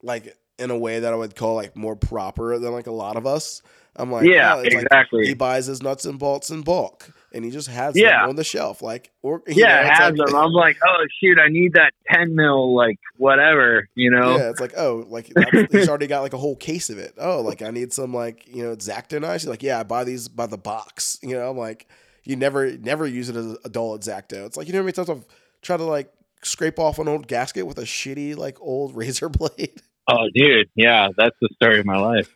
like 0.03 0.37
in 0.59 0.71
a 0.71 0.77
way 0.77 0.99
that 0.99 1.13
I 1.13 1.15
would 1.15 1.35
call 1.35 1.55
like 1.55 1.75
more 1.75 1.95
proper 1.95 2.57
than 2.59 2.71
like 2.71 2.87
a 2.87 2.91
lot 2.91 3.17
of 3.17 3.25
us. 3.25 3.61
I'm 3.95 4.11
like, 4.11 4.25
yeah, 4.25 4.55
oh, 4.55 4.59
it's 4.61 4.73
like 4.73 4.85
exactly. 4.85 5.27
he 5.27 5.33
buys 5.33 5.65
his 5.65 5.81
nuts 5.81 6.05
and 6.05 6.17
bolts 6.17 6.49
in 6.49 6.61
bulk 6.61 7.11
and 7.33 7.43
he 7.43 7.51
just 7.51 7.67
has 7.67 7.95
Yeah. 7.97 8.21
them 8.21 8.29
on 8.29 8.35
the 8.35 8.43
shelf. 8.43 8.81
Like 8.81 9.11
or 9.21 9.41
yeah, 9.47 9.81
know, 9.81 9.89
has 9.89 10.17
like, 10.17 10.27
them. 10.29 10.35
I'm 10.35 10.51
like, 10.51 10.77
oh 10.85 11.05
shoot, 11.19 11.39
I 11.39 11.47
need 11.49 11.73
that 11.73 11.93
ten 12.09 12.35
mil, 12.35 12.75
like 12.75 12.99
whatever, 13.17 13.89
you 13.95 14.11
know. 14.11 14.37
Yeah, 14.37 14.49
it's 14.49 14.61
like 14.61 14.73
oh, 14.77 15.05
like 15.09 15.31
he's 15.71 15.89
already 15.89 16.07
got 16.07 16.21
like 16.21 16.33
a 16.33 16.37
whole 16.37 16.55
case 16.55 16.89
of 16.89 16.97
it. 16.97 17.13
Oh, 17.17 17.41
like 17.41 17.61
I 17.61 17.71
need 17.71 17.93
some 17.93 18.13
like 18.13 18.47
you 18.47 18.63
know 18.63 18.71
X-Acto 18.71 19.19
knives. 19.19 19.43
He's 19.43 19.49
like, 19.49 19.63
yeah, 19.63 19.79
I 19.79 19.83
buy 19.83 20.03
these 20.03 20.27
by 20.27 20.45
the 20.45 20.57
box. 20.57 21.19
You 21.21 21.35
know, 21.35 21.49
I'm 21.49 21.57
like, 21.57 21.87
you 22.23 22.35
never 22.35 22.77
never 22.77 23.05
use 23.05 23.29
it 23.29 23.35
as 23.35 23.57
a 23.65 23.69
dull 23.69 23.95
X-Acto. 23.95 24.45
It's 24.45 24.57
like 24.57 24.67
you 24.67 24.73
know 24.73 24.79
how 24.79 24.83
many 24.83 24.93
times 24.93 25.09
I've 25.09 25.25
tried 25.61 25.77
to 25.77 25.83
like 25.83 26.11
scrape 26.43 26.79
off 26.79 26.99
an 26.99 27.07
old 27.07 27.27
gasket 27.27 27.65
with 27.67 27.77
a 27.77 27.83
shitty 27.83 28.35
like 28.35 28.57
old 28.61 28.95
razor 28.95 29.29
blade. 29.29 29.81
Oh, 30.07 30.27
dude, 30.33 30.67
yeah, 30.75 31.09
that's 31.15 31.35
the 31.41 31.49
story 31.55 31.79
of 31.79 31.85
my 31.85 31.97
life. 31.97 32.33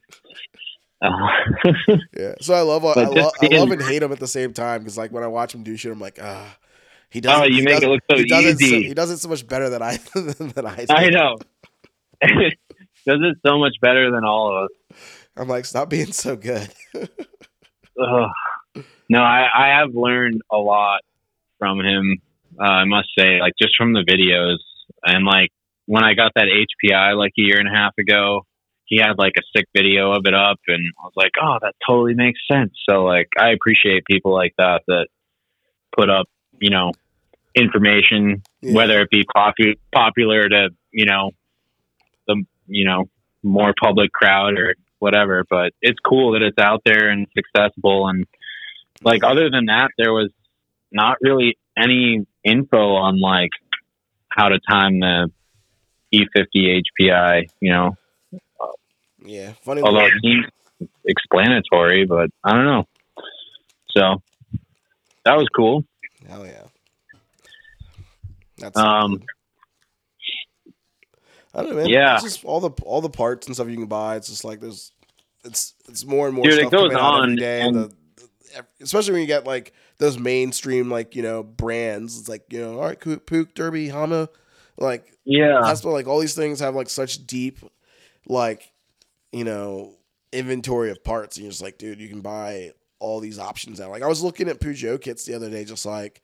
Uh, 1.02 1.10
Yeah. 2.18 2.36
So 2.42 2.54
I 2.54 2.62
love 2.62 2.86
I, 2.86 2.94
But 2.94 3.14
lo- 3.14 3.32
I 3.42 3.48
love 3.58 3.72
and 3.72 3.82
hate 3.82 4.02
him 4.04 4.12
at 4.12 4.20
the 4.20 4.28
same 4.28 4.54
time 4.54 4.82
because 4.82 4.98
like 4.98 5.12
when 5.12 5.24
I 5.24 5.28
watch 5.28 5.54
him 5.54 5.64
do 5.64 5.76
shit, 5.76 5.92
I'm 5.92 6.00
like, 6.00 6.20
ah, 6.22 6.58
he 7.10 7.22
does. 7.22 7.42
oh, 7.42 7.44
you 7.46 7.64
make 7.64 7.84
it 7.84 7.88
look 7.90 8.02
so 8.10 8.18
he 8.18 8.26
does 8.26 8.46
it 8.46 8.60
so, 8.60 8.66
easy. 8.66 8.88
he 8.88 8.94
does 8.94 9.12
it 9.12 9.18
so 9.18 9.30
much 9.30 9.46
better 9.48 9.70
than 9.70 9.82
I 9.82 9.98
than 10.16 10.66
I. 10.66 10.86
Do. 10.86 10.94
I 10.94 11.10
know. 11.10 11.36
Does 12.24 13.20
it 13.22 13.38
so 13.46 13.60
much 13.60 13.74
better 13.82 14.10
than 14.12 14.24
all 14.24 14.56
of 14.56 14.64
us. 14.66 14.98
I'm 15.38 15.48
like, 15.48 15.66
stop 15.66 15.90
being 15.90 16.12
so 16.14 16.36
good. 16.36 16.70
No, 17.98 19.20
I, 19.22 19.48
I 19.54 19.68
have 19.80 19.94
learned 19.94 20.42
a 20.52 20.58
lot 20.58 21.02
from 21.60 21.80
him. 21.80 22.22
Uh, 22.60 22.64
I 22.64 22.86
must 22.86 23.10
say, 23.18 23.40
like 23.40 23.54
just 23.62 23.76
from 23.78 23.94
the 23.94 24.04
videos, 24.08 24.58
and 25.06 25.26
like 25.26 25.50
when 25.86 26.04
I 26.04 26.14
got 26.14 26.32
that 26.36 26.46
HPI 26.48 27.18
like 27.18 27.32
a 27.38 27.42
year 27.42 27.60
and 27.60 27.68
a 27.68 27.72
half 27.72 27.94
ago, 28.00 28.46
he 28.86 28.98
had 29.00 29.18
like 29.18 29.34
a 29.38 29.42
sick 29.56 29.66
video 29.76 30.12
of 30.12 30.26
it 30.26 30.34
up, 30.34 30.60
and 30.68 30.82
I 31.00 31.04
was 31.04 31.14
like, 31.16 31.32
oh, 31.42 31.58
that 31.62 31.76
totally 31.88 32.14
makes 32.14 32.40
sense. 32.52 32.74
So 32.90 33.04
like, 33.04 33.28
I 33.38 33.50
appreciate 33.52 34.04
people 34.10 34.34
like 34.34 34.54
that 34.58 34.82
that 34.88 35.08
put 35.98 36.10
up, 36.10 36.28
you 36.60 36.70
know, 36.70 36.92
information, 37.56 38.44
Yeah. 38.62 38.74
whether 38.74 39.02
it 39.02 39.10
be 39.10 39.24
popu- 39.36 39.80
popular 39.94 40.48
to 40.50 40.70
you 40.92 41.06
know 41.06 41.32
the 42.28 42.44
you 42.68 42.86
know 42.86 43.06
more 43.44 43.74
public 43.82 44.12
crowd 44.12 44.58
or 44.58 44.76
whatever. 45.00 45.46
But 45.50 45.74
it's 45.82 46.00
cool 46.06 46.34
that 46.34 46.42
it's 46.42 46.58
out 46.60 46.82
there 46.86 47.10
and 47.10 47.28
it's 47.34 47.48
accessible. 47.56 48.08
And 48.08 48.26
like 49.04 49.24
other 49.24 49.50
than 49.50 49.66
that, 49.66 49.90
there 49.98 50.14
was 50.14 50.32
not 50.96 51.18
really 51.22 51.58
any 51.78 52.26
info 52.44 52.96
on 52.96 53.20
like 53.20 53.50
how 54.30 54.50
to 54.50 54.60
time 54.68 55.00
the 55.02 55.30
E50 56.14 56.82
HPI. 57.02 57.48
You 57.60 57.72
know, 57.72 57.98
Yeah. 59.24 59.54
Funny. 59.62 59.82
although 59.82 60.06
it 60.06 60.14
seems 60.24 60.46
explanatory, 61.06 62.06
but 62.06 62.30
I 62.44 62.54
don't 62.54 62.66
know. 62.66 62.88
So 63.96 64.22
that 65.26 65.38
was 65.38 65.48
cool. 65.56 65.86
Hell 66.28 66.46
yeah. 66.46 66.64
That's 68.58 68.78
Um, 68.78 69.22
I 71.54 71.62
don't 71.62 71.70
know, 71.72 71.76
man. 71.78 71.88
yeah. 71.90 72.20
All 72.44 72.60
the 72.60 72.70
all 72.84 73.02
the 73.02 73.10
parts 73.10 73.48
and 73.48 73.56
stuff 73.56 73.68
you 73.70 73.76
can 73.78 73.86
buy. 73.86 74.16
It's 74.18 74.28
just 74.28 74.44
like 74.44 74.60
there's, 74.60 74.92
it's 75.44 75.74
it's 75.88 76.06
more 76.06 76.28
and 76.28 76.36
more. 76.36 76.44
Dude, 76.46 76.54
it 76.56 76.68
stuff 76.68 76.72
goes 76.72 76.94
out 76.94 77.18
every 77.24 77.32
on, 77.32 77.36
day. 77.38 77.62
and- 77.62 77.76
the, 77.76 77.88
the- 77.88 77.96
especially 78.82 79.14
when 79.14 79.22
you 79.22 79.28
get 79.28 79.46
like 79.46 79.74
those 79.98 80.20
mainstream 80.20 80.90
like 80.90 81.16
you 81.16 81.22
know 81.22 81.44
brands. 81.44 82.20
It's 82.20 82.30
like 82.30 82.44
you 82.52 82.60
know, 82.60 82.76
all 82.80 82.86
right, 82.88 83.00
Puch, 83.00 83.54
Derbi, 83.54 83.90
Hama, 83.92 84.30
like 84.78 85.14
yeah, 85.24 85.60
that's 85.64 85.84
what 85.84 85.94
like 85.94 86.08
all 86.08 86.20
these 86.20 86.36
things 86.36 86.60
have 86.60 86.76
like 86.76 86.90
such 86.90 87.26
deep, 87.26 87.60
like 88.28 88.72
you 89.32 89.44
know, 89.44 89.94
inventory 90.32 90.92
of 90.92 91.04
parts. 91.04 91.38
And 91.38 91.44
you're 91.46 91.52
just 91.52 91.62
like, 91.64 91.78
dude, 91.78 92.00
you 92.00 92.08
can 92.10 92.22
buy 92.22 92.72
all 93.00 93.20
these 93.20 93.40
options 93.40 93.80
now. 93.80 93.90
Like 93.90 94.04
I 94.04 94.08
was 94.08 94.24
looking 94.24 94.48
at 94.50 94.60
Peugeot 94.60 95.02
kits 95.02 95.26
the 95.26 95.34
other 95.36 95.50
day, 95.50 95.66
just 95.66 95.86
like, 95.86 96.22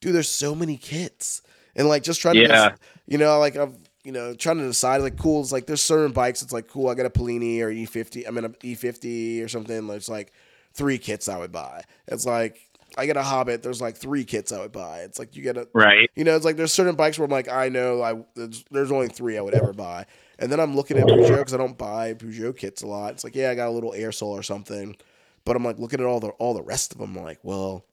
dude, 0.00 0.14
there's 0.14 0.28
so 0.28 0.54
many 0.54 0.76
kits, 0.76 1.42
and 1.76 1.88
like 1.88 2.02
just 2.02 2.20
trying 2.20 2.34
to, 2.36 2.42
Yeah. 2.42 2.68
just, 2.70 2.80
you 3.06 3.18
know, 3.18 3.38
like 3.38 3.56
I've. 3.56 3.74
You 4.02 4.12
know, 4.12 4.32
trying 4.32 4.56
to 4.56 4.64
decide 4.64 5.02
like 5.02 5.18
cool. 5.18 5.42
It's 5.42 5.52
like 5.52 5.66
there's 5.66 5.82
certain 5.82 6.12
bikes. 6.12 6.40
It's 6.40 6.54
like 6.54 6.68
cool. 6.68 6.88
I 6.88 6.94
got 6.94 7.04
a 7.04 7.10
Polini 7.10 7.60
or 7.60 7.68
E50. 7.70 8.26
I 8.26 8.30
mean 8.30 8.44
E50 8.44 9.44
or 9.44 9.48
something. 9.48 9.90
It's 9.90 10.08
like 10.08 10.32
three 10.72 10.96
kits 10.96 11.28
I 11.28 11.36
would 11.36 11.52
buy. 11.52 11.82
It's 12.06 12.24
like 12.24 12.58
I 12.96 13.06
get 13.06 13.16
a 13.16 13.22
Hobbit. 13.22 13.62
There's 13.62 13.80
like 13.80 13.96
three 13.96 14.24
kits 14.24 14.52
I 14.52 14.60
would 14.60 14.72
buy. 14.72 15.00
It's 15.00 15.18
like 15.18 15.36
you 15.36 15.42
get 15.42 15.56
a 15.56 15.68
right. 15.72 16.10
you 16.14 16.24
know, 16.24 16.36
it's 16.36 16.44
like 16.44 16.56
there's 16.56 16.72
certain 16.72 16.96
bikes 16.96 17.18
where 17.18 17.24
I'm 17.24 17.30
like, 17.30 17.48
I 17.48 17.68
know 17.68 18.02
I 18.02 18.22
there's, 18.34 18.64
there's 18.70 18.92
only 18.92 19.08
three 19.08 19.38
I 19.38 19.40
would 19.40 19.54
ever 19.54 19.72
buy, 19.72 20.06
and 20.38 20.50
then 20.50 20.60
I'm 20.60 20.74
looking 20.76 20.98
at 20.98 21.06
Peugeot 21.06 21.38
because 21.38 21.54
I 21.54 21.58
don't 21.58 21.78
buy 21.78 22.14
Peugeot 22.14 22.56
kits 22.56 22.82
a 22.82 22.86
lot. 22.86 23.12
It's 23.12 23.24
like, 23.24 23.34
yeah, 23.34 23.50
I 23.50 23.54
got 23.54 23.68
a 23.68 23.72
little 23.72 23.92
Airsal 23.92 24.28
or 24.28 24.42
something, 24.42 24.96
but 25.44 25.56
I'm 25.56 25.64
like 25.64 25.78
looking 25.78 26.00
at 26.00 26.06
all 26.06 26.20
the 26.20 26.28
all 26.30 26.54
the 26.54 26.62
rest 26.62 26.92
of 26.92 26.98
them. 26.98 27.16
I'm 27.16 27.24
like, 27.24 27.40
well, 27.42 27.84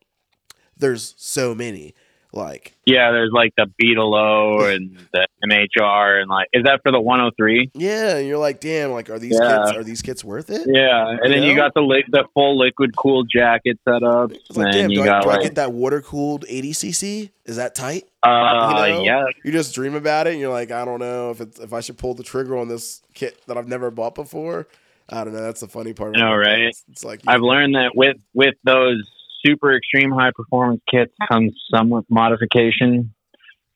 there's 0.77 1.15
so 1.17 1.53
many. 1.55 1.95
Like, 2.37 2.73
Yeah, 2.85 3.11
there's 3.11 3.31
like 3.33 3.53
the 3.57 3.65
Beetle 3.77 4.63
and 4.65 4.97
the 5.11 5.27
MHR, 5.43 6.21
and 6.21 6.29
like, 6.29 6.47
is 6.53 6.63
that 6.63 6.81
for 6.83 6.91
the 6.91 6.99
103? 7.01 7.71
yeah, 7.73 8.17
and 8.17 8.27
you're 8.27 8.37
like, 8.37 8.59
damn, 8.61 8.91
like, 8.91 9.09
are 9.09 9.19
these 9.19 9.37
Yeah. 9.41 9.57
kits 9.65 9.77
are 9.77 9.83
these 9.83 10.01
kits 10.01 10.23
worth 10.23 10.49
it? 10.49 10.61
Yeah, 10.67 11.09
and 11.21 11.33
then 11.33 11.43
You 11.43 11.49
you 11.49 11.55
got 11.55 11.73
the 11.73 11.81
li- 11.81 12.05
the 12.09 12.25
full 12.33 12.57
liquid 12.57 12.95
cooled 12.95 13.29
jacket 13.33 13.79
set 13.83 14.03
up, 14.03 14.31
It's 14.31 14.55
like, 14.55 14.71
damn, 14.71 14.91
you 14.91 15.03
do 15.03 15.09
I, 15.09 15.21
do 15.21 15.29
I 15.29 15.41
get 15.41 15.55
that 15.55 15.73
water 15.73 16.01
cooled 16.01 16.45
80 16.47 16.71
cc? 16.73 17.29
Is 17.45 17.55
that 17.57 17.73
tight? 17.75 18.03
uh, 18.23 18.85
you 18.87 18.93
know? 18.93 19.03
yeah, 19.03 19.23
You 19.43 19.51
just 19.51 19.73
dream 19.73 19.95
about 19.95 20.27
it, 20.27 20.31
and 20.31 20.39
you're 20.39 20.51
like, 20.51 20.69
I 20.71 20.85
don't 20.85 20.99
know 20.99 21.31
if 21.31 21.41
it's 21.41 21.59
if 21.59 21.73
I 21.73 21.79
should 21.81 21.97
pull 21.97 22.13
the 22.13 22.23
trigger 22.23 22.57
on 22.57 22.67
this 22.67 23.01
kit 23.13 23.39
that 23.47 23.57
I've 23.57 23.67
never 23.67 23.89
bought 23.91 24.15
before. 24.15 24.67
I 25.09 25.23
don't 25.23 25.33
know. 25.33 25.41
That's 25.41 25.61
the 25.61 25.69
funny 25.69 25.93
part. 25.93 26.15
Know, 26.17 26.33
it. 26.33 26.35
right? 26.35 26.59
It's, 26.63 26.83
it's 26.91 27.03
like 27.05 27.21
I've 27.25 27.41
learned 27.41 27.75
that 27.75 27.95
with 27.95 28.17
with 28.33 28.55
those 28.65 29.09
super 29.47 29.75
extreme 29.75 30.11
high 30.11 30.31
performance 30.35 30.81
kits 30.89 31.13
comes 31.29 31.53
some 31.73 31.89
with 31.89 32.05
modification. 32.09 33.13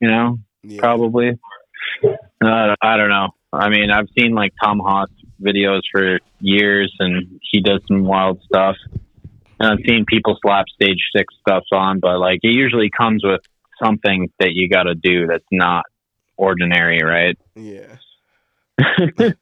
You 0.00 0.08
know, 0.08 0.38
yeah. 0.62 0.80
probably. 0.80 1.38
Uh, 2.04 2.74
I 2.82 2.96
don't 2.96 3.08
know. 3.08 3.28
I 3.52 3.68
mean, 3.68 3.90
I've 3.90 4.08
seen 4.18 4.34
like 4.34 4.52
Tom 4.62 4.80
Haas 4.80 5.10
videos 5.40 5.82
for 5.92 6.18
years, 6.40 6.92
and 6.98 7.40
he 7.50 7.60
does 7.60 7.80
some 7.86 8.04
wild 8.04 8.40
stuff. 8.42 8.76
And 9.60 9.72
I've 9.72 9.84
seen 9.86 10.04
people 10.06 10.36
slap 10.42 10.66
stage 10.68 10.98
six 11.16 11.32
stuff 11.40 11.64
on, 11.72 12.00
but 12.00 12.18
like 12.18 12.40
it 12.42 12.54
usually 12.54 12.90
comes 12.90 13.22
with 13.24 13.42
something 13.82 14.30
that 14.40 14.52
you 14.52 14.68
got 14.68 14.84
to 14.84 14.94
do 14.94 15.26
that's 15.26 15.44
not 15.52 15.84
ordinary, 16.36 17.00
right? 17.02 17.38
Yeah. 17.54 17.96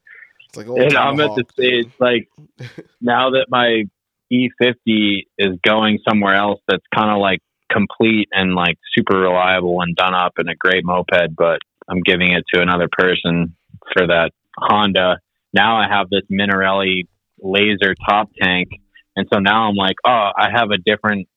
It's 0.51 0.57
like 0.57 0.67
old 0.67 0.81
and 0.81 0.97
I'm 0.97 1.17
at 1.21 1.33
the 1.35 1.45
stage 1.53 1.89
like 1.97 2.27
now 3.01 3.29
that 3.29 3.45
my 3.47 3.85
E50 4.31 5.25
is 5.37 5.59
going 5.65 5.99
somewhere 6.07 6.35
else 6.35 6.59
that's 6.67 6.83
kind 6.95 7.11
of 7.11 7.19
like 7.19 7.39
complete 7.71 8.27
and 8.31 8.53
like 8.53 8.77
super 8.95 9.17
reliable 9.17 9.81
and 9.81 9.95
done 9.95 10.13
up 10.13 10.33
and 10.37 10.49
a 10.49 10.55
great 10.55 10.83
moped, 10.85 11.35
but 11.35 11.59
I'm 11.89 12.01
giving 12.01 12.31
it 12.31 12.43
to 12.53 12.61
another 12.61 12.87
person 12.91 13.55
for 13.93 14.07
that 14.07 14.31
Honda. 14.57 15.19
Now 15.53 15.77
I 15.77 15.87
have 15.89 16.09
this 16.09 16.23
Minarelli 16.31 17.07
laser 17.39 17.95
top 18.07 18.29
tank, 18.41 18.69
and 19.15 19.27
so 19.33 19.39
now 19.39 19.67
I'm 19.67 19.75
like, 19.75 19.95
oh, 20.05 20.29
I 20.37 20.49
have 20.53 20.71
a 20.71 20.77
different 20.77 21.27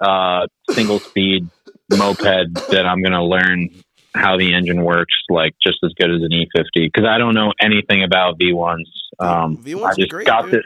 uh, 0.00 0.46
single 0.70 1.00
speed 1.00 1.48
moped 1.90 2.22
that 2.22 2.86
I'm 2.86 3.02
gonna 3.02 3.24
learn 3.24 3.70
how 4.14 4.36
the 4.36 4.54
engine 4.54 4.82
works 4.82 5.14
like 5.28 5.54
just 5.62 5.78
as 5.84 5.92
good 6.00 6.10
as 6.10 6.22
an 6.22 6.30
E50 6.30 6.64
because 6.74 7.04
I 7.06 7.18
don't 7.18 7.34
know 7.34 7.52
anything 7.60 8.02
about 8.02 8.38
V1s. 8.38 8.84
Um, 9.18 9.58
V1s 9.58 9.82
I 9.82 9.84
are 9.84 9.94
just 9.94 10.10
great, 10.10 10.26
got 10.26 10.44
dude. 10.44 10.54
this. 10.54 10.62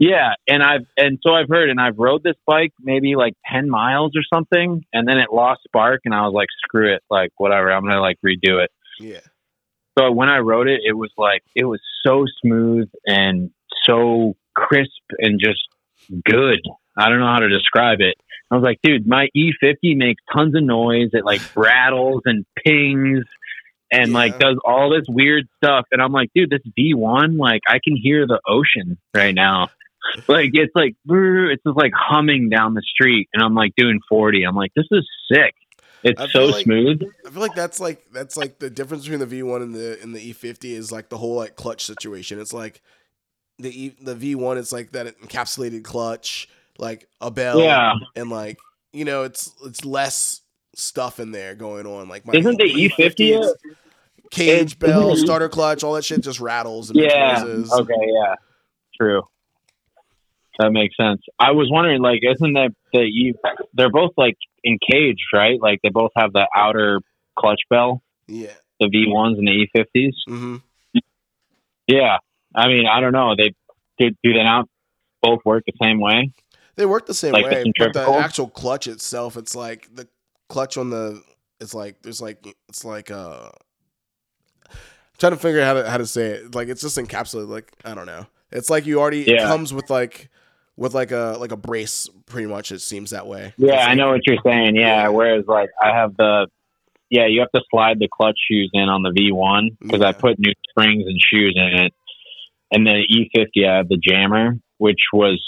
Yeah, 0.00 0.32
and 0.48 0.62
I've 0.62 0.86
and 0.96 1.18
so 1.22 1.34
I've 1.34 1.50
heard, 1.50 1.68
and 1.68 1.78
I've 1.78 1.98
rode 1.98 2.22
this 2.22 2.36
bike 2.46 2.72
maybe 2.80 3.16
like 3.16 3.34
ten 3.44 3.68
miles 3.68 4.12
or 4.16 4.22
something, 4.32 4.82
and 4.94 5.06
then 5.06 5.18
it 5.18 5.28
lost 5.30 5.60
spark, 5.64 6.00
and 6.06 6.14
I 6.14 6.22
was 6.22 6.32
like, 6.32 6.48
screw 6.64 6.94
it, 6.94 7.02
like 7.10 7.32
whatever, 7.36 7.70
I'm 7.70 7.82
gonna 7.82 8.00
like 8.00 8.16
redo 8.24 8.64
it. 8.64 8.70
Yeah. 8.98 9.20
So 9.98 10.10
when 10.10 10.30
I 10.30 10.38
rode 10.38 10.68
it, 10.68 10.80
it 10.86 10.94
was 10.94 11.10
like 11.18 11.42
it 11.54 11.66
was 11.66 11.80
so 12.04 12.24
smooth 12.40 12.88
and 13.06 13.50
so 13.84 14.36
crisp 14.54 15.02
and 15.18 15.38
just 15.38 15.60
good. 16.24 16.60
I 16.96 17.10
don't 17.10 17.20
know 17.20 17.30
how 17.30 17.40
to 17.40 17.50
describe 17.50 18.00
it. 18.00 18.14
I 18.50 18.56
was 18.56 18.64
like, 18.64 18.78
dude, 18.82 19.06
my 19.06 19.28
E50 19.36 19.96
makes 19.96 20.22
tons 20.32 20.56
of 20.56 20.62
noise. 20.62 21.10
It 21.12 21.26
like 21.26 21.42
rattles 21.54 22.22
and 22.24 22.46
pings 22.64 23.26
and 23.92 24.12
like 24.12 24.38
does 24.38 24.56
all 24.64 24.90
this 24.90 25.04
weird 25.08 25.46
stuff. 25.62 25.84
And 25.92 26.00
I'm 26.00 26.12
like, 26.12 26.30
dude, 26.34 26.50
this 26.50 26.62
V1, 26.78 27.38
like 27.38 27.60
I 27.68 27.80
can 27.84 27.96
hear 27.96 28.26
the 28.26 28.40
ocean 28.48 28.98
right 29.14 29.34
now. 29.34 29.68
Like 30.28 30.50
it's 30.54 30.74
like 30.74 30.96
it's 31.08 31.62
just 31.64 31.76
like 31.76 31.92
humming 31.94 32.48
down 32.48 32.74
the 32.74 32.82
street, 32.82 33.28
and 33.34 33.42
I'm 33.42 33.54
like 33.54 33.72
doing 33.76 34.00
40. 34.08 34.42
I'm 34.44 34.56
like, 34.56 34.72
this 34.74 34.86
is 34.90 35.08
sick. 35.32 35.54
It's 36.02 36.32
so 36.32 36.46
like- 36.46 36.64
smooth. 36.64 37.02
I 37.26 37.30
feel 37.30 37.42
like 37.42 37.54
that's 37.54 37.78
like 37.80 38.04
that's 38.12 38.36
like 38.36 38.58
the 38.58 38.70
difference 38.70 39.04
between 39.06 39.20
the 39.28 39.40
V1 39.42 39.62
and 39.62 39.74
the 39.74 39.98
and 40.02 40.14
the 40.14 40.32
E50 40.32 40.64
is 40.72 40.90
like 40.90 41.10
the 41.10 41.18
whole 41.18 41.36
like 41.36 41.56
clutch 41.56 41.84
situation. 41.84 42.40
It's 42.40 42.52
like 42.52 42.80
the 43.58 43.68
e, 43.86 43.96
the 44.00 44.14
V1 44.16 44.56
it's 44.56 44.72
like 44.72 44.92
that 44.92 45.18
encapsulated 45.20 45.84
clutch, 45.84 46.48
like 46.78 47.06
a 47.20 47.30
bell 47.30 47.60
Yeah. 47.60 47.92
and 48.16 48.30
like 48.30 48.58
you 48.92 49.04
know, 49.04 49.24
it's 49.24 49.54
it's 49.64 49.84
less 49.84 50.40
stuff 50.74 51.20
in 51.20 51.32
there 51.32 51.54
going 51.54 51.86
on. 51.86 52.08
Like 52.08 52.26
my 52.26 52.32
Isn't 52.34 52.56
the 52.58 52.64
E50 52.64 53.38
is 53.40 53.46
a- 53.46 53.54
cage 54.30 54.72
It- 54.72 54.78
bell, 54.78 55.14
starter 55.16 55.48
clutch, 55.50 55.84
all 55.84 55.92
that 55.94 56.04
shit 56.04 56.22
just 56.22 56.40
rattles 56.40 56.90
Yeah. 56.94 57.42
noises. 57.44 57.70
Okay. 57.72 57.92
Yeah. 58.00 58.34
True. 58.98 59.22
That 60.60 60.72
makes 60.72 60.94
sense. 60.94 61.22
I 61.38 61.52
was 61.52 61.68
wondering, 61.70 62.02
like, 62.02 62.20
isn't 62.22 62.52
that 62.52 62.72
the 62.92 63.00
you? 63.00 63.34
They're 63.72 63.90
both 63.90 64.10
like 64.18 64.36
in 64.62 64.78
cage, 64.92 65.16
right? 65.32 65.58
Like 65.58 65.80
they 65.82 65.88
both 65.88 66.10
have 66.16 66.34
the 66.34 66.46
outer 66.54 67.00
clutch 67.38 67.60
bell, 67.70 68.02
Yeah. 68.28 68.52
the 68.78 68.86
V1s 68.86 69.38
and 69.38 69.48
the 69.48 69.66
E50s. 69.74 70.12
hmm 70.28 70.56
Yeah. 71.86 72.18
I 72.54 72.68
mean, 72.68 72.84
I 72.86 73.00
don't 73.00 73.12
know. 73.12 73.34
They 73.36 73.54
do, 73.98 74.10
do 74.22 74.32
they 74.34 74.42
not 74.42 74.66
both 75.22 75.40
work 75.46 75.64
the 75.66 75.72
same 75.82 75.98
way? 75.98 76.30
They 76.76 76.84
work 76.84 77.06
the 77.06 77.14
same 77.14 77.32
Like 77.32 77.48
the 77.48 77.56
way, 77.56 77.72
but 77.78 77.94
the 77.94 78.12
actual 78.12 78.48
clutch 78.48 78.86
itself, 78.86 79.38
it's 79.38 79.54
like 79.54 79.88
the 79.94 80.08
clutch 80.50 80.76
on 80.76 80.90
the, 80.90 81.22
it's 81.58 81.72
like 81.74 82.02
there's 82.02 82.20
like 82.20 82.46
it's 82.68 82.84
like 82.84 83.10
uh, 83.10 83.50
I'm 84.68 84.76
trying 85.18 85.32
to 85.32 85.38
figure 85.38 85.60
out 85.62 85.76
how 85.76 85.82
to 85.82 85.90
how 85.90 85.96
to 85.96 86.06
say 86.06 86.32
it. 86.32 86.54
Like 86.54 86.68
it's 86.68 86.82
just 86.82 86.98
encapsulated. 86.98 87.48
Like 87.48 87.72
I 87.84 87.94
don't 87.94 88.06
know. 88.06 88.26
It's 88.52 88.68
like 88.68 88.84
you 88.84 89.00
already 89.00 89.22
it 89.22 89.40
comes 89.42 89.72
with 89.72 89.88
like 89.90 90.28
with 90.80 90.94
like 90.94 91.12
a 91.12 91.36
like 91.38 91.52
a 91.52 91.56
brace. 91.56 92.08
Pretty 92.26 92.48
much, 92.48 92.72
it 92.72 92.80
seems 92.80 93.10
that 93.10 93.26
way. 93.26 93.52
Yeah, 93.58 93.86
I 93.86 93.94
know 93.94 94.10
what 94.10 94.22
you're 94.26 94.42
saying. 94.42 94.76
Yeah. 94.76 95.08
Whereas, 95.08 95.44
like, 95.46 95.68
I 95.80 95.94
have 95.94 96.16
the, 96.16 96.48
yeah, 97.10 97.26
you 97.26 97.40
have 97.40 97.50
to 97.52 97.60
slide 97.70 97.98
the 97.98 98.08
clutch 98.10 98.38
shoes 98.50 98.70
in 98.72 98.88
on 98.88 99.02
the 99.02 99.10
V1 99.10 99.76
because 99.80 100.00
I 100.00 100.12
put 100.12 100.38
new 100.38 100.52
springs 100.70 101.04
and 101.06 101.20
shoes 101.20 101.54
in 101.56 101.84
it. 101.84 101.92
And 102.72 102.86
the 102.86 103.04
E50, 103.36 103.68
I 103.68 103.76
have 103.78 103.88
the 103.88 103.98
jammer, 103.98 104.54
which 104.78 105.00
was, 105.12 105.44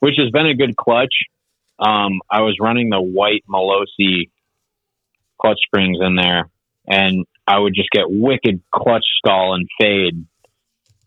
which 0.00 0.14
has 0.16 0.30
been 0.30 0.46
a 0.46 0.54
good 0.54 0.74
clutch. 0.76 1.14
Um, 1.78 2.20
I 2.30 2.40
was 2.40 2.56
running 2.60 2.88
the 2.88 3.00
white 3.00 3.44
Malossi 3.48 4.30
clutch 5.40 5.58
springs 5.66 5.98
in 6.00 6.16
there, 6.16 6.48
and 6.88 7.26
I 7.46 7.58
would 7.58 7.74
just 7.74 7.90
get 7.90 8.04
wicked 8.08 8.62
clutch 8.74 9.04
stall 9.18 9.54
and 9.54 9.68
fade. 9.78 10.26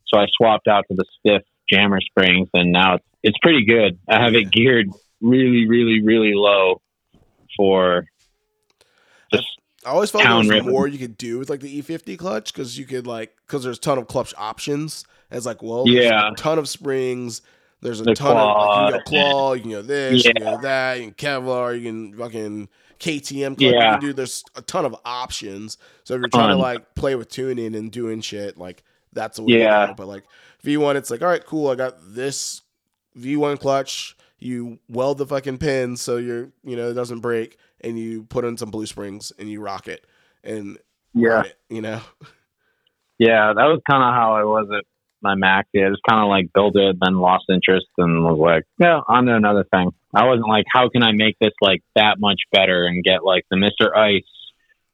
So 0.08 0.20
I 0.20 0.28
swapped 0.38 0.68
out 0.68 0.86
to 0.90 0.96
the 0.96 1.06
stiff 1.20 1.42
jammer 1.70 2.02
springs, 2.02 2.50
and 2.54 2.72
now 2.72 2.96
it's, 2.96 3.06
it's 3.24 3.38
pretty 3.40 3.66
good. 3.66 3.98
I 4.10 4.22
have 4.24 4.36
it 4.36 4.52
geared 4.52 4.88
really, 5.22 5.68
really, 5.68 6.02
really 6.02 6.34
low 6.34 6.82
for 7.58 8.06
just 9.34 9.46
I 9.86 9.90
always 9.90 10.12
felt 10.12 10.24
Town 10.24 10.48
there 10.48 10.64
was 10.64 10.72
more 10.72 10.88
you 10.88 10.98
could 10.98 11.18
do 11.18 11.40
with 11.40 11.50
like 11.50 11.60
the 11.62 11.82
E50 11.82 12.18
clutch 12.18 12.54
because 12.54 12.78
you 12.78 12.86
could 12.86 13.08
like 13.08 13.36
because 13.48 13.64
there's 13.64 13.78
a 13.78 13.82
ton 13.82 13.98
of 13.98 14.08
clutch 14.08 14.34
options. 14.38 15.06
It's 15.32 15.46
like 15.46 15.62
well, 15.64 15.88
Yeah. 15.88 16.32
a 16.32 16.36
ton 16.36 16.60
of 16.60 16.68
springs. 16.70 17.42
There's 17.82 18.02
a 18.02 18.04
The 18.04 18.16
ton 18.16 18.36
of 18.38 18.58
like, 18.58 18.68
you 18.68 18.92
can 18.92 18.92
go 18.92 19.04
claw, 19.04 19.32
claw, 19.32 19.54
you 19.54 19.62
can 19.62 19.72
go 19.72 19.82
this, 19.82 20.26
you 20.26 20.34
can 20.34 20.44
go 20.44 20.62
that, 20.62 21.00
you 21.00 21.12
can 21.12 21.14
Kevlar, 21.44 21.78
you 21.80 21.86
can 21.86 22.18
fucking 22.18 22.70
KTM 23.00 23.48
clutch. 23.58 23.62
You 23.62 23.74
Yeah. 23.74 23.92
can 23.92 24.00
do 24.00 24.14
there's 24.14 24.44
a 24.56 24.62
ton 24.62 24.86
of 24.86 24.96
options. 25.06 25.78
So 26.04 26.16
if 26.16 26.20
you're 26.20 26.30
trying 26.30 26.50
to 26.50 26.56
like 26.56 26.96
play 26.96 27.16
with 27.16 27.30
tuning 27.30 27.76
and 27.76 27.92
doing 27.92 28.22
shit, 28.22 28.58
like 28.58 28.84
that's 29.14 29.38
the 29.38 29.44
way. 29.44 29.54
to 29.54 29.60
Yeah. 29.60 29.88
go. 29.88 29.94
But 29.96 30.08
like 30.08 30.24
V1, 30.66 30.96
it's 30.96 31.12
like 31.12 31.22
all 31.22 31.28
right, 31.28 31.46
cool. 31.46 31.70
I 31.70 31.76
got 31.76 31.96
this 32.02 32.62
V1 33.18 33.60
clutch. 33.60 34.16
You 34.38 34.80
weld 34.90 35.18
the 35.18 35.26
fucking 35.26 35.60
pins 35.60 36.02
so 36.02 36.18
you're 36.18 36.50
you 36.64 36.76
know 36.76 36.90
it 36.90 36.94
doesn't 36.94 37.20
break, 37.20 37.58
and 37.82 37.98
you 37.98 38.24
put 38.24 38.46
in 38.46 38.58
some 38.58 38.72
blue 38.72 38.86
springs 38.86 39.32
and 39.40 39.50
you 39.50 39.62
rock 39.62 39.88
it 39.88 40.06
and 40.44 40.78
yeah, 41.14 41.44
it, 41.44 41.58
you 41.70 41.82
know. 41.82 42.02
yeah. 43.18 43.54
That 43.56 43.66
was 43.66 43.82
kind 43.90 44.04
of 44.04 44.14
how 44.14 44.36
I 44.36 44.44
was 44.44 44.68
at 44.78 44.84
my 45.22 45.36
Mac. 45.36 45.68
I 45.76 45.90
just 45.90 46.02
kind 46.08 46.22
of 46.22 46.30
like 46.30 46.52
built 46.54 46.76
it, 46.76 46.98
then 47.00 47.16
lost 47.16 47.46
interest, 47.50 47.88
and 47.98 48.24
was 48.24 48.38
like, 48.38 48.64
yeah, 48.80 49.00
on 49.08 49.26
to 49.26 49.36
another 49.36 49.66
thing. 49.72 49.92
I 50.14 50.26
wasn't 50.26 50.48
like, 50.48 50.66
how 50.72 50.90
can 50.90 51.04
I 51.04 51.12
make 51.14 51.38
this 51.40 51.54
like 51.62 51.82
that 51.96 52.18
much 52.20 52.42
better 52.52 52.86
and 52.86 53.04
get 53.04 53.24
like 53.24 53.46
the 53.50 53.58
Mister 53.58 53.96
Ice 53.96 54.24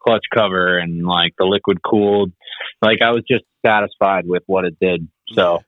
clutch 0.01 0.25
cover 0.33 0.77
and 0.77 1.05
like 1.05 1.33
the 1.37 1.45
liquid 1.45 1.79
cooled. 1.83 2.31
Like 2.81 2.99
I 3.01 3.11
was 3.11 3.23
just 3.29 3.45
satisfied 3.65 4.27
with 4.27 4.43
what 4.47 4.65
it 4.65 4.77
did. 4.81 5.07
So 5.35 5.59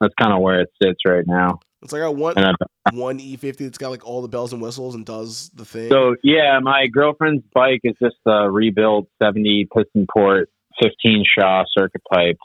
that's 0.00 0.14
kind 0.20 0.32
of 0.32 0.40
where 0.40 0.60
it 0.60 0.70
sits 0.82 1.00
right 1.04 1.24
now. 1.26 1.60
It's 1.82 1.92
like 1.92 2.02
I 2.02 2.08
want 2.08 2.38
I, 2.38 2.52
one 2.92 3.18
E50 3.18 3.58
that's 3.58 3.78
got 3.78 3.90
like 3.90 4.06
all 4.06 4.22
the 4.22 4.28
bells 4.28 4.52
and 4.52 4.62
whistles 4.62 4.94
and 4.94 5.04
does 5.04 5.50
the 5.54 5.64
thing. 5.64 5.90
So 5.90 6.14
yeah, 6.22 6.58
my 6.60 6.86
girlfriend's 6.86 7.44
bike 7.52 7.80
is 7.82 7.94
just 8.00 8.16
a 8.26 8.50
rebuilt 8.50 9.08
seventy 9.20 9.68
piston 9.74 10.06
port, 10.12 10.48
fifteen 10.80 11.24
Shaw 11.26 11.64
circuit 11.76 12.02
pipe, 12.12 12.38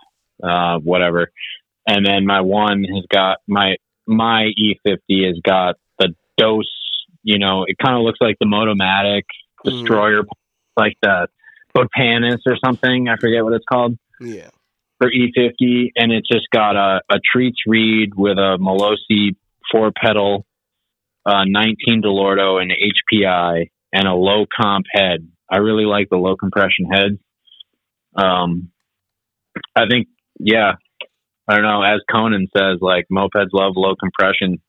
uh, 0.43 0.79
whatever. 0.79 1.31
And 1.87 2.05
then 2.05 2.25
my 2.25 2.41
one 2.41 2.83
has 2.83 3.05
got 3.11 3.37
my 3.47 3.75
my 4.07 4.45
E 4.45 4.79
fifty 4.83 5.25
has 5.27 5.39
got 5.43 5.75
the 5.99 6.15
dose. 6.37 6.65
You 7.21 7.37
know, 7.37 7.65
it 7.67 7.77
kind 7.77 7.95
of 7.95 8.03
looks 8.03 8.19
like 8.21 8.37
the 8.39 8.47
Motomatic 8.47 9.25
Mhm. 9.65 9.71
Destroyer, 9.71 10.23
like 10.75 10.97
the 11.01 11.27
Botanis 11.75 12.39
or 12.47 12.57
something. 12.63 13.07
I 13.09 13.17
forget 13.17 13.43
what 13.43 13.53
it's 13.53 13.65
called 13.71 13.97
yeah. 14.19 14.49
For 14.99 15.11
E50, 15.11 15.91
and 15.95 16.11
it's 16.11 16.27
just 16.27 16.47
got 16.51 16.75
a, 16.75 17.01
a 17.09 17.19
Treats 17.31 17.59
reed 17.67 18.15
with 18.15 18.37
a 18.37 18.57
Malossi 18.59 19.35
four 19.71 19.91
pedal, 19.95 20.45
uh, 21.25 21.43
19 21.45 22.01
Dellorto 22.01 22.61
and 22.61 22.71
HPI, 22.71 23.69
and 23.93 24.07
a 24.07 24.13
low 24.13 24.45
comp 24.59 24.85
head. 24.91 25.27
I 25.49 25.57
really 25.57 25.85
like 25.85 26.09
the 26.09 26.17
low 26.17 26.35
compression 26.35 26.85
head. 26.91 27.19
Um, 28.15 28.71
I 29.75 29.83
think, 29.89 30.07
yeah, 30.39 30.73
I 31.47 31.55
don't 31.55 31.63
know. 31.63 31.83
As 31.83 32.01
Conan 32.11 32.47
says, 32.55 32.79
like 32.81 33.05
mopeds 33.11 33.49
love 33.53 33.73
low 33.75 33.95
compression, 33.95 34.59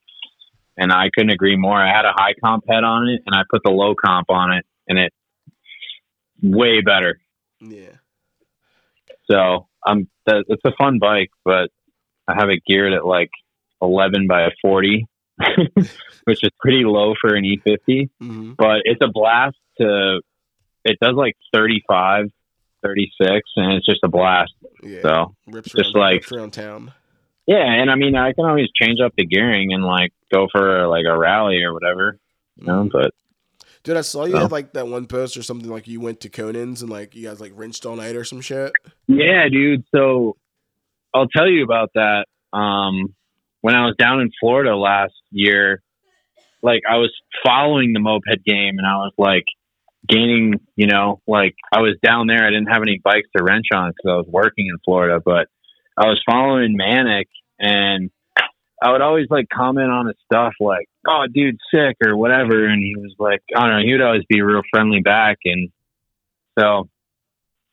and 0.77 0.93
I 0.93 1.11
couldn't 1.15 1.31
agree 1.31 1.57
more. 1.57 1.77
I 1.77 1.89
had 1.89 2.05
a 2.05 2.13
high 2.15 2.35
comp 2.43 2.65
head 2.69 2.85
on 2.85 3.09
it, 3.09 3.23
and 3.27 3.35
I 3.35 3.43
put 3.51 3.63
the 3.65 3.71
low 3.71 3.95
comp 3.95 4.31
on 4.31 4.53
it, 4.53 4.65
and 4.87 4.99
it 4.99 5.13
way 6.43 6.81
better. 6.81 7.19
Yeah. 7.61 7.97
So 9.31 9.68
I'm 9.87 10.09
that, 10.27 10.45
it's 10.49 10.63
a 10.65 10.73
fun 10.79 10.99
bike, 10.99 11.31
but 11.45 11.71
I 12.27 12.35
have 12.39 12.49
it 12.51 12.63
geared 12.67 12.93
at 12.93 13.05
like 13.07 13.31
11 13.81 14.27
by 14.27 14.43
a 14.43 14.51
40, 14.63 15.07
which 16.25 16.45
is 16.45 16.51
pretty 16.61 16.85
low 16.85 17.15
for 17.21 17.35
an 17.35 17.45
E50. 17.45 18.11
hmm 18.21 18.53
But 18.57 18.83
it's 18.85 19.01
a 19.03 19.09
blast 19.13 19.57
to. 19.81 20.21
It 20.85 20.99
does 21.03 21.15
like 21.15 21.37
35, 21.53 22.27
36, 22.85 23.41
and 23.57 23.73
it's 23.75 23.87
just 23.87 24.01
a 24.05 24.09
blast. 24.09 24.53
Yeah. 24.83 25.01
So 25.03 25.35
rips 25.47 25.73
just 25.73 25.95
around, 25.95 26.03
like- 26.15 26.33
around 26.33 26.53
town. 26.53 26.93
yeah, 27.47 27.65
and 27.65 27.91
I 27.91 27.95
mean 27.97 28.15
I 28.17 28.33
can 28.33 28.45
always 28.47 28.69
change 28.75 29.01
up 29.05 29.13
the 29.17 29.27
gearing 29.27 29.73
and 29.73 29.85
like 29.85 30.13
go 30.33 30.49
for 30.51 30.87
like 30.87 31.05
a 31.09 31.17
rally 31.19 31.63
or 31.63 31.73
whatever. 31.73 32.19
You 32.57 32.67
know, 32.67 32.89
but 32.91 33.13
Dude, 33.83 33.97
I 33.97 34.03
saw 34.03 34.25
you 34.25 34.37
had 34.37 34.53
like 34.53 34.73
that 34.73 34.89
one 34.89 35.07
post 35.07 35.37
or 35.37 35.43
something 35.43 35.71
like 35.71 35.89
you 35.89 36.01
went 36.01 36.21
to 36.21 36.29
Conan's 36.29 36.83
and 36.83 36.91
like 36.91 37.15
you 37.15 37.27
guys 37.27 37.41
like 37.41 37.53
rinsed 37.55 37.87
all 37.87 37.97
night 37.97 38.17
or 38.17 38.25
some 38.25 38.41
shit. 38.41 38.73
Yeah, 39.07 39.49
dude. 39.51 39.85
So 39.95 40.37
I'll 41.15 41.29
tell 41.29 41.49
you 41.49 41.65
about 41.65 41.91
that. 41.95 42.27
Um, 42.53 43.15
when 43.61 43.75
I 43.75 43.87
was 43.87 43.95
down 43.99 44.21
in 44.21 44.31
Florida 44.41 44.77
last 44.77 45.15
year, 45.31 45.83
like 46.63 46.83
I 46.89 46.97
was 46.97 47.13
following 47.45 47.93
the 47.93 48.01
moped 48.01 48.45
game 48.45 48.79
and 48.79 48.87
I 48.87 48.97
was 48.97 49.13
like 49.17 49.45
gaining, 50.09 50.55
you 50.77 50.87
know, 50.87 51.21
like 51.27 51.55
I 51.73 51.81
was 51.81 51.97
down 52.03 52.27
there. 52.27 52.45
I 52.45 52.51
didn't 52.51 52.71
have 52.71 52.83
any 52.83 53.01
bikes 53.03 53.29
to 53.37 53.43
wrench 53.43 53.67
on 53.75 53.91
because 53.91 54.11
I 54.11 54.17
was 54.17 54.27
working 54.29 54.67
in 54.67 54.79
Florida, 54.85 55.21
but 55.25 55.49
I 55.97 56.07
was 56.07 56.21
following 56.29 56.77
Manic 56.77 57.29
and 57.59 58.11
I 58.83 58.93
would 58.93 59.03
always 59.03 59.27
like 59.29 59.47
comment 59.53 59.91
on 59.91 60.07
his 60.07 60.17
stuff 60.25 60.55
like, 60.61 60.89
oh, 61.09 61.25
dude, 61.33 61.59
sick 61.73 61.97
or 62.05 62.17
whatever. 62.17 62.67
And 62.67 62.83
he 62.83 62.95
was 62.97 63.15
like, 63.19 63.43
I 63.55 63.61
don't 63.61 63.71
know, 63.71 63.83
he 63.85 63.93
would 63.93 64.03
always 64.03 64.25
be 64.29 64.41
real 64.41 64.63
friendly 64.71 65.01
back. 65.01 65.39
And 65.45 65.71
so 66.59 66.89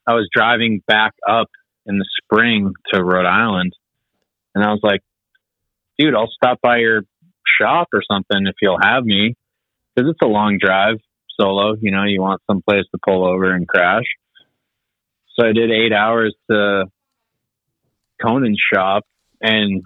I 0.07 0.13
was 0.13 0.29
driving 0.33 0.81
back 0.87 1.13
up 1.27 1.47
in 1.85 1.97
the 1.97 2.05
spring 2.23 2.73
to 2.93 3.03
Rhode 3.03 3.25
Island, 3.25 3.73
and 4.53 4.63
I 4.63 4.71
was 4.71 4.81
like, 4.83 5.01
"Dude, 5.97 6.15
I'll 6.15 6.31
stop 6.31 6.59
by 6.61 6.77
your 6.77 7.01
shop 7.59 7.89
or 7.93 8.01
something 8.03 8.45
if 8.47 8.55
you'll 8.61 8.81
have 8.81 9.03
me, 9.03 9.35
because 9.95 10.09
it's 10.09 10.21
a 10.21 10.27
long 10.27 10.57
drive 10.59 10.97
solo. 11.39 11.75
You 11.79 11.91
know, 11.91 12.03
you 12.03 12.21
want 12.21 12.41
some 12.47 12.61
place 12.61 12.85
to 12.91 12.99
pull 13.03 13.25
over 13.25 13.51
and 13.53 13.67
crash." 13.67 14.05
So 15.35 15.45
I 15.45 15.53
did 15.53 15.71
eight 15.71 15.93
hours 15.93 16.35
to 16.49 16.85
Conan's 18.21 18.61
shop, 18.73 19.03
and 19.41 19.83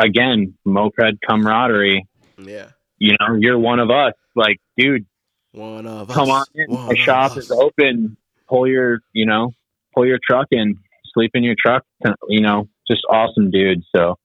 again, 0.00 0.54
moped 0.64 1.20
camaraderie. 1.28 2.06
Yeah. 2.38 2.68
You 2.98 3.12
know, 3.20 3.36
you're 3.38 3.58
one 3.58 3.78
of 3.80 3.90
us. 3.90 4.14
Like, 4.34 4.58
dude, 4.76 5.06
One 5.52 5.86
of 5.86 6.10
us. 6.10 6.16
come 6.16 6.30
on 6.30 6.44
in. 6.54 6.70
One 6.74 6.86
My 6.88 6.94
shop 6.94 7.32
us. 7.32 7.36
is 7.38 7.50
open. 7.50 8.16
Pull 8.48 8.66
your, 8.66 9.00
you 9.12 9.26
know, 9.26 9.52
pull 9.94 10.06
your 10.06 10.18
truck 10.24 10.48
in, 10.50 10.76
sleep 11.14 11.30
in 11.34 11.44
your 11.44 11.54
truck. 11.60 11.84
You 12.28 12.40
know, 12.40 12.68
just 12.90 13.02
awesome, 13.08 13.50
dude. 13.50 13.82
So 13.94 14.16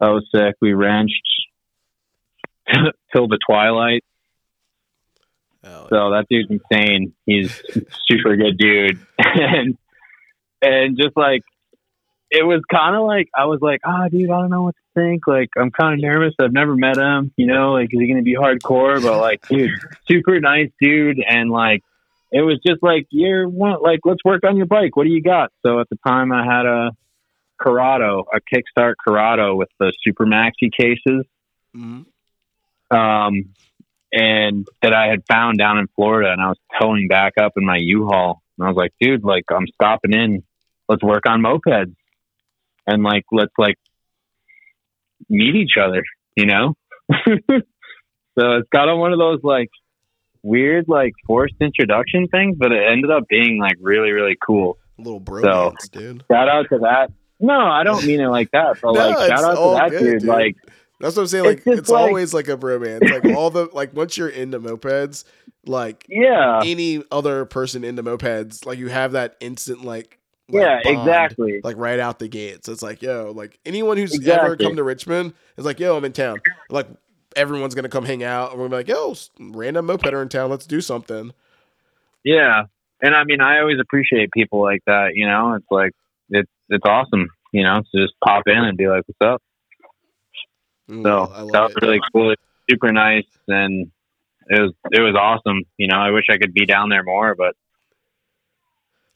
that 0.00 0.08
was 0.10 0.26
sick. 0.34 0.54
We 0.60 0.74
wrenched 0.74 1.14
till 3.12 3.28
the 3.28 3.38
twilight. 3.48 4.04
Oh, 5.64 5.86
So 5.90 6.10
that 6.10 6.26
dude's 6.30 6.50
insane. 6.50 7.12
He's 7.24 7.60
super 8.06 8.36
good 8.36 8.56
dude, 8.58 9.00
and 9.18 9.76
and 10.62 10.96
just 10.96 11.16
like 11.16 11.42
it 12.30 12.44
was 12.44 12.62
kind 12.70 12.96
of 12.96 13.04
like 13.06 13.28
I 13.36 13.46
was 13.46 13.60
like, 13.60 13.80
ah, 13.84 14.08
dude, 14.08 14.30
I 14.30 14.40
don't 14.40 14.50
know 14.50 14.62
what 14.62 14.74
to 14.74 15.00
think. 15.00 15.26
Like 15.26 15.50
I'm 15.56 15.70
kind 15.70 15.94
of 15.94 16.00
nervous. 16.00 16.34
I've 16.40 16.52
never 16.52 16.74
met 16.74 16.96
him. 16.96 17.32
You 17.36 17.46
know, 17.46 17.72
like 17.72 17.88
is 17.92 18.00
he 18.00 18.08
gonna 18.08 18.22
be 18.22 18.36
hardcore? 18.36 19.02
But 19.02 19.20
like, 19.20 19.46
dude, 19.48 19.70
super 20.08 20.40
nice 20.40 20.70
dude, 20.80 21.22
and 21.26 21.50
like 21.50 21.82
it 22.32 22.42
was 22.42 22.60
just 22.66 22.82
like 22.82 23.06
you're 23.10 23.48
one. 23.48 23.80
Like 23.82 24.00
let's 24.04 24.24
work 24.24 24.44
on 24.44 24.56
your 24.56 24.66
bike. 24.66 24.96
What 24.96 25.04
do 25.04 25.10
you 25.10 25.22
got? 25.22 25.52
So 25.64 25.80
at 25.80 25.88
the 25.88 25.98
time, 26.06 26.32
I 26.32 26.44
had 26.44 26.66
a 26.66 26.90
Corrado, 27.58 28.24
a 28.32 28.40
Kickstart 28.40 28.94
Corrado 29.02 29.56
with 29.56 29.68
the 29.78 29.92
super 30.02 30.26
maxi 30.26 30.70
cases 30.70 31.24
mm-hmm. 31.74 32.96
um, 32.96 33.54
and 34.12 34.66
that 34.82 34.92
I 34.92 35.08
had 35.08 35.26
found 35.26 35.58
down 35.58 35.78
in 35.78 35.86
Florida, 35.94 36.32
and 36.32 36.40
I 36.40 36.48
was 36.48 36.58
towing 36.80 37.08
back 37.08 37.34
up 37.40 37.52
in 37.56 37.64
my 37.64 37.78
U-Haul, 37.78 38.42
and 38.58 38.66
I 38.66 38.70
was 38.70 38.76
like, 38.76 38.92
dude, 39.00 39.24
like 39.24 39.44
I'm 39.50 39.66
stopping 39.74 40.12
in, 40.12 40.42
let's 40.88 41.02
work 41.02 41.22
on 41.26 41.42
mopeds, 41.42 41.94
and 42.86 43.02
like 43.02 43.24
let's 43.32 43.52
like 43.58 43.76
meet 45.28 45.54
each 45.56 45.76
other, 45.80 46.02
you 46.36 46.46
know. 46.46 46.74
so 47.12 47.22
it's 48.38 48.68
got 48.72 48.88
on 48.88 48.98
one 48.98 49.12
of 49.12 49.18
those 49.18 49.40
like 49.42 49.68
weird 50.42 50.86
like 50.88 51.12
forced 51.26 51.54
introduction 51.60 52.28
things, 52.28 52.56
but 52.58 52.72
it 52.72 52.82
ended 52.90 53.10
up 53.10 53.24
being 53.28 53.58
like 53.60 53.76
really 53.80 54.10
really 54.10 54.36
cool. 54.44 54.78
A 54.98 55.02
little 55.02 55.20
bromance, 55.20 55.90
dude. 55.90 56.24
Shout 56.30 56.48
out 56.48 56.66
to 56.70 56.78
that. 56.78 57.12
No, 57.38 57.58
I 57.58 57.84
don't 57.84 58.04
mean 58.06 58.20
it 58.20 58.28
like 58.28 58.50
that, 58.52 58.78
but 58.80 58.92
No, 58.94 59.08
like 59.10 59.28
shout 59.28 59.44
out 59.44 59.54
to 59.54 59.74
that 59.78 59.90
good, 59.90 60.00
dude. 60.00 60.20
dude. 60.20 60.28
Like 60.28 60.56
That's 61.00 61.16
what 61.16 61.22
I'm 61.22 61.28
saying. 61.28 61.44
Like 61.44 61.64
just 61.64 61.78
it's, 61.80 61.88
like- 61.90 62.00
always 62.00 62.32
like 62.32 62.48
a 62.48 62.56
bromance. 62.56 63.10
Like 63.10 63.36
all 63.36 63.50
the 63.50 63.68
like 63.72 63.94
once 63.94 64.16
you're 64.16 64.28
into 64.28 64.58
mopeds, 64.58 65.24
like 65.66 66.06
yeah, 66.08 66.60
any 66.64 67.02
other 67.10 67.44
person 67.44 67.84
into 67.84 68.02
mopeds, 68.02 68.64
like 68.64 68.78
you 68.78 68.88
have 68.88 69.12
that 69.12 69.36
instant 69.40 69.84
like, 69.84 70.18
like 70.48 70.62
yeah, 70.62 70.80
bond, 70.84 70.98
exactly. 71.08 71.60
Like 71.64 71.76
right 71.76 71.98
out 71.98 72.18
the 72.18 72.28
gates. 72.28 72.68
It's 72.68 72.82
like, 72.82 73.02
yo, 73.02 73.32
like 73.34 73.58
anyone 73.66 73.96
who's 73.96 74.26
ever 74.28 74.56
come 74.56 74.76
to 74.76 74.82
Richmond 74.84 75.34
is 75.56 75.64
like, 75.64 75.80
yo, 75.80 75.96
I'm 75.96 76.04
in 76.04 76.12
town. 76.12 76.40
Like 76.70 76.86
everyone's 77.34 77.74
gonna 77.74 77.88
come 77.88 78.04
hang 78.04 78.22
out, 78.22 78.52
and 78.52 78.60
we're 78.60 78.68
gonna 78.68 78.84
be 78.84 78.92
like, 78.92 78.98
yo, 78.98 79.14
random 79.56 79.86
mopeder 79.88 80.22
in 80.22 80.28
town. 80.28 80.50
Let's 80.50 80.66
do 80.66 80.80
something. 80.80 81.32
Yeah, 82.24 82.64
and 83.02 83.14
I 83.14 83.24
mean, 83.24 83.40
I 83.40 83.60
always 83.60 83.78
appreciate 83.80 84.30
people 84.32 84.62
like 84.62 84.82
that. 84.86 85.10
You 85.14 85.26
know, 85.26 85.54
it's 85.54 85.66
like 85.70 85.92
it's 86.30 86.50
it's 86.68 86.84
awesome. 86.86 87.28
You 87.52 87.64
know, 87.64 87.76
to 87.76 88.02
just 88.02 88.14
pop 88.24 88.42
in 88.46 88.56
and 88.58 88.76
be 88.76 88.88
like, 88.88 89.02
"What's 89.06 89.32
up?" 89.34 89.42
Mm, 90.90 91.02
So 91.02 91.48
that 91.52 91.62
was 91.62 91.72
it. 91.76 91.82
really 91.82 92.00
cool. 92.12 92.34
Super 92.70 92.92
nice, 92.92 93.26
and 93.48 93.90
it 94.48 94.60
was 94.60 94.72
it 94.92 95.00
was 95.00 95.14
awesome. 95.14 95.62
You 95.76 95.88
know, 95.88 95.96
I 95.96 96.10
wish 96.10 96.26
I 96.30 96.38
could 96.38 96.52
be 96.54 96.66
down 96.66 96.88
there 96.88 97.02
more, 97.04 97.34
but 97.34 97.54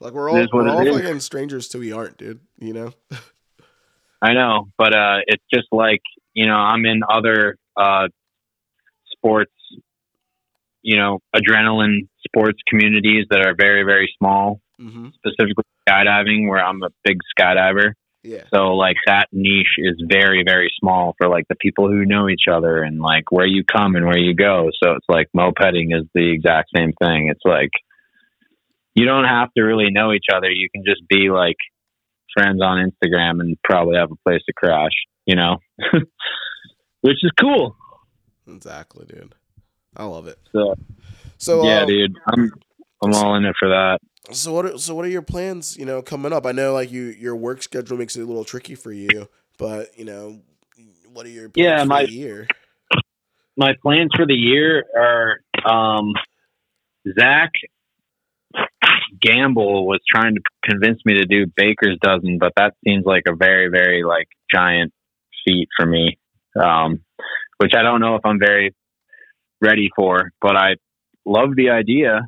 Like 0.00 0.14
we're 0.14 0.30
all 0.30 0.46
we're 0.52 0.68
all 0.68 0.86
is. 0.86 1.00
fucking 1.00 1.20
strangers 1.20 1.68
till 1.68 1.80
we 1.80 1.92
aren't, 1.92 2.16
dude. 2.16 2.40
You 2.58 2.72
know? 2.72 2.92
I 4.22 4.32
know. 4.32 4.68
But 4.78 4.94
uh, 4.94 5.18
it's 5.26 5.44
just 5.52 5.68
like 5.72 6.00
you 6.34 6.46
know, 6.46 6.54
I'm 6.54 6.84
in 6.86 7.02
other 7.08 7.56
uh, 7.76 8.08
sports, 9.10 9.52
you 10.82 10.96
know, 10.96 11.20
adrenaline 11.36 12.08
sports 12.26 12.58
communities 12.68 13.26
that 13.30 13.46
are 13.46 13.54
very 13.58 13.84
very 13.84 14.12
small. 14.18 14.60
hmm 14.78 15.08
Specifically 15.14 15.64
skydiving, 15.88 16.48
where 16.48 16.64
I'm 16.64 16.82
a 16.82 16.90
big 17.04 17.18
skydiver. 17.38 17.92
Yeah. 18.22 18.44
So 18.52 18.74
like 18.76 18.96
that 19.06 19.28
niche 19.32 19.78
is 19.78 20.02
very, 20.06 20.44
very 20.46 20.70
small 20.78 21.14
for 21.16 21.28
like 21.28 21.46
the 21.48 21.56
people 21.56 21.88
who 21.88 22.04
know 22.04 22.28
each 22.28 22.44
other 22.52 22.82
and 22.82 23.00
like 23.00 23.30
where 23.30 23.46
you 23.46 23.64
come 23.64 23.96
and 23.96 24.04
where 24.04 24.18
you 24.18 24.34
go. 24.34 24.68
So 24.82 24.92
it's 24.92 25.06
like 25.08 25.28
mopeding 25.34 25.96
is 25.96 26.06
the 26.14 26.30
exact 26.30 26.68
same 26.76 26.92
thing. 27.02 27.28
It's 27.28 27.44
like 27.44 27.70
you 28.94 29.04
don't 29.06 29.24
have 29.24 29.48
to 29.56 29.62
really 29.62 29.90
know 29.90 30.12
each 30.12 30.26
other. 30.34 30.50
You 30.50 30.68
can 30.74 30.82
just 30.84 31.02
be 31.08 31.30
like 31.30 31.56
friends 32.36 32.60
on 32.62 32.78
Instagram 32.78 33.40
and 33.40 33.56
probably 33.64 33.96
have 33.96 34.10
a 34.10 34.16
place 34.28 34.42
to 34.46 34.52
crash, 34.52 34.92
you 35.26 35.36
know? 35.36 35.58
Which 37.02 37.16
is 37.22 37.30
cool. 37.40 37.76
Exactly, 38.48 39.06
dude. 39.06 39.34
I 39.96 40.04
love 40.04 40.26
it. 40.26 40.38
So 40.52 40.74
So 41.38 41.64
yeah, 41.64 41.80
um, 41.82 41.86
dude. 41.86 42.16
I'm 42.26 42.52
I'm 43.02 43.14
all 43.14 43.34
in 43.36 43.44
it 43.44 43.54
for 43.58 43.68
that. 43.68 43.98
So 44.32 44.52
what? 44.52 44.66
Are, 44.66 44.78
so 44.78 44.94
what 44.94 45.04
are 45.04 45.08
your 45.08 45.22
plans? 45.22 45.76
You 45.76 45.86
know, 45.86 46.02
coming 46.02 46.32
up. 46.32 46.44
I 46.46 46.52
know 46.52 46.72
like 46.74 46.90
you 46.92 47.04
your 47.04 47.34
work 47.34 47.62
schedule 47.62 47.96
makes 47.96 48.16
it 48.16 48.22
a 48.22 48.26
little 48.26 48.44
tricky 48.44 48.74
for 48.74 48.92
you, 48.92 49.28
but 49.58 49.98
you 49.98 50.04
know, 50.04 50.40
what 51.12 51.24
are 51.26 51.30
your 51.30 51.48
plans 51.48 51.64
Yeah, 51.66 51.82
for 51.82 51.86
my- 51.88 52.04
the 52.06 52.12
year? 52.12 52.46
my 53.56 53.74
plans 53.82 54.10
for 54.16 54.26
the 54.26 54.34
year 54.34 54.84
are 54.96 55.40
um, 55.70 56.12
Zach 57.18 57.50
Gamble 59.20 59.86
was 59.86 60.00
trying 60.08 60.34
to 60.34 60.40
convince 60.64 61.00
me 61.04 61.14
to 61.14 61.26
do 61.26 61.46
Baker's 61.56 61.98
dozen, 62.02 62.38
but 62.38 62.52
that 62.56 62.74
seems 62.84 63.04
like 63.04 63.24
a 63.28 63.36
very, 63.36 63.68
very 63.68 64.02
like 64.04 64.28
giant 64.52 64.92
feat 65.44 65.68
for 65.76 65.86
me, 65.86 66.18
um, 66.60 67.00
which 67.58 67.72
I 67.76 67.82
don't 67.82 68.00
know 68.00 68.16
if 68.16 68.24
I'm 68.24 68.38
very 68.38 68.74
ready 69.60 69.90
for. 69.94 70.30
But 70.40 70.56
I 70.56 70.76
love 71.24 71.50
the 71.56 71.70
idea, 71.70 72.22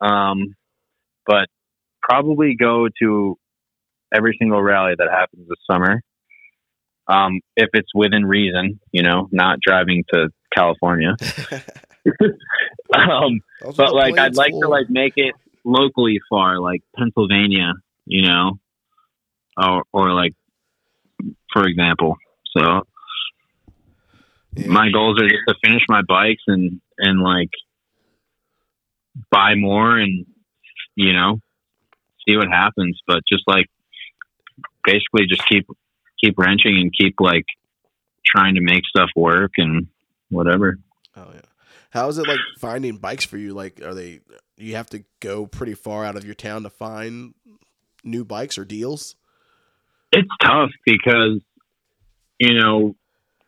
um, 0.00 0.54
but 1.26 1.48
probably 2.02 2.56
go 2.58 2.88
to 3.02 3.38
every 4.14 4.36
single 4.38 4.62
rally 4.62 4.94
that 4.96 5.08
happens 5.10 5.48
this 5.48 5.58
summer. 5.70 6.02
Um, 7.08 7.40
if 7.56 7.70
it's 7.72 7.90
within 7.94 8.24
reason, 8.24 8.80
you 8.90 9.02
know, 9.02 9.28
not 9.30 9.58
driving 9.60 10.04
to 10.12 10.28
California. 10.54 11.16
um, 12.94 13.40
but 13.76 13.94
like, 13.94 14.18
I'd 14.18 14.36
like 14.36 14.52
to 14.52 14.68
like 14.68 14.88
make 14.88 15.14
it 15.16 15.34
locally 15.66 16.20
far, 16.30 16.58
like 16.60 16.80
Pennsylvania, 16.96 17.74
you 18.06 18.22
know, 18.22 18.58
or 19.58 19.82
or 19.92 20.12
like, 20.12 20.32
for 21.52 21.66
example. 21.66 22.16
So 22.56 22.82
Yeah. 24.56 24.68
my 24.68 24.90
goals 24.90 25.20
are 25.20 25.28
just 25.28 25.42
to 25.48 25.54
finish 25.62 25.82
my 25.88 26.00
bikes 26.08 26.44
and 26.46 26.80
and 26.98 27.20
like 27.20 27.50
buy 29.30 29.54
more 29.54 29.98
and 29.98 30.24
you 30.94 31.12
know 31.12 31.40
see 32.26 32.36
what 32.36 32.48
happens. 32.48 32.98
But 33.06 33.20
just 33.28 33.42
like 33.46 33.66
basically 34.84 35.26
just 35.28 35.46
keep 35.46 35.66
keep 36.22 36.38
wrenching 36.38 36.78
and 36.78 36.92
keep 36.92 37.16
like 37.20 37.44
trying 38.24 38.54
to 38.54 38.60
make 38.62 38.84
stuff 38.86 39.10
work 39.16 39.52
and 39.58 39.88
whatever. 40.30 40.78
Oh 41.16 41.30
yeah. 41.34 41.40
How 41.90 42.08
is 42.08 42.18
it 42.18 42.26
like 42.28 42.40
finding 42.58 42.96
bikes 42.98 43.24
for 43.24 43.36
you? 43.38 43.54
Like, 43.54 43.80
are 43.82 43.94
they? 43.94 44.20
You 44.56 44.76
have 44.76 44.88
to 44.90 45.04
go 45.20 45.46
pretty 45.46 45.74
far 45.74 46.04
out 46.04 46.16
of 46.16 46.24
your 46.24 46.34
town 46.34 46.62
to 46.64 46.70
find 46.70 47.34
new 48.04 48.24
bikes 48.24 48.56
or 48.58 48.64
deals. 48.64 49.16
it's 50.12 50.28
tough 50.42 50.70
because 50.84 51.40
you 52.38 52.58
know 52.58 52.94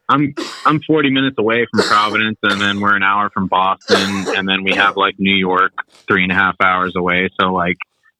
I'm 0.08 0.34
I'm 0.64 0.80
40 0.80 1.10
minutes 1.10 1.36
away 1.38 1.66
from 1.70 1.84
Providence, 1.86 2.38
and 2.42 2.60
then 2.60 2.80
we're 2.80 2.96
an 2.96 3.02
hour 3.02 3.30
from 3.30 3.46
Boston, 3.48 4.26
and 4.36 4.48
then 4.48 4.64
we 4.64 4.72
have 4.74 4.96
like 4.96 5.14
New 5.18 5.36
York 5.36 5.72
three 6.06 6.22
and 6.22 6.32
a 6.32 6.34
half 6.34 6.56
hours 6.62 6.94
away. 6.96 7.28
So 7.40 7.52
like, 7.52 7.76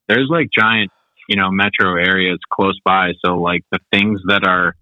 there's 0.07 0.29
like 0.31 0.49
giant, 0.57 0.91
you 1.29 1.37
know, 1.37 1.51
metro 1.51 1.97
areas 1.97 2.39
close 2.53 2.79
by. 2.85 3.13
So 3.25 3.39
like 3.39 3.65
the 3.73 3.79
things 3.91 4.21
that 4.29 4.47
are 4.47 4.77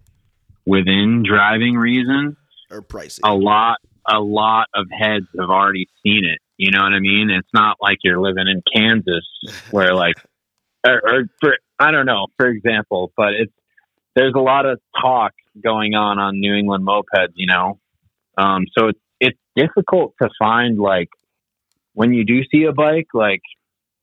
within 0.65 1.23
driving 1.25 1.77
reason, 1.77 2.35
Or 2.69 2.81
pricey. 2.81 3.19
a 3.23 3.33
lot, 3.33 3.77
a 4.09 4.19
lot 4.19 4.67
of 4.73 4.87
heads 4.91 5.27
have 5.39 5.49
already 5.49 5.87
seen 6.03 6.23
it. 6.25 6.39
You 6.57 6.71
know 6.71 6.81
what 6.81 6.93
I 6.93 6.99
mean? 6.99 7.29
It's 7.29 7.47
not 7.53 7.77
like 7.81 7.97
you're 8.03 8.19
living 8.19 8.47
in 8.47 8.63
Kansas 8.73 9.25
where 9.71 9.93
like, 9.93 10.15
or, 10.85 11.01
or 11.03 11.23
for 11.39 11.57
I 11.79 11.91
don't 11.91 12.05
know, 12.05 12.27
for 12.37 12.47
example, 12.47 13.11
but 13.15 13.33
it's 13.33 13.53
there's 14.15 14.33
a 14.35 14.39
lot 14.39 14.65
of 14.65 14.79
talk 14.99 15.33
going 15.63 15.93
on 15.93 16.17
on 16.17 16.39
New 16.39 16.55
England 16.55 16.87
mopeds. 16.87 17.33
You 17.35 17.47
know, 17.47 17.79
um, 18.37 18.65
so 18.75 18.87
it's 18.87 18.99
it's 19.19 19.39
difficult 19.55 20.13
to 20.21 20.29
find 20.39 20.79
like 20.79 21.09
when 21.93 22.13
you 22.13 22.25
do 22.25 22.41
see 22.51 22.63
a 22.63 22.73
bike, 22.73 23.07
like 23.13 23.41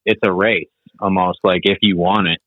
it's 0.05 0.20
a 0.24 0.32
race 0.32 0.68
almost. 1.01 1.40
Like 1.43 1.62
if 1.64 1.78
you 1.82 1.97
want 1.97 2.28
it. 2.28 2.40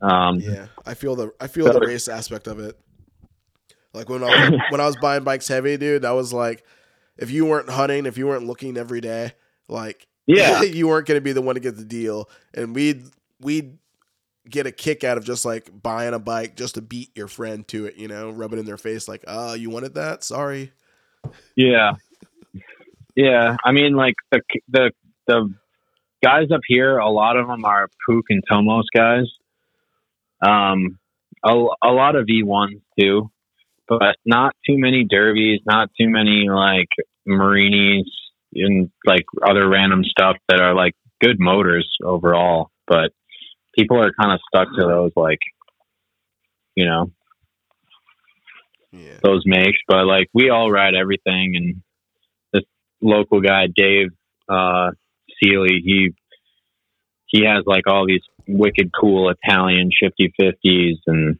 Um, 0.00 0.40
Yeah, 0.40 0.66
I 0.84 0.94
feel 0.94 1.16
the 1.16 1.32
I 1.40 1.46
feel 1.46 1.72
the 1.72 1.80
race 1.80 2.08
aspect 2.08 2.46
of 2.46 2.58
it. 2.58 2.78
Like 3.96 4.08
when 4.08 4.22
I 4.22 4.50
was, 4.50 4.60
when 4.70 4.80
I 4.80 4.86
was 4.86 4.96
buying 4.96 5.24
bikes 5.24 5.48
heavy, 5.48 5.76
dude, 5.76 6.02
that 6.02 6.10
was 6.10 6.32
like 6.32 6.64
if 7.16 7.30
you 7.30 7.46
weren't 7.46 7.70
hunting, 7.70 8.06
if 8.06 8.18
you 8.18 8.26
weren't 8.26 8.46
looking 8.46 8.76
every 8.76 9.00
day, 9.00 9.32
like 9.68 10.06
Yeah. 10.26 10.62
you 10.62 10.86
weren't 10.86 11.06
going 11.06 11.16
to 11.16 11.22
be 11.22 11.32
the 11.32 11.42
one 11.42 11.54
to 11.54 11.60
get 11.60 11.76
the 11.76 11.84
deal, 11.84 12.28
and 12.54 12.74
we'd 12.74 13.04
we'd 13.40 13.78
get 14.48 14.66
a 14.66 14.70
kick 14.72 15.02
out 15.02 15.18
of 15.18 15.24
just 15.24 15.44
like 15.44 15.70
buying 15.82 16.14
a 16.14 16.18
bike 16.18 16.56
just 16.56 16.74
to 16.76 16.82
beat 16.82 17.10
your 17.16 17.26
friend 17.26 17.66
to 17.68 17.86
it, 17.86 17.96
you 17.96 18.06
know, 18.06 18.30
rub 18.30 18.52
it 18.52 18.58
in 18.58 18.66
their 18.66 18.76
face 18.76 19.08
like, 19.08 19.24
"Oh, 19.26 19.54
you 19.54 19.70
wanted 19.70 19.94
that? 19.94 20.22
Sorry." 20.22 20.72
Yeah, 21.56 21.92
yeah. 23.16 23.56
I 23.64 23.72
mean, 23.72 23.94
like 23.94 24.14
the 24.30 24.40
the 24.68 24.92
the 25.26 25.52
guys 26.22 26.50
up 26.52 26.60
here, 26.66 26.98
a 26.98 27.10
lot 27.10 27.36
of 27.36 27.46
them 27.48 27.64
are 27.64 27.88
Puch 28.08 28.22
and 28.28 28.42
Tomos 28.48 28.86
guys. 28.94 29.24
Um, 30.46 30.98
a, 31.44 31.52
a 31.82 31.92
lot 31.92 32.14
of 32.14 32.26
V 32.26 32.42
ones 32.42 32.80
too, 32.98 33.30
but 33.88 34.16
not 34.24 34.54
too 34.66 34.76
many 34.78 35.04
Derbis, 35.04 35.58
not 35.66 35.90
too 35.98 36.08
many 36.08 36.48
like 36.48 36.88
Marinis 37.28 38.04
and 38.54 38.90
like 39.06 39.24
other 39.46 39.68
random 39.68 40.04
stuff 40.04 40.36
that 40.48 40.60
are 40.60 40.74
like 40.74 40.94
good 41.20 41.36
motors 41.38 41.88
overall. 42.02 42.70
But 42.86 43.12
people 43.76 44.00
are 44.02 44.12
kind 44.12 44.32
of 44.32 44.40
stuck 44.48 44.68
to 44.76 44.86
those 44.86 45.12
like, 45.16 45.40
you 46.74 46.84
know, 46.86 47.10
Yeah. 48.92 49.18
those 49.22 49.42
makes, 49.46 49.78
but 49.88 50.06
like 50.06 50.28
we 50.32 50.50
all 50.50 50.70
ride 50.70 50.94
everything. 50.94 51.54
And 51.56 51.82
this 52.52 52.64
local 53.02 53.40
guy, 53.40 53.66
Dave 53.74 54.08
uh, 54.48 54.90
Seeley, 55.42 55.82
he 55.84 56.14
he 57.26 57.44
has 57.44 57.64
like 57.66 57.86
all 57.86 58.06
these 58.06 58.22
wicked 58.46 58.90
cool 58.98 59.30
Italian 59.30 59.90
shifty 59.92 60.32
fifties 60.38 60.98
and 61.06 61.38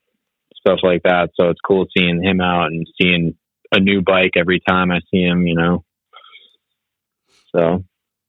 stuff 0.67 0.81
like 0.83 1.03
that. 1.05 1.31
So 1.35 1.49
it's 1.51 1.61
cool 1.67 1.87
seeing 1.97 2.23
him 2.23 2.41
out 2.41 2.67
and 2.67 2.87
seeing 3.01 3.35
a 3.73 3.81
new 3.81 4.03
bike 4.03 4.33
every 4.37 4.61
time 4.69 4.91
I 4.91 5.01
see 5.11 5.23
him. 5.23 5.47
You 5.47 5.55
know. 5.55 5.85
So, 7.55 7.85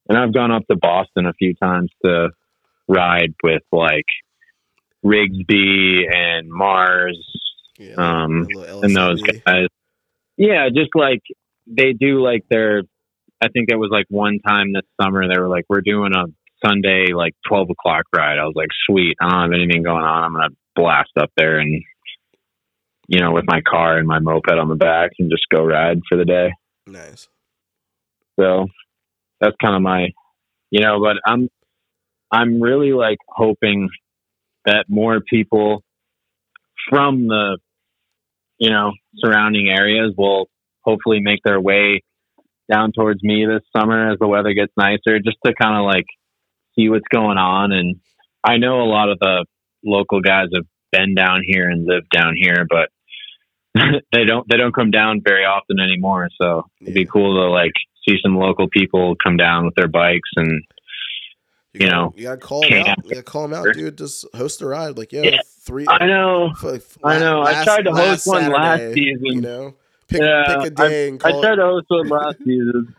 and 0.07 0.18
I've 0.18 0.34
gone 0.34 0.51
up 0.51 0.64
to 0.69 0.77
Boston 0.77 1.26
a 1.26 1.34
few 1.34 1.53
times 1.55 1.91
to 2.05 2.30
ride 2.88 3.34
with 3.43 3.64
like 3.72 4.05
Rigsby 5.05 6.03
and 6.14 6.49
Mars 6.49 7.19
Yeah. 7.77 7.95
um, 7.97 8.47
and 8.84 8.95
those 8.95 9.22
guys. 9.22 9.68
Yeah, 10.38 10.69
just 10.69 10.91
like 10.95 11.22
they 11.65 11.93
do 11.93 12.22
like 12.23 12.45
their 12.49 12.84
I 13.41 13.49
think 13.49 13.69
it 13.69 13.76
was 13.76 13.89
like 13.91 14.05
one 14.09 14.39
time 14.39 14.73
this 14.73 14.84
summer 15.01 15.27
they 15.27 15.39
were 15.39 15.49
like, 15.49 15.65
We're 15.69 15.81
doing 15.81 16.14
a 16.15 16.26
Sunday 16.65 17.07
like 17.14 17.35
twelve 17.47 17.69
o'clock 17.69 18.05
ride. 18.15 18.39
I 18.39 18.45
was 18.45 18.55
like, 18.55 18.69
Sweet, 18.89 19.15
I 19.22 19.30
don't 19.30 19.41
have 19.41 19.59
anything 19.59 19.84
going 19.84 20.03
on. 20.03 20.23
I'm 20.23 20.34
gonna 20.34 20.49
blast 20.76 21.11
up 21.19 21.31
there 21.35 21.59
and 21.59 21.84
you 23.08 23.20
know, 23.20 23.32
with 23.32 23.46
my 23.48 23.62
car 23.62 23.98
and 23.98 24.08
my 24.08 24.20
moped 24.20 24.52
on 24.52 24.68
the 24.68 24.76
back 24.76 25.12
and 25.20 25.32
just 25.32 25.46
go 25.50 25.64
ride 25.64 26.00
for 26.10 26.18
the 26.18 26.26
day. 26.26 26.52
Nice. 26.86 27.28
So 28.40 28.68
that's 29.40 29.56
kind 29.62 29.76
of 29.76 29.82
my, 29.82 30.10
you 30.70 30.82
know, 30.82 31.00
but 31.02 31.18
I'm, 31.26 31.50
I'm 32.32 32.62
really 32.62 32.92
like 32.92 33.18
hoping 33.28 33.90
that 34.66 34.86
more 34.90 35.22
people 35.22 35.84
from 36.90 37.28
the, 37.28 37.58
you 38.60 38.70
know, 38.70 38.92
surrounding 39.18 39.70
areas 39.70 40.14
will 40.18 40.50
hopefully 40.82 41.20
make 41.22 41.40
their 41.44 41.62
way 41.62 42.04
down 42.72 42.92
towards 42.92 43.24
me 43.24 43.46
this 43.46 43.64
summer 43.76 44.12
as 44.12 44.20
the 44.20 44.28
weather 44.28 44.54
gets 44.54 44.74
nicer, 44.76 45.20
just 45.24 45.38
to 45.46 45.54
kind 45.54 45.78
of 45.78 45.86
like 45.86 46.06
see 46.76 46.90
what's 46.90 47.08
going 47.10 47.38
on. 47.38 47.72
And 47.72 47.98
I 48.44 48.58
know 48.58 48.82
a 48.82 48.92
lot 48.92 49.10
of 49.10 49.20
the 49.20 49.46
local 49.86 50.22
guys 50.22 50.48
have 50.54 50.66
been 50.92 51.16
down 51.16 51.42
here 51.46 51.70
and 51.70 51.86
lived 51.86 52.10
down 52.10 52.34
here, 52.36 52.66
but 52.70 52.90
they 54.12 54.26
don't 54.26 54.48
they 54.49 54.58
don't 54.58 54.74
come 54.74 54.91
down 54.91 55.22
very 55.24 55.45
often 55.45 55.80
anymore. 55.80 56.30
So 56.40 56.66
it'd 56.82 56.94
be 56.94 57.06
cool 57.06 57.36
to 57.36 57.49
like 57.52 57.74
see 58.08 58.18
some 58.24 58.36
local 58.38 58.68
people 58.70 59.16
come 59.24 59.38
down 59.38 59.66
with 59.66 59.76
their 59.76 59.88
bikes 59.88 60.30
and 60.36 60.64
you 61.74 61.82
gotta- 61.82 61.91
know, 61.91 62.14
you 62.16 62.24
gotta 62.24 62.38
call 62.38 62.62
them 62.62 62.74
out. 62.88 62.98
You 63.04 63.10
gotta 63.12 63.24
call 63.24 63.48
them 63.48 63.54
out, 63.54 63.74
dude. 63.74 63.98
Just 63.98 64.26
host 64.36 64.62
a 64.62 64.66
ride. 64.68 64.98
Like, 64.98 65.12
yeah, 65.14 65.22
Yeah. 65.24 65.40
three. 65.62 65.86
I 65.90 66.06
know 66.08 66.52
I 67.04 67.20
know. 67.20 67.44
I 67.44 67.64
tried 67.64 67.84
to 67.86 67.91
host 67.91 68.26
last 68.26 68.28
one 68.28 68.52
last 68.52 68.94
season. 68.94 69.26
You 69.26 69.41
know, 69.41 69.76
pick, 70.08 70.22
Yeah, 70.22 70.44
pick 70.58 70.66
a 70.68 70.70
day 70.72 71.10
and 71.10 71.22
I 71.24 71.32
tried 71.32 71.54
it. 71.54 71.56
to 71.58 71.62
host 71.64 71.86
one 71.90 72.08
last 72.10 72.38
season. 72.45 72.95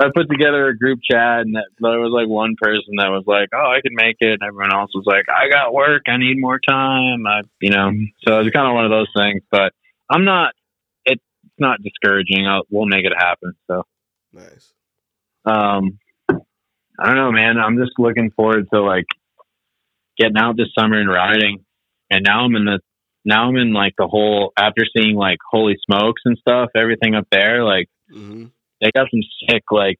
I 0.00 0.06
put 0.12 0.28
together 0.28 0.66
a 0.68 0.76
group 0.76 0.98
chat, 1.08 1.42
and 1.42 1.54
that, 1.54 1.66
there 1.78 2.00
was 2.00 2.10
like 2.10 2.26
one 2.26 2.56
person 2.60 2.94
that 2.96 3.10
was 3.10 3.22
like, 3.26 3.50
"Oh, 3.54 3.70
I 3.70 3.80
can 3.82 3.94
make 3.94 4.16
it," 4.18 4.32
and 4.32 4.42
everyone 4.42 4.72
else 4.74 4.90
was 4.94 5.04
like, 5.06 5.26
"I 5.28 5.48
got 5.48 5.72
work. 5.72 6.02
I 6.08 6.16
need 6.16 6.40
more 6.40 6.58
time." 6.58 7.24
I, 7.26 7.42
you 7.60 7.70
know, 7.70 7.92
so 8.26 8.40
it's 8.40 8.50
kind 8.50 8.66
of 8.66 8.74
one 8.74 8.84
of 8.84 8.90
those 8.90 9.06
things. 9.16 9.42
But 9.50 9.72
I'm 10.12 10.24
not. 10.24 10.52
It's 11.04 11.22
not 11.58 11.82
discouraging. 11.82 12.46
I'll, 12.46 12.62
we'll 12.70 12.86
make 12.86 13.04
it 13.04 13.12
happen. 13.16 13.54
So, 13.66 13.82
Nice. 14.32 14.72
um, 15.44 15.98
I 16.28 17.06
don't 17.06 17.16
know, 17.16 17.32
man. 17.32 17.58
I'm 17.58 17.78
just 17.78 17.98
looking 17.98 18.30
forward 18.30 18.66
to 18.72 18.82
like 18.82 19.06
getting 20.18 20.36
out 20.36 20.56
this 20.56 20.68
summer 20.78 21.00
and 21.00 21.08
riding. 21.08 21.64
And 22.10 22.24
now 22.26 22.44
I'm 22.44 22.54
in 22.54 22.64
the 22.66 22.80
now 23.24 23.48
I'm 23.48 23.56
in 23.56 23.72
like 23.72 23.94
the 23.96 24.06
whole 24.06 24.52
after 24.56 24.82
seeing 24.96 25.16
like 25.16 25.38
Holy 25.50 25.76
Smokes 25.86 26.22
and 26.24 26.36
stuff, 26.38 26.70
everything 26.76 27.14
up 27.14 27.26
there, 27.30 27.64
like 27.64 27.88
hmm 28.10 28.46
they 28.80 28.90
got 28.90 29.06
some 29.12 29.22
sick 29.48 29.62
like 29.70 29.96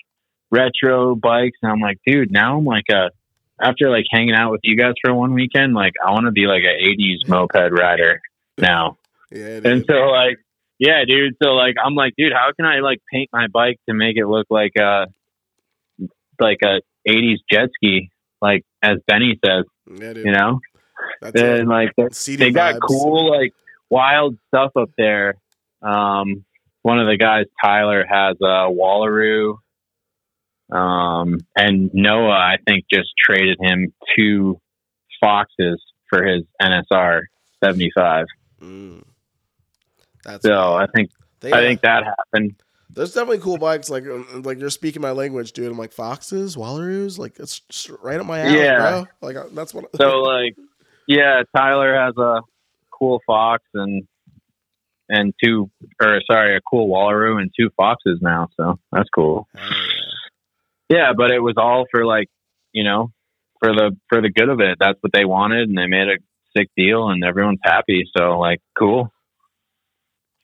retro 0.51 1.15
bikes 1.15 1.57
and 1.63 1.71
I'm 1.71 1.81
like, 1.81 1.99
dude, 2.05 2.33
now 2.33 2.59
I'm 2.59 2.65
like 2.65 2.87
a 2.91 3.11
after 3.63 3.91
like 3.91 4.05
hanging 4.11 4.35
out 4.35 4.51
with 4.51 4.61
you 4.65 4.77
guys 4.77 4.95
for 5.03 5.15
one 5.15 5.35
weekend, 5.35 5.73
like 5.73 5.93
I 6.05 6.11
want 6.11 6.27
to 6.27 6.33
be 6.33 6.47
like 6.47 6.63
a 6.65 6.85
80s 6.89 7.29
moped 7.29 7.73
rider 7.73 8.21
now. 8.59 8.99
Yeah. 9.33 9.61
And 9.65 9.85
so 9.89 9.95
like 9.95 10.39
yeah, 10.79 11.05
dude, 11.07 11.35
so 11.43 11.51
like 11.51 11.77
I'm 11.83 11.95
like, 11.95 12.15
dude, 12.17 12.33
how 12.33 12.51
can 12.57 12.67
I 12.67 12.81
like 12.81 12.99
paint 13.13 13.29
my 13.33 13.47
bike 13.47 13.79
to 13.89 13.95
make 13.95 14.17
it 14.17 14.27
look 14.27 14.47
like 14.51 14.73
a 14.79 15.07
like 16.41 16.59
a 16.65 16.81
80s 17.09 17.39
jet 17.51 17.69
ski 17.77 18.11
like 18.41 18.65
as 18.83 18.99
Benny 19.07 19.39
says, 19.45 19.65
yeah, 19.89 20.13
you 20.13 20.33
know? 20.33 20.61
That's. 21.21 21.41
And 21.41 21.69
like 21.69 21.93
they- 21.97 22.09
they 22.37 22.51
got 22.51 22.81
cool 22.81 23.31
like 23.31 23.53
wild 23.89 24.37
stuff 24.49 24.73
up 24.77 24.91
there. 24.99 25.35
Um, 25.81 26.45
one 26.83 26.99
of 26.99 27.07
the 27.07 27.17
guys, 27.17 27.47
Tyler, 27.63 28.05
has 28.09 28.37
a 28.41 28.69
Wallaroo. 28.69 29.55
Um, 30.73 31.39
and 31.57 31.91
Noah, 31.93 32.31
I 32.31 32.57
think, 32.67 32.87
just 32.91 33.11
traded 33.23 33.59
him 33.61 33.93
two 34.17 34.61
Foxes 35.21 35.81
for 36.09 36.25
his 36.25 36.43
NSR 36.61 37.23
75. 37.63 38.27
Mm. 38.61 39.03
That's 40.25 40.45
So 40.45 40.75
I 40.75 40.87
think 40.95 41.11
they, 41.41 41.53
I 41.53 41.61
think 41.61 41.81
that 41.83 42.05
happened. 42.05 42.55
there's 42.91 43.13
definitely 43.15 43.39
cool 43.39 43.59
bikes. 43.59 43.91
Like 43.91 44.05
uh, 44.07 44.23
like 44.41 44.59
you're 44.61 44.71
speaking 44.71 45.03
my 45.03 45.11
language, 45.13 45.53
dude. 45.53 45.71
I'm 45.71 45.79
like 45.79 45.93
foxes, 45.93 46.57
wallaroos. 46.57 47.19
Like 47.19 47.39
it's 47.39 47.63
right 48.03 48.21
up 48.21 48.27
my 48.27 48.41
alley, 48.41 48.59
Yeah. 48.61 48.79
bro. 48.79 49.07
Like 49.29 49.37
uh, 49.37 49.45
that's 49.53 49.75
what. 49.75 49.87
So 49.97 50.09
like, 50.21 50.57
yeah, 51.09 51.43
Tyler 51.57 51.95
has 51.95 52.17
a 52.17 52.41
cool 52.91 53.21
Fox 53.27 53.65
and 53.75 54.03
and 55.09 55.35
two, 55.43 55.71
or 56.01 56.21
sorry, 56.31 56.57
a 56.57 56.61
cool 56.61 56.89
Wallaroo 56.89 57.41
and 57.41 57.51
two 57.59 57.71
Foxes 57.77 58.21
now. 58.23 58.49
So 58.57 58.79
that's 58.93 59.09
cool. 59.15 59.49
Hell 59.55 59.65
yeah. 59.69 60.97
Yeah, 60.99 61.13
but 61.17 61.31
it 61.31 61.41
was 61.41 61.55
all 61.57 61.87
for 61.91 62.05
like, 62.05 62.29
you 62.73 62.85
know, 62.85 63.11
for 63.61 63.73
the 63.75 63.97
for 64.09 64.21
the 64.21 64.31
good 64.31 64.49
of 64.51 64.61
it. 64.61 64.77
That's 64.79 64.99
what 65.01 65.13
they 65.13 65.25
wanted, 65.25 65.69
and 65.69 65.77
they 65.77 65.87
made 65.87 66.09
a 66.09 66.19
sick 66.57 66.69
deal, 66.77 67.09
and 67.09 67.25
everyone's 67.25 67.61
happy. 67.63 68.05
So 68.17 68.39
like, 68.39 68.61
cool. 68.79 69.11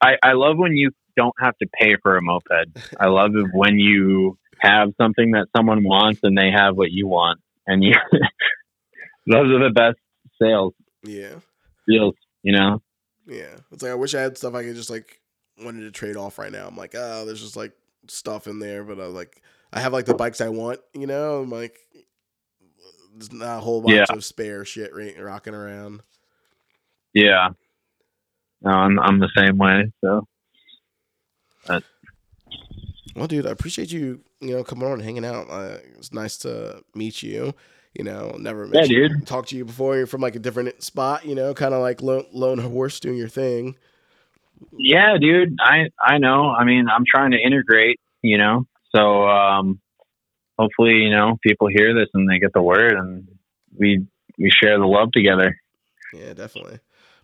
I 0.01 0.15
I 0.23 0.33
love 0.33 0.57
when 0.57 0.73
you 0.73 0.91
don't 1.17 1.35
have 1.39 1.57
to 1.57 1.67
pay 1.79 1.95
for 2.01 2.17
a 2.17 2.21
moped. 2.21 2.47
I 2.99 3.07
love 3.07 3.31
it 3.35 3.47
when 3.53 3.77
you 3.79 4.37
have 4.59 4.89
something 4.99 5.31
that 5.31 5.47
someone 5.55 5.83
wants 5.83 6.19
and 6.23 6.37
they 6.37 6.51
have 6.51 6.75
what 6.77 6.91
you 6.91 7.07
want, 7.07 7.39
and 7.67 7.83
you. 7.83 7.93
those 9.27 9.47
are 9.51 9.63
the 9.63 9.71
best 9.73 9.97
sales 10.41 10.73
Yeah. 11.03 11.35
deals, 11.87 12.15
you 12.43 12.53
know. 12.53 12.81
Yeah. 13.27 13.55
It's 13.71 13.83
like 13.83 13.91
I 13.91 13.95
wish 13.95 14.15
I 14.15 14.21
had 14.21 14.37
stuff 14.37 14.55
I 14.55 14.63
could 14.63 14.75
just 14.75 14.89
like 14.89 15.19
wanted 15.63 15.81
to 15.81 15.91
trade 15.91 16.15
off 16.15 16.39
right 16.39 16.51
now. 16.51 16.67
I'm 16.67 16.75
like, 16.77 16.95
oh, 16.95 17.25
there's 17.25 17.41
just 17.41 17.55
like 17.55 17.73
stuff 18.07 18.47
in 18.47 18.59
there, 18.59 18.83
but 18.83 18.99
I 18.99 19.05
like 19.05 19.41
I 19.71 19.81
have 19.81 19.93
like 19.93 20.05
the 20.05 20.15
bikes 20.15 20.41
I 20.41 20.49
want, 20.49 20.79
you 20.93 21.05
know. 21.05 21.41
I'm 21.41 21.49
like, 21.51 21.77
there's 23.13 23.31
not 23.31 23.57
a 23.57 23.61
whole 23.61 23.81
bunch 23.81 23.95
Yeah. 23.97 24.05
of 24.15 24.23
spare 24.25 24.65
shit 24.65 24.91
rocking 25.19 25.53
around. 25.53 26.01
Yeah. 27.13 27.49
No, 28.61 28.71
I'm 28.71 28.99
I'm 28.99 29.19
the 29.19 29.29
same 29.35 29.57
way. 29.57 29.91
So 30.01 30.25
Well, 33.15 33.27
dude, 33.27 33.47
I 33.47 33.51
appreciate 33.51 33.91
you, 33.91 34.21
you 34.39 34.55
know, 34.55 34.63
coming 34.63 34.85
on 34.85 34.93
and 34.93 35.01
hanging 35.01 35.25
out. 35.25 35.49
Uh, 35.49 35.77
it's 35.97 36.13
nice 36.13 36.37
to 36.37 36.83
meet 36.95 37.21
you. 37.23 37.53
You 37.93 38.03
know, 38.03 38.35
never 38.39 38.67
met 38.67 38.89
Yeah, 38.89 38.97
you, 38.97 39.09
dude. 39.09 39.27
talked 39.27 39.49
to 39.49 39.57
you 39.57 39.65
before. 39.65 39.97
You're 39.97 40.05
from 40.07 40.21
like 40.21 40.35
a 40.35 40.39
different 40.39 40.83
spot, 40.83 41.25
you 41.25 41.33
know, 41.35 41.53
kind 41.53 41.73
of 41.73 41.81
like 41.81 42.01
lone, 42.01 42.25
lone 42.31 42.59
horse 42.59 42.99
doing 42.99 43.17
your 43.17 43.27
thing. 43.27 43.75
yeah, 44.77 45.17
dude. 45.19 45.57
I 45.59 45.89
I 46.01 46.17
know. 46.19 46.49
I 46.51 46.63
mean, 46.65 46.87
I'm 46.87 47.03
trying 47.05 47.31
to 47.31 47.39
integrate. 47.39 47.99
You 48.21 48.37
know, 48.37 48.65
so 48.95 49.27
um, 49.27 49.79
hopefully, 50.57 50.95
you 50.95 51.09
know, 51.09 51.37
people 51.41 51.67
hear 51.67 51.93
this 51.93 52.09
and 52.13 52.29
they 52.29 52.37
get 52.37 52.53
the 52.53 52.61
word, 52.61 52.93
and 52.93 53.27
we 53.77 54.05
we 54.37 54.51
share 54.51 54.77
the 54.77 54.85
love 54.85 55.11
together. 55.11 55.57
Yeah, 56.13 56.33
definitely. 56.33 56.79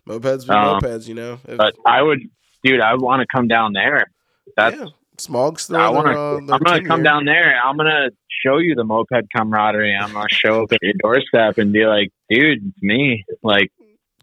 Mopeds 0.08 0.46
be 0.46 0.52
Um, 0.54 0.80
mopeds, 0.80 1.08
you 1.08 1.14
know. 1.14 1.38
If- 1.46 1.56
But 1.58 1.74
I 1.84 2.02
would, 2.02 2.20
dude. 2.62 2.80
I 2.80 2.94
want 2.94 3.20
to 3.20 3.26
come 3.34 3.48
down 3.48 3.72
there. 3.72 4.04
That's 4.56 4.76
yeah, 4.76 4.86
Smog's 5.18 5.70
I 5.72 5.88
want 5.90 6.06
their, 6.06 6.14
to. 6.14 6.20
uh, 6.20 6.34
their 6.40 6.54
I'm 6.54 6.60
gonna 6.62 6.84
come 6.84 6.98
here. 7.00 7.04
down 7.04 7.24
there. 7.24 7.60
I'm 7.62 7.76
gonna 7.76 8.10
show 8.44 8.58
you 8.58 8.74
the 8.74 8.84
moped 8.84 9.28
camaraderie. 9.34 9.96
I'm 10.00 10.12
gonna 10.12 10.28
show 10.28 10.62
up 10.62 10.72
at 10.72 10.78
your 10.82 10.94
doorstep 10.98 11.58
and 11.58 11.72
be 11.72 11.84
like, 11.86 12.10
dude, 12.30 12.58
it's 12.68 12.82
me. 12.82 13.24
Like, 13.42 13.70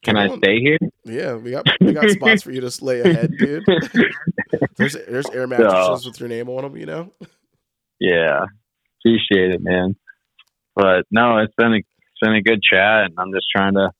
can 0.03 0.18
I 0.18 0.35
stay 0.38 0.60
here? 0.60 0.77
Yeah, 1.03 1.35
we 1.35 1.51
got 1.51 1.65
we 1.81 1.93
got 1.93 2.10
spots 2.10 2.43
for 2.43 2.51
you 2.51 2.61
to 2.61 2.84
lay 2.85 3.01
ahead, 3.01 3.31
dude. 3.38 3.64
There's 4.77 4.93
there's 4.93 5.30
air 5.30 5.47
mattresses 5.47 6.05
with 6.05 6.19
your 6.19 6.30
name 6.30 6.49
on 6.49 6.64
them, 6.64 6.77
you 6.77 6.85
know. 6.85 7.11
Yeah, 7.99 8.45
appreciate 9.01 9.51
it, 9.51 9.61
man. 9.61 9.95
But 10.76 11.05
no, 11.11 11.38
it's 11.39 11.53
been 11.55 11.73
a 11.73 11.77
it's 11.77 12.19
been 12.22 12.34
a 12.35 12.41
good 12.41 12.61
chat, 12.61 13.05
and 13.05 13.14
I'm 13.18 13.31
just 13.34 13.47
trying 13.55 13.73
to 13.76 13.91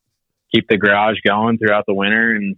keep 0.54 0.68
the 0.68 0.78
garage 0.78 1.18
going 1.26 1.58
throughout 1.58 1.86
the 1.88 1.94
winter 1.94 2.32
and 2.32 2.56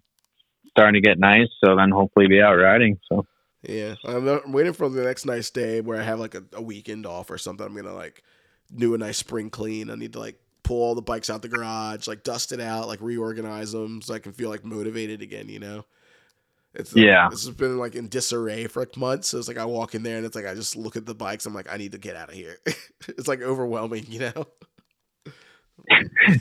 starting 0.70 1.02
to 1.02 1.08
get 1.08 1.20
nice. 1.20 1.48
So 1.64 1.76
then 1.76 1.92
hopefully 1.92 2.28
be 2.28 2.42
out 2.42 2.56
riding. 2.56 3.00
So 3.10 3.26
Yeah, 3.64 3.96
I'm, 4.04 4.28
I'm 4.28 4.52
waiting 4.52 4.74
for 4.74 4.90
the 4.90 5.04
next 5.04 5.26
nice 5.26 5.50
day 5.50 5.82
where 5.82 6.00
I 6.00 6.04
have 6.04 6.20
like 6.20 6.36
a, 6.36 6.44
a 6.54 6.62
weekend 6.62 7.06
off 7.06 7.30
or 7.32 7.38
something. 7.38 7.66
I'm 7.66 7.76
gonna 7.76 7.94
like 7.94 8.24
do 8.76 8.94
a 8.94 8.98
nice 8.98 9.18
spring 9.18 9.50
clean. 9.50 9.90
I 9.90 9.96
need 9.96 10.14
to 10.14 10.20
like 10.20 10.40
pull 10.64 10.82
all 10.82 10.96
the 10.96 11.02
bikes 11.02 11.30
out 11.30 11.42
the 11.42 11.48
garage, 11.48 12.08
like 12.08 12.24
dust 12.24 12.52
it 12.52 12.60
out, 12.60 12.88
like 12.88 13.02
reorganize 13.02 13.72
them 13.72 14.02
so 14.02 14.14
I 14.14 14.20
can 14.20 14.34
feel 14.34 14.50
like 14.50 14.66
motivated 14.66 15.22
again. 15.22 15.50
You 15.50 15.60
know. 15.60 15.86
It's 16.74 16.94
like, 16.94 17.06
Yeah. 17.06 17.30
This 17.30 17.46
has 17.46 17.56
been 17.56 17.78
like 17.78 17.96
in 17.96 18.10
disarray 18.10 18.68
for 18.68 18.82
like 18.82 18.98
months. 18.98 19.30
So 19.30 19.38
it's 19.38 19.48
like 19.48 19.58
I 19.58 19.66
walk 19.66 19.96
in 19.96 20.04
there 20.04 20.18
and 20.18 20.26
it's 20.26 20.36
like 20.36 20.46
I 20.46 20.54
just 20.54 20.76
look 20.76 20.98
at 20.98 21.06
the 21.06 21.16
bikes. 21.16 21.46
I'm 21.46 21.54
like, 21.54 21.72
I 21.72 21.78
need 21.78 21.94
to 21.94 21.98
get 21.98 22.18
out 22.18 22.30
of 22.30 22.36
here. 22.36 22.58
it's 23.08 23.30
like 23.30 23.42
overwhelming, 23.42 24.06
you 24.10 24.20
know. 24.20 24.48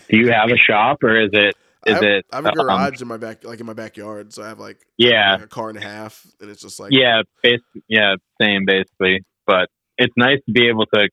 do 0.08 0.16
you 0.16 0.30
have 0.32 0.50
a 0.50 0.56
shop 0.56 1.02
or 1.02 1.20
is 1.20 1.30
it 1.32 1.54
I 1.86 1.90
is 1.90 1.94
have, 1.96 2.02
it 2.02 2.26
I 2.32 2.36
have 2.36 2.46
a 2.46 2.48
um, 2.48 2.54
garage 2.54 3.02
in 3.02 3.08
my 3.08 3.16
back, 3.16 3.44
like 3.44 3.60
in 3.60 3.66
my 3.66 3.74
backyard. 3.74 4.32
So 4.32 4.42
I 4.42 4.48
have 4.48 4.58
like 4.58 4.78
yeah 4.96 5.32
like 5.32 5.42
a 5.42 5.46
car 5.48 5.68
and 5.68 5.78
a 5.78 5.82
half, 5.82 6.26
and 6.40 6.50
it's 6.50 6.62
just 6.62 6.80
like 6.80 6.92
yeah 6.92 7.22
bas- 7.42 7.82
yeah 7.88 8.16
same 8.40 8.64
basically. 8.64 9.24
But 9.46 9.68
it's 9.98 10.14
nice 10.16 10.38
to 10.46 10.52
be 10.52 10.68
able 10.68 10.86
to 10.86 11.08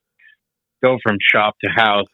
go 0.84 0.98
from 1.04 1.18
shop 1.20 1.56
to 1.64 1.70
house, 1.70 2.08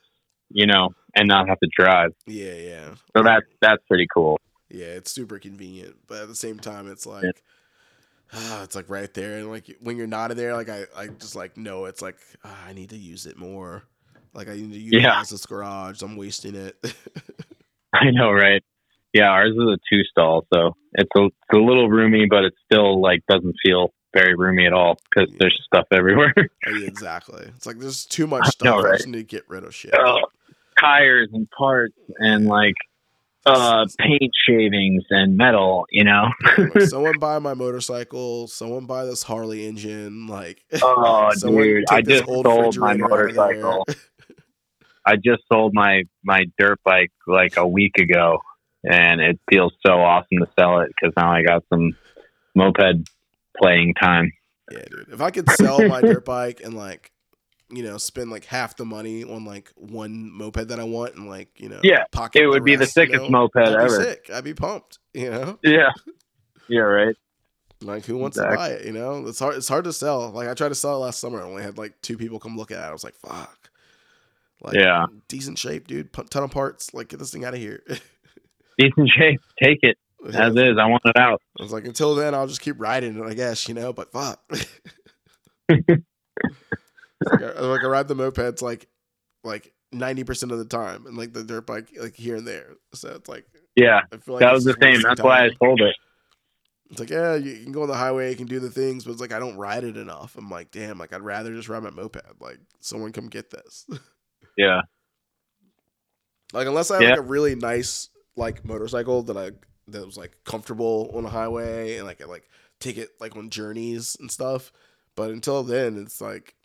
you 0.50 0.66
know, 0.66 0.90
and 1.16 1.28
not 1.28 1.48
have 1.48 1.60
to 1.60 1.70
drive. 1.78 2.12
yeah, 2.26 2.54
yeah. 2.54 2.96
So 3.16 3.24
that's 3.24 3.46
that's 3.62 3.84
pretty 3.88 4.08
cool. 4.14 4.40
Yeah, 4.70 4.88
it's 4.88 5.12
super 5.12 5.40
convenient, 5.40 5.96
but 6.08 6.24
at 6.24 6.28
the 6.28 6.36
same 6.36 6.60
time, 6.60 6.90
it's 6.90 7.06
like, 7.06 7.24
Yeah. 7.24 7.32
ah, 8.34 8.64
it's 8.64 8.76
like 8.76 8.90
right 8.90 9.14
there, 9.14 9.38
and 9.38 9.50
like 9.50 9.78
when 9.80 9.98
you're 9.98 10.08
not 10.08 10.32
in 10.32 10.38
there, 10.38 10.54
like 10.54 10.70
I, 10.70 10.86
I 10.96 11.08
just 11.08 11.36
like 11.36 11.58
know 11.58 11.86
it's 11.86 12.02
like 12.02 12.18
ah, 12.44 12.66
I 12.68 12.74
need 12.74 12.90
to 12.90 12.98
use 12.98 13.26
it 13.26 13.38
more. 13.38 13.84
Like 14.38 14.48
I 14.50 14.54
need 14.56 14.72
to 14.72 14.78
utilize 14.80 15.04
Yeah. 15.04 15.24
this 15.30 15.46
garage. 15.46 16.02
I'm 16.02 16.16
wasting 16.16 16.56
it. 16.56 16.78
I 17.94 18.12
know, 18.12 18.32
right? 18.32 18.64
Yeah, 19.14 19.30
ours 19.30 19.52
is 19.52 19.58
a 19.58 19.78
two 19.90 20.04
stall, 20.04 20.46
so 20.54 20.76
it's 20.94 21.10
a, 21.18 21.26
it's 21.26 21.36
a 21.54 21.58
little 21.58 21.90
roomy, 21.90 22.28
but 22.30 22.44
it 22.46 22.54
still 22.72 23.02
like 23.02 23.22
doesn't 23.28 23.56
feel 23.66 23.92
very 24.14 24.36
roomy 24.36 24.66
at 24.68 24.74
all 24.74 24.98
because 25.10 25.34
there's 25.40 25.60
stuff 25.66 25.86
everywhere. 25.92 26.34
Oh, 26.38 26.72
yeah, 26.72 26.86
exactly. 26.88 27.46
It's 27.56 27.66
like 27.66 27.80
there's 27.80 28.06
too 28.06 28.28
much 28.36 28.46
stuff. 28.48 28.66
know, 28.84 28.88
I 28.88 28.98
just 28.98 29.08
need 29.08 29.18
to 29.18 29.24
get 29.24 29.44
rid 29.50 29.64
of 29.64 29.74
shit. 29.74 29.94
Ugh, 29.94 30.22
tires 30.80 31.30
and 31.34 31.50
parts 31.50 31.96
and 32.20 32.46
like 32.46 32.76
uh 33.46 33.86
paint 33.98 34.32
shavings 34.48 35.04
and 35.10 35.36
metal, 35.38 35.86
you 35.90 36.04
know. 36.04 36.28
Like, 36.58 36.82
someone 36.84 37.18
buy 37.18 37.40
my 37.40 37.54
motorcycle. 37.56 38.48
Someone 38.48 38.86
buy 38.86 39.06
this 39.06 39.24
Harley 39.24 39.66
engine. 39.66 40.28
Like, 40.28 40.64
Oh, 40.84 41.32
dude, 41.42 41.86
I 41.90 42.02
just 42.02 42.28
old 42.28 42.46
sold 42.46 42.78
my 42.78 42.92
refrigerator 42.94 43.12
out 43.12 43.30
of 43.30 43.36
there. 43.36 43.62
motorcycle. 43.64 43.86
I 45.08 45.16
just 45.16 45.44
sold 45.52 45.74
my 45.74 46.04
my 46.24 46.46
dirt 46.60 46.80
bike 46.84 47.12
like 47.26 47.58
a 47.58 47.66
week 47.68 47.98
ago, 47.98 48.40
and 48.84 49.22
it 49.22 49.40
feels 49.50 49.74
so 49.86 49.94
awesome 49.94 50.40
to 50.40 50.48
sell 50.60 50.82
it 50.82 50.90
because 50.90 51.14
now 51.18 51.32
I 51.32 51.44
got 51.44 51.64
some 51.74 51.94
moped 52.56 53.08
playing 53.58 53.94
time. 53.96 54.32
Yeah, 54.72 54.84
dude. 54.90 55.08
If 55.14 55.22
I 55.22 55.32
could 55.32 55.50
sell 55.52 55.88
my 55.88 56.02
dirt 56.02 56.26
bike 56.26 56.62
and 56.64 56.74
like, 56.74 57.12
you 57.70 57.84
know, 57.84 57.98
spend 57.98 58.30
like 58.32 58.44
half 58.46 58.76
the 58.76 58.84
money 58.86 59.24
on 59.24 59.46
like 59.46 59.72
one 59.76 60.30
moped 60.32 60.68
that 60.68 60.80
I 60.80 60.84
want 60.84 61.16
and 61.16 61.30
like, 61.30 61.50
you 61.60 61.70
know, 61.70 61.80
Yeah, 61.84 62.04
pocket 62.12 62.42
It 62.44 62.48
would 62.48 62.64
be 62.66 62.76
the 62.76 62.82
rest, 62.82 62.98
you 62.98 63.04
sickest 63.06 63.22
know, 63.24 63.30
moped 63.30 63.56
I'd 63.58 63.78
be 63.78 63.84
ever. 63.84 63.90
sick. 64.04 64.30
I'd 64.34 64.44
be 64.44 64.54
pumped. 64.54 65.00
You 65.14 65.32
know, 65.32 65.60
Yeah, 65.64 65.90
yeah, 66.68 66.82
right. 66.82 67.16
like 67.82 68.06
who 68.06 68.18
wants 68.18 68.38
Exactly. 68.38 68.56
to 68.56 68.58
buy 68.58 68.70
it? 68.72 68.86
You 68.86 68.92
know, 68.92 69.26
it's 69.28 69.40
hard. 69.40 69.56
It's 69.56 69.68
hard 69.70 69.86
to 69.86 69.94
sell. 69.94 70.30
Like 70.32 70.48
I 70.50 70.54
tried 70.54 70.70
to 70.70 70.76
sell 70.76 70.96
it 70.96 71.00
last 71.06 71.20
summer. 71.20 71.42
I 71.42 71.46
only 71.46 71.64
had 71.64 71.78
like 71.78 71.94
two 72.02 72.18
people 72.18 72.40
come 72.40 72.58
look 72.58 72.72
at 72.72 72.80
it. 72.80 72.88
I 72.90 72.92
was 72.92 73.04
like, 73.06 73.16
fuck. 73.16 73.70
Like, 74.62 74.76
Yeah. 74.76 75.06
decent 75.28 75.60
shape, 75.60 75.88
dude. 75.88 76.12
P- 76.12 76.24
ton 76.30 76.44
of 76.44 76.52
parts. 76.52 76.94
Like, 76.94 77.10
get 77.10 77.20
this 77.20 77.32
thing 77.32 77.46
out 77.46 77.54
of 77.54 77.60
here. 77.60 77.84
Decent 78.80 79.10
shape. 79.10 79.40
Take 79.62 79.80
it 79.82 79.98
as 80.36 80.56
is. 80.56 80.78
I 80.80 80.86
want 80.86 81.02
it 81.06 81.18
out. 81.18 81.42
I 81.60 81.64
was 81.64 81.72
like, 81.72 81.86
until 81.86 82.14
then, 82.14 82.36
I'll 82.36 82.46
just 82.48 82.62
keep 82.62 82.80
riding 82.80 83.18
it, 83.18 83.24
I 83.26 83.34
guess, 83.34 83.68
you 83.68 83.74
know. 83.74 83.92
But 83.92 84.12
fuck. 84.12 84.40
like, 85.70 87.42
I, 87.42 87.60
like 87.62 87.84
I 87.84 87.88
ride 87.88 88.08
the 88.08 88.16
mopeds 88.16 88.62
like 88.62 88.88
like 89.44 89.74
ninety 89.92 90.24
percent 90.24 90.52
of 90.52 90.60
the 90.60 90.66
time, 90.66 91.06
and 91.08 91.18
like 91.18 91.34
the 91.34 91.44
dirt 91.44 91.66
bike 91.66 91.88
like 92.00 92.16
here 92.16 92.36
and 92.36 92.48
there. 92.48 92.76
So 92.94 93.10
it's 93.10 93.28
like 93.30 93.46
Yeah, 93.76 94.02
I 94.12 94.18
feel 94.18 94.36
like 94.36 94.42
that 94.42 94.54
was 94.54 94.64
the 94.64 94.76
same. 94.82 95.02
That's 95.02 95.22
why 95.22 95.46
I 95.46 95.50
sold 95.62 95.82
it. 95.82 95.96
It's 96.92 97.00
like 97.00 97.10
yeah, 97.10 97.36
you 97.36 97.64
can 97.64 97.72
go 97.72 97.82
on 97.82 97.88
the 97.90 97.96
highway, 97.96 98.30
you 98.30 98.36
can 98.38 98.48
do 98.48 98.60
the 98.60 98.70
things, 98.70 99.04
but 99.06 99.12
it's 99.12 99.22
like 99.22 99.34
I 99.34 99.40
don't 99.40 99.58
ride 99.58 99.84
it 99.84 99.98
enough. 99.98 100.36
I'm 100.38 100.50
like, 100.50 100.72
damn, 100.72 100.98
like 101.00 101.14
I'd 101.14 101.22
rather 101.22 101.54
just 101.54 101.68
ride 101.70 101.84
my 101.84 101.90
moped. 101.90 102.22
Like 102.40 102.60
someone 102.80 103.12
come 103.12 103.28
get 103.28 103.50
this. 103.50 103.88
Yeah, 104.58 104.82
like 106.54 106.68
unless 106.68 106.92
I 106.92 106.98
have 106.98 107.04
Yeah. 107.04 107.10
like 107.12 107.16
a 107.16 107.22
really 107.22 107.56
nice 107.56 108.10
like 108.36 108.66
motorcycle 108.66 109.24
that 109.24 109.38
I 109.38 109.52
that 109.90 110.06
was 110.06 110.18
like 110.18 110.38
comfortable 110.46 111.12
on 111.16 111.24
the 111.24 111.30
highway 111.30 111.98
and 111.98 112.08
like 112.08 112.22
I 112.22 112.26
like 112.26 112.50
take 112.80 112.98
it 112.98 113.10
like 113.20 113.36
on 113.36 113.50
journeys 113.50 114.18
and 114.20 114.32
stuff. 114.32 114.72
But 115.16 115.32
until 115.32 115.64
then, 115.64 115.98
it's 115.98 116.22
like 116.22 116.56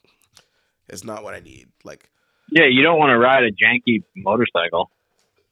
it's 0.89 1.05
not 1.05 1.23
what 1.25 1.35
I 1.35 1.41
need. 1.41 1.69
Like 1.85 2.11
yeah. 2.51 2.67
You 2.67 2.83
don't 2.83 2.99
want 2.99 3.11
to 3.11 3.19
ride 3.19 3.45
a 3.45 3.53
janky 3.53 4.03
motorcycle. 4.17 4.91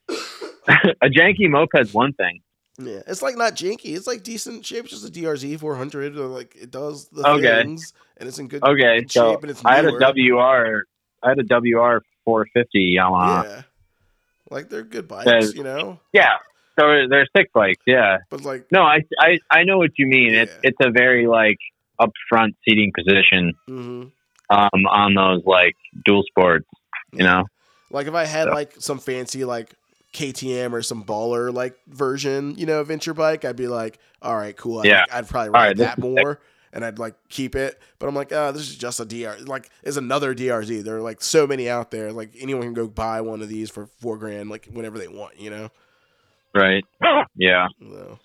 a 0.68 1.08
janky 1.08 1.48
moped's 1.48 1.92
one 1.92 2.12
thing. 2.12 2.40
yeah, 2.78 3.00
it's 3.06 3.22
like 3.22 3.36
not 3.36 3.54
janky. 3.54 3.96
It's 3.96 4.06
like 4.06 4.22
decent 4.22 4.64
shape. 4.66 4.84
It's 4.84 5.00
just 5.00 5.08
a 5.08 5.10
DRZ 5.20 5.58
400. 5.60 6.16
Or 6.16 6.26
like 6.26 6.56
it 6.56 6.70
does 6.70 7.08
the 7.08 7.24
Okay. 7.24 7.62
things 7.62 7.92
and 8.16 8.28
it's 8.28 8.38
in 8.38 8.48
good 8.48 8.62
Okay, 8.62 8.98
good 8.98 9.10
so 9.10 9.30
shape 9.30 9.42
and 9.42 9.50
it's 9.50 9.62
I 9.64 9.76
had 9.76 9.84
a. 9.86 9.92
WR. 9.92 10.82
I 11.22 11.28
had 11.28 11.38
a 11.38 11.44
WR 11.44 12.02
450 12.30 12.96
Yamaha. 12.96 13.44
Yeah, 13.44 13.62
like 14.50 14.68
they're 14.68 14.84
good 14.84 15.08
bikes, 15.08 15.54
you 15.54 15.64
know. 15.64 15.98
Yeah. 16.12 16.36
So 16.78 16.86
they're 17.10 17.26
sick 17.36 17.52
bikes. 17.52 17.82
Yeah. 17.86 18.18
But 18.30 18.44
like 18.44 18.70
No, 18.70 18.82
I 18.82 19.00
I, 19.18 19.38
I 19.50 19.64
know 19.64 19.78
what 19.78 19.90
you 19.98 20.06
mean. 20.06 20.34
It's 20.34 20.52
Yeah. 20.52 20.70
it's 20.70 20.78
a 20.80 20.90
very 20.90 21.26
like 21.26 21.58
upfront 22.00 22.54
seating 22.64 22.92
position 22.94 23.52
mhm. 23.68 24.10
um 24.48 24.86
on 24.88 25.14
those 25.14 25.42
like 25.44 25.76
dual 26.04 26.22
sports. 26.22 26.66
You 27.12 27.24
know. 27.24 27.46
Like 27.90 28.06
if 28.06 28.14
I 28.14 28.24
had 28.24 28.44
So- 28.48 28.54
like 28.54 28.74
some 28.78 28.98
fancy 29.00 29.44
like 29.44 29.74
KTM 30.12 30.72
or 30.72 30.82
some 30.82 31.04
baller 31.04 31.52
like 31.52 31.74
version, 31.88 32.54
you 32.56 32.66
know, 32.66 32.82
venture 32.84 33.14
bike, 33.14 33.44
I'd 33.44 33.56
be 33.56 33.66
like, 33.68 33.98
all 34.22 34.36
right, 34.36 34.56
cool. 34.56 34.80
I'd, 34.80 34.86
Yeah. 34.86 35.04
I'd 35.12 35.28
probably 35.28 35.50
ride 35.50 35.66
right, 35.66 35.76
that 35.78 35.98
more 35.98 36.38
and 36.72 36.84
I'd 36.84 36.98
like 36.98 37.14
keep 37.28 37.54
it. 37.54 37.80
But 37.98 38.08
I'm 38.08 38.14
like, 38.14 38.32
oh, 38.32 38.52
this 38.52 38.62
is 38.62 38.76
just 38.76 39.00
a 39.00 39.04
DR. 39.04 39.38
Like, 39.46 39.70
it's 39.82 39.96
another 39.96 40.34
DRZ. 40.34 40.84
There 40.84 40.96
are 40.96 41.02
like 41.02 41.22
so 41.22 41.46
many 41.46 41.68
out 41.68 41.90
there. 41.90 42.12
Like 42.12 42.30
anyone 42.38 42.62
can 42.62 42.74
go 42.74 42.86
buy 42.86 43.20
one 43.20 43.42
of 43.42 43.48
these 43.48 43.70
for 43.70 43.86
four 43.86 44.18
grand, 44.18 44.50
like 44.50 44.66
whenever 44.72 44.98
they 44.98 45.08
want, 45.08 45.40
you 45.40 45.50
know. 45.50 45.70
Right. 46.54 46.84
Yeah. 47.36 47.68
So, 47.80 48.18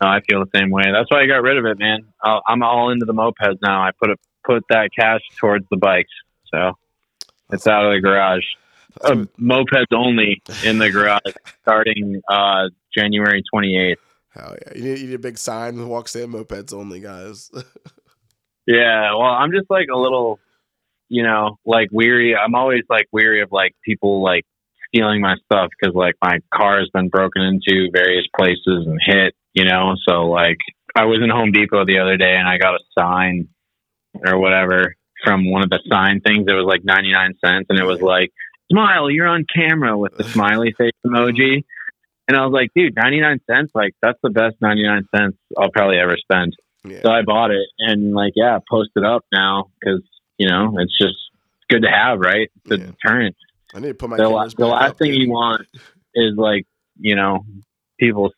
No, 0.00 0.08
I 0.08 0.20
feel 0.28 0.44
the 0.44 0.58
same 0.58 0.70
way. 0.70 0.84
That's 0.92 1.10
why 1.10 1.22
I 1.22 1.26
got 1.26 1.42
rid 1.42 1.58
of 1.58 1.64
it, 1.64 1.78
man. 1.78 2.06
i 2.22 2.40
I'm 2.46 2.62
all 2.62 2.90
into 2.90 3.06
the 3.06 3.14
mopeds 3.14 3.58
now. 3.62 3.82
I 3.82 3.90
put 3.92 4.10
it 4.10 4.20
put 4.44 4.64
that 4.70 4.90
cash 4.98 5.20
towards 5.38 5.66
the 5.70 5.76
bikes, 5.76 6.10
so 6.52 6.72
it's 7.50 7.66
out 7.66 7.84
of 7.84 7.92
the 7.92 8.00
garage. 8.00 8.44
Uh, 9.00 9.26
mopeds 9.40 9.92
only 9.92 10.42
in 10.64 10.78
the 10.78 10.90
garage 10.90 11.20
starting 11.62 12.20
uh, 12.28 12.68
January 12.92 13.42
28th. 13.54 13.96
Hell 14.30 14.56
yeah! 14.66 14.72
You 14.76 14.84
need, 14.84 14.98
you 14.98 15.06
need 15.08 15.14
a 15.14 15.18
big 15.18 15.38
sign 15.38 15.76
that 15.76 15.86
walks 15.86 16.14
in 16.16 16.30
mopeds 16.32 16.72
only, 16.72 17.00
guys. 17.00 17.50
Yeah, 18.68 19.14
well, 19.14 19.30
I'm 19.30 19.50
just 19.50 19.70
like 19.70 19.86
a 19.90 19.96
little, 19.96 20.38
you 21.08 21.22
know, 21.22 21.56
like 21.64 21.88
weary. 21.90 22.36
I'm 22.36 22.54
always 22.54 22.82
like 22.90 23.06
weary 23.10 23.40
of 23.40 23.50
like 23.50 23.74
people 23.82 24.22
like 24.22 24.44
stealing 24.88 25.22
my 25.22 25.36
stuff 25.46 25.70
because 25.80 25.94
like 25.94 26.16
my 26.22 26.40
car 26.54 26.78
has 26.78 26.90
been 26.92 27.08
broken 27.08 27.40
into 27.40 27.88
various 27.90 28.26
places 28.36 28.86
and 28.86 29.00
hit, 29.02 29.34
you 29.54 29.64
know. 29.64 29.94
So 30.06 30.26
like 30.26 30.58
I 30.94 31.06
was 31.06 31.20
in 31.24 31.30
Home 31.30 31.50
Depot 31.50 31.86
the 31.86 31.98
other 31.98 32.18
day 32.18 32.36
and 32.36 32.46
I 32.46 32.58
got 32.58 32.74
a 32.74 32.84
sign 32.98 33.48
or 34.26 34.38
whatever 34.38 34.96
from 35.24 35.50
one 35.50 35.62
of 35.62 35.70
the 35.70 35.80
sign 35.90 36.20
things. 36.20 36.44
It 36.46 36.52
was 36.52 36.66
like 36.68 36.84
99 36.84 37.36
cents 37.42 37.66
and 37.70 37.78
it 37.78 37.86
was 37.86 38.02
like, 38.02 38.32
smile, 38.70 39.10
you're 39.10 39.28
on 39.28 39.46
camera 39.52 39.96
with 39.96 40.14
the 40.18 40.24
smiley 40.24 40.74
face 40.76 40.92
emoji. 41.06 41.64
Mm-hmm. 41.74 41.77
And 42.28 42.36
I 42.36 42.44
was 42.44 42.52
like, 42.52 42.70
dude, 42.76 42.94
99 42.94 43.40
cents? 43.50 43.72
Like, 43.74 43.94
that's 44.02 44.18
the 44.22 44.28
best 44.30 44.56
99 44.60 45.08
cents 45.16 45.36
I'll 45.58 45.70
probably 45.70 45.98
ever 45.98 46.14
spend. 46.18 46.54
yeah, 46.86 47.00
So 47.02 47.10
I 47.10 47.22
bought 47.22 47.50
it 47.50 47.66
and 47.78 48.12
like, 48.14 48.34
yeah, 48.36 48.58
post 48.70 48.90
it 48.96 49.04
up 49.04 49.24
now 49.32 49.70
because, 49.80 50.02
you 50.36 50.46
know, 50.48 50.74
it's 50.78 50.96
just 50.98 51.16
good 51.70 51.82
to 51.82 51.90
have, 51.90 52.18
right? 52.20 52.50
The 52.66 52.78
Yeah. 52.78 52.86
deterrent. 52.86 53.36
I 53.74 53.80
need 53.80 53.88
to 53.88 53.94
put 53.94 54.10
my. 54.10 54.16
The, 54.18 54.28
la- 54.28 54.46
the 54.48 54.66
last 54.66 54.90
up, 54.92 54.98
thing 54.98 55.12
dude. 55.12 55.22
you 55.22 55.30
want 55.30 55.66
is 56.14 56.34
like, 56.36 56.66
you 57.00 57.16
know, 57.16 57.44
people 57.98 58.30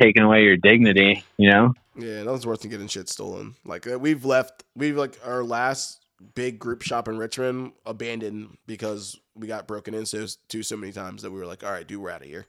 taking 0.00 0.22
away 0.22 0.44
your 0.44 0.56
dignity, 0.56 1.24
you 1.36 1.50
know? 1.50 1.74
Yeah, 1.96 2.22
nothing's 2.22 2.46
worse 2.46 2.60
than 2.60 2.70
getting 2.70 2.86
shit 2.88 3.08
stolen. 3.08 3.54
Like 3.64 3.86
uh, 3.86 3.98
we've 3.98 4.24
left, 4.24 4.62
we've 4.76 4.96
like 4.96 5.18
our 5.24 5.42
last 5.44 5.98
big 6.34 6.58
group 6.58 6.82
shop 6.82 7.08
in 7.08 7.18
Richmond 7.18 7.72
abandoned 7.84 8.56
because 8.66 9.18
we 9.34 9.46
got 9.46 9.66
broken 9.66 9.94
into 9.94 10.28
to 10.48 10.62
so 10.62 10.76
many 10.76 10.92
times 10.92 11.22
that 11.22 11.30
we 11.30 11.38
were 11.40 11.46
like, 11.46 11.62
all 11.64 11.72
right, 11.72 11.86
dude, 11.86 12.00
we're 12.00 12.10
out 12.10 12.22
of 12.22 12.28
here. 12.28 12.46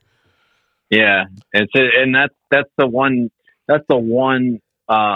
Yeah, 0.92 1.24
it's 1.54 1.72
and 1.74 2.14
that's 2.14 2.36
that's 2.52 2.70
the 2.78 2.86
one 2.86 3.32
that's 3.68 3.86
the 3.88 3.98
one 3.98 4.60
uh, 4.90 5.16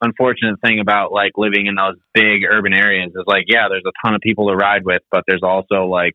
unfortunate 0.00 0.58
thing 0.62 0.80
about 0.80 1.12
like 1.12 1.32
living 1.36 1.66
in 1.66 1.74
those 1.74 1.96
big 2.14 2.42
urban 2.50 2.72
areas 2.72 3.10
is 3.14 3.24
like 3.26 3.44
yeah, 3.46 3.68
there's 3.68 3.84
a 3.86 3.92
ton 4.02 4.14
of 4.14 4.22
people 4.22 4.48
to 4.48 4.56
ride 4.56 4.84
with, 4.84 5.02
but 5.12 5.24
there's 5.28 5.42
also 5.42 5.84
like 5.84 6.14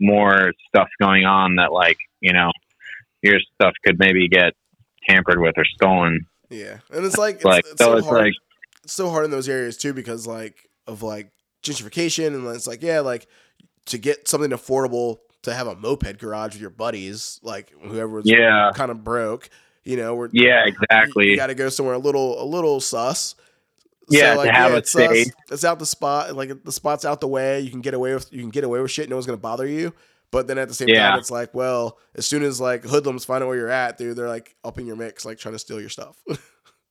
more 0.00 0.52
stuff 0.68 0.88
going 1.00 1.26
on 1.26 1.56
that 1.56 1.70
like 1.70 1.98
you 2.20 2.32
know 2.32 2.50
your 3.22 3.38
stuff 3.54 3.74
could 3.84 3.98
maybe 3.98 4.26
get 4.26 4.54
tampered 5.06 5.40
with 5.40 5.54
or 5.58 5.64
stolen. 5.66 6.26
Yeah, 6.48 6.78
and 6.90 7.04
it's 7.04 7.18
like 7.18 7.36
it's, 7.36 7.44
like 7.44 7.66
it's 7.66 7.78
so, 7.78 7.92
so 7.92 7.96
it's 7.98 8.06
hard. 8.06 8.24
like 8.24 8.34
it's 8.84 8.94
so 8.94 9.10
hard 9.10 9.26
in 9.26 9.30
those 9.30 9.50
areas 9.50 9.76
too 9.76 9.92
because 9.92 10.26
like 10.26 10.70
of 10.86 11.02
like 11.02 11.30
gentrification 11.62 12.28
and 12.28 12.46
it's 12.48 12.66
like 12.66 12.82
yeah, 12.82 13.00
like 13.00 13.26
to 13.86 13.98
get 13.98 14.28
something 14.28 14.50
affordable 14.50 15.18
to 15.46 15.54
have 15.54 15.66
a 15.66 15.74
moped 15.74 16.18
garage 16.18 16.52
with 16.52 16.60
your 16.60 16.70
buddies, 16.70 17.40
like 17.42 17.72
whoever's 17.80 18.26
yeah, 18.26 18.70
kind 18.74 18.90
of 18.90 19.02
broke, 19.02 19.48
you 19.84 19.96
know, 19.96 20.14
we're 20.14 20.28
yeah, 20.32 20.64
exactly. 20.66 21.26
you, 21.26 21.32
exactly. 21.32 21.36
got 21.36 21.46
to 21.46 21.54
go 21.54 21.68
somewhere 21.68 21.94
a 21.94 21.98
little 21.98 22.42
a 22.42 22.44
little 22.44 22.80
sus. 22.80 23.34
Yeah, 24.08 24.34
to 24.34 24.52
have 24.52 24.72
a 24.72 24.76
it's 24.76 24.92
space. 24.92 25.32
It's 25.50 25.64
out 25.64 25.78
the 25.78 25.86
spot, 25.86 26.36
like 26.36 26.62
the 26.62 26.70
spot's 26.72 27.04
out 27.04 27.20
the 27.20 27.28
way. 27.28 27.60
You 27.60 27.70
can 27.70 27.80
get 27.80 27.94
away 27.94 28.14
with 28.14 28.32
you 28.32 28.40
can 28.40 28.50
get 28.50 28.62
away 28.62 28.80
with 28.80 28.90
shit. 28.90 29.08
No 29.08 29.16
one's 29.16 29.26
gonna 29.26 29.38
bother 29.38 29.66
you. 29.66 29.92
But 30.32 30.48
then 30.48 30.58
at 30.58 30.68
the 30.68 30.74
same 30.74 30.88
Yeah. 30.88 31.10
time, 31.10 31.18
it's 31.20 31.30
like, 31.30 31.54
well, 31.54 31.98
as 32.16 32.26
soon 32.26 32.42
as 32.42 32.60
like 32.60 32.84
hoodlums 32.84 33.24
find 33.24 33.42
out 33.42 33.46
where 33.46 33.56
you're 33.56 33.68
at, 33.68 33.96
dude, 33.96 34.16
they're 34.16 34.28
like 34.28 34.56
up 34.64 34.78
in 34.78 34.86
your 34.86 34.96
mix, 34.96 35.24
like 35.24 35.38
trying 35.38 35.54
to 35.54 35.58
steal 35.58 35.80
your 35.80 35.88
stuff. 35.88 36.16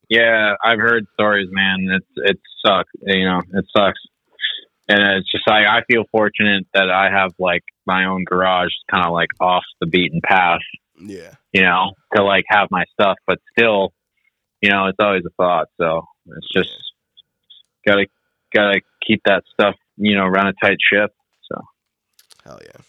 Yeah, 0.08 0.54
I've 0.64 0.78
heard 0.78 1.08
stories, 1.14 1.48
man. 1.52 1.90
It's 1.92 2.30
it 2.30 2.40
sucks. 2.64 2.92
You 3.08 3.26
know, 3.26 3.42
it 3.54 3.66
sucks. 3.76 4.00
And 4.88 5.00
it's 5.18 5.32
just 5.32 5.48
like 5.48 5.68
I 5.68 5.82
feel 5.90 6.04
fortunate 6.12 6.68
that 6.74 6.90
I 6.90 7.10
have 7.10 7.32
like 7.40 7.64
my 7.86 8.06
own 8.06 8.24
garage, 8.24 8.72
kind 8.92 9.06
of 9.06 9.14
like 9.14 9.30
off 9.40 9.64
the 9.80 9.88
beaten 9.88 10.22
path. 10.24 10.60
yeah, 11.00 11.34
You 11.52 11.64
know, 11.64 11.94
to 12.16 12.24
like 12.24 12.46
have 12.50 12.68
my 12.72 12.84
stuff, 12.94 13.18
but 13.26 13.40
still, 13.58 13.94
you 14.62 14.70
know, 14.70 14.88
it's 14.88 14.98
always 15.00 15.24
a 15.26 15.32
thought. 15.38 15.68
So 15.80 16.06
it's 16.28 16.48
just 16.54 16.70
gotta 17.86 18.06
gotta 18.54 18.82
keep 19.06 19.22
that 19.26 19.44
stuff. 19.54 19.76
You 19.98 20.16
know, 20.16 20.26
run 20.26 20.48
a 20.48 20.54
tight 20.64 20.78
ship. 20.92 21.12
So 21.52 21.62
hell 22.44 22.60
yeah. 22.64 22.82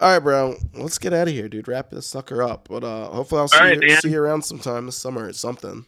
All 0.00 0.12
right, 0.12 0.20
bro. 0.20 0.54
Let's 0.74 0.98
get 0.98 1.12
out 1.12 1.26
of 1.26 1.34
here, 1.34 1.48
dude. 1.48 1.66
Wrap 1.66 1.90
this 1.90 2.06
sucker 2.06 2.40
up. 2.40 2.68
But 2.70 2.84
uh, 2.84 3.08
hopefully, 3.08 3.40
I'll 3.40 3.48
see, 3.48 3.58
right, 3.58 3.82
you, 3.82 3.96
see 3.96 4.10
you 4.10 4.20
around 4.20 4.42
sometime 4.42 4.86
this 4.86 4.96
summer 4.96 5.26
or 5.26 5.32
something. 5.32 5.86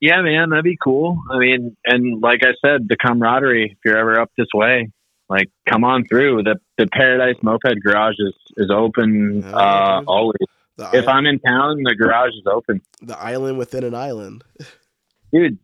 Yeah, 0.00 0.20
man, 0.22 0.50
that'd 0.50 0.64
be 0.64 0.76
cool. 0.82 1.18
I 1.30 1.38
mean, 1.38 1.76
and 1.84 2.20
like 2.22 2.40
I 2.42 2.52
said, 2.64 2.88
the 2.88 2.96
camaraderie. 2.96 3.72
If 3.72 3.78
you're 3.84 3.96
ever 3.98 4.20
up 4.20 4.30
this 4.36 4.48
way, 4.54 4.90
like 5.28 5.48
come 5.68 5.84
on 5.84 6.04
through. 6.06 6.42
The 6.44 6.56
the 6.76 6.86
Paradise 6.86 7.36
Moped 7.42 7.82
Garage 7.84 8.14
is 8.18 8.34
is 8.56 8.70
open 8.70 9.42
uh, 9.44 10.02
always. 10.06 10.36
The, 10.76 10.90
If 10.92 11.08
i- 11.08 11.12
I'm 11.12 11.26
in 11.26 11.40
town, 11.40 11.82
the 11.82 11.94
garage 11.96 12.30
is 12.38 12.46
open, 12.46 12.80
the 13.02 13.18
island 13.18 13.58
within 13.58 13.82
an 13.84 13.94
island. 13.94 14.44
dude. 15.32 15.58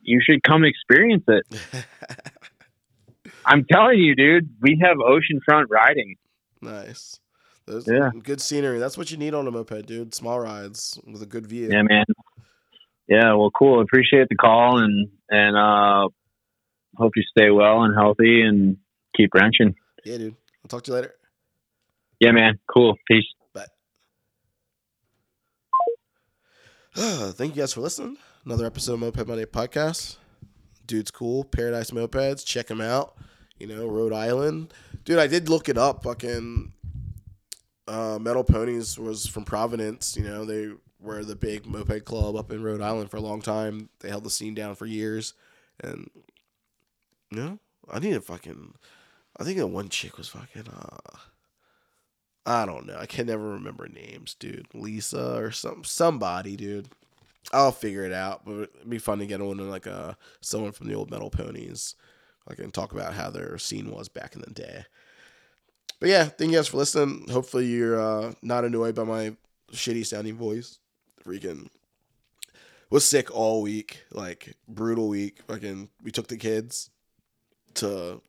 You 0.00 0.20
should 0.24 0.42
come 0.42 0.64
experience 0.64 1.24
it. 1.28 1.44
I'm 3.44 3.64
telling 3.70 3.98
you, 3.98 4.14
dude. 4.14 4.48
We 4.60 4.80
have 4.82 4.96
oceanfront 4.96 5.66
riding. 5.70 6.16
nice. 6.62 7.18
Yeah. 7.86 8.08
good 8.22 8.40
scenery. 8.40 8.78
That's 8.78 8.96
what 8.96 9.10
you 9.10 9.18
need 9.18 9.34
on 9.34 9.46
a 9.46 9.50
moped, 9.50 9.84
dude. 9.84 10.14
Small 10.14 10.40
rides 10.40 10.98
with 11.06 11.20
a 11.20 11.26
good 11.26 11.46
view. 11.46 11.68
Yeah, 11.70 11.82
man. 11.82 12.06
Yeah, 13.08 13.34
well, 13.34 13.50
cool. 13.56 13.80
Appreciate 13.80 14.28
the 14.28 14.36
call 14.36 14.78
and 14.78 15.08
and 15.30 15.56
uh, 15.56 16.08
hope 16.96 17.12
you 17.16 17.22
stay 17.36 17.50
well 17.50 17.82
and 17.82 17.94
healthy 17.94 18.42
and 18.42 18.76
keep 19.16 19.30
wrenching. 19.34 19.74
yeah, 20.04 20.18
dude. 20.18 20.36
I'll 20.64 20.68
talk 20.68 20.82
to 20.84 20.90
you 20.90 20.96
later. 20.96 21.14
Yeah, 22.20 22.32
man. 22.32 22.58
Cool. 22.72 22.96
Peace. 23.06 23.24
Bye. 23.54 23.64
Thank 26.94 27.54
you 27.56 27.62
guys 27.62 27.72
for 27.72 27.80
listening. 27.80 28.16
Another 28.44 28.66
episode 28.66 28.94
of 28.94 29.00
Moped 29.00 29.26
Monday 29.26 29.44
podcast. 29.44 30.16
Dude's 30.86 31.10
cool. 31.10 31.44
Paradise 31.44 31.90
Mopeds. 31.90 32.44
Check 32.44 32.70
him 32.70 32.80
out. 32.80 33.16
You 33.58 33.66
know, 33.66 33.86
Rhode 33.86 34.12
Island. 34.12 34.72
Dude, 35.04 35.18
I 35.18 35.26
did 35.26 35.48
look 35.48 35.68
it 35.68 35.78
up. 35.78 36.02
Fucking 36.02 36.72
uh, 37.86 38.18
Metal 38.20 38.44
Ponies 38.44 38.98
was 38.98 39.26
from 39.26 39.44
Providence. 39.44 40.16
You 40.16 40.24
know, 40.24 40.44
they 40.44 40.70
were 41.00 41.24
the 41.24 41.36
big 41.36 41.66
moped 41.66 42.04
club 42.04 42.36
up 42.36 42.50
in 42.50 42.62
Rhode 42.62 42.80
Island 42.80 43.10
for 43.10 43.16
a 43.16 43.22
long 43.22 43.40
time. 43.40 43.88
They 44.00 44.08
held 44.08 44.24
the 44.24 44.30
scene 44.30 44.54
down 44.54 44.74
for 44.74 44.86
years. 44.86 45.34
And, 45.80 46.10
you 47.30 47.38
know, 47.38 47.58
I 47.90 47.98
need 47.98 48.14
to 48.14 48.20
fucking. 48.20 48.74
I 49.36 49.44
think 49.44 49.58
that 49.58 49.68
one 49.68 49.88
chick 49.88 50.18
was 50.18 50.28
fucking. 50.28 50.66
Uh, 50.68 51.18
I 52.44 52.66
don't 52.66 52.86
know. 52.86 52.96
I 52.98 53.06
can 53.06 53.26
never 53.26 53.50
remember 53.50 53.88
names, 53.88 54.34
dude. 54.34 54.66
Lisa 54.74 55.36
or 55.36 55.50
some 55.50 55.84
somebody, 55.84 56.56
dude. 56.56 56.88
I'll 57.52 57.72
figure 57.72 58.04
it 58.04 58.12
out. 58.12 58.44
But 58.44 58.70
it'd 58.74 58.90
be 58.90 58.98
fun 58.98 59.18
to 59.18 59.26
get 59.26 59.40
on 59.40 59.58
like 59.70 59.86
a 59.86 60.16
someone 60.40 60.72
from 60.72 60.88
the 60.88 60.94
old 60.94 61.10
metal 61.10 61.30
ponies. 61.30 61.94
I 62.48 62.54
can 62.54 62.70
talk 62.70 62.92
about 62.92 63.12
how 63.12 63.30
their 63.30 63.58
scene 63.58 63.90
was 63.90 64.08
back 64.08 64.34
in 64.34 64.40
the 64.40 64.50
day. 64.50 64.86
But 66.00 66.08
yeah, 66.08 66.24
thank 66.24 66.50
you 66.50 66.56
guys 66.56 66.68
for 66.68 66.78
listening. 66.78 67.26
Hopefully 67.30 67.66
you're 67.66 68.00
uh, 68.00 68.32
not 68.42 68.64
annoyed 68.64 68.94
by 68.94 69.04
my 69.04 69.36
shitty 69.72 70.06
sounding 70.06 70.36
voice. 70.36 70.78
Freaking 71.28 71.68
was 72.90 73.06
sick 73.06 73.30
all 73.34 73.60
week, 73.60 74.04
like 74.10 74.56
brutal 74.66 75.08
week. 75.08 75.40
Fucking 75.46 75.90
we 76.02 76.10
took 76.10 76.28
the 76.28 76.38
kids 76.38 76.88
to 77.74 78.22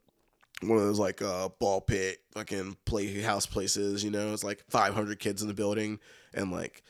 one 0.62 0.78
of 0.78 0.84
those 0.84 1.00
like 1.00 1.22
uh 1.22 1.48
ball 1.60 1.80
pit 1.80 2.20
fucking 2.34 2.76
playhouse 2.86 3.46
places, 3.46 4.04
you 4.04 4.12
know, 4.12 4.34
it's 4.34 4.44
like 4.44 4.64
500 4.70 5.20
kids 5.20 5.42
in 5.42 5.48
the 5.48 5.54
building 5.54 6.00
and 6.34 6.52
like 6.52 6.84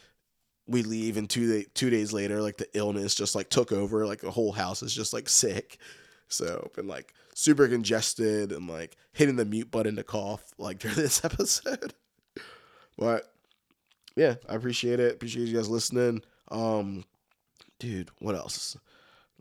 we 0.67 0.81
leave 0.83 1.17
and 1.17 1.29
two 1.29 1.51
day, 1.51 1.65
two 1.73 1.89
days 1.89 2.11
later 2.11 2.41
like 2.41 2.57
the 2.57 2.67
illness 2.73 3.15
just 3.15 3.35
like 3.35 3.49
took 3.49 3.71
over 3.71 4.05
like 4.05 4.21
the 4.21 4.31
whole 4.31 4.51
house 4.51 4.81
is 4.81 4.93
just 4.93 5.13
like 5.13 5.29
sick. 5.29 5.77
So 6.27 6.71
been 6.75 6.87
like 6.87 7.13
super 7.35 7.67
congested 7.67 8.51
and 8.51 8.67
like 8.67 8.97
hitting 9.13 9.35
the 9.35 9.45
mute 9.45 9.69
button 9.69 9.95
to 9.97 10.03
cough 10.03 10.43
like 10.57 10.79
during 10.79 10.97
this 10.97 11.23
episode. 11.23 11.93
but 12.97 13.31
yeah, 14.15 14.35
I 14.47 14.55
appreciate 14.55 14.99
it. 14.99 15.13
Appreciate 15.13 15.47
you 15.47 15.55
guys 15.55 15.69
listening. 15.69 16.21
Um 16.49 17.05
dude, 17.79 18.09
what 18.19 18.35
else? 18.35 18.77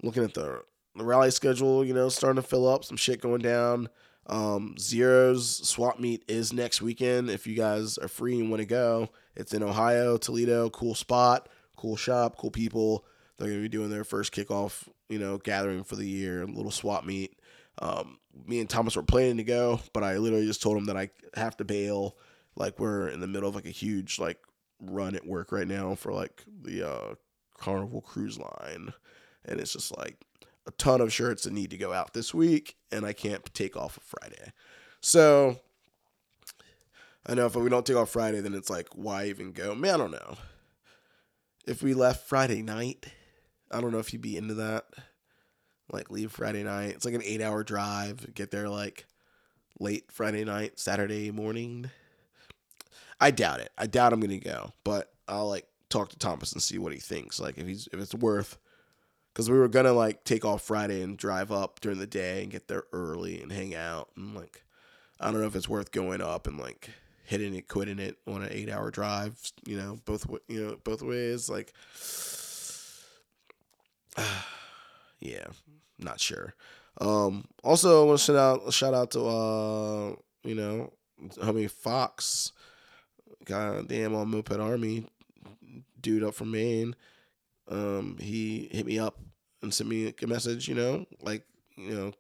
Looking 0.03 0.25
at 0.25 0.35
the 0.35 0.63
the 0.97 1.05
rally 1.05 1.31
schedule, 1.31 1.85
you 1.85 1.95
know, 1.95 2.09
starting 2.09 2.43
to 2.43 2.49
fill 2.49 2.69
up, 2.69 2.85
some 2.85 2.97
shit 2.97 3.21
going 3.21 3.41
down. 3.41 3.89
Um, 4.27 4.75
Zero's 4.79 5.67
swap 5.67 5.99
meet 5.99 6.23
is 6.29 6.53
next 6.53 6.83
weekend. 6.83 7.31
If 7.31 7.47
you 7.47 7.57
guys 7.57 7.97
are 7.97 8.09
free 8.09 8.39
and 8.39 8.51
want 8.51 8.61
to 8.61 8.67
go, 8.67 9.09
it's 9.35 9.55
in 9.55 9.63
Ohio, 9.63 10.19
Toledo. 10.19 10.69
Cool 10.71 10.95
spot, 10.95 11.49
cool 11.77 11.97
shop, 11.97 12.37
cool 12.37 12.51
people. 12.51 13.05
They're 13.39 13.49
gonna 13.49 13.63
be 13.63 13.69
doing 13.69 13.91
their 13.91 14.05
first 14.05 14.35
kickoff, 14.35 14.89
you 15.09 15.19
know, 15.19 15.39
gathering 15.39 15.85
for 15.85 15.97
the 15.97 16.07
year, 16.07 16.45
little 16.45 16.71
swap 16.71 17.05
meet. 17.05 17.39
Um, 17.81 18.19
me 18.47 18.61
and 18.61 18.69
Thomas 18.69 18.97
were 18.97 19.03
planning 19.03 19.37
to 19.39 19.45
go, 19.45 19.81
but 19.93 20.03
I 20.03 20.19
literally 20.19 20.47
just 20.47 20.61
told 20.61 20.77
him 20.77 20.87
that 20.87 20.97
I 20.97 21.11
have 21.35 21.57
to 21.59 21.65
bail. 21.65 22.17
Like 22.57 22.79
we're 22.81 23.09
in 23.09 23.21
the 23.21 23.29
middle 23.29 23.49
of 23.49 23.55
like 23.55 23.67
a 23.67 23.71
huge 23.71 24.19
like 24.19 24.39
run 24.81 25.15
at 25.15 25.27
work 25.27 25.53
right 25.53 25.67
now 25.69 25.95
for 25.95 26.13
like 26.13 26.45
the 26.63 26.89
uh, 26.89 27.15
Carnival 27.59 28.01
Cruise 28.01 28.39
Line, 28.39 28.93
and 29.45 29.61
it's 29.61 29.73
just 29.73 29.97
like 29.97 30.17
a 30.67 30.71
ton 30.73 31.01
of 31.01 31.13
shirts 31.13 31.45
that 31.45 31.53
need 31.53 31.71
to 31.71 31.79
go 31.79 31.93
out 31.93 32.13
this 32.15 32.35
week, 32.35 32.77
and 32.93 33.05
I 33.07 33.13
can't 33.13 33.45
take 33.55 33.77
off 33.77 33.97
a 33.97 34.01
Friday. 34.01 34.53
So 35.01 35.61
I 37.27 37.35
know 37.35 37.47
if 37.47 37.55
we 37.57 37.69
don't 37.71 37.85
take 37.87 37.97
off 37.97 38.11
Friday, 38.11 38.41
then 38.41 38.55
it's 38.55 38.71
like, 38.71 38.89
why 38.95 39.27
even 39.27 39.53
go? 39.53 39.75
Man, 39.75 39.95
I 39.95 39.97
don't 39.99 40.11
know. 40.11 40.37
if 41.67 41.83
we 41.83 41.95
left 41.95 42.27
Friday 42.27 42.63
night. 42.63 43.07
I 43.71 43.81
don't 43.81 43.93
know 43.93 43.99
if 43.99 44.13
you'd 44.13 44.23
be 44.23 44.37
into 44.37 44.55
that. 44.55 44.87
Like 45.93 46.11
leave 46.11 46.33
Friday 46.33 46.63
night. 46.63 46.91
It's 46.91 47.05
like 47.05 47.15
an 47.15 47.23
eight 47.25 47.43
hour 47.43 47.63
drive. 47.63 48.35
Get 48.35 48.51
there 48.51 48.69
like 48.69 49.07
late 49.79 50.11
Friday 50.11 50.45
night, 50.45 50.79
Saturday 50.79 51.31
morning. 51.31 51.91
I 53.21 53.31
doubt 53.31 53.61
it. 53.61 53.71
I 53.77 53.87
doubt 53.87 54.13
I'm 54.13 54.21
gonna 54.21 54.39
go, 54.39 54.73
but 54.85 55.13
I'll 55.27 55.49
like 55.49 55.67
talk 55.89 56.11
to 56.11 56.19
Thomas 56.19 56.53
and 56.53 56.63
see 56.63 56.79
what 56.79 56.93
he 56.93 56.99
thinks. 56.99 57.41
Like 57.41 57.59
if 57.59 57.67
he's 57.67 57.89
if 57.93 57.99
it's 57.99 58.15
worth, 58.15 58.59
because 59.33 59.51
we 59.51 59.59
were 59.59 59.69
gonna 59.69 59.93
like 59.93 60.25
take 60.25 60.45
off 60.45 60.63
Friday 60.63 61.03
and 61.03 61.17
drive 61.17 61.51
up 61.51 61.81
during 61.81 61.99
the 61.99 62.07
day 62.07 62.43
and 62.43 62.53
get 62.53 62.69
there 62.69 62.85
early 62.93 63.43
and 63.43 63.53
hang 63.53 63.75
out 63.75 64.09
and 64.17 64.35
like 64.35 64.65
I 65.21 65.31
don't 65.31 65.41
know 65.41 65.47
if 65.47 65.57
it's 65.57 65.69
worth 65.69 65.91
going 65.91 66.21
up 66.21 66.47
and 66.47 66.59
like 66.59 66.91
hitting 67.25 67.55
it, 67.55 67.69
quitting 67.69 67.99
it 67.99 68.17
on 68.27 68.43
an 68.43 68.49
eight 68.51 68.71
hour 68.71 68.91
drive. 68.91 69.39
You 69.67 69.77
know, 69.77 69.99
both 70.05 70.27
you 70.49 70.65
know 70.65 70.77
both 70.83 71.03
ways. 71.03 71.51
Like, 71.51 71.73
yeah, 75.21 75.47
not 75.99 76.21
sure. 76.21 76.55
Um, 77.01 77.45
also, 77.63 78.03
I 78.03 78.07
want 78.07 78.19
to 78.21 78.25
shout 78.25 78.37
out 78.37 78.73
shout 78.73 78.95
out 78.95 79.11
to 79.13 79.21
uh, 79.21 80.15
you 80.45 80.55
know, 80.55 80.93
homie 81.37 81.71
Fox, 81.71 82.53
god 83.49 83.89
damn 83.89 84.15
on 84.15 84.31
Moped 84.31 84.61
Army, 84.61 85.07
dude 86.01 86.23
up 86.23 86.35
from 86.35 86.53
Maine. 86.53 86.95
Um, 87.69 88.17
he 88.21 88.69
hit 88.71 88.87
me 88.87 88.99
up 88.99 89.19
and 89.63 89.73
sent 89.73 89.89
me 89.91 90.15
a 90.23 90.27
message. 90.27 90.69
You 90.69 90.75
know, 90.75 91.07
like 91.23 91.45
you 91.77 91.95
know, 91.95 92.13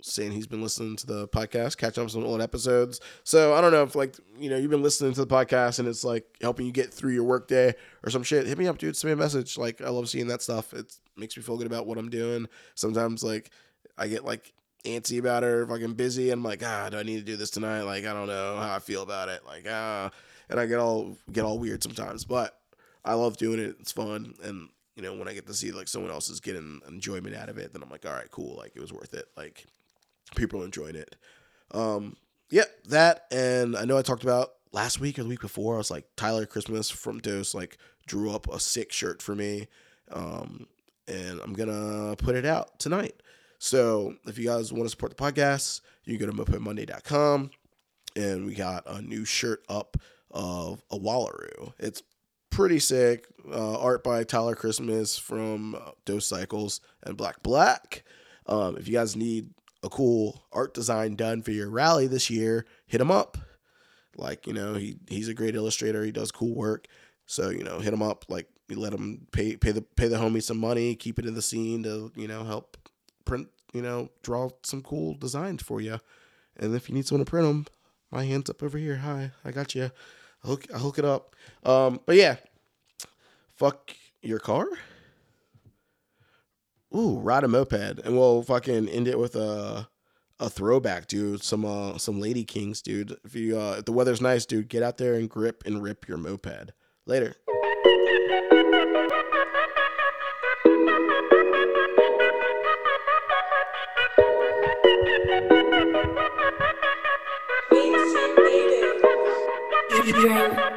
saying 0.00 0.32
he's 0.32 0.46
been 0.46 0.62
listening 0.62 0.96
to 0.96 1.06
the 1.06 1.28
podcast, 1.28 1.76
catching 1.76 2.04
up 2.04 2.10
some 2.10 2.24
old 2.24 2.40
episodes. 2.40 3.00
So 3.24 3.54
I 3.54 3.60
don't 3.60 3.72
know 3.72 3.82
if 3.82 3.94
like 3.94 4.16
you 4.38 4.48
know 4.48 4.56
you've 4.56 4.70
been 4.70 4.82
listening 4.82 5.12
to 5.14 5.24
the 5.24 5.34
podcast 5.34 5.78
and 5.78 5.88
it's 5.88 6.04
like 6.04 6.24
helping 6.40 6.66
you 6.66 6.72
get 6.72 6.94
through 6.94 7.12
your 7.12 7.24
workday 7.24 7.74
or 8.04 8.10
some 8.10 8.22
shit. 8.22 8.46
Hit 8.46 8.56
me 8.56 8.68
up, 8.68 8.78
dude. 8.78 8.96
Send 8.96 9.10
me 9.10 9.12
a 9.12 9.16
message. 9.16 9.58
Like 9.58 9.80
I 9.80 9.90
love 9.90 10.08
seeing 10.08 10.28
that 10.28 10.42
stuff. 10.42 10.72
It 10.72 10.96
makes 11.16 11.36
me 11.36 11.42
feel 11.42 11.56
good 11.56 11.66
about 11.66 11.86
what 11.86 11.98
I'm 11.98 12.08
doing. 12.08 12.46
Sometimes 12.76 13.24
like 13.24 13.50
I 13.98 14.06
get 14.06 14.24
like 14.24 14.52
antsy 14.84 15.18
about 15.18 15.44
or 15.44 15.62
if 15.62 15.96
busy 15.96 16.30
and 16.30 16.40
I'm 16.40 16.44
like, 16.44 16.62
ah, 16.64 16.88
do 16.90 16.98
I 16.98 17.02
need 17.02 17.18
to 17.18 17.24
do 17.24 17.36
this 17.36 17.50
tonight? 17.50 17.82
Like 17.82 18.04
I 18.04 18.12
don't 18.12 18.28
know 18.28 18.56
how 18.56 18.74
I 18.74 18.78
feel 18.78 19.02
about 19.02 19.28
it. 19.28 19.42
Like 19.46 19.66
ah, 19.68 20.10
and 20.52 20.60
I 20.60 20.66
get 20.66 20.78
all 20.78 21.16
get 21.32 21.44
all 21.44 21.58
weird 21.58 21.82
sometimes, 21.82 22.24
but 22.24 22.56
I 23.04 23.14
love 23.14 23.36
doing 23.36 23.58
it. 23.58 23.76
It's 23.80 23.92
fun 23.92 24.34
and. 24.44 24.68
You 24.94 25.02
know, 25.02 25.14
when 25.14 25.26
I 25.26 25.32
get 25.32 25.46
to 25.46 25.54
see 25.54 25.72
like 25.72 25.88
someone 25.88 26.10
else 26.10 26.28
is 26.28 26.38
getting 26.38 26.82
enjoyment 26.86 27.34
out 27.34 27.48
of 27.48 27.56
it, 27.56 27.72
then 27.72 27.82
I'm 27.82 27.88
like, 27.88 28.04
all 28.04 28.12
right, 28.12 28.30
cool. 28.30 28.58
Like 28.58 28.72
it 28.76 28.80
was 28.80 28.92
worth 28.92 29.14
it. 29.14 29.24
Like 29.38 29.64
people 30.36 30.62
enjoying 30.64 30.96
it. 30.96 31.16
Um, 31.70 32.16
yeah, 32.50 32.64
that 32.88 33.24
and 33.30 33.74
I 33.74 33.86
know 33.86 33.96
I 33.96 34.02
talked 34.02 34.22
about 34.22 34.50
last 34.70 35.00
week 35.00 35.18
or 35.18 35.22
the 35.22 35.30
week 35.30 35.40
before. 35.40 35.76
I 35.76 35.78
was 35.78 35.90
like 35.90 36.04
Tyler 36.16 36.44
Christmas 36.44 36.90
from 36.90 37.20
Dose 37.20 37.54
like 37.54 37.78
drew 38.06 38.30
up 38.30 38.46
a 38.52 38.60
sick 38.60 38.92
shirt 38.92 39.22
for 39.22 39.34
me, 39.34 39.68
um, 40.12 40.66
and 41.08 41.40
I'm 41.40 41.54
gonna 41.54 42.14
put 42.16 42.36
it 42.36 42.44
out 42.44 42.78
tonight. 42.78 43.14
So 43.58 44.16
if 44.26 44.38
you 44.38 44.46
guys 44.46 44.72
want 44.72 44.84
to 44.84 44.90
support 44.90 45.16
the 45.16 45.22
podcast, 45.22 45.80
you 46.04 46.18
can 46.18 46.26
go 46.26 46.32
to 46.32 46.44
mopedmonday.com 46.44 47.50
and 48.16 48.44
we 48.44 48.54
got 48.54 48.82
a 48.86 49.00
new 49.00 49.24
shirt 49.24 49.64
up 49.68 49.96
of 50.32 50.82
a 50.90 50.98
Wallaroo. 50.98 51.72
It's 51.78 52.02
pretty 52.50 52.78
sick. 52.78 53.26
Uh, 53.50 53.78
art 53.78 54.04
by 54.04 54.22
Tyler 54.24 54.54
Christmas 54.54 55.18
from 55.18 55.74
uh, 55.74 55.90
Dose 56.04 56.26
Cycles 56.26 56.80
and 57.02 57.16
Black 57.16 57.42
Black. 57.42 58.04
Um, 58.46 58.76
if 58.76 58.86
you 58.86 58.94
guys 58.94 59.16
need 59.16 59.50
a 59.82 59.88
cool 59.88 60.44
art 60.52 60.74
design 60.74 61.16
done 61.16 61.42
for 61.42 61.50
your 61.50 61.68
rally 61.68 62.06
this 62.06 62.30
year, 62.30 62.66
hit 62.86 63.00
him 63.00 63.10
up. 63.10 63.36
Like, 64.16 64.46
you 64.46 64.52
know, 64.52 64.74
he 64.74 64.96
he's 65.08 65.28
a 65.28 65.34
great 65.34 65.54
illustrator. 65.54 66.04
He 66.04 66.12
does 66.12 66.30
cool 66.30 66.54
work. 66.54 66.86
So, 67.26 67.50
you 67.50 67.64
know, 67.64 67.78
hit 67.80 67.92
him 67.92 68.02
up. 68.02 68.26
Like, 68.28 68.48
you 68.68 68.78
let 68.78 68.92
him 68.92 69.26
pay 69.32 69.56
pay 69.56 69.72
the 69.72 69.82
pay 69.82 70.08
the 70.08 70.16
homie 70.16 70.42
some 70.42 70.58
money, 70.58 70.94
keep 70.94 71.18
it 71.18 71.26
in 71.26 71.34
the 71.34 71.42
scene 71.42 71.82
to, 71.82 72.12
you 72.14 72.28
know, 72.28 72.44
help 72.44 72.76
print, 73.24 73.48
you 73.72 73.82
know, 73.82 74.10
draw 74.22 74.50
some 74.62 74.82
cool 74.82 75.14
designs 75.14 75.62
for 75.62 75.80
you. 75.80 75.98
And 76.56 76.74
if 76.74 76.88
you 76.88 76.94
need 76.94 77.06
someone 77.06 77.24
to 77.24 77.30
print 77.30 77.46
them, 77.46 77.66
my 78.10 78.24
hand's 78.24 78.50
up 78.50 78.62
over 78.62 78.78
here. 78.78 78.96
Hi, 78.96 79.30
I 79.44 79.50
got 79.50 79.74
you. 79.74 79.90
Hook, 80.44 80.66
I'll 80.72 80.80
hook 80.80 80.98
it 80.98 81.04
up. 81.04 81.36
Um, 81.64 82.00
but 82.04 82.16
yeah, 82.16 82.36
fuck 83.54 83.94
your 84.22 84.38
car. 84.38 84.66
Ooh, 86.94 87.18
ride 87.18 87.44
a 87.44 87.48
moped, 87.48 88.00
and 88.04 88.16
we'll 88.16 88.42
fucking 88.42 88.88
end 88.88 89.08
it 89.08 89.18
with 89.18 89.34
a 89.36 89.88
a 90.40 90.50
throwback, 90.50 91.06
dude. 91.06 91.42
Some 91.42 91.64
uh 91.64 91.96
some 91.98 92.20
Lady 92.20 92.44
Kings, 92.44 92.82
dude. 92.82 93.16
If 93.24 93.34
you 93.34 93.58
uh 93.58 93.76
if 93.78 93.84
the 93.84 93.92
weather's 93.92 94.20
nice, 94.20 94.44
dude, 94.44 94.68
get 94.68 94.82
out 94.82 94.98
there 94.98 95.14
and 95.14 95.30
grip 95.30 95.62
and 95.64 95.82
rip 95.82 96.08
your 96.08 96.18
moped. 96.18 96.72
Later. 97.06 97.36
Rip 110.04 110.71